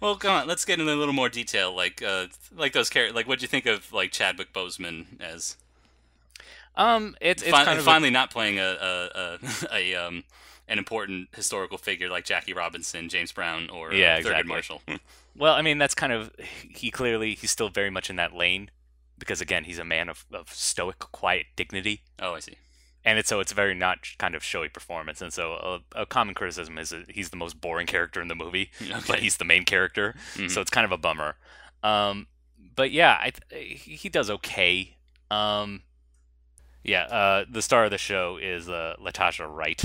Well, 0.00 0.16
come 0.16 0.30
on, 0.32 0.46
let's 0.46 0.64
get 0.64 0.78
into 0.80 0.92
a 0.92 0.96
little 0.96 1.14
more 1.14 1.28
detail. 1.28 1.74
Like, 1.74 2.02
uh, 2.02 2.26
like 2.56 2.72
those 2.72 2.90
characters. 2.90 3.14
Like, 3.14 3.26
what'd 3.26 3.42
you 3.42 3.48
think 3.48 3.66
of 3.66 3.92
like 3.92 4.10
Chadwick 4.12 4.52
Boseman 4.52 5.06
as 5.20 5.56
Um, 6.76 7.16
it's 7.20 7.42
it's 7.42 7.50
fin- 7.54 7.64
kind 7.64 7.78
of 7.78 7.84
a- 7.84 7.90
finally 7.90 8.10
not 8.10 8.30
playing 8.30 8.58
a 8.58 8.62
a, 8.62 9.10
a, 9.14 9.38
a 9.72 9.94
um 9.94 10.24
an 10.68 10.78
important 10.78 11.28
historical 11.34 11.76
figure 11.76 12.08
like 12.08 12.24
Jackie 12.24 12.52
Robinson, 12.54 13.08
James 13.08 13.32
Brown, 13.32 13.68
or 13.70 13.92
Yeah, 13.92 14.14
uh, 14.14 14.18
exactly. 14.18 14.48
Marshall. 14.48 14.82
Well, 15.34 15.54
I 15.54 15.62
mean, 15.62 15.78
that's 15.78 15.94
kind 15.94 16.12
of 16.12 16.30
he 16.38 16.90
clearly 16.90 17.34
he's 17.34 17.50
still 17.50 17.70
very 17.70 17.88
much 17.88 18.10
in 18.10 18.16
that 18.16 18.34
lane 18.34 18.70
because 19.18 19.40
again, 19.40 19.64
he's 19.64 19.78
a 19.78 19.84
man 19.84 20.10
of, 20.10 20.26
of 20.30 20.50
stoic, 20.52 20.98
quiet 20.98 21.46
dignity, 21.56 22.02
oh, 22.20 22.34
I 22.34 22.40
see. 22.40 22.56
And 23.04 23.18
it's 23.18 23.28
so 23.28 23.40
it's 23.40 23.50
a 23.52 23.54
very 23.54 23.74
not 23.74 23.98
kind 24.18 24.34
of 24.34 24.44
showy 24.44 24.68
performance. 24.68 25.20
And 25.20 25.32
so 25.32 25.80
a, 25.94 26.02
a 26.02 26.06
common 26.06 26.34
criticism 26.34 26.78
is 26.78 26.90
that 26.90 27.10
he's 27.10 27.30
the 27.30 27.36
most 27.36 27.60
boring 27.60 27.86
character 27.86 28.20
in 28.22 28.28
the 28.28 28.34
movie, 28.36 28.70
but 29.08 29.18
he's 29.18 29.38
the 29.38 29.44
main 29.44 29.64
character, 29.64 30.14
Mhm. 30.34 30.50
so 30.50 30.60
it's 30.60 30.70
kind 30.70 30.84
of 30.84 30.92
a 30.92 30.98
bummer. 30.98 31.34
Um, 31.82 32.28
but 32.76 32.90
yeah, 32.92 33.18
th- 33.50 33.80
he 33.82 34.08
does 34.08 34.30
okay. 34.30 34.96
Um, 35.30 35.82
yeah, 36.84 37.04
uh, 37.04 37.44
the 37.50 37.62
star 37.62 37.84
of 37.84 37.90
the 37.90 37.98
show 37.98 38.38
is 38.40 38.68
uh, 38.68 38.94
Letitia 39.00 39.46
Wright. 39.48 39.82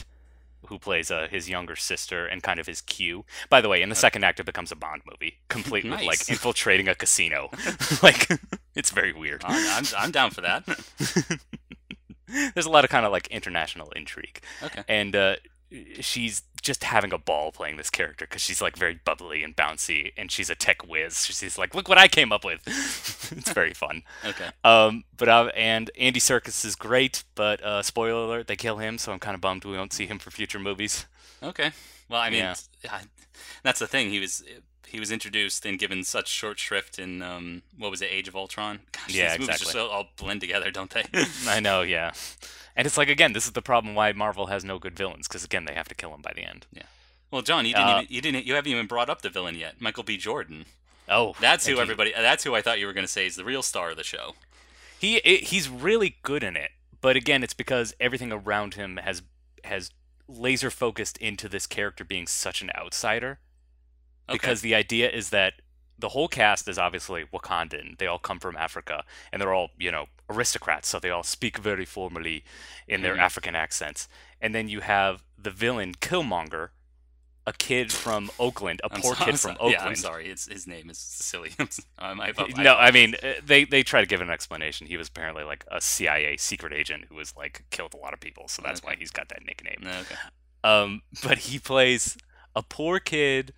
Who 0.68 0.80
plays 0.80 1.09
uh, 1.11 1.28
his 1.32 1.47
younger 1.47 1.78
sister 1.78 2.26
and 2.26 2.43
kind 2.43 2.59
of 2.59 2.68
his 2.68 2.82
Q. 2.82 3.24
By 3.49 3.61
the 3.61 3.70
way, 3.70 3.82
in 3.82 3.88
the 3.88 3.95
second 3.95 4.26
act, 4.26 4.41
it 4.41 4.45
becomes 4.45 4.70
a 4.70 4.76
Bond 4.76 5.01
movie, 5.09 5.38
complete 5.47 5.86
with 5.86 6.01
like 6.01 6.28
infiltrating 6.30 6.89
a 6.89 6.95
casino. 6.95 7.49
like, 8.03 8.28
it's 8.76 8.91
very 8.91 9.13
weird. 9.13 9.43
I'm, 9.45 9.65
I'm 9.78 9.86
I'm 9.97 10.11
down 10.11 10.32
for 10.32 10.41
that. 10.41 10.68
There's 12.53 12.65
a 12.65 12.69
lot 12.71 12.84
of 12.84 12.89
kind 12.89 13.05
of 13.05 13.11
like 13.11 13.28
international 13.28 13.91
intrigue, 13.91 14.41
Okay. 14.63 14.84
and 14.88 15.15
uh, 15.15 15.36
she's 15.99 16.43
just 16.61 16.84
having 16.84 17.13
a 17.13 17.17
ball 17.17 17.51
playing 17.51 17.78
this 17.78 17.89
character 17.89 18.25
because 18.25 18.41
she's 18.41 18.61
like 18.61 18.75
very 18.75 18.99
bubbly 19.05 19.43
and 19.43 19.55
bouncy, 19.55 20.11
and 20.17 20.32
she's 20.32 20.49
a 20.49 20.55
tech 20.55 20.86
whiz. 20.88 21.25
She's 21.25 21.57
like, 21.57 21.73
"Look 21.75 21.88
what 21.88 21.97
I 21.97 22.07
came 22.07 22.32
up 22.32 22.43
with." 22.43 22.61
it's 23.36 23.51
very 23.51 23.73
fun. 23.73 24.03
Okay. 24.25 24.49
Um, 24.63 25.03
but 25.15 25.30
uh, 25.30 25.51
and 25.55 25.89
Andy 25.97 26.19
Serkis 26.19 26.65
is 26.65 26.75
great, 26.75 27.23
but 27.36 27.63
uh, 27.63 27.82
spoiler 27.84 28.23
alert, 28.25 28.47
they 28.47 28.55
kill 28.55 28.78
him, 28.78 28.97
so 28.97 29.11
I'm 29.11 29.19
kind 29.19 29.36
of 29.36 29.41
bummed 29.41 29.63
we 29.65 29.78
won't 29.78 29.93
see 29.93 30.05
him 30.07 30.19
for 30.19 30.32
future 30.32 30.59
movies. 30.59 31.05
Okay. 31.41 31.71
Well, 32.09 32.21
I 32.21 32.30
mean, 32.30 32.39
Yeah. 32.84 32.99
That's 33.63 33.80
the 33.80 33.88
thing. 33.88 34.09
He 34.09 34.19
was 34.19 34.43
he 34.88 34.99
was 34.99 35.11
introduced 35.11 35.65
and 35.65 35.77
given 35.77 36.03
such 36.03 36.27
short 36.27 36.59
shrift 36.59 36.97
in 36.99 37.21
um 37.21 37.61
what 37.77 37.91
was 37.91 38.01
it, 38.01 38.09
Age 38.11 38.27
of 38.27 38.35
Ultron? 38.35 38.79
Gosh, 38.91 39.13
Yeah, 39.13 39.29
these 39.31 39.39
movies 39.39 39.55
exactly. 39.55 39.65
just 39.65 39.75
all, 39.77 39.89
all 39.89 40.07
blend 40.17 40.41
together, 40.41 40.71
don't 40.71 40.89
they? 40.89 41.03
I 41.47 41.59
know, 41.59 41.81
yeah. 41.81 42.11
And 42.75 42.85
it's 42.85 42.97
like 42.97 43.09
again, 43.09 43.33
this 43.33 43.45
is 43.45 43.51
the 43.53 43.61
problem 43.61 43.95
why 43.95 44.11
Marvel 44.13 44.47
has 44.47 44.63
no 44.63 44.79
good 44.79 44.95
villains 44.95 45.27
because 45.27 45.43
again, 45.43 45.65
they 45.65 45.73
have 45.73 45.88
to 45.89 45.95
kill 45.95 46.13
him 46.13 46.21
by 46.21 46.33
the 46.35 46.43
end. 46.43 46.65
Yeah. 46.71 46.83
Well, 47.31 47.41
John, 47.41 47.65
you 47.65 47.73
didn't 47.73 47.88
Uh, 47.89 48.01
even, 48.01 48.13
you 48.13 48.21
didn't 48.21 48.45
you 48.45 48.53
haven't 48.55 48.71
even 48.71 48.88
brought 48.88 49.09
up 49.09 49.21
the 49.21 49.29
villain 49.29 49.55
yet, 49.55 49.81
Michael 49.81 50.03
B. 50.03 50.17
Jordan. 50.17 50.65
Oh, 51.09 51.35
That's 51.39 51.65
who 51.65 51.73
you. 51.75 51.79
everybody. 51.81 52.11
That's 52.15 52.43
who 52.43 52.53
I 52.55 52.61
thought 52.61 52.79
you 52.79 52.85
were 52.85 52.93
going 52.93 53.05
to 53.05 53.11
say 53.11 53.25
is 53.25 53.35
the 53.38 53.45
real 53.45 53.61
star 53.63 53.91
of 53.91 53.97
the 53.97 54.03
show. 54.03 54.35
He 54.99 55.21
i 55.25 55.38
he's 55.43 55.69
really 55.69 56.17
good 56.23 56.43
in 56.43 56.55
it, 56.55 56.71
but 57.01 57.15
again, 57.15 57.43
it's 57.43 57.53
because 57.53 57.93
everything 57.99 58.31
around 58.31 58.73
him 58.75 58.97
has 58.97 59.21
has 59.63 59.91
laser 60.27 60.69
focused 60.69 61.17
into 61.19 61.47
this 61.47 61.65
character 61.67 62.03
being 62.03 62.27
such 62.27 62.61
an 62.61 62.71
outsider. 62.75 63.39
Okay. 64.30 64.34
Because 64.38 64.61
the 64.61 64.75
idea 64.75 65.09
is 65.09 65.30
that 65.30 65.53
the 65.99 66.09
whole 66.09 66.28
cast 66.28 66.67
is 66.67 66.78
obviously 66.78 67.25
Wakandan. 67.34 67.97
They 67.97 68.05
all 68.07 68.19
come 68.19 68.39
from 68.39 68.55
Africa, 68.55 69.03
and 69.32 69.41
they're 69.41 69.53
all 69.53 69.69
you 69.80 69.91
know 69.91 70.07
aristocrats, 70.30 70.88
so 70.88 70.99
they 70.99 71.09
all 71.09 71.23
speak 71.23 71.57
very 71.57 71.86
formally 71.86 72.43
in 72.88 73.01
their 73.01 73.15
Mhm. 73.15 73.19
African 73.21 73.55
accents. 73.55 74.07
And 74.41 74.53
then 74.53 74.67
you 74.69 74.82
have 74.82 75.23
the 75.38 75.49
villain 75.49 75.93
Killmonger, 75.95 76.69
a 77.47 77.53
kid 77.53 77.93
from 77.93 78.30
Oakland, 78.38 78.82
a 78.84 78.93
I'm 78.93 79.01
poor 79.01 79.15
so- 79.15 79.23
kid 79.25 79.39
from 79.39 79.51
Oakland. 79.53 79.71
Yeah, 79.71 79.86
I'm 79.86 79.95
sorry. 79.95 80.28
It's, 80.30 80.47
his 80.51 80.67
name 80.67 80.89
is 80.89 80.97
silly. 80.99 81.51
um, 81.97 82.19
I, 82.19 82.34
I, 82.38 82.61
no, 82.61 82.75
I 82.75 82.91
mean 82.91 83.15
uh, 83.23 83.34
they 83.43 83.63
they 83.63 83.82
try 83.84 84.01
to 84.01 84.05
give 84.07 84.19
an 84.21 84.30
explanation. 84.30 84.86
He 84.88 84.97
was 84.97 85.07
apparently 85.07 85.45
like 85.45 85.63
a 85.71 85.80
CIA 85.82 86.36
secret 86.38 86.73
agent 86.73 87.05
who 87.09 87.15
was 87.15 87.34
like 87.36 87.63
killed 87.71 87.93
a 87.93 87.97
lot 87.97 88.13
of 88.13 88.19
people, 88.19 88.49
so 88.49 88.61
that's 88.61 88.84
why 88.84 88.95
he's 88.99 89.11
got 89.11 89.30
that 89.30 89.45
nickname. 89.45 89.82
Okay. 89.88 90.15
Um, 90.63 91.01
but 91.23 91.38
he 91.39 91.57
plays 91.57 92.17
a 92.55 92.61
poor 92.61 92.99
kid 92.99 93.53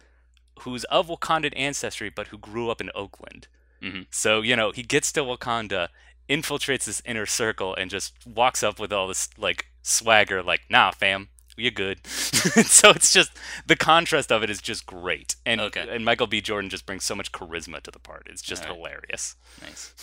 who's 0.60 0.84
of 0.86 1.08
Wakandan 1.08 1.54
ancestry, 1.56 2.10
but 2.10 2.28
who 2.28 2.38
grew 2.38 2.70
up 2.70 2.82
in 2.82 2.90
Oakland. 2.96 3.48
Mhm. 3.82 4.08
So 4.12 4.42
you 4.42 4.56
know 4.56 4.72
he 4.72 4.84
gets 4.84 5.12
to 5.14 5.22
Wakanda, 5.22 5.90
infiltrates 6.30 6.86
this 6.86 7.02
inner 7.06 7.26
circle, 7.26 7.74
and 7.76 7.90
just 7.90 8.14
walks 8.26 8.62
up 8.64 8.80
with 8.80 8.92
all 8.94 9.08
this 9.08 9.30
like 9.38 9.68
swagger, 9.82 10.44
like 10.44 10.62
"Nah, 10.70 10.92
fam." 10.92 11.30
You're 11.58 11.72
good. 11.72 12.06
so 12.08 12.92
it's 12.92 13.12
just 13.12 13.32
the 13.68 13.76
contrast 13.76 14.32
of 14.32 14.44
it 14.44 14.50
is 14.50 14.62
just 14.62 14.86
great, 14.86 15.36
and 15.46 15.60
Okay. 15.60 15.88
and 15.90 16.06
Michael 16.06 16.28
B. 16.28 16.40
Jordan 16.42 16.70
just 16.70 16.86
brings 16.86 17.04
so 17.04 17.16
much 17.16 17.32
charisma 17.34 17.82
to 17.82 17.92
the 17.92 18.00
part. 18.00 18.28
It's 18.30 18.42
just 18.42 18.64
right. 18.64 18.74
hilarious. 18.74 19.36
Nice. 19.62 19.94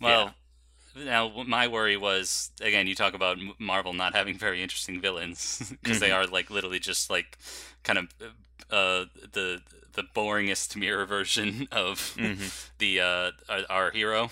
Well, 0.00 0.34
now 0.96 1.44
my 1.46 1.68
worry 1.68 1.96
was 1.98 2.50
again, 2.62 2.86
you 2.86 2.94
talk 2.94 3.12
about 3.14 3.38
Marvel 3.58 3.92
not 3.92 4.14
having 4.14 4.38
very 4.38 4.62
interesting 4.62 5.00
villains 5.02 5.72
because 5.82 6.00
they 6.00 6.08
Mm-hmm. 6.10 6.16
are 6.16 6.26
like 6.26 6.48
literally 6.50 6.78
just 6.78 7.10
like 7.10 7.38
kind 7.82 7.98
of 7.98 8.08
uh, 8.70 9.04
the 9.32 9.62
the 9.94 10.02
boringest 10.14 10.74
mirror 10.84 11.04
version 11.06 11.68
of 11.72 12.14
Mm-hmm. 12.16 12.44
the 12.78 13.00
uh, 13.00 13.30
our, 13.48 13.60
our 13.70 13.90
hero. 13.90 14.30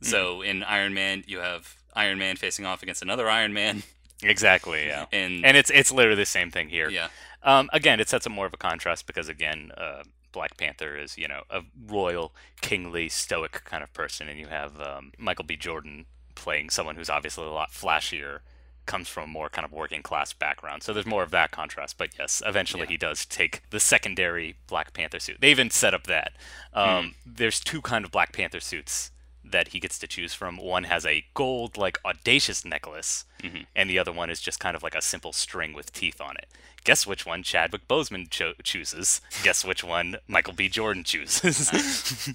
So 0.00 0.42
in 0.42 0.62
Iron 0.64 0.94
Man, 0.94 1.22
you 1.28 1.38
have 1.38 1.76
Iron 1.94 2.18
Man 2.18 2.34
facing 2.36 2.66
off 2.66 2.82
against 2.82 3.02
another 3.02 3.28
Iron 3.30 3.52
Man, 3.52 3.84
Exactly. 4.22 4.86
Yeah. 4.86 5.06
and, 5.12 5.44
And 5.44 5.56
it's 5.56 5.70
it's 5.70 5.92
literally 5.92 6.22
the 6.22 6.26
same 6.26 6.50
thing 6.50 6.68
here. 6.70 6.88
yeah, 6.90 7.08
Um, 7.44 7.70
again, 7.72 8.00
it 8.00 8.08
sets 8.08 8.26
up 8.26 8.32
more 8.32 8.46
of 8.46 8.52
a 8.54 8.56
contrast 8.56 9.06
because 9.06 9.28
again, 9.28 9.70
uh, 9.76 10.02
Black 10.32 10.56
Panther 10.56 10.96
is 10.96 11.16
you 11.18 11.28
know 11.28 11.42
a 11.50 11.60
royal, 11.86 12.34
kingly, 12.60 13.08
stoic 13.08 13.62
kind 13.64 13.82
of 13.84 13.92
person, 13.92 14.28
and 14.28 14.40
you 14.40 14.46
have 14.48 14.80
um, 14.80 15.12
Michael 15.18 15.44
B. 15.44 15.56
Jordan 15.56 16.06
playing 16.34 16.70
someone 16.70 16.96
who's 16.96 17.10
obviously 17.10 17.44
a 17.46 17.50
lot 17.50 17.70
flashier, 17.70 18.40
comes 18.86 19.08
from 19.08 19.24
a 19.24 19.26
more 19.26 19.48
kind 19.48 19.64
of 19.64 19.72
working 19.72 20.02
class 20.02 20.32
background. 20.32 20.82
So 20.82 20.92
there's 20.92 21.06
more 21.06 21.22
of 21.22 21.30
that 21.30 21.50
contrast. 21.50 21.96
But 21.98 22.10
yes, 22.18 22.42
eventually 22.44 22.82
Yeah. 22.82 22.88
he 22.90 22.96
does 22.96 23.24
take 23.26 23.62
the 23.70 23.80
secondary 23.80 24.56
Black 24.66 24.92
Panther 24.92 25.18
suit. 25.20 25.38
They 25.40 25.50
even 25.50 25.70
set 25.70 25.94
up 25.94 26.04
that 26.08 26.32
um, 26.74 27.04
Hmm. 27.04 27.08
there's 27.26 27.60
two 27.60 27.80
kind 27.82 28.04
of 28.04 28.10
Black 28.10 28.32
Panther 28.32 28.60
suits 28.60 29.10
that 29.44 29.68
he 29.68 29.80
gets 29.80 29.98
to 29.98 30.06
choose 30.06 30.34
from. 30.34 30.56
One 30.56 30.84
has 30.84 31.04
a 31.04 31.24
gold, 31.34 31.76
like 31.76 31.98
audacious 32.04 32.64
necklace, 32.64 33.24
Mm-hmm. 33.42 33.62
and 33.74 33.90
the 33.90 33.98
other 33.98 34.12
one 34.12 34.30
is 34.30 34.40
just 34.40 34.60
kind 34.60 34.76
of 34.76 34.84
like 34.84 34.94
a 34.94 35.02
simple 35.02 35.32
string 35.32 35.72
with 35.72 35.92
teeth 35.92 36.20
on 36.20 36.36
it. 36.36 36.46
Guess 36.84 37.08
which 37.08 37.26
one 37.26 37.42
Chadwick 37.42 37.88
Boseman 37.88 38.30
cho- 38.30 38.54
chooses? 38.62 39.20
Guess 39.42 39.64
which 39.64 39.82
one 39.82 40.16
Michael 40.28 40.52
B. 40.52 40.68
Jordan 40.68 41.02
chooses? 41.02 41.68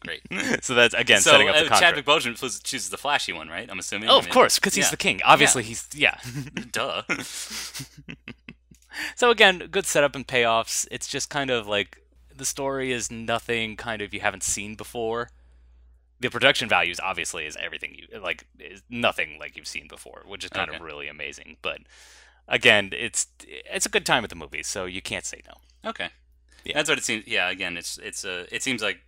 Great. 0.00 0.20
so 0.62 0.74
that's 0.74 0.92
again 0.94 1.22
so 1.22 1.30
setting 1.30 1.48
up 1.48 1.54
the 1.54 1.60
uh, 1.64 1.68
contrast. 1.68 1.82
Chadwick 1.82 2.04
Boseman 2.04 2.62
chooses 2.62 2.90
the 2.90 2.98
flashy 2.98 3.32
one, 3.32 3.48
right? 3.48 3.70
I'm 3.70 3.78
assuming. 3.78 4.10
Oh, 4.10 4.16
I 4.16 4.18
of 4.18 4.28
course, 4.28 4.58
because 4.58 4.74
he's 4.74 4.86
yeah. 4.86 4.90
the 4.90 4.96
king. 4.98 5.20
Obviously, 5.24 5.62
he's 5.62 5.88
yeah. 5.94 6.18
Duh. 6.72 7.02
so 9.16 9.30
again, 9.30 9.68
good 9.70 9.86
setup 9.86 10.14
and 10.14 10.26
payoffs. 10.26 10.86
It's 10.90 11.08
just 11.08 11.30
kind 11.30 11.50
of 11.50 11.66
like 11.66 11.98
the 12.34 12.44
story 12.44 12.92
is 12.92 13.10
nothing 13.10 13.76
kind 13.76 14.02
of 14.02 14.12
you 14.14 14.20
haven't 14.20 14.42
seen 14.42 14.74
before. 14.74 15.30
The 16.20 16.28
production 16.30 16.68
values 16.68 17.00
obviously 17.00 17.46
is 17.46 17.56
everything 17.56 17.94
you 17.94 18.20
like 18.20 18.46
is 18.58 18.82
nothing 18.90 19.38
like 19.40 19.56
you've 19.56 19.66
seen 19.66 19.88
before, 19.88 20.22
which 20.26 20.44
is 20.44 20.50
kind 20.50 20.72
of 20.72 20.80
really 20.80 21.08
amazing. 21.08 21.56
But 21.62 21.78
again, 22.46 22.90
it's 22.92 23.26
it's 23.46 23.86
a 23.86 23.88
good 23.88 24.04
time 24.06 24.22
at 24.24 24.30
the 24.30 24.36
movie, 24.36 24.62
so 24.62 24.84
you 24.84 25.00
can't 25.02 25.24
say 25.24 25.40
no. 25.46 25.90
Okay. 25.90 26.08
Yeah. 26.62 26.74
That's 26.74 26.90
what 26.90 26.98
it 26.98 27.04
seems. 27.04 27.26
Yeah, 27.26 27.48
again, 27.48 27.78
it's 27.78 27.96
it's 27.96 28.22
uh, 28.22 28.44
it 28.52 28.62
seems 28.62 28.82
like 28.82 29.00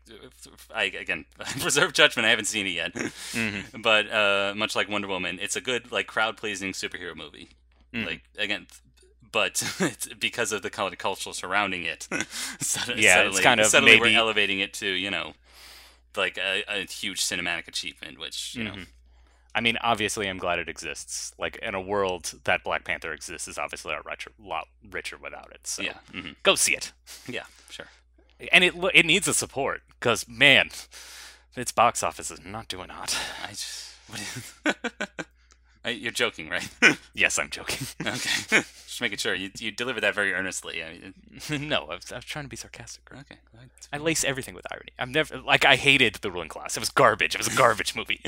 I 0.74 0.84
again 0.84 1.26
reserve 1.64 1.92
judgment. 1.92 2.24
I 2.26 2.30
haven't 2.30 2.46
seen 2.46 2.66
it 2.66 2.70
yet, 2.70 2.94
Mm-hmm. 2.94 3.80
but 3.82 4.10
uh, 4.10 4.54
much 4.56 4.74
like 4.74 4.88
Wonder 4.88 5.08
Woman, 5.08 5.38
it's 5.40 5.54
a 5.54 5.60
good 5.60 5.92
like 5.92 6.06
crowd 6.06 6.38
pleasing 6.38 6.72
superhero 6.72 7.14
movie. 7.14 7.50
Mhm. 7.92 8.06
Like 8.06 8.22
again, 8.38 8.68
but 9.30 9.62
it's 9.80 10.08
because 10.14 10.50
of 10.52 10.62
the 10.62 10.70
kind 10.70 10.94
of 10.94 10.98
culture 10.98 11.34
surrounding 11.34 11.82
it. 11.84 12.08
sud- 12.58 12.96
Yeah, 12.98 13.20
it's 13.24 13.40
kind 13.40 13.60
of 13.60 13.66
suddenly 13.66 13.98
maybe- 14.00 14.14
we're 14.14 14.18
elevating 14.18 14.60
it 14.60 14.72
to 14.74 14.86
you 14.86 15.10
know 15.10 15.34
like 16.16 16.38
a, 16.38 16.62
a 16.68 16.84
huge 16.86 17.20
cinematic 17.20 17.68
achievement, 17.68 18.18
which 18.18 18.54
you 18.54 18.64
know 18.64 18.72
Mhm. 18.72 18.86
I 19.54 19.60
mean, 19.60 19.76
obviously, 19.82 20.28
I'm 20.28 20.38
glad 20.38 20.58
it 20.58 20.68
exists. 20.70 21.32
Like 21.38 21.56
in 21.58 21.74
a 21.74 21.80
world 21.80 22.32
that 22.44 22.64
Black 22.64 22.84
Panther 22.84 23.12
exists, 23.12 23.46
is 23.46 23.58
obviously 23.58 23.92
a 23.92 24.00
richer, 24.02 24.30
lot 24.42 24.66
richer 24.90 25.18
without 25.18 25.50
it. 25.52 25.66
So 25.66 25.82
yeah, 25.82 25.98
hmm 26.10 26.30
go 26.42 26.54
see 26.54 26.74
it. 26.74 26.92
yeah, 27.28 27.44
sure. 27.68 27.88
and 28.50 28.64
it 28.64 28.74
it 28.94 29.04
needs 29.04 29.26
the 29.26 29.34
support 29.34 29.82
because 30.00 30.26
man, 30.26 30.70
its 31.54 31.70
box 31.70 32.02
office 32.02 32.30
is 32.30 32.42
not 32.44 32.68
doing 32.68 32.88
hot. 32.88 33.14
I 33.44 33.48
just 33.50 33.90
what 34.08 34.20
is, 34.20 34.54
Uh, 35.84 35.90
you're 35.90 36.12
joking, 36.12 36.48
right? 36.48 36.68
yes, 37.14 37.38
I'm 37.38 37.50
joking. 37.50 37.86
okay, 38.00 38.62
just 38.86 39.00
making 39.00 39.18
sure 39.18 39.34
you 39.34 39.50
you 39.58 39.72
delivered 39.72 40.02
that 40.02 40.14
very 40.14 40.32
earnestly. 40.32 40.82
I 40.82 40.92
mean, 41.48 41.68
no, 41.68 41.86
I 41.90 41.96
was, 41.96 42.12
I 42.12 42.16
was 42.16 42.24
trying 42.24 42.44
to 42.44 42.48
be 42.48 42.56
sarcastic. 42.56 43.02
okay. 43.12 43.36
I 43.92 43.98
lace 43.98 44.22
everything 44.24 44.54
with 44.54 44.64
irony. 44.70 44.92
I'm 44.98 45.10
never 45.10 45.38
like 45.38 45.64
I 45.64 45.76
hated 45.76 46.16
the 46.16 46.30
ruling 46.30 46.48
class. 46.48 46.76
It 46.76 46.80
was 46.80 46.90
garbage. 46.90 47.34
It 47.34 47.38
was 47.38 47.52
a 47.52 47.56
garbage 47.56 47.96
movie. 47.96 48.20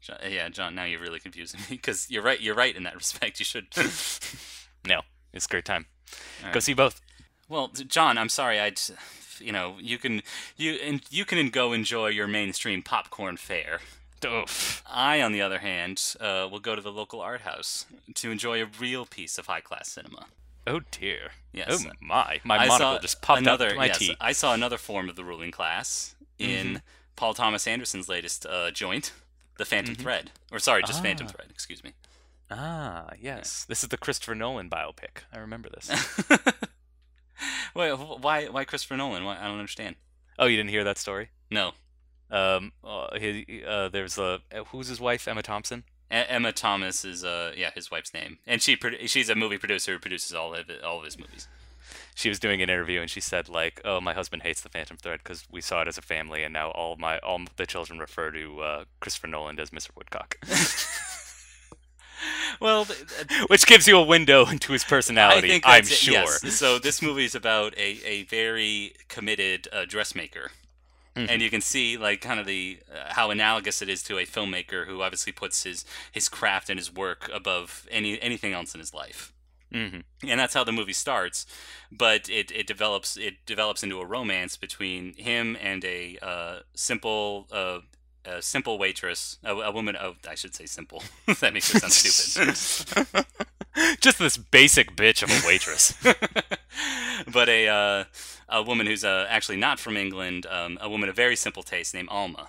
John, 0.00 0.18
yeah, 0.28 0.48
John. 0.50 0.74
Now 0.74 0.84
you're 0.84 1.00
really 1.00 1.20
confusing 1.20 1.60
me 1.60 1.66
because 1.76 2.10
you're 2.10 2.22
right. 2.22 2.40
You're 2.40 2.54
right 2.54 2.76
in 2.76 2.84
that 2.84 2.94
respect. 2.94 3.40
You 3.40 3.44
should. 3.44 3.66
no, 4.86 5.00
it's 5.32 5.46
a 5.46 5.48
great 5.48 5.64
time. 5.64 5.86
All 6.44 6.52
Go 6.52 6.60
see 6.60 6.74
both. 6.74 7.00
well, 7.48 7.68
John, 7.68 8.18
I'm 8.18 8.28
sorry. 8.28 8.60
I, 8.60 8.72
you 9.40 9.50
know, 9.50 9.76
you 9.80 9.98
can 9.98 10.22
you 10.56 10.74
and 10.74 11.02
you 11.10 11.24
can 11.24 11.48
go 11.50 11.72
enjoy 11.72 12.08
your 12.08 12.28
mainstream 12.28 12.82
popcorn 12.82 13.36
fare. 13.36 13.80
Oof. 14.24 14.82
I, 14.90 15.20
on 15.22 15.32
the 15.32 15.42
other 15.42 15.58
hand, 15.58 16.14
uh, 16.20 16.48
will 16.50 16.60
go 16.60 16.74
to 16.74 16.80
the 16.82 16.92
local 16.92 17.20
art 17.20 17.42
house 17.42 17.86
to 18.14 18.30
enjoy 18.30 18.62
a 18.62 18.66
real 18.80 19.04
piece 19.06 19.38
of 19.38 19.46
high 19.46 19.60
class 19.60 19.88
cinema. 19.88 20.26
Oh 20.66 20.80
dear. 20.90 21.30
Yes. 21.52 21.84
Oh 21.86 21.90
my. 22.00 22.40
My 22.44 22.56
I 22.58 22.66
monocle 22.66 22.98
just 23.00 23.20
popped 23.22 23.40
another, 23.40 23.70
out 23.70 23.76
my 23.76 23.86
yes, 23.86 23.98
teeth. 23.98 24.16
I 24.20 24.32
saw 24.32 24.54
another 24.54 24.78
form 24.78 25.08
of 25.08 25.16
the 25.16 25.24
ruling 25.24 25.50
class 25.50 26.14
in 26.38 26.66
Mm-hmm. 26.66 26.76
Paul 27.16 27.34
Thomas 27.34 27.66
Anderson's 27.66 28.08
latest 28.08 28.44
uh, 28.46 28.70
joint, 28.72 29.12
The 29.58 29.64
Phantom 29.64 29.94
Thread. 29.94 30.30
Or 30.50 30.58
sorry, 30.58 30.82
just 30.82 31.02
Phantom 31.02 31.26
Mm-hmm. 31.26 31.34
Ah. 31.34 31.36
Thread. 31.36 31.50
Excuse 31.50 31.84
me. 31.84 31.92
Ah, 32.50 33.10
yes. 33.20 33.64
This 33.68 33.82
is 33.82 33.88
the 33.88 33.96
Christopher 33.96 34.34
Nolan 34.34 34.68
biopic. 34.68 35.22
I 35.32 35.38
remember 35.38 35.68
this. 35.70 35.90
Wait, 37.74 37.92
why? 37.92 38.46
Why 38.46 38.64
Christopher 38.64 38.96
Nolan? 38.96 39.24
Why, 39.24 39.36
I 39.38 39.44
don't 39.46 39.58
understand. 39.58 39.96
oh, 40.38 40.46
you 40.46 40.56
didn't 40.56 40.70
hear 40.70 40.84
that 40.84 40.98
story? 40.98 41.30
No, 41.50 41.72
Um, 42.30 42.72
uh, 42.82 43.18
he, 43.18 43.62
uh, 43.66 43.88
there's 43.88 44.18
a 44.18 44.40
who's 44.68 44.88
his 44.88 45.00
wife? 45.00 45.28
Emma 45.28 45.42
Thompson. 45.42 45.84
E- 46.10 46.24
Emma 46.28 46.52
Thomas 46.52 47.04
is 47.04 47.24
uh 47.24 47.52
yeah 47.56 47.70
his 47.74 47.90
wife's 47.90 48.12
name, 48.14 48.38
and 48.46 48.62
she 48.62 48.76
produ- 48.76 49.08
she's 49.08 49.28
a 49.28 49.34
movie 49.34 49.58
producer 49.58 49.92
who 49.92 49.98
produces 49.98 50.32
all 50.34 50.54
of 50.54 50.68
it, 50.70 50.82
all 50.82 50.98
of 50.98 51.04
his 51.04 51.18
movies. 51.18 51.48
She 52.14 52.28
was 52.28 52.38
doing 52.38 52.62
an 52.62 52.70
interview 52.70 53.00
and 53.00 53.10
she 53.10 53.20
said 53.20 53.48
like, 53.48 53.80
"Oh, 53.84 54.00
my 54.00 54.14
husband 54.14 54.42
hates 54.42 54.60
the 54.60 54.68
Phantom 54.68 54.96
Thread 54.96 55.20
because 55.22 55.44
we 55.50 55.60
saw 55.60 55.82
it 55.82 55.88
as 55.88 55.98
a 55.98 56.02
family, 56.02 56.42
and 56.42 56.52
now 56.52 56.70
all 56.70 56.96
my 56.96 57.18
all 57.18 57.40
the 57.56 57.66
children 57.66 57.98
refer 57.98 58.30
to 58.30 58.60
uh, 58.60 58.84
Christopher 59.00 59.26
Nolan 59.26 59.58
as 59.58 59.70
Mr. 59.70 59.90
Woodcock," 59.96 60.38
Well, 62.60 62.86
which 63.48 63.66
gives 63.66 63.86
you 63.86 63.98
a 63.98 64.02
window 64.04 64.46
into 64.46 64.72
his 64.72 64.84
personality. 64.84 65.60
I'm 65.64 65.80
it, 65.82 65.86
sure. 65.86 66.14
yes. 66.14 66.54
So 66.54 66.78
this 66.78 67.02
movie 67.02 67.24
is 67.24 67.34
about 67.34 67.76
a, 67.76 68.00
a 68.06 68.22
very 68.24 68.94
committed 69.08 69.68
uh, 69.72 69.84
dressmaker, 69.86 70.50
Mm-hmm. 71.16 71.30
and 71.30 71.40
you 71.42 71.48
can 71.48 71.60
see 71.60 71.96
like 71.96 72.20
kind 72.20 72.40
of 72.40 72.46
the 72.46 72.80
uh, 72.92 73.14
how 73.14 73.30
analogous 73.30 73.80
it 73.80 73.88
is 73.88 74.02
to 74.02 74.18
a 74.18 74.26
filmmaker 74.26 74.86
who 74.86 75.00
obviously 75.00 75.32
puts 75.32 75.62
his 75.62 75.84
his 76.10 76.28
craft 76.28 76.68
and 76.68 76.78
his 76.78 76.92
work 76.92 77.30
above 77.32 77.86
any 77.90 78.20
anything 78.20 78.52
else 78.52 78.74
in 78.74 78.80
his 78.80 78.92
life. 78.92 79.32
hmm 79.72 80.00
and 80.26 80.40
that's 80.40 80.54
how 80.54 80.64
the 80.64 80.72
movie 80.72 80.92
starts. 80.92 81.46
But 81.92 82.28
it, 82.28 82.50
it 82.50 82.66
develops 82.66 83.16
it 83.16 83.46
develops 83.46 83.82
into 83.84 84.00
a 84.00 84.06
romance 84.06 84.56
between 84.56 85.14
him 85.14 85.56
and 85.60 85.84
a 85.84 86.18
uh, 86.20 86.56
simple 86.74 87.46
uh, 87.52 87.80
a 88.24 88.42
simple 88.42 88.78
waitress, 88.78 89.38
a, 89.44 89.52
a 89.54 89.70
woman. 89.70 89.96
Oh, 90.00 90.14
I 90.28 90.34
should 90.34 90.54
say 90.54 90.66
simple. 90.66 91.02
that 91.40 91.52
makes 91.52 91.70
her 91.72 91.78
sound 91.78 91.92
stupid. 91.92 93.26
Just 94.00 94.18
this 94.18 94.36
basic 94.36 94.96
bitch 94.96 95.22
of 95.22 95.30
a 95.30 95.46
waitress. 95.46 95.94
but 97.32 97.48
a 97.48 97.68
uh, 97.68 98.04
a 98.48 98.62
woman 98.62 98.86
who's 98.86 99.04
uh, 99.04 99.26
actually 99.28 99.56
not 99.56 99.78
from 99.80 99.96
England, 99.96 100.46
um, 100.46 100.78
a 100.80 100.88
woman 100.88 101.08
of 101.08 101.16
very 101.16 101.36
simple 101.36 101.62
taste 101.62 101.94
named 101.94 102.08
Alma, 102.10 102.48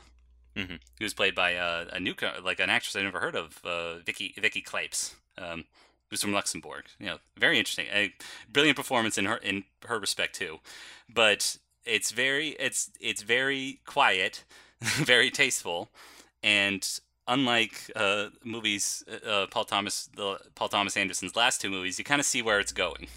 Mhm. 0.55 0.79
who's 0.99 1.13
played 1.13 1.35
by 1.35 1.55
uh, 1.55 1.85
a 1.91 1.99
new 1.99 2.15
like 2.41 2.59
an 2.59 2.69
actress 2.69 2.95
I 2.95 3.01
never 3.03 3.19
heard 3.19 3.35
of, 3.35 3.59
uh, 3.65 3.95
Vicky 3.99 4.33
Vicky 4.37 4.61
Krieps, 4.61 5.15
um, 5.37 5.65
who's 6.09 6.21
from 6.21 6.31
Luxembourg. 6.33 6.85
You 6.99 7.07
know, 7.07 7.17
very 7.37 7.57
interesting, 7.59 7.87
a 7.91 8.13
brilliant 8.49 8.77
performance 8.77 9.17
in 9.17 9.25
her 9.25 9.37
in 9.37 9.65
her 9.87 9.99
respect 9.99 10.35
too, 10.35 10.59
but 11.09 11.57
it's 11.83 12.11
very 12.11 12.49
it's 12.59 12.89
it's 12.99 13.21
very 13.21 13.79
quiet, 13.85 14.43
very 14.81 15.29
tasteful, 15.29 15.89
and 16.41 16.99
unlike 17.27 17.91
uh, 17.95 18.29
movies, 18.43 19.03
uh, 19.27 19.47
Paul 19.51 19.65
Thomas 19.65 20.07
the 20.15 20.39
Paul 20.55 20.69
Thomas 20.69 20.95
Anderson's 20.95 21.35
last 21.35 21.59
two 21.61 21.69
movies, 21.69 21.97
you 21.99 22.05
kind 22.05 22.19
of 22.21 22.25
see 22.25 22.41
where 22.41 22.59
it's 22.59 22.71
going. 22.71 23.07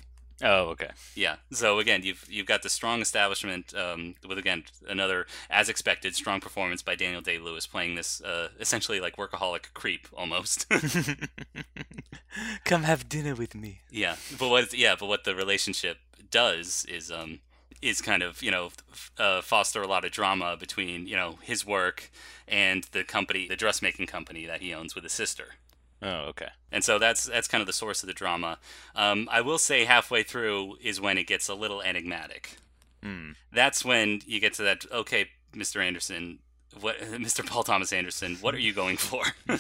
Oh, 0.43 0.69
okay. 0.71 0.91
Yeah. 1.15 1.37
So 1.53 1.79
again, 1.79 2.03
you've 2.03 2.25
you've 2.29 2.47
got 2.47 2.63
the 2.63 2.69
strong 2.69 3.01
establishment 3.01 3.75
um, 3.75 4.15
with 4.27 4.39
again 4.39 4.65
another 4.89 5.27
as 5.51 5.69
expected 5.69 6.15
strong 6.15 6.41
performance 6.41 6.83
by 6.83 6.95
Daniel 6.95 7.21
Day 7.21 7.39
Lewis 7.39 7.67
playing 7.67 7.95
this 7.97 8.21
uh, 8.23 8.49
essentially 8.61 9.01
like 9.01 9.17
workaholic 9.17 9.73
creep 9.75 10.09
almost. 10.17 10.67
Come 12.65 12.83
have 12.85 13.09
dinner 13.09 13.35
with 13.35 13.55
me. 13.55 13.81
yeah. 13.91 14.17
But 14.39 14.49
what 14.49 14.73
yeah, 14.75 14.95
but 14.99 15.07
what 15.07 15.25
the 15.25 15.35
relationship 15.35 15.99
does 16.31 16.85
is 16.89 17.11
um 17.11 17.41
is 17.81 18.01
kind 18.03 18.23
of 18.23 18.43
you 18.43 18.51
know 18.51 18.67
f- 18.93 19.11
uh, 19.19 19.41
foster 19.41 19.83
a 19.83 19.87
lot 19.87 20.05
of 20.05 20.11
drama 20.11 20.57
between 20.57 21.07
you 21.07 21.17
know 21.17 21.39
his 21.43 21.65
work 21.67 22.11
and 22.47 22.85
the 22.93 23.05
company 23.05 23.49
the 23.49 23.57
dressmaking 23.57 24.07
company 24.07 24.47
that 24.47 24.61
he 24.61 24.75
owns 24.75 24.95
with 24.95 25.05
his 25.05 25.13
sister. 25.13 25.55
Oh, 26.03 26.27
okay. 26.29 26.49
And 26.71 26.85
so 26.85 26.99
that's 26.99 27.25
that's 27.25 27.49
kind 27.49 27.61
of 27.61 27.67
the 27.67 27.73
source 27.73 28.03
of 28.03 28.07
the 28.07 28.13
drama. 28.13 28.59
Um, 28.95 29.29
I 29.31 29.41
will 29.41 29.59
say 29.59 29.85
halfway 29.85 30.23
through 30.23 30.77
is 30.81 31.01
when 31.01 31.19
it 31.19 31.27
gets 31.27 31.49
a 31.49 31.55
little 31.55 31.81
enigmatic. 31.83 32.57
Hmm. 33.03 33.33
That's 33.53 33.85
when 33.85 34.21
you 34.27 34.41
get 34.41 34.55
to 34.55 34.63
that. 34.63 34.85
Okay, 34.93 35.31
Mr. 35.55 35.85
Anderson, 35.85 36.39
what, 36.81 36.99
Mr. 37.01 37.45
Paul 37.45 37.65
Thomas 37.65 37.93
Anderson, 37.93 38.37
what 38.41 38.55
are 38.55 38.61
you 38.61 38.73
going 38.73 38.97
for? 38.97 39.25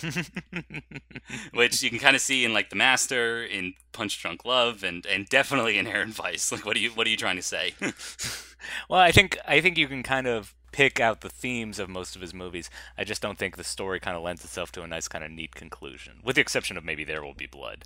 Which 1.53 1.83
you 1.83 1.91
can 1.91 1.99
kind 1.99 2.15
of 2.17 2.23
see 2.23 2.45
in 2.45 2.53
like 2.53 2.71
The 2.71 2.77
Master, 2.77 3.45
in 3.45 3.75
Punch 3.93 4.21
Drunk 4.21 4.45
Love, 4.45 4.83
and 4.83 5.07
and 5.07 5.29
definitely 5.29 5.79
in 5.79 5.87
Inherent 5.87 6.15
Vice. 6.15 6.53
Like, 6.53 6.65
what 6.65 6.77
are 6.77 6.81
you 6.81 6.91
what 6.91 7.07
are 7.07 7.11
you 7.11 7.17
trying 7.17 7.37
to 7.37 7.43
say? 7.43 7.75
Well, 8.89 8.99
I 9.01 9.13
think 9.13 9.39
I 9.47 9.61
think 9.61 9.79
you 9.79 9.87
can 9.87 10.03
kind 10.03 10.27
of 10.27 10.53
pick 10.73 11.01
out 11.01 11.21
the 11.21 11.29
themes 11.29 11.79
of 11.79 11.89
most 11.89 12.15
of 12.17 12.23
his 12.23 12.35
movies. 12.35 12.71
I 12.97 13.05
just 13.05 13.23
don't 13.23 13.39
think 13.39 13.57
the 13.57 13.65
story 13.65 14.01
kind 14.01 14.17
of 14.17 14.23
lends 14.23 14.45
itself 14.45 14.71
to 14.73 14.83
a 14.83 14.87
nice 14.87 15.09
kind 15.09 15.25
of 15.25 15.31
neat 15.31 15.55
conclusion, 15.55 16.21
with 16.23 16.37
the 16.37 16.43
exception 16.43 16.77
of 16.77 16.85
maybe 16.85 17.05
There 17.05 17.23
Will 17.23 17.35
Be 17.35 17.47
Blood. 17.47 17.85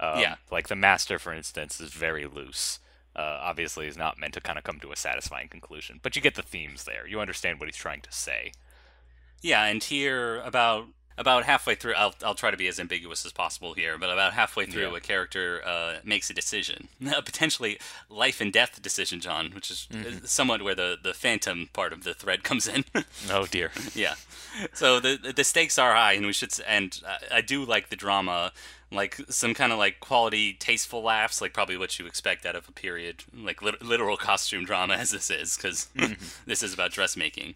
Um, 0.00 0.18
Yeah. 0.18 0.36
Like 0.50 0.68
The 0.68 0.76
Master, 0.76 1.18
for 1.18 1.32
instance, 1.32 1.80
is 1.80 1.92
very 1.92 2.26
loose. 2.26 2.78
Uh, 3.14 3.38
obviously, 3.42 3.86
is 3.86 3.96
not 3.96 4.18
meant 4.18 4.32
to 4.34 4.40
kind 4.40 4.56
of 4.58 4.64
come 4.64 4.80
to 4.80 4.90
a 4.90 4.96
satisfying 4.96 5.48
conclusion, 5.48 6.00
but 6.02 6.16
you 6.16 6.22
get 6.22 6.34
the 6.34 6.42
themes 6.42 6.84
there. 6.84 7.06
You 7.06 7.20
understand 7.20 7.60
what 7.60 7.68
he's 7.68 7.76
trying 7.76 8.00
to 8.00 8.12
say. 8.12 8.52
Yeah, 9.42 9.64
and 9.64 9.84
here 9.84 10.40
about 10.40 10.86
about 11.18 11.44
halfway 11.44 11.74
through 11.74 11.94
I'll, 11.94 12.14
I'll 12.24 12.34
try 12.34 12.50
to 12.50 12.56
be 12.56 12.68
as 12.68 12.80
ambiguous 12.80 13.24
as 13.26 13.32
possible 13.32 13.74
here 13.74 13.98
but 13.98 14.10
about 14.10 14.32
halfway 14.32 14.66
through 14.66 14.90
Yeah. 14.90 14.96
a 14.96 15.00
character 15.00 15.60
uh, 15.64 15.96
makes 16.04 16.30
a 16.30 16.34
decision 16.34 16.88
a 17.16 17.22
potentially 17.22 17.78
life 18.08 18.40
and 18.40 18.52
death 18.52 18.80
decision 18.82 19.20
Jon 19.20 19.50
which 19.54 19.70
is 19.70 19.86
Mm-hmm. 19.92 20.24
uh, 20.24 20.26
somewhat 20.26 20.62
where 20.62 20.74
the, 20.74 20.96
the 21.02 21.12
phantom 21.14 21.68
part 21.72 21.92
of 21.92 22.04
the 22.04 22.14
thread 22.14 22.42
comes 22.48 22.66
in 22.68 22.84
Oh 23.30 23.46
dear. 23.46 23.70
yeah 23.94 24.14
so 24.72 25.00
the 25.00 25.32
the 25.36 25.44
stakes 25.44 25.78
are 25.78 25.94
high 25.94 26.12
and 26.14 26.26
we 26.26 26.32
should 26.32 26.52
and 26.66 27.00
I, 27.06 27.36
I 27.38 27.40
do 27.40 27.64
like 27.64 27.88
the 27.90 27.96
drama 27.96 28.52
like 28.90 29.16
some 29.30 29.54
kind 29.54 29.72
of 29.72 29.78
like 29.78 30.00
quality 30.00 30.52
tasteful 30.52 31.02
laughs 31.02 31.40
like 31.40 31.54
probably 31.54 31.76
what 31.78 31.98
you 31.98 32.06
expect 32.06 32.44
out 32.44 32.54
of 32.56 32.68
a 32.68 32.72
period 32.72 33.24
like 33.34 33.62
lit- 33.62 33.80
literal 33.82 34.16
costume 34.18 34.64
drama 34.66 34.94
as 34.94 35.10
this 35.10 35.30
is 35.30 35.56
because 35.56 35.88
this 36.46 36.62
is 36.62 36.74
about 36.74 36.90
dressmaking 36.92 37.54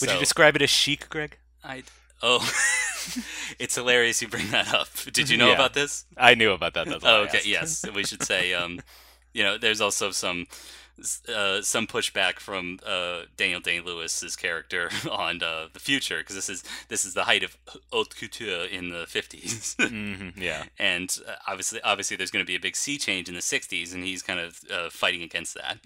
Would 0.00 0.10
you 0.10 0.18
describe 0.18 0.56
it 0.56 0.62
as 0.62 0.70
chic, 0.70 1.08
Greg? 1.08 1.38
I 1.66 1.82
oh, 2.22 2.38
it's 3.58 3.74
hilarious 3.74 4.22
you 4.22 4.28
bring 4.28 4.50
that 4.50 4.72
up. 4.72 4.88
Did 5.12 5.28
you 5.30 5.36
know 5.36 5.48
Yeah. 5.48 5.54
about 5.54 5.74
this? 5.74 6.04
I 6.16 6.34
knew 6.34 6.52
about 6.52 6.74
that. 6.74 6.86
That's 6.86 7.04
Oh, 7.04 7.22
okay. 7.24 7.40
Yes, 7.44 7.84
we 7.94 8.04
should 8.04 8.22
say. 8.22 8.54
Um, 8.54 8.80
you 9.32 9.42
know, 9.42 9.58
there's 9.58 9.80
also 9.80 10.10
some 10.12 10.46
uh, 11.28 11.60
some 11.60 11.86
pushback 11.86 12.38
from 12.40 12.78
uh, 12.86 13.22
Daniel 13.36 13.60
Day 13.60 13.80
Lewis's 13.80 14.34
character 14.34 14.88
on 15.10 15.42
uh, 15.42 15.66
the 15.72 15.78
future 15.80 16.18
because 16.20 16.36
this 16.36 16.48
is 16.48 16.64
this 16.88 17.04
is 17.04 17.12
the 17.12 17.24
height 17.24 17.42
of 17.42 17.56
haute 17.92 18.16
couture 18.16 18.64
in 18.64 18.88
the 18.90 19.04
50s. 19.04 19.76
Mhm, 19.86 20.32
yeah. 20.40 20.64
And 20.78 21.14
uh, 21.28 21.34
obviously, 21.46 21.82
obviously, 21.82 22.16
there's 22.16 22.30
going 22.30 22.44
to 22.44 22.46
be 22.50 22.56
a 22.56 22.60
big 22.60 22.76
sea 22.76 22.96
change 22.96 23.28
in 23.28 23.34
the 23.34 23.42
'60s, 23.42 23.92
and 23.92 24.04
he's 24.04 24.22
kind 24.22 24.40
of 24.40 24.58
uh, 24.72 24.88
fighting 24.90 25.22
against 25.22 25.54
that, 25.54 25.78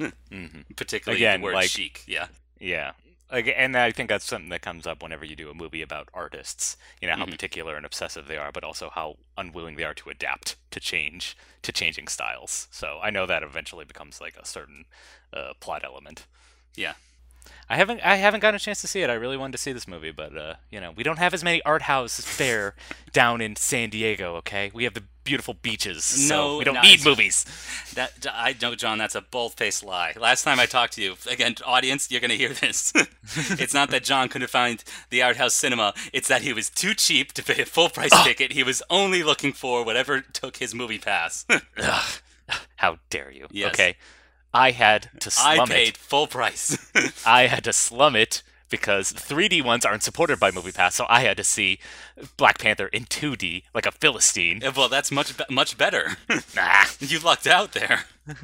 particularly 0.76 1.20
Again, 1.24 1.40
the 1.40 1.44
word 1.46 1.54
like- 1.54 1.70
chic. 1.70 2.04
Yeah, 2.06 2.26
Yeah. 2.60 2.92
Like, 3.30 3.52
and 3.56 3.76
I 3.76 3.92
think 3.92 4.08
that's 4.08 4.24
something 4.24 4.50
that 4.50 4.62
comes 4.62 4.86
up 4.86 5.02
whenever 5.02 5.24
you 5.24 5.36
do 5.36 5.50
a 5.50 5.54
movie 5.54 5.82
about 5.82 6.08
artists. 6.12 6.76
You 7.00 7.08
know 7.08 7.16
how 7.16 7.24
Mm-hmm. 7.24 7.32
particular 7.32 7.76
and 7.76 7.86
obsessive 7.86 8.26
they 8.26 8.36
are, 8.36 8.50
but 8.52 8.64
also 8.64 8.90
how 8.90 9.16
unwilling 9.38 9.76
they 9.76 9.84
are 9.84 9.94
to 9.94 10.10
adapt 10.10 10.56
to 10.72 10.80
change 10.80 11.36
to 11.62 11.72
changing 11.72 12.08
styles. 12.08 12.68
So 12.70 12.98
I 13.02 13.10
know 13.10 13.26
that 13.26 13.42
eventually 13.42 13.84
becomes 13.84 14.20
like 14.20 14.36
a 14.36 14.46
certain 14.46 14.86
uh, 15.32 15.52
plot 15.60 15.82
element. 15.84 16.26
yeah. 16.76 16.94
I 17.68 17.76
haven't 17.76 18.00
I 18.04 18.16
haven't 18.16 18.40
gotten 18.40 18.56
a 18.56 18.58
chance 18.58 18.80
to 18.82 18.86
see 18.88 19.02
it. 19.02 19.10
I 19.10 19.14
really 19.14 19.36
wanted 19.36 19.52
to 19.52 19.58
see 19.58 19.72
this 19.72 19.88
movie, 19.88 20.10
but 20.10 20.36
uh, 20.36 20.54
you 20.70 20.80
know 20.80 20.90
we 20.92 21.02
don't 21.02 21.18
have 21.18 21.32
as 21.32 21.44
many 21.44 21.62
art 21.62 21.82
houses 21.82 22.24
fare 22.26 22.74
down 23.12 23.40
in 23.40 23.56
San 23.56 23.90
Diego. 23.90 24.34
Okay, 24.36 24.70
we 24.74 24.84
have 24.84 24.94
the 24.94 25.04
beautiful 25.30 25.54
beaches, 25.54 26.02
so 26.04 26.34
No, 26.34 26.56
we 26.58 26.64
don't 26.64 26.74
no, 26.74 26.80
need 26.82 27.04
movies. 27.04 27.44
That 27.94 28.26
I 28.32 28.56
know, 28.60 28.74
Jon. 28.74 28.98
That's 28.98 29.14
a 29.14 29.20
bold-faced 29.20 29.84
lie. 29.84 30.12
Last 30.18 30.42
time 30.42 30.58
I 30.58 30.66
talked 30.66 30.94
to 30.94 31.02
you, 31.02 31.14
again, 31.28 31.54
audience, 31.64 32.10
you're 32.10 32.20
gonna 32.20 32.34
hear 32.34 32.48
this. 32.52 32.92
it's 33.62 33.72
not 33.72 33.90
that 33.90 34.02
Jon 34.02 34.28
couldn't 34.28 34.50
find 34.50 34.82
the 35.10 35.22
art 35.22 35.36
house 35.36 35.54
cinema. 35.54 35.94
It's 36.12 36.26
that 36.26 36.42
he 36.42 36.52
was 36.52 36.68
too 36.68 36.94
cheap 36.94 37.32
to 37.34 37.44
pay 37.44 37.62
a 37.62 37.64
full-price 37.64 38.24
ticket. 38.24 38.54
He 38.54 38.64
was 38.64 38.82
only 38.90 39.22
looking 39.22 39.52
for 39.52 39.84
whatever 39.84 40.20
took 40.20 40.56
his 40.56 40.74
MoviePass. 40.74 41.44
How 42.76 42.98
dare 43.08 43.30
you? 43.30 43.46
Yes. 43.52 43.74
Okay, 43.74 43.94
I 44.52 44.72
had 44.72 45.10
to 45.20 45.30
I 45.38 45.64
paid 45.64 45.88
it. 45.90 45.96
full 45.96 46.26
price. 46.26 46.76
I 47.24 47.46
had 47.46 47.62
to 47.64 47.72
slum 47.72 48.16
it 48.16 48.42
because 48.70 49.12
3D 49.12 49.62
ones 49.64 49.84
aren't 49.84 50.02
supported 50.02 50.40
by 50.40 50.50
MoviePass, 50.50 50.92
so 50.92 51.06
I 51.08 51.20
had 51.20 51.36
to 51.36 51.44
see 51.44 51.78
Black 52.36 52.58
Panther 52.58 52.86
in 52.88 53.04
2D 53.04 53.64
like 53.74 53.86
a 53.86 53.92
philistine. 53.92 54.62
well, 54.76 54.88
that's 54.88 55.10
much 55.10 55.34
much 55.50 55.76
better. 55.76 56.16
Nah. 56.56 56.84
you 57.00 57.18
lucked 57.18 57.46
out 57.46 57.72
there. 57.72 58.04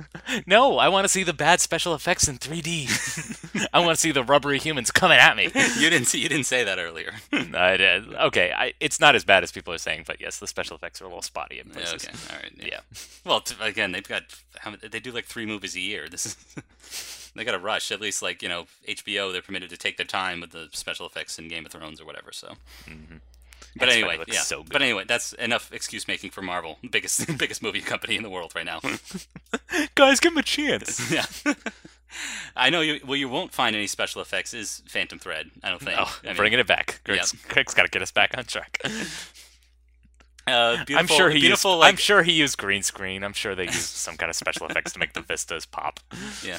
No, 0.49 0.79
I 0.79 0.89
want 0.89 1.05
to 1.05 1.09
see 1.09 1.23
the 1.23 1.33
bad 1.33 1.61
special 1.61 1.95
effects 1.95 2.27
in 2.27 2.39
3D. 2.39 3.69
I 3.73 3.79
want 3.79 3.95
to 3.95 4.01
see 4.01 4.11
the 4.11 4.25
rubbery 4.25 4.59
humans 4.59 4.91
coming 4.91 5.19
at 5.19 5.37
me. 5.37 5.45
You 5.45 5.91
didn't 5.91 6.07
see. 6.07 6.19
You 6.21 6.29
didn't 6.29 6.47
say 6.47 6.65
that 6.65 6.79
earlier. 6.81 7.13
I 7.33 7.77
did. 7.77 8.13
Okay, 8.15 8.53
I, 8.57 8.73
it's 8.81 8.99
not 8.99 9.15
as 9.15 9.25
bad 9.25 9.45
as 9.45 9.53
people 9.53 9.73
are 9.73 9.79
saying, 9.79 10.03
but 10.07 10.21
yes, 10.21 10.39
the 10.41 10.49
special 10.49 10.75
effects 10.77 11.01
are 11.01 11.05
a 11.05 11.09
little 11.09 11.23
spotty 11.23 11.61
in 11.61 11.69
Yeah, 11.69 11.75
places. 11.75 12.09
okay. 12.09 12.17
All 12.35 12.43
right. 12.43 12.53
Yeah. 12.59 12.81
Well, 13.25 13.41
t- 13.43 13.55
again, 13.61 13.93
they've 13.93 14.07
got 14.09 14.23
how 14.59 14.75
they 14.75 14.99
do 14.99 15.13
like 15.13 15.27
three 15.27 15.47
movies 15.47 15.77
a 15.77 15.81
year. 15.81 16.09
This 16.09 16.27
is 16.27 17.26
they 17.37 17.45
got 17.45 17.53
to 17.53 17.59
rush. 17.59 17.93
At 17.93 18.01
least 18.01 18.23
like 18.23 18.43
you 18.43 18.49
know 18.49 18.67
HBO, 18.89 19.33
they're 19.33 19.43
permitted 19.43 19.71
to 19.71 19.77
take 19.77 19.97
their 19.97 20.07
time 20.07 20.41
with 20.41 20.51
the 20.51 20.69
special 20.73 21.07
effects 21.07 21.39
in 21.39 21.49
Game 21.49 21.67
of 21.67 21.73
Thrones 21.73 22.01
or 22.01 22.05
whatever. 22.05 22.33
So. 22.33 22.55
But 23.79 23.89
X-Men 23.89 24.11
anyway, 24.11 24.25
yeah. 24.29 24.41
so 24.41 24.63
good. 24.63 24.73
But 24.73 24.83
anyway, 24.83 25.05
that's 25.07 25.35
enough 25.35 25.73
excuse 25.73 26.09
making 26.09 26.31
for 26.31 26.41
Marvel, 26.41 26.79
biggest 26.91 27.27
biggest 27.39 27.63
movie 27.63 27.81
company 27.81 28.17
in 28.17 28.23
the 28.23 28.31
world 28.31 28.53
right 28.55 28.65
now. 28.65 28.81
Guys, 29.95 30.21
give 30.21 30.33
him 30.33 30.39
a 30.39 30.43
chance. 30.43 31.11
yeah. 31.11 31.27
I 32.55 32.71
know 32.71 32.81
you. 32.81 33.01
Well, 33.07 33.17
you 33.17 33.29
won't 33.29 33.53
find 33.53 33.77
any 33.77 33.87
special 33.87 34.23
effects. 34.23 34.55
Is 34.55 34.83
Phantom 34.89 35.19
Thread? 35.19 35.51
I 35.63 35.71
don't 35.71 35.83
think. 35.83 35.99
Oh, 36.01 36.19
I 36.23 36.29
mean, 36.29 36.37
bringing 36.37 36.59
it 36.59 36.67
back. 36.67 37.01
Greg's, 37.05 37.33
Greg's 37.33 37.75
got 37.75 37.83
to 37.83 37.91
get 37.91 38.01
us 38.01 38.13
back 38.13 38.37
on 38.39 38.45
track. 38.45 38.81
Uh, 40.49 40.77
I'm 40.79 40.85
beautiful, 40.87 41.17
sure 41.17 41.31
he 41.31 41.41
beautiful. 41.41 41.73
used. 41.73 41.81
like, 41.81 41.89
I'm 41.93 41.97
sure 41.97 42.23
he 42.23 42.33
used 42.33 42.57
green 42.57 42.83
screen. 42.83 43.25
I'm 43.25 43.33
sure 43.33 43.55
they 43.55 43.65
used 43.65 43.77
some 43.79 44.17
kind 44.17 44.31
of 44.31 44.37
special 44.37 44.67
effects 44.69 44.93
to 44.93 44.99
make 45.01 45.13
the 45.13 45.21
vistas 45.21 45.67
pop. 45.67 45.99
Yeah. 46.45 46.59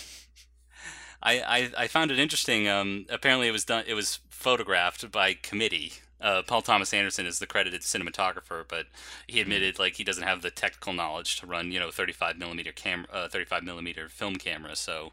I, 1.22 1.40
I, 1.42 1.72
I 1.78 1.88
found 1.88 2.12
it 2.12 2.20
interesting. 2.20 2.68
Um, 2.68 3.06
apparently, 3.10 3.48
it 3.48 3.52
was 3.52 3.66
done. 3.66 3.84
It 3.88 3.94
was 3.94 4.20
photographed 4.30 5.12
by 5.12 5.34
committee. 5.34 5.94
Uh, 6.20 6.42
Paul 6.42 6.64
Thomas 6.64 6.94
Anderson 6.94 7.28
is 7.28 7.40
the 7.40 7.46
credited 7.46 7.82
cinematographer, 7.82 8.64
but 8.68 8.88
he 9.28 9.40
admitted 9.40 9.78
like 9.78 9.96
he 9.96 10.04
doesn't 10.04 10.24
have 10.24 10.42
the 10.42 10.50
technical 10.50 10.94
knowledge 10.94 11.40
to 11.40 11.46
run 11.46 11.72
you 11.72 11.80
know 11.80 11.92
35 11.92 12.38
millimeter 12.38 12.72
camera, 12.72 13.08
uh, 13.12 13.28
35 13.28 13.64
millimeter 13.64 14.10
film 14.10 14.38
camera. 14.38 14.76
So 14.76 15.12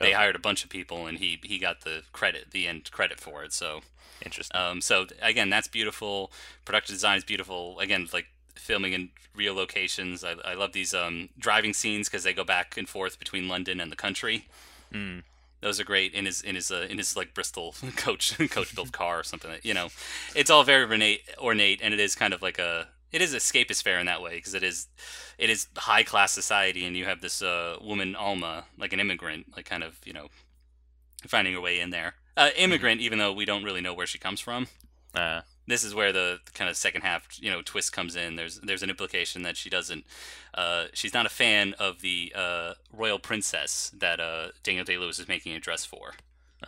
they 0.00 0.12
hired 0.12 0.36
a 0.36 0.40
bunch 0.40 0.62
of 0.64 0.70
people, 0.70 1.06
and 1.06 1.18
he 1.18 1.40
he 1.42 1.58
got 1.58 1.80
the 1.82 2.02
credit, 2.12 2.50
the 2.52 2.68
end 2.68 2.90
credit 2.90 3.20
for 3.20 3.42
it. 3.42 3.52
So 3.52 3.82
Interesting. 4.24 4.58
um, 4.58 4.80
so 4.80 5.06
again, 5.20 5.50
that's 5.50 5.68
beautiful. 5.68 6.30
Production 6.64 6.94
design 6.94 7.18
is 7.18 7.24
beautiful. 7.24 7.78
Again, 7.80 8.06
like 8.12 8.26
filming 8.54 8.92
in 8.92 9.10
real 9.34 9.54
locations. 9.54 10.24
I, 10.24 10.34
I 10.44 10.54
love 10.54 10.72
these 10.72 10.94
um, 10.94 11.30
driving 11.38 11.72
scenes 11.74 12.08
because 12.08 12.22
they 12.22 12.32
go 12.32 12.44
back 12.44 12.76
and 12.76 12.88
forth 12.88 13.18
between 13.18 13.48
London 13.48 13.80
and 13.80 13.90
the 13.90 13.96
country. 13.96 14.46
Those 15.64 15.80
are 15.80 15.84
great 15.84 16.12
in 16.12 16.26
his 16.26 16.42
in 16.42 16.56
his 16.56 16.70
uh, 16.70 16.86
in 16.90 16.98
his 16.98 17.16
like 17.16 17.32
Bristol 17.32 17.74
coach 17.96 18.36
coach 18.50 18.74
built 18.74 18.92
car 18.92 19.20
or 19.20 19.22
something. 19.22 19.50
You 19.62 19.72
know, 19.72 19.88
it's 20.36 20.50
all 20.50 20.62
very 20.62 20.84
ornate, 20.84 21.22
ornate, 21.38 21.80
and 21.82 21.94
it 21.94 22.00
is 22.00 22.14
kind 22.14 22.34
of 22.34 22.42
like 22.42 22.58
a 22.58 22.88
it 23.12 23.22
is 23.22 23.34
escapist 23.34 23.82
fare 23.82 23.98
in 23.98 24.04
that 24.04 24.20
way 24.20 24.34
because 24.34 24.52
it 24.52 24.62
is 24.62 24.88
it 25.38 25.48
is 25.48 25.68
high 25.74 26.02
class 26.02 26.32
society, 26.32 26.84
and 26.84 26.94
you 26.94 27.06
have 27.06 27.22
this 27.22 27.40
uh, 27.40 27.78
woman 27.80 28.14
Alma, 28.14 28.66
like 28.76 28.92
an 28.92 29.00
immigrant, 29.00 29.46
like 29.56 29.64
kind 29.64 29.82
of 29.82 29.98
you 30.04 30.12
know 30.12 30.28
finding 31.26 31.54
her 31.54 31.62
way 31.62 31.80
in 31.80 31.88
there. 31.88 32.12
Uh, 32.36 32.50
immigrant, 32.58 33.00
even 33.00 33.18
though 33.18 33.32
we 33.32 33.46
don't 33.46 33.64
really 33.64 33.80
know 33.80 33.94
where 33.94 34.06
she 34.06 34.18
comes 34.18 34.40
from. 34.40 34.66
Uh, 35.14 35.40
This 35.66 35.82
is 35.84 35.94
where 35.94 36.12
the 36.12 36.40
kind 36.52 36.68
of 36.68 36.76
second 36.76 37.02
half, 37.02 37.26
you 37.40 37.50
know, 37.50 37.62
twist 37.62 37.92
comes 37.92 38.16
in. 38.16 38.36
There's 38.36 38.60
there's 38.60 38.82
an 38.82 38.90
implication 38.90 39.42
that 39.42 39.56
she 39.56 39.70
doesn't, 39.70 40.04
uh, 40.54 40.86
she's 40.92 41.14
not 41.14 41.24
a 41.26 41.30
fan 41.30 41.74
of 41.78 42.00
the 42.02 42.32
uh, 42.34 42.74
royal 42.92 43.18
princess 43.18 43.90
that 43.98 44.20
uh, 44.20 44.48
Daniel 44.62 44.84
Day 44.84 44.98
Lewis 44.98 45.18
is 45.18 45.26
making 45.28 45.54
a 45.54 45.60
dress 45.60 45.84
for. 45.86 46.12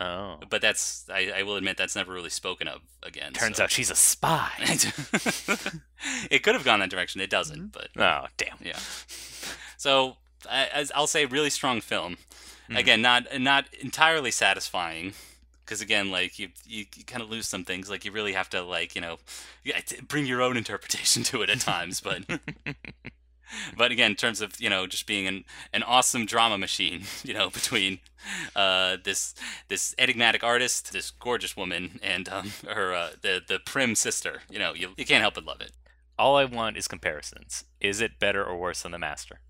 oh. 0.01 0.39
But 0.49 0.61
that's, 0.61 1.05
I, 1.13 1.31
I 1.37 1.43
will 1.43 1.55
admit, 1.57 1.77
that's 1.77 1.95
never 1.95 2.11
really 2.11 2.29
spoken 2.31 2.67
of 2.67 2.81
again. 3.03 3.33
Turns 3.33 3.57
so- 3.57 3.63
out 3.65 3.71
she's 3.71 3.91
a 3.91 3.95
spy. 3.95 4.49
it 6.31 6.43
could 6.43 6.55
have 6.55 6.63
gone 6.65 6.79
that 6.79 6.89
direction. 6.89 7.21
It 7.21 7.29
doesn't, 7.29 7.71
but 7.71 7.89
Oh, 7.97 8.25
damn. 8.37 8.57
yeah. 8.63 8.79
So 9.77 10.17
I, 10.49 10.65
as 10.73 10.91
I'll 10.95 11.07
say, 11.07 11.25
really 11.25 11.49
strong 11.49 11.81
film. 11.81 12.17
Again, 12.69 13.01
not 13.01 13.39
not 13.39 13.65
entirely 13.79 14.29
satisfying, 14.31 15.13
because 15.67 15.81
again, 15.81 16.09
like 16.09 16.39
you 16.39 16.47
you, 16.65 16.85
you 16.95 17.03
kind 17.03 17.21
of 17.21 17.29
lose 17.29 17.45
some 17.45 17.65
things. 17.65 17.89
Like 17.89 18.05
you 18.05 18.11
really 18.13 18.33
have 18.33 18.49
to 18.51 18.61
like 18.63 18.95
you 18.95 19.01
know, 19.01 19.17
bring 20.07 20.25
your 20.25 20.41
own 20.41 20.55
interpretation 20.55 21.23
to 21.29 21.41
it 21.41 21.49
at 21.49 21.59
times. 21.59 21.99
But 21.99 22.23
but 23.77 23.91
again, 23.91 24.11
in 24.11 24.17
terms 24.17 24.39
of 24.41 24.59
you 24.61 24.69
know 24.69 24.87
just 24.87 25.05
being 25.05 25.27
an 25.27 25.43
an 25.73 25.83
awesome 25.83 26.25
drama 26.25 26.57
machine, 26.57 27.03
you 27.23 27.33
know, 27.33 27.49
between 27.49 27.99
uh, 28.55 28.97
this 29.03 29.35
this 29.67 29.93
enigmatic 29.97 30.43
artist, 30.43 30.93
this 30.93 31.11
gorgeous 31.11 31.57
woman, 31.57 31.99
and 32.01 32.29
um, 32.29 32.53
her 32.67 32.93
uh, 32.93 33.09
the 33.21 33.41
the 33.45 33.59
prim 33.59 33.93
sister, 33.95 34.41
you 34.49 34.59
know, 34.59 34.73
you 34.73 34.93
you 34.97 35.05
can't 35.05 35.21
help 35.21 35.35
but 35.35 35.45
love 35.45 35.61
it. 35.61 35.73
All 36.17 36.37
I 36.37 36.45
want 36.45 36.77
is 36.77 36.87
comparisons. 36.87 37.65
Is 37.79 38.01
it 38.01 38.17
better 38.19 38.43
or 38.43 38.57
worse 38.57 38.81
than 38.81 38.91
the 38.91 38.97
master? 38.97 39.41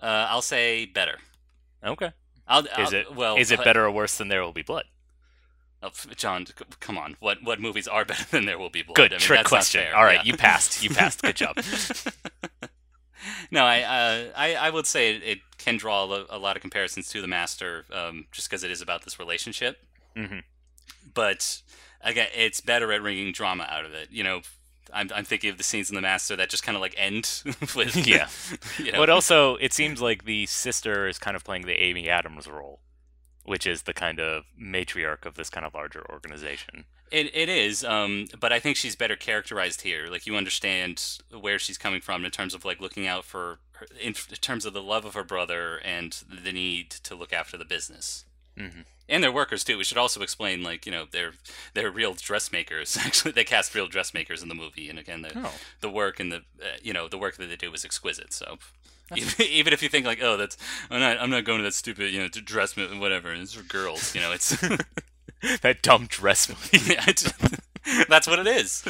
Uh, 0.00 0.26
I'll 0.28 0.42
say 0.42 0.86
better. 0.86 1.18
Okay. 1.84 2.10
I'll, 2.48 2.64
Is 2.64 2.70
I'll- 2.76 2.94
it 2.94 3.14
well? 3.14 3.36
is 3.36 3.52
it 3.52 3.60
uh, 3.60 3.64
better 3.64 3.84
or 3.84 3.90
worse 3.92 4.18
than 4.18 4.26
There 4.26 4.42
Will 4.42 4.52
Be 4.52 4.62
Blood? 4.62 4.84
Oh, 5.82 5.90
Jon, 6.16 6.46
come 6.80 6.96
on. 6.96 7.16
What 7.20 7.42
what 7.42 7.60
movies 7.60 7.88
are 7.88 8.04
better 8.10 8.24
than 8.30 8.44
There 8.46 8.58
Will 8.58 8.70
Be 8.70 8.82
Blood? 8.82 8.94
Good 8.96 9.12
I 9.12 9.16
mean, 9.16 9.20
trick 9.20 9.44
question. 9.46 9.84
All 9.94 10.04
right, 10.04 10.24
Yeah. 10.24 10.32
you 10.32 10.36
passed. 10.36 10.82
You 10.82 10.90
passed. 10.90 11.22
Good 11.22 11.36
job. 11.36 11.56
No, 13.52 13.64
I, 13.64 13.82
uh, 13.82 14.32
I 14.36 14.54
I 14.56 14.70
would 14.70 14.86
say 14.86 15.14
it, 15.14 15.38
can 15.58 15.76
draw 15.76 16.04
a, 16.10 16.26
a 16.30 16.38
lot 16.38 16.56
of 16.56 16.62
comparisons 16.62 17.08
to 17.10 17.20
The 17.20 17.28
Master, 17.28 17.84
um, 17.92 18.26
just 18.32 18.48
because 18.50 18.64
it 18.64 18.70
is 18.72 18.80
about 18.82 19.04
this 19.04 19.18
relationship. 19.20 19.78
Mhm. 20.16 20.42
But 21.14 21.62
again, 22.00 22.26
it's 22.34 22.60
better 22.60 22.92
at 22.92 23.00
wringing 23.00 23.30
drama 23.32 23.64
out 23.70 23.84
of 23.84 23.92
it. 23.94 24.08
You 24.10 24.24
know, 24.24 24.40
I'm 24.92 25.08
I'm 25.14 25.24
thinking 25.24 25.50
of 25.50 25.56
the 25.58 25.62
scenes 25.62 25.88
in 25.88 25.94
The 25.94 26.00
Master 26.02 26.34
that 26.34 26.50
just 26.50 26.64
kind 26.64 26.74
of 26.74 26.80
like 26.82 26.94
end 26.98 27.42
with 27.76 27.94
Yeah. 28.06 28.28
You 28.78 28.90
know, 28.90 28.98
But 28.98 29.08
also, 29.10 29.54
it 29.56 29.72
seems 29.72 30.00
like 30.02 30.24
the 30.24 30.46
sister 30.46 31.06
is 31.06 31.18
kind 31.20 31.36
of 31.36 31.44
playing 31.44 31.66
the 31.66 31.80
Amy 31.80 32.08
Adams 32.08 32.48
role, 32.48 32.80
which 33.44 33.66
is 33.66 33.82
the 33.82 33.92
kind 33.94 34.20
of 34.20 34.44
matriarch 34.60 35.26
of 35.26 35.34
this 35.34 35.50
kind 35.50 35.66
of 35.66 35.74
larger 35.74 36.04
organization. 36.10 36.84
It, 37.10 37.34
it 37.34 37.48
is, 37.50 37.84
um, 37.84 38.26
but 38.40 38.52
I 38.52 38.58
think 38.58 38.76
she's 38.76 38.96
better 38.96 39.16
characterized 39.16 39.82
here. 39.82 40.06
Like 40.10 40.26
you 40.26 40.34
understand 40.36 41.18
where 41.30 41.58
she's 41.58 41.76
coming 41.76 42.00
from 42.00 42.24
in 42.24 42.30
terms 42.30 42.54
of 42.54 42.64
like 42.64 42.80
looking 42.80 43.06
out 43.06 43.24
for, 43.24 43.58
her, 43.72 43.86
in, 44.00 44.14
in 44.30 44.36
terms 44.40 44.64
of 44.64 44.72
the 44.72 44.82
love 44.82 45.04
of 45.04 45.12
her 45.12 45.24
brother 45.24 45.76
and 45.84 46.22
the 46.42 46.52
need 46.52 46.88
to 46.90 47.14
look 47.14 47.32
after 47.32 47.58
the 47.58 47.66
business. 47.66 48.24
Mm-hmm. 48.58 48.80
And 49.08 49.22
their 49.22 49.32
workers 49.32 49.62
too. 49.62 49.76
We 49.76 49.84
should 49.84 49.98
also 49.98 50.22
explain, 50.22 50.62
like 50.62 50.86
you 50.86 50.92
know, 50.92 51.04
they're 51.10 51.32
they're 51.74 51.90
real 51.90 52.14
dressmakers. 52.14 52.96
Actually, 53.00 53.32
they 53.32 53.44
cast 53.44 53.74
real 53.74 53.88
dressmakers 53.88 54.42
in 54.42 54.48
the 54.48 54.54
movie, 54.54 54.88
and 54.88 54.98
again, 54.98 55.20
the 55.20 55.32
Oh. 55.36 55.52
the 55.80 55.90
work 55.90 56.18
and 56.18 56.32
the 56.32 56.36
uh, 56.62 56.76
you 56.82 56.94
know 56.94 57.08
the 57.08 57.18
work 57.18 57.36
that 57.36 57.46
they 57.48 57.56
do 57.56 57.72
is 57.74 57.84
exquisite. 57.84 58.32
So. 58.32 58.58
Even 59.16 59.46
even 59.46 59.72
if 59.72 59.82
you 59.82 59.88
think 59.88 60.06
like, 60.06 60.20
oh, 60.22 60.36
that's 60.36 60.56
I'm 60.90 61.00
not 61.00 61.18
I'm 61.20 61.30
not 61.30 61.44
going 61.44 61.58
to 61.58 61.64
that 61.64 61.74
stupid 61.74 62.12
you 62.12 62.20
know 62.20 62.28
dress 62.28 62.76
mo- 62.76 62.88
whatever. 62.98 63.30
and 63.30 63.42
It's 63.42 63.54
for 63.54 63.62
girls, 63.64 64.14
you 64.14 64.20
know. 64.20 64.32
It's 64.32 64.50
that 65.62 65.82
dumb 65.82 66.06
dress 66.08 66.48
movie. 66.48 66.92
Yeah, 66.92 67.04
it's- 67.08 67.32
that's 68.08 68.28
what 68.28 68.38
it 68.38 68.46
is. 68.46 68.82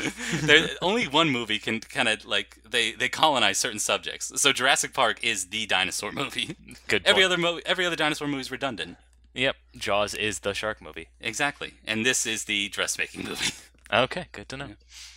There, 0.42 0.68
only 0.82 1.08
one 1.08 1.30
movie 1.30 1.58
can 1.58 1.80
kind 1.80 2.08
of 2.08 2.26
like 2.26 2.58
they 2.68 2.92
they 2.92 3.08
colonize 3.08 3.56
certain 3.56 3.78
subjects. 3.78 4.30
So 4.40 4.52
Jurassic 4.52 4.92
Park 4.92 5.24
is 5.24 5.46
the 5.46 5.64
dinosaur 5.66 6.12
movie. 6.22 6.56
Good. 6.88 7.02
Every 7.06 7.22
point. 7.22 7.32
other 7.32 7.38
movie, 7.38 7.62
every 7.64 7.86
other 7.86 7.96
dinosaur 7.96 8.28
movie 8.28 8.42
is 8.42 8.50
redundant. 8.50 8.98
Yep. 9.34 9.56
Jaws 9.76 10.12
is 10.14 10.40
the 10.40 10.52
shark 10.52 10.82
movie. 10.82 11.08
Exactly, 11.22 11.72
and 11.86 12.04
this 12.04 12.26
is 12.26 12.44
the 12.44 12.68
dressmaking 12.68 13.24
movie. 13.24 13.54
Okay, 13.90 14.26
good 14.32 14.48
to 14.50 14.56
know. 14.58 14.68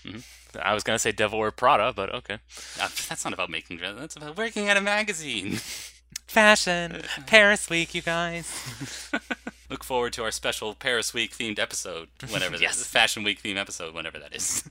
Mm-hmm. 0.05 0.19
I 0.61 0.73
was 0.73 0.83
gonna 0.83 0.99
say 0.99 1.11
Devil 1.11 1.39
Wear 1.39 1.51
Prada, 1.51 1.93
but 1.93 2.13
okay. 2.13 2.35
Uh, 2.79 2.89
that's 3.09 3.23
not 3.23 3.33
about 3.33 3.49
making 3.49 3.77
dress. 3.77 3.95
That's 3.97 4.15
about 4.15 4.37
working 4.37 4.67
at 4.69 4.77
a 4.77 4.81
magazine. 4.81 5.59
Fashion, 6.27 7.03
Paris 7.27 7.69
Week, 7.69 7.93
you 7.93 8.01
guys. 8.01 9.11
Look 9.69 9.83
forward 9.83 10.13
to 10.13 10.23
our 10.23 10.31
special 10.31 10.73
Paris 10.75 11.13
Week 11.13 11.31
themed 11.35 11.59
episode 11.59 12.09
whenever 12.29 12.55
Yes. 12.57 12.83
Fashion 12.85 13.23
Week 13.23 13.41
themed 13.41 13.57
episode 13.57 13.93
whenever 13.93 14.17
that 14.19 14.35
is. 14.35 14.63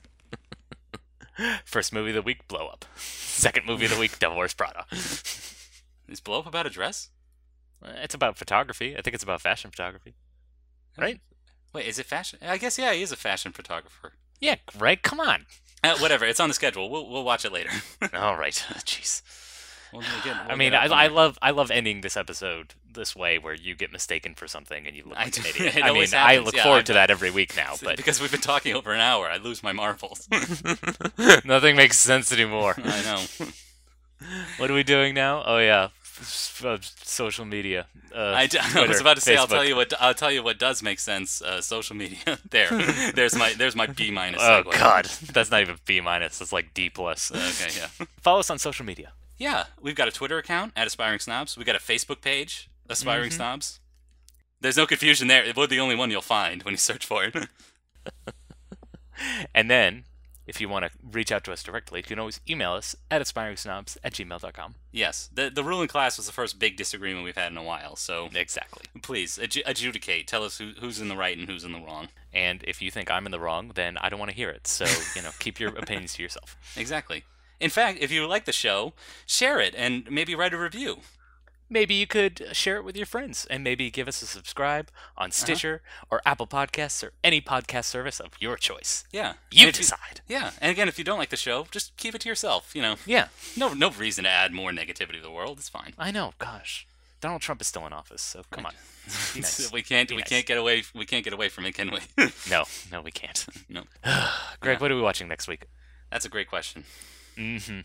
First 1.65 1.91
movie 1.91 2.11
of 2.11 2.15
the 2.15 2.21
week, 2.21 2.47
Blow 2.47 2.67
Up. 2.67 2.85
Second 2.95 3.65
movie 3.65 3.85
of 3.85 3.91
the 3.91 3.99
week, 3.99 4.17
Devil 4.19 4.37
Wears 4.37 4.53
Prada. 4.53 4.85
is 4.91 6.21
Blow 6.23 6.39
Up 6.39 6.47
about 6.47 6.65
a 6.65 6.69
dress? 6.69 7.09
Uh, 7.83 7.89
It's 7.97 8.15
about 8.15 8.37
photography. 8.37 8.95
I 8.97 9.01
think 9.01 9.13
it's 9.15 9.23
about 9.23 9.41
fashion 9.41 9.69
photography. 9.69 10.13
Right? 10.97 11.19
Wait, 11.73 11.87
is 11.87 11.99
it 11.99 12.05
fashion? 12.05 12.39
I 12.41 12.57
guess 12.57 12.77
yeah, 12.77 12.93
he 12.93 13.01
is 13.01 13.11
a 13.11 13.17
fashion 13.17 13.51
photographer. 13.51 14.13
Yeah, 14.39 14.55
Greg, 14.65 15.01
come 15.01 15.19
on. 15.19 15.45
Uh, 15.93 15.97
whatever, 15.99 16.25
it's 16.25 16.39
on 16.39 16.47
the 16.49 16.53
schedule. 16.55 16.89
We'll 16.89 17.07
we'll 17.09 17.23
watch 17.23 17.45
it 17.45 17.51
later. 17.53 17.69
All 18.13 18.35
right. 18.37 18.53
Jeez. 18.85 19.21
We'll 19.93 20.01
do 20.01 20.07
it 20.17 20.21
again. 20.25 20.37
I 20.49 20.55
mean, 20.55 20.73
I, 20.73 20.85
I 20.87 21.07
love 21.07 21.37
I 21.41 21.51
love 21.51 21.71
ending 21.71 22.01
this 22.01 22.17
episode 22.17 22.73
this 22.91 23.15
way, 23.15 23.37
where 23.37 23.53
you 23.53 23.75
get 23.75 23.91
mistaken 23.91 24.33
for 24.35 24.47
something 24.47 24.87
and 24.87 24.95
you 24.95 25.03
look 25.05 25.17
I 25.17 25.25
like 25.25 25.33
do- 25.33 25.41
an 25.41 25.47
idiot. 25.67 25.75
I 25.75 25.79
mean, 25.79 25.89
always 25.89 26.13
I 26.13 26.37
look 26.37 26.55
yeah, 26.55 26.63
forward 26.63 26.77
I've- 26.79 26.85
to 26.87 26.93
that 26.93 27.09
every 27.11 27.31
week 27.31 27.55
now, 27.55 27.75
but 27.81 27.95
because 27.97 28.19
we've 28.19 28.31
been 28.31 28.41
talking 28.41 28.75
over 28.75 28.91
an 28.93 28.99
hour, 28.99 29.27
I 29.29 29.37
lose 29.37 29.63
my 29.63 29.71
marbles. 29.73 30.27
nothing 31.45 31.75
makes 31.75 31.97
sense 31.99 32.31
anymore. 32.31 32.75
I 32.77 33.01
know. 33.03 33.47
What 34.57 34.71
are 34.71 34.73
we 34.73 34.83
doing 34.83 35.13
now? 35.13 35.43
Oh 35.45 35.57
yeah, 35.59 35.89
s- 36.01 36.04
uh, 36.63 36.77
social 37.03 37.45
media. 37.45 37.87
Uh, 38.13 38.33
I, 38.35 38.47
d- 38.47 38.57
I 38.75 38.87
was 38.87 39.01
about 39.01 39.15
to 39.15 39.21
say 39.21 39.35
I'll 39.35 39.47
tell 39.47 39.65
you 39.65 39.75
what 39.75 39.93
I'll 39.99 40.13
tell 40.13 40.31
you 40.31 40.41
what 40.43 40.57
does 40.59 40.81
make 40.83 40.99
sense. 40.99 41.41
Uh, 41.41 41.61
social 41.61 41.95
media. 41.95 42.17
there, 42.49 42.69
there's 43.15 43.35
my 43.35 43.53
there's 43.53 43.75
my 43.75 43.87
B 43.87 44.11
minus. 44.11 44.41
Oh 44.43 44.63
segue. 44.65 44.71
God, 44.79 45.05
that's 45.33 45.51
not 45.51 45.61
even 45.61 45.77
B 45.85 46.01
minus. 46.01 46.39
It's 46.41 46.53
like 46.53 46.73
D 46.73 46.89
plus. 46.89 47.31
Okay, 47.31 47.71
yeah, 47.77 48.05
Follow 48.21 48.39
us 48.39 48.49
on 48.49 48.57
social 48.59 48.85
media. 48.85 49.11
yeah. 49.37 49.65
We've 49.81 49.95
got 49.95 50.07
a 50.07 50.11
Twitter 50.11 50.37
account 50.37 50.71
at 50.75 50.87
Aspiring 50.87 51.19
Snobs. 51.19 51.57
We've 51.57 51.65
got 51.65 51.75
a 51.75 51.79
Facebook 51.79 52.21
page, 52.21 52.69
Aspiring 52.89 53.29
Mm-hmm. 53.29 53.35
Snobs. 53.37 53.79
There's 54.61 54.77
no 54.77 54.85
confusion 54.87 55.27
there. 55.27 55.43
We're 55.55 55.67
the 55.67 55.79
only 55.79 55.95
one 55.95 56.09
you'll 56.11 56.21
find 56.21 56.63
when 56.63 56.71
you 56.73 56.77
search 56.77 57.05
for 57.05 57.23
it. 57.25 57.35
And 59.53 59.69
then, 59.69 60.03
if 60.47 60.61
you 60.61 60.69
want 60.69 60.85
to 60.85 60.91
reach 61.11 61.31
out 61.31 61.43
to 61.45 61.51
us 61.53 61.63
directly, 61.63 61.99
you 61.99 62.03
can 62.03 62.19
always 62.19 62.39
email 62.49 62.73
us 62.73 62.95
at 63.09 63.21
aspiringsnobs 63.21 63.97
at 64.03 64.13
gmail.com. 64.13 64.75
yes, 64.91 65.29
the 65.33 65.49
the 65.49 65.63
ruling 65.63 65.87
class 65.87 66.17
was 66.17 66.25
the 66.27 66.31
first 66.31 66.59
big 66.59 66.77
disagreement 66.77 67.23
we've 67.25 67.35
had 67.37 67.51
in 67.51 67.57
a 67.57 67.63
while. 67.63 67.95
So 67.95 68.29
Exactly. 68.33 68.83
please 69.01 69.37
adju- 69.41 69.63
adjudicate. 69.65 70.27
Tell 70.27 70.43
us 70.43 70.57
who, 70.57 70.71
who's 70.79 70.99
in 71.01 71.07
the 71.07 71.17
right 71.17 71.37
and 71.37 71.47
who's 71.49 71.63
in 71.63 71.71
the 71.73 71.79
wrong. 71.81 72.09
And 72.33 72.63
if 72.67 72.81
you 72.81 72.91
think 72.91 73.09
I'm 73.09 73.25
in 73.25 73.31
the 73.31 73.39
wrong, 73.39 73.71
then 73.75 73.97
I 73.97 74.09
don't 74.09 74.19
want 74.19 74.31
to 74.31 74.35
hear 74.37 74.49
it. 74.49 74.67
So, 74.67 74.85
you 75.15 75.21
know, 75.21 75.31
keep 75.39 75.59
your 75.59 75.69
opinions 75.77 76.13
to 76.15 76.23
yourself. 76.23 76.57
Exactly. 76.77 77.23
In 77.59 77.69
fact, 77.69 77.99
if 78.01 78.11
you 78.11 78.27
like 78.27 78.43
the 78.43 78.51
show, 78.51 78.91
share 79.25 79.59
it 79.61 79.73
and 79.77 80.05
maybe 80.11 80.35
write 80.35 80.53
a 80.53 80.57
review. 80.57 80.97
Maybe 81.69 81.95
you 81.95 82.05
could 82.05 82.47
share 82.51 82.77
it 82.77 82.83
with 82.85 82.95
your 82.95 83.07
friends 83.07 83.47
and 83.49 83.63
maybe 83.63 83.89
give 83.89 84.07
us 84.07 84.21
a 84.21 84.27
subscribe 84.27 84.89
on 85.17 85.31
Stitcher 85.31 85.81
or 86.11 86.21
Apple 86.25 86.45
Podcasts 86.45 87.03
or 87.03 87.13
any 87.23 87.41
podcast 87.41 87.85
service 87.85 88.19
of 88.19 88.31
your 88.39 88.55
choice. 88.55 89.03
Yeah. 89.11 89.33
You 89.51 89.71
decide. 89.71 90.21
yeah, 90.27 90.51
and 90.61 90.71
again, 90.71 90.87
if 90.87 90.99
you 90.99 91.03
don't 91.03 91.17
like 91.17 91.29
the 91.29 91.37
show, 91.37 91.65
just 91.71 91.97
keep 91.97 92.13
it 92.13 92.21
to 92.21 92.29
yourself. 92.29 92.75
You 92.75 92.81
know, 92.83 92.95
Yeah, 93.05 93.27
no 93.57 93.73
no 93.73 93.89
reason 93.89 94.25
to 94.25 94.29
add 94.29 94.53
more 94.53 94.69
negativity 94.71 95.13
to 95.15 95.21
the 95.21 95.31
world. 95.31 95.57
It's 95.57 95.69
fine. 95.69 95.93
I 95.97 96.11
know. 96.11 96.33
Gosh, 96.37 96.85
Donald 97.19 97.41
Trump 97.41 97.61
is 97.61 97.67
still 97.67 97.85
in 97.87 97.93
office, 97.93 98.21
so 98.21 98.43
come 98.51 98.65
on. 98.67 98.73
Nice. 99.35 99.71
we 99.71 99.83
can't 99.83 100.09
Be 100.09 100.15
we 100.15 100.21
nice. 100.21 100.29
can't 100.29 100.45
get 100.47 100.57
away 100.57 100.81
we 100.95 101.05
can't 101.05 101.23
get 101.23 101.31
away 101.33 101.47
from 101.49 101.65
it, 101.65 101.73
can 101.73 101.91
we? 101.91 101.99
No, 102.49 102.63
no, 102.91 103.01
we 103.01 103.11
can't. 103.11 103.45
no. 103.69 103.83
Greg, 104.59 104.81
what 104.81 104.91
are 104.91 104.95
we 104.95 105.01
watching 105.01 105.27
next 105.27 105.47
week? 105.47 105.65
That's 106.11 106.25
a 106.25 106.29
great 106.29 106.47
question. 106.47 106.83
Mm-hmm. 107.37 107.79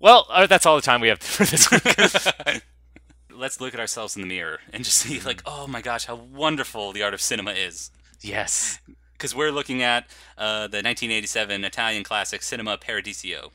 Well, 0.00 0.26
uh, 0.30 0.46
that's 0.46 0.66
all 0.66 0.76
the 0.76 0.82
time 0.82 1.00
we 1.00 1.08
have 1.08 1.20
for 1.20 1.44
this 1.44 1.70
week. 1.70 1.82
Let's 3.32 3.60
look 3.60 3.74
at 3.74 3.80
ourselves 3.80 4.14
in 4.16 4.22
the 4.22 4.28
mirror 4.28 4.60
and 4.72 4.84
just 4.84 4.98
see, 4.98 5.20
like, 5.20 5.42
oh 5.46 5.66
my 5.66 5.80
gosh, 5.80 6.04
how 6.06 6.14
wonderful 6.14 6.92
the 6.92 7.02
art 7.02 7.14
of 7.14 7.20
cinema 7.20 7.52
is. 7.52 7.90
yes. 8.20 8.78
Because 9.12 9.34
we're 9.34 9.52
looking 9.52 9.80
at 9.80 10.04
uh, 10.36 10.66
the 10.66 10.78
1987 10.82 11.64
Italian 11.64 12.02
classic 12.04 12.42
Cinema 12.42 12.76
Paradiso. 12.76 13.52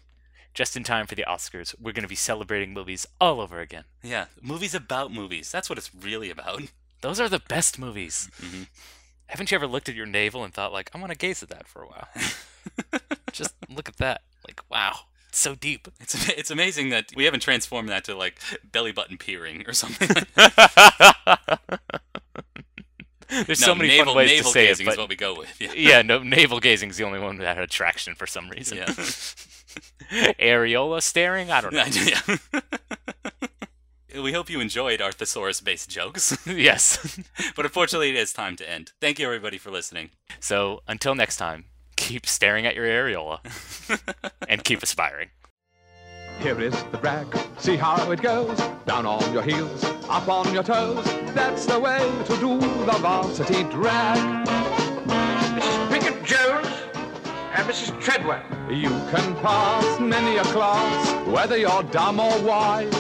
Just 0.54 0.76
in 0.76 0.84
time 0.84 1.06
for 1.06 1.16
the 1.16 1.26
Oscars, 1.28 1.76
we're 1.80 1.92
going 1.92 2.04
to 2.04 2.08
be 2.10 2.16
celebrating 2.16 2.74
movies 2.74 3.06
all 3.22 3.40
over 3.40 3.60
again. 3.60 3.84
Yeah, 4.02 4.26
movies 4.42 4.74
about 4.74 5.12
movies. 5.14 5.52
That's 5.52 5.70
what 5.70 5.78
it's 5.78 5.94
really 5.94 6.32
about. 6.32 6.62
Those 7.02 7.20
are 7.20 7.30
the 7.30 7.40
best 7.40 7.78
movies. 7.78 8.30
Mhm. 8.42 8.68
Haven't 9.28 9.52
you 9.52 9.56
ever 9.56 9.68
looked 9.68 9.90
at 9.90 9.96
your 9.96 10.08
navel 10.08 10.44
and 10.44 10.54
thought, 10.54 10.74
like, 10.74 10.90
I 10.96 10.98
want 10.98 11.12
to 11.12 11.18
gaze 11.18 11.44
at 11.44 11.50
that 11.50 11.68
for 11.68 11.84
a 11.84 11.88
while? 11.88 12.08
Just 13.32 13.54
look 13.70 13.88
at 13.90 13.98
that. 13.98 14.22
Like, 14.48 14.62
wow, 14.72 15.02
so 15.32 15.56
deep. 15.56 15.88
It's 16.00 16.30
it's 16.30 16.52
amazing 16.52 16.90
that 16.90 17.12
we 17.16 17.26
haven't 17.26 17.42
transformed 17.42 17.90
that 17.90 18.04
to 18.06 18.16
like 18.16 18.40
belly 18.72 18.92
button 18.92 19.18
peering 19.18 19.64
or 19.68 19.74
something. 19.74 20.10
There's 23.30 23.62
no, 23.62 23.68
so 23.68 23.76
many 23.76 23.90
navel, 23.90 24.14
fun 24.14 24.18
ways 24.18 24.42
to 24.42 24.44
say 24.46 24.68
gazing 24.68 24.88
it, 24.88 24.90
is 24.90 24.96
but 24.96 25.02
what 25.02 25.10
we 25.10 25.16
go 25.16 25.36
with. 25.36 25.62
Yeah. 25.62 25.72
yeah, 25.76 26.02
no, 26.02 26.24
navel 26.24 26.60
gazing 26.60 26.90
is 26.90 26.98
the 26.98 27.04
only 27.04 27.20
one 27.20 27.38
that 27.38 27.56
had 27.56 27.64
attraction 27.64 28.16
for 28.16 28.26
some 28.26 28.50
reason. 28.50 28.80
Yeah. 28.80 28.86
Areola 30.40 31.02
staring? 31.02 31.52
I 31.52 31.62
don't 31.62 31.74
know. 31.74 31.86
yeah. 34.16 34.22
we 34.22 34.34
hope 34.34 34.50
you 34.50 34.60
enjoyed 34.60 35.00
our 35.00 35.12
thesaurus-based 35.12 35.90
jokes, 35.92 36.36
yes. 36.48 37.20
but 37.56 37.66
unfortunately, 37.66 38.10
it 38.10 38.16
is 38.16 38.34
time 38.34 38.56
to 38.56 38.68
end. 38.68 38.94
Thank 39.00 39.20
you, 39.20 39.28
everybody, 39.28 39.60
for 39.60 39.70
listening. 39.70 40.10
So 40.40 40.82
until 40.88 41.14
next 41.14 41.38
time, 41.38 41.66
keep 42.00 42.26
staring 42.26 42.66
at 42.66 42.76
your 42.76 42.86
areola 42.86 43.40
and 44.48 44.64
keep 44.64 44.82
aspiring. 44.82 45.30
Here 46.40 46.60
is 46.60 46.74
the 46.92 46.98
drag. 46.98 47.28
See 47.58 47.76
how 47.76 48.10
it 48.12 48.22
goes. 48.22 48.58
Down 48.86 49.06
on 49.06 49.34
your 49.34 49.44
heels, 49.44 49.84
up 50.08 50.30
on 50.30 50.54
your 50.54 50.64
toes. 50.64 51.04
That's 51.36 51.66
the 51.66 51.78
way 51.78 52.00
to 52.26 52.38
do 52.38 52.58
the 52.60 52.98
varsity 53.02 53.64
drag. 53.64 54.48
Mrs. 55.58 55.90
Pickett 55.92 56.24
Jones 56.24 56.68
and 57.54 57.68
Mrs. 57.68 58.02
Treadwell. 58.02 58.44
You 58.72 58.90
can 59.12 59.36
pass 59.42 60.00
many 60.00 60.38
a 60.38 60.44
class, 60.46 61.28
whether 61.28 61.58
you're 61.58 61.84
dumb 61.84 62.22
or 62.22 62.42
wise. 62.42 62.94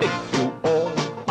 If 0.00 0.38
you 0.38 0.44
all 0.44 0.45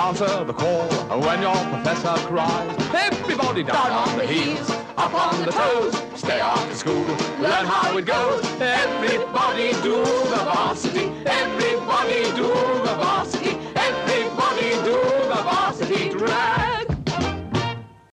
answer 0.06 0.44
the 0.44 0.54
call 0.54 0.88
when 1.20 1.42
your 1.42 1.56
professor 1.56 2.16
cries. 2.28 2.78
Everybody 2.94 3.64
down, 3.64 3.90
down 3.90 4.10
on 4.10 4.18
the 4.20 4.28
heels, 4.28 4.70
up 4.98 5.14
on 5.16 5.44
the 5.44 5.52
toes. 5.52 5.96
Stay 6.14 6.40
after 6.40 6.76
school, 6.76 7.06
learn 7.42 7.66
how 7.66 7.98
it 7.98 8.06
goes. 8.06 8.46
Everybody 8.62 9.74
do 9.82 10.04
the 10.34 10.42
varsity. 10.54 11.06
Everybody 11.26 12.22
do 12.36 12.50
the 12.86 12.96
varsity. 13.02 13.35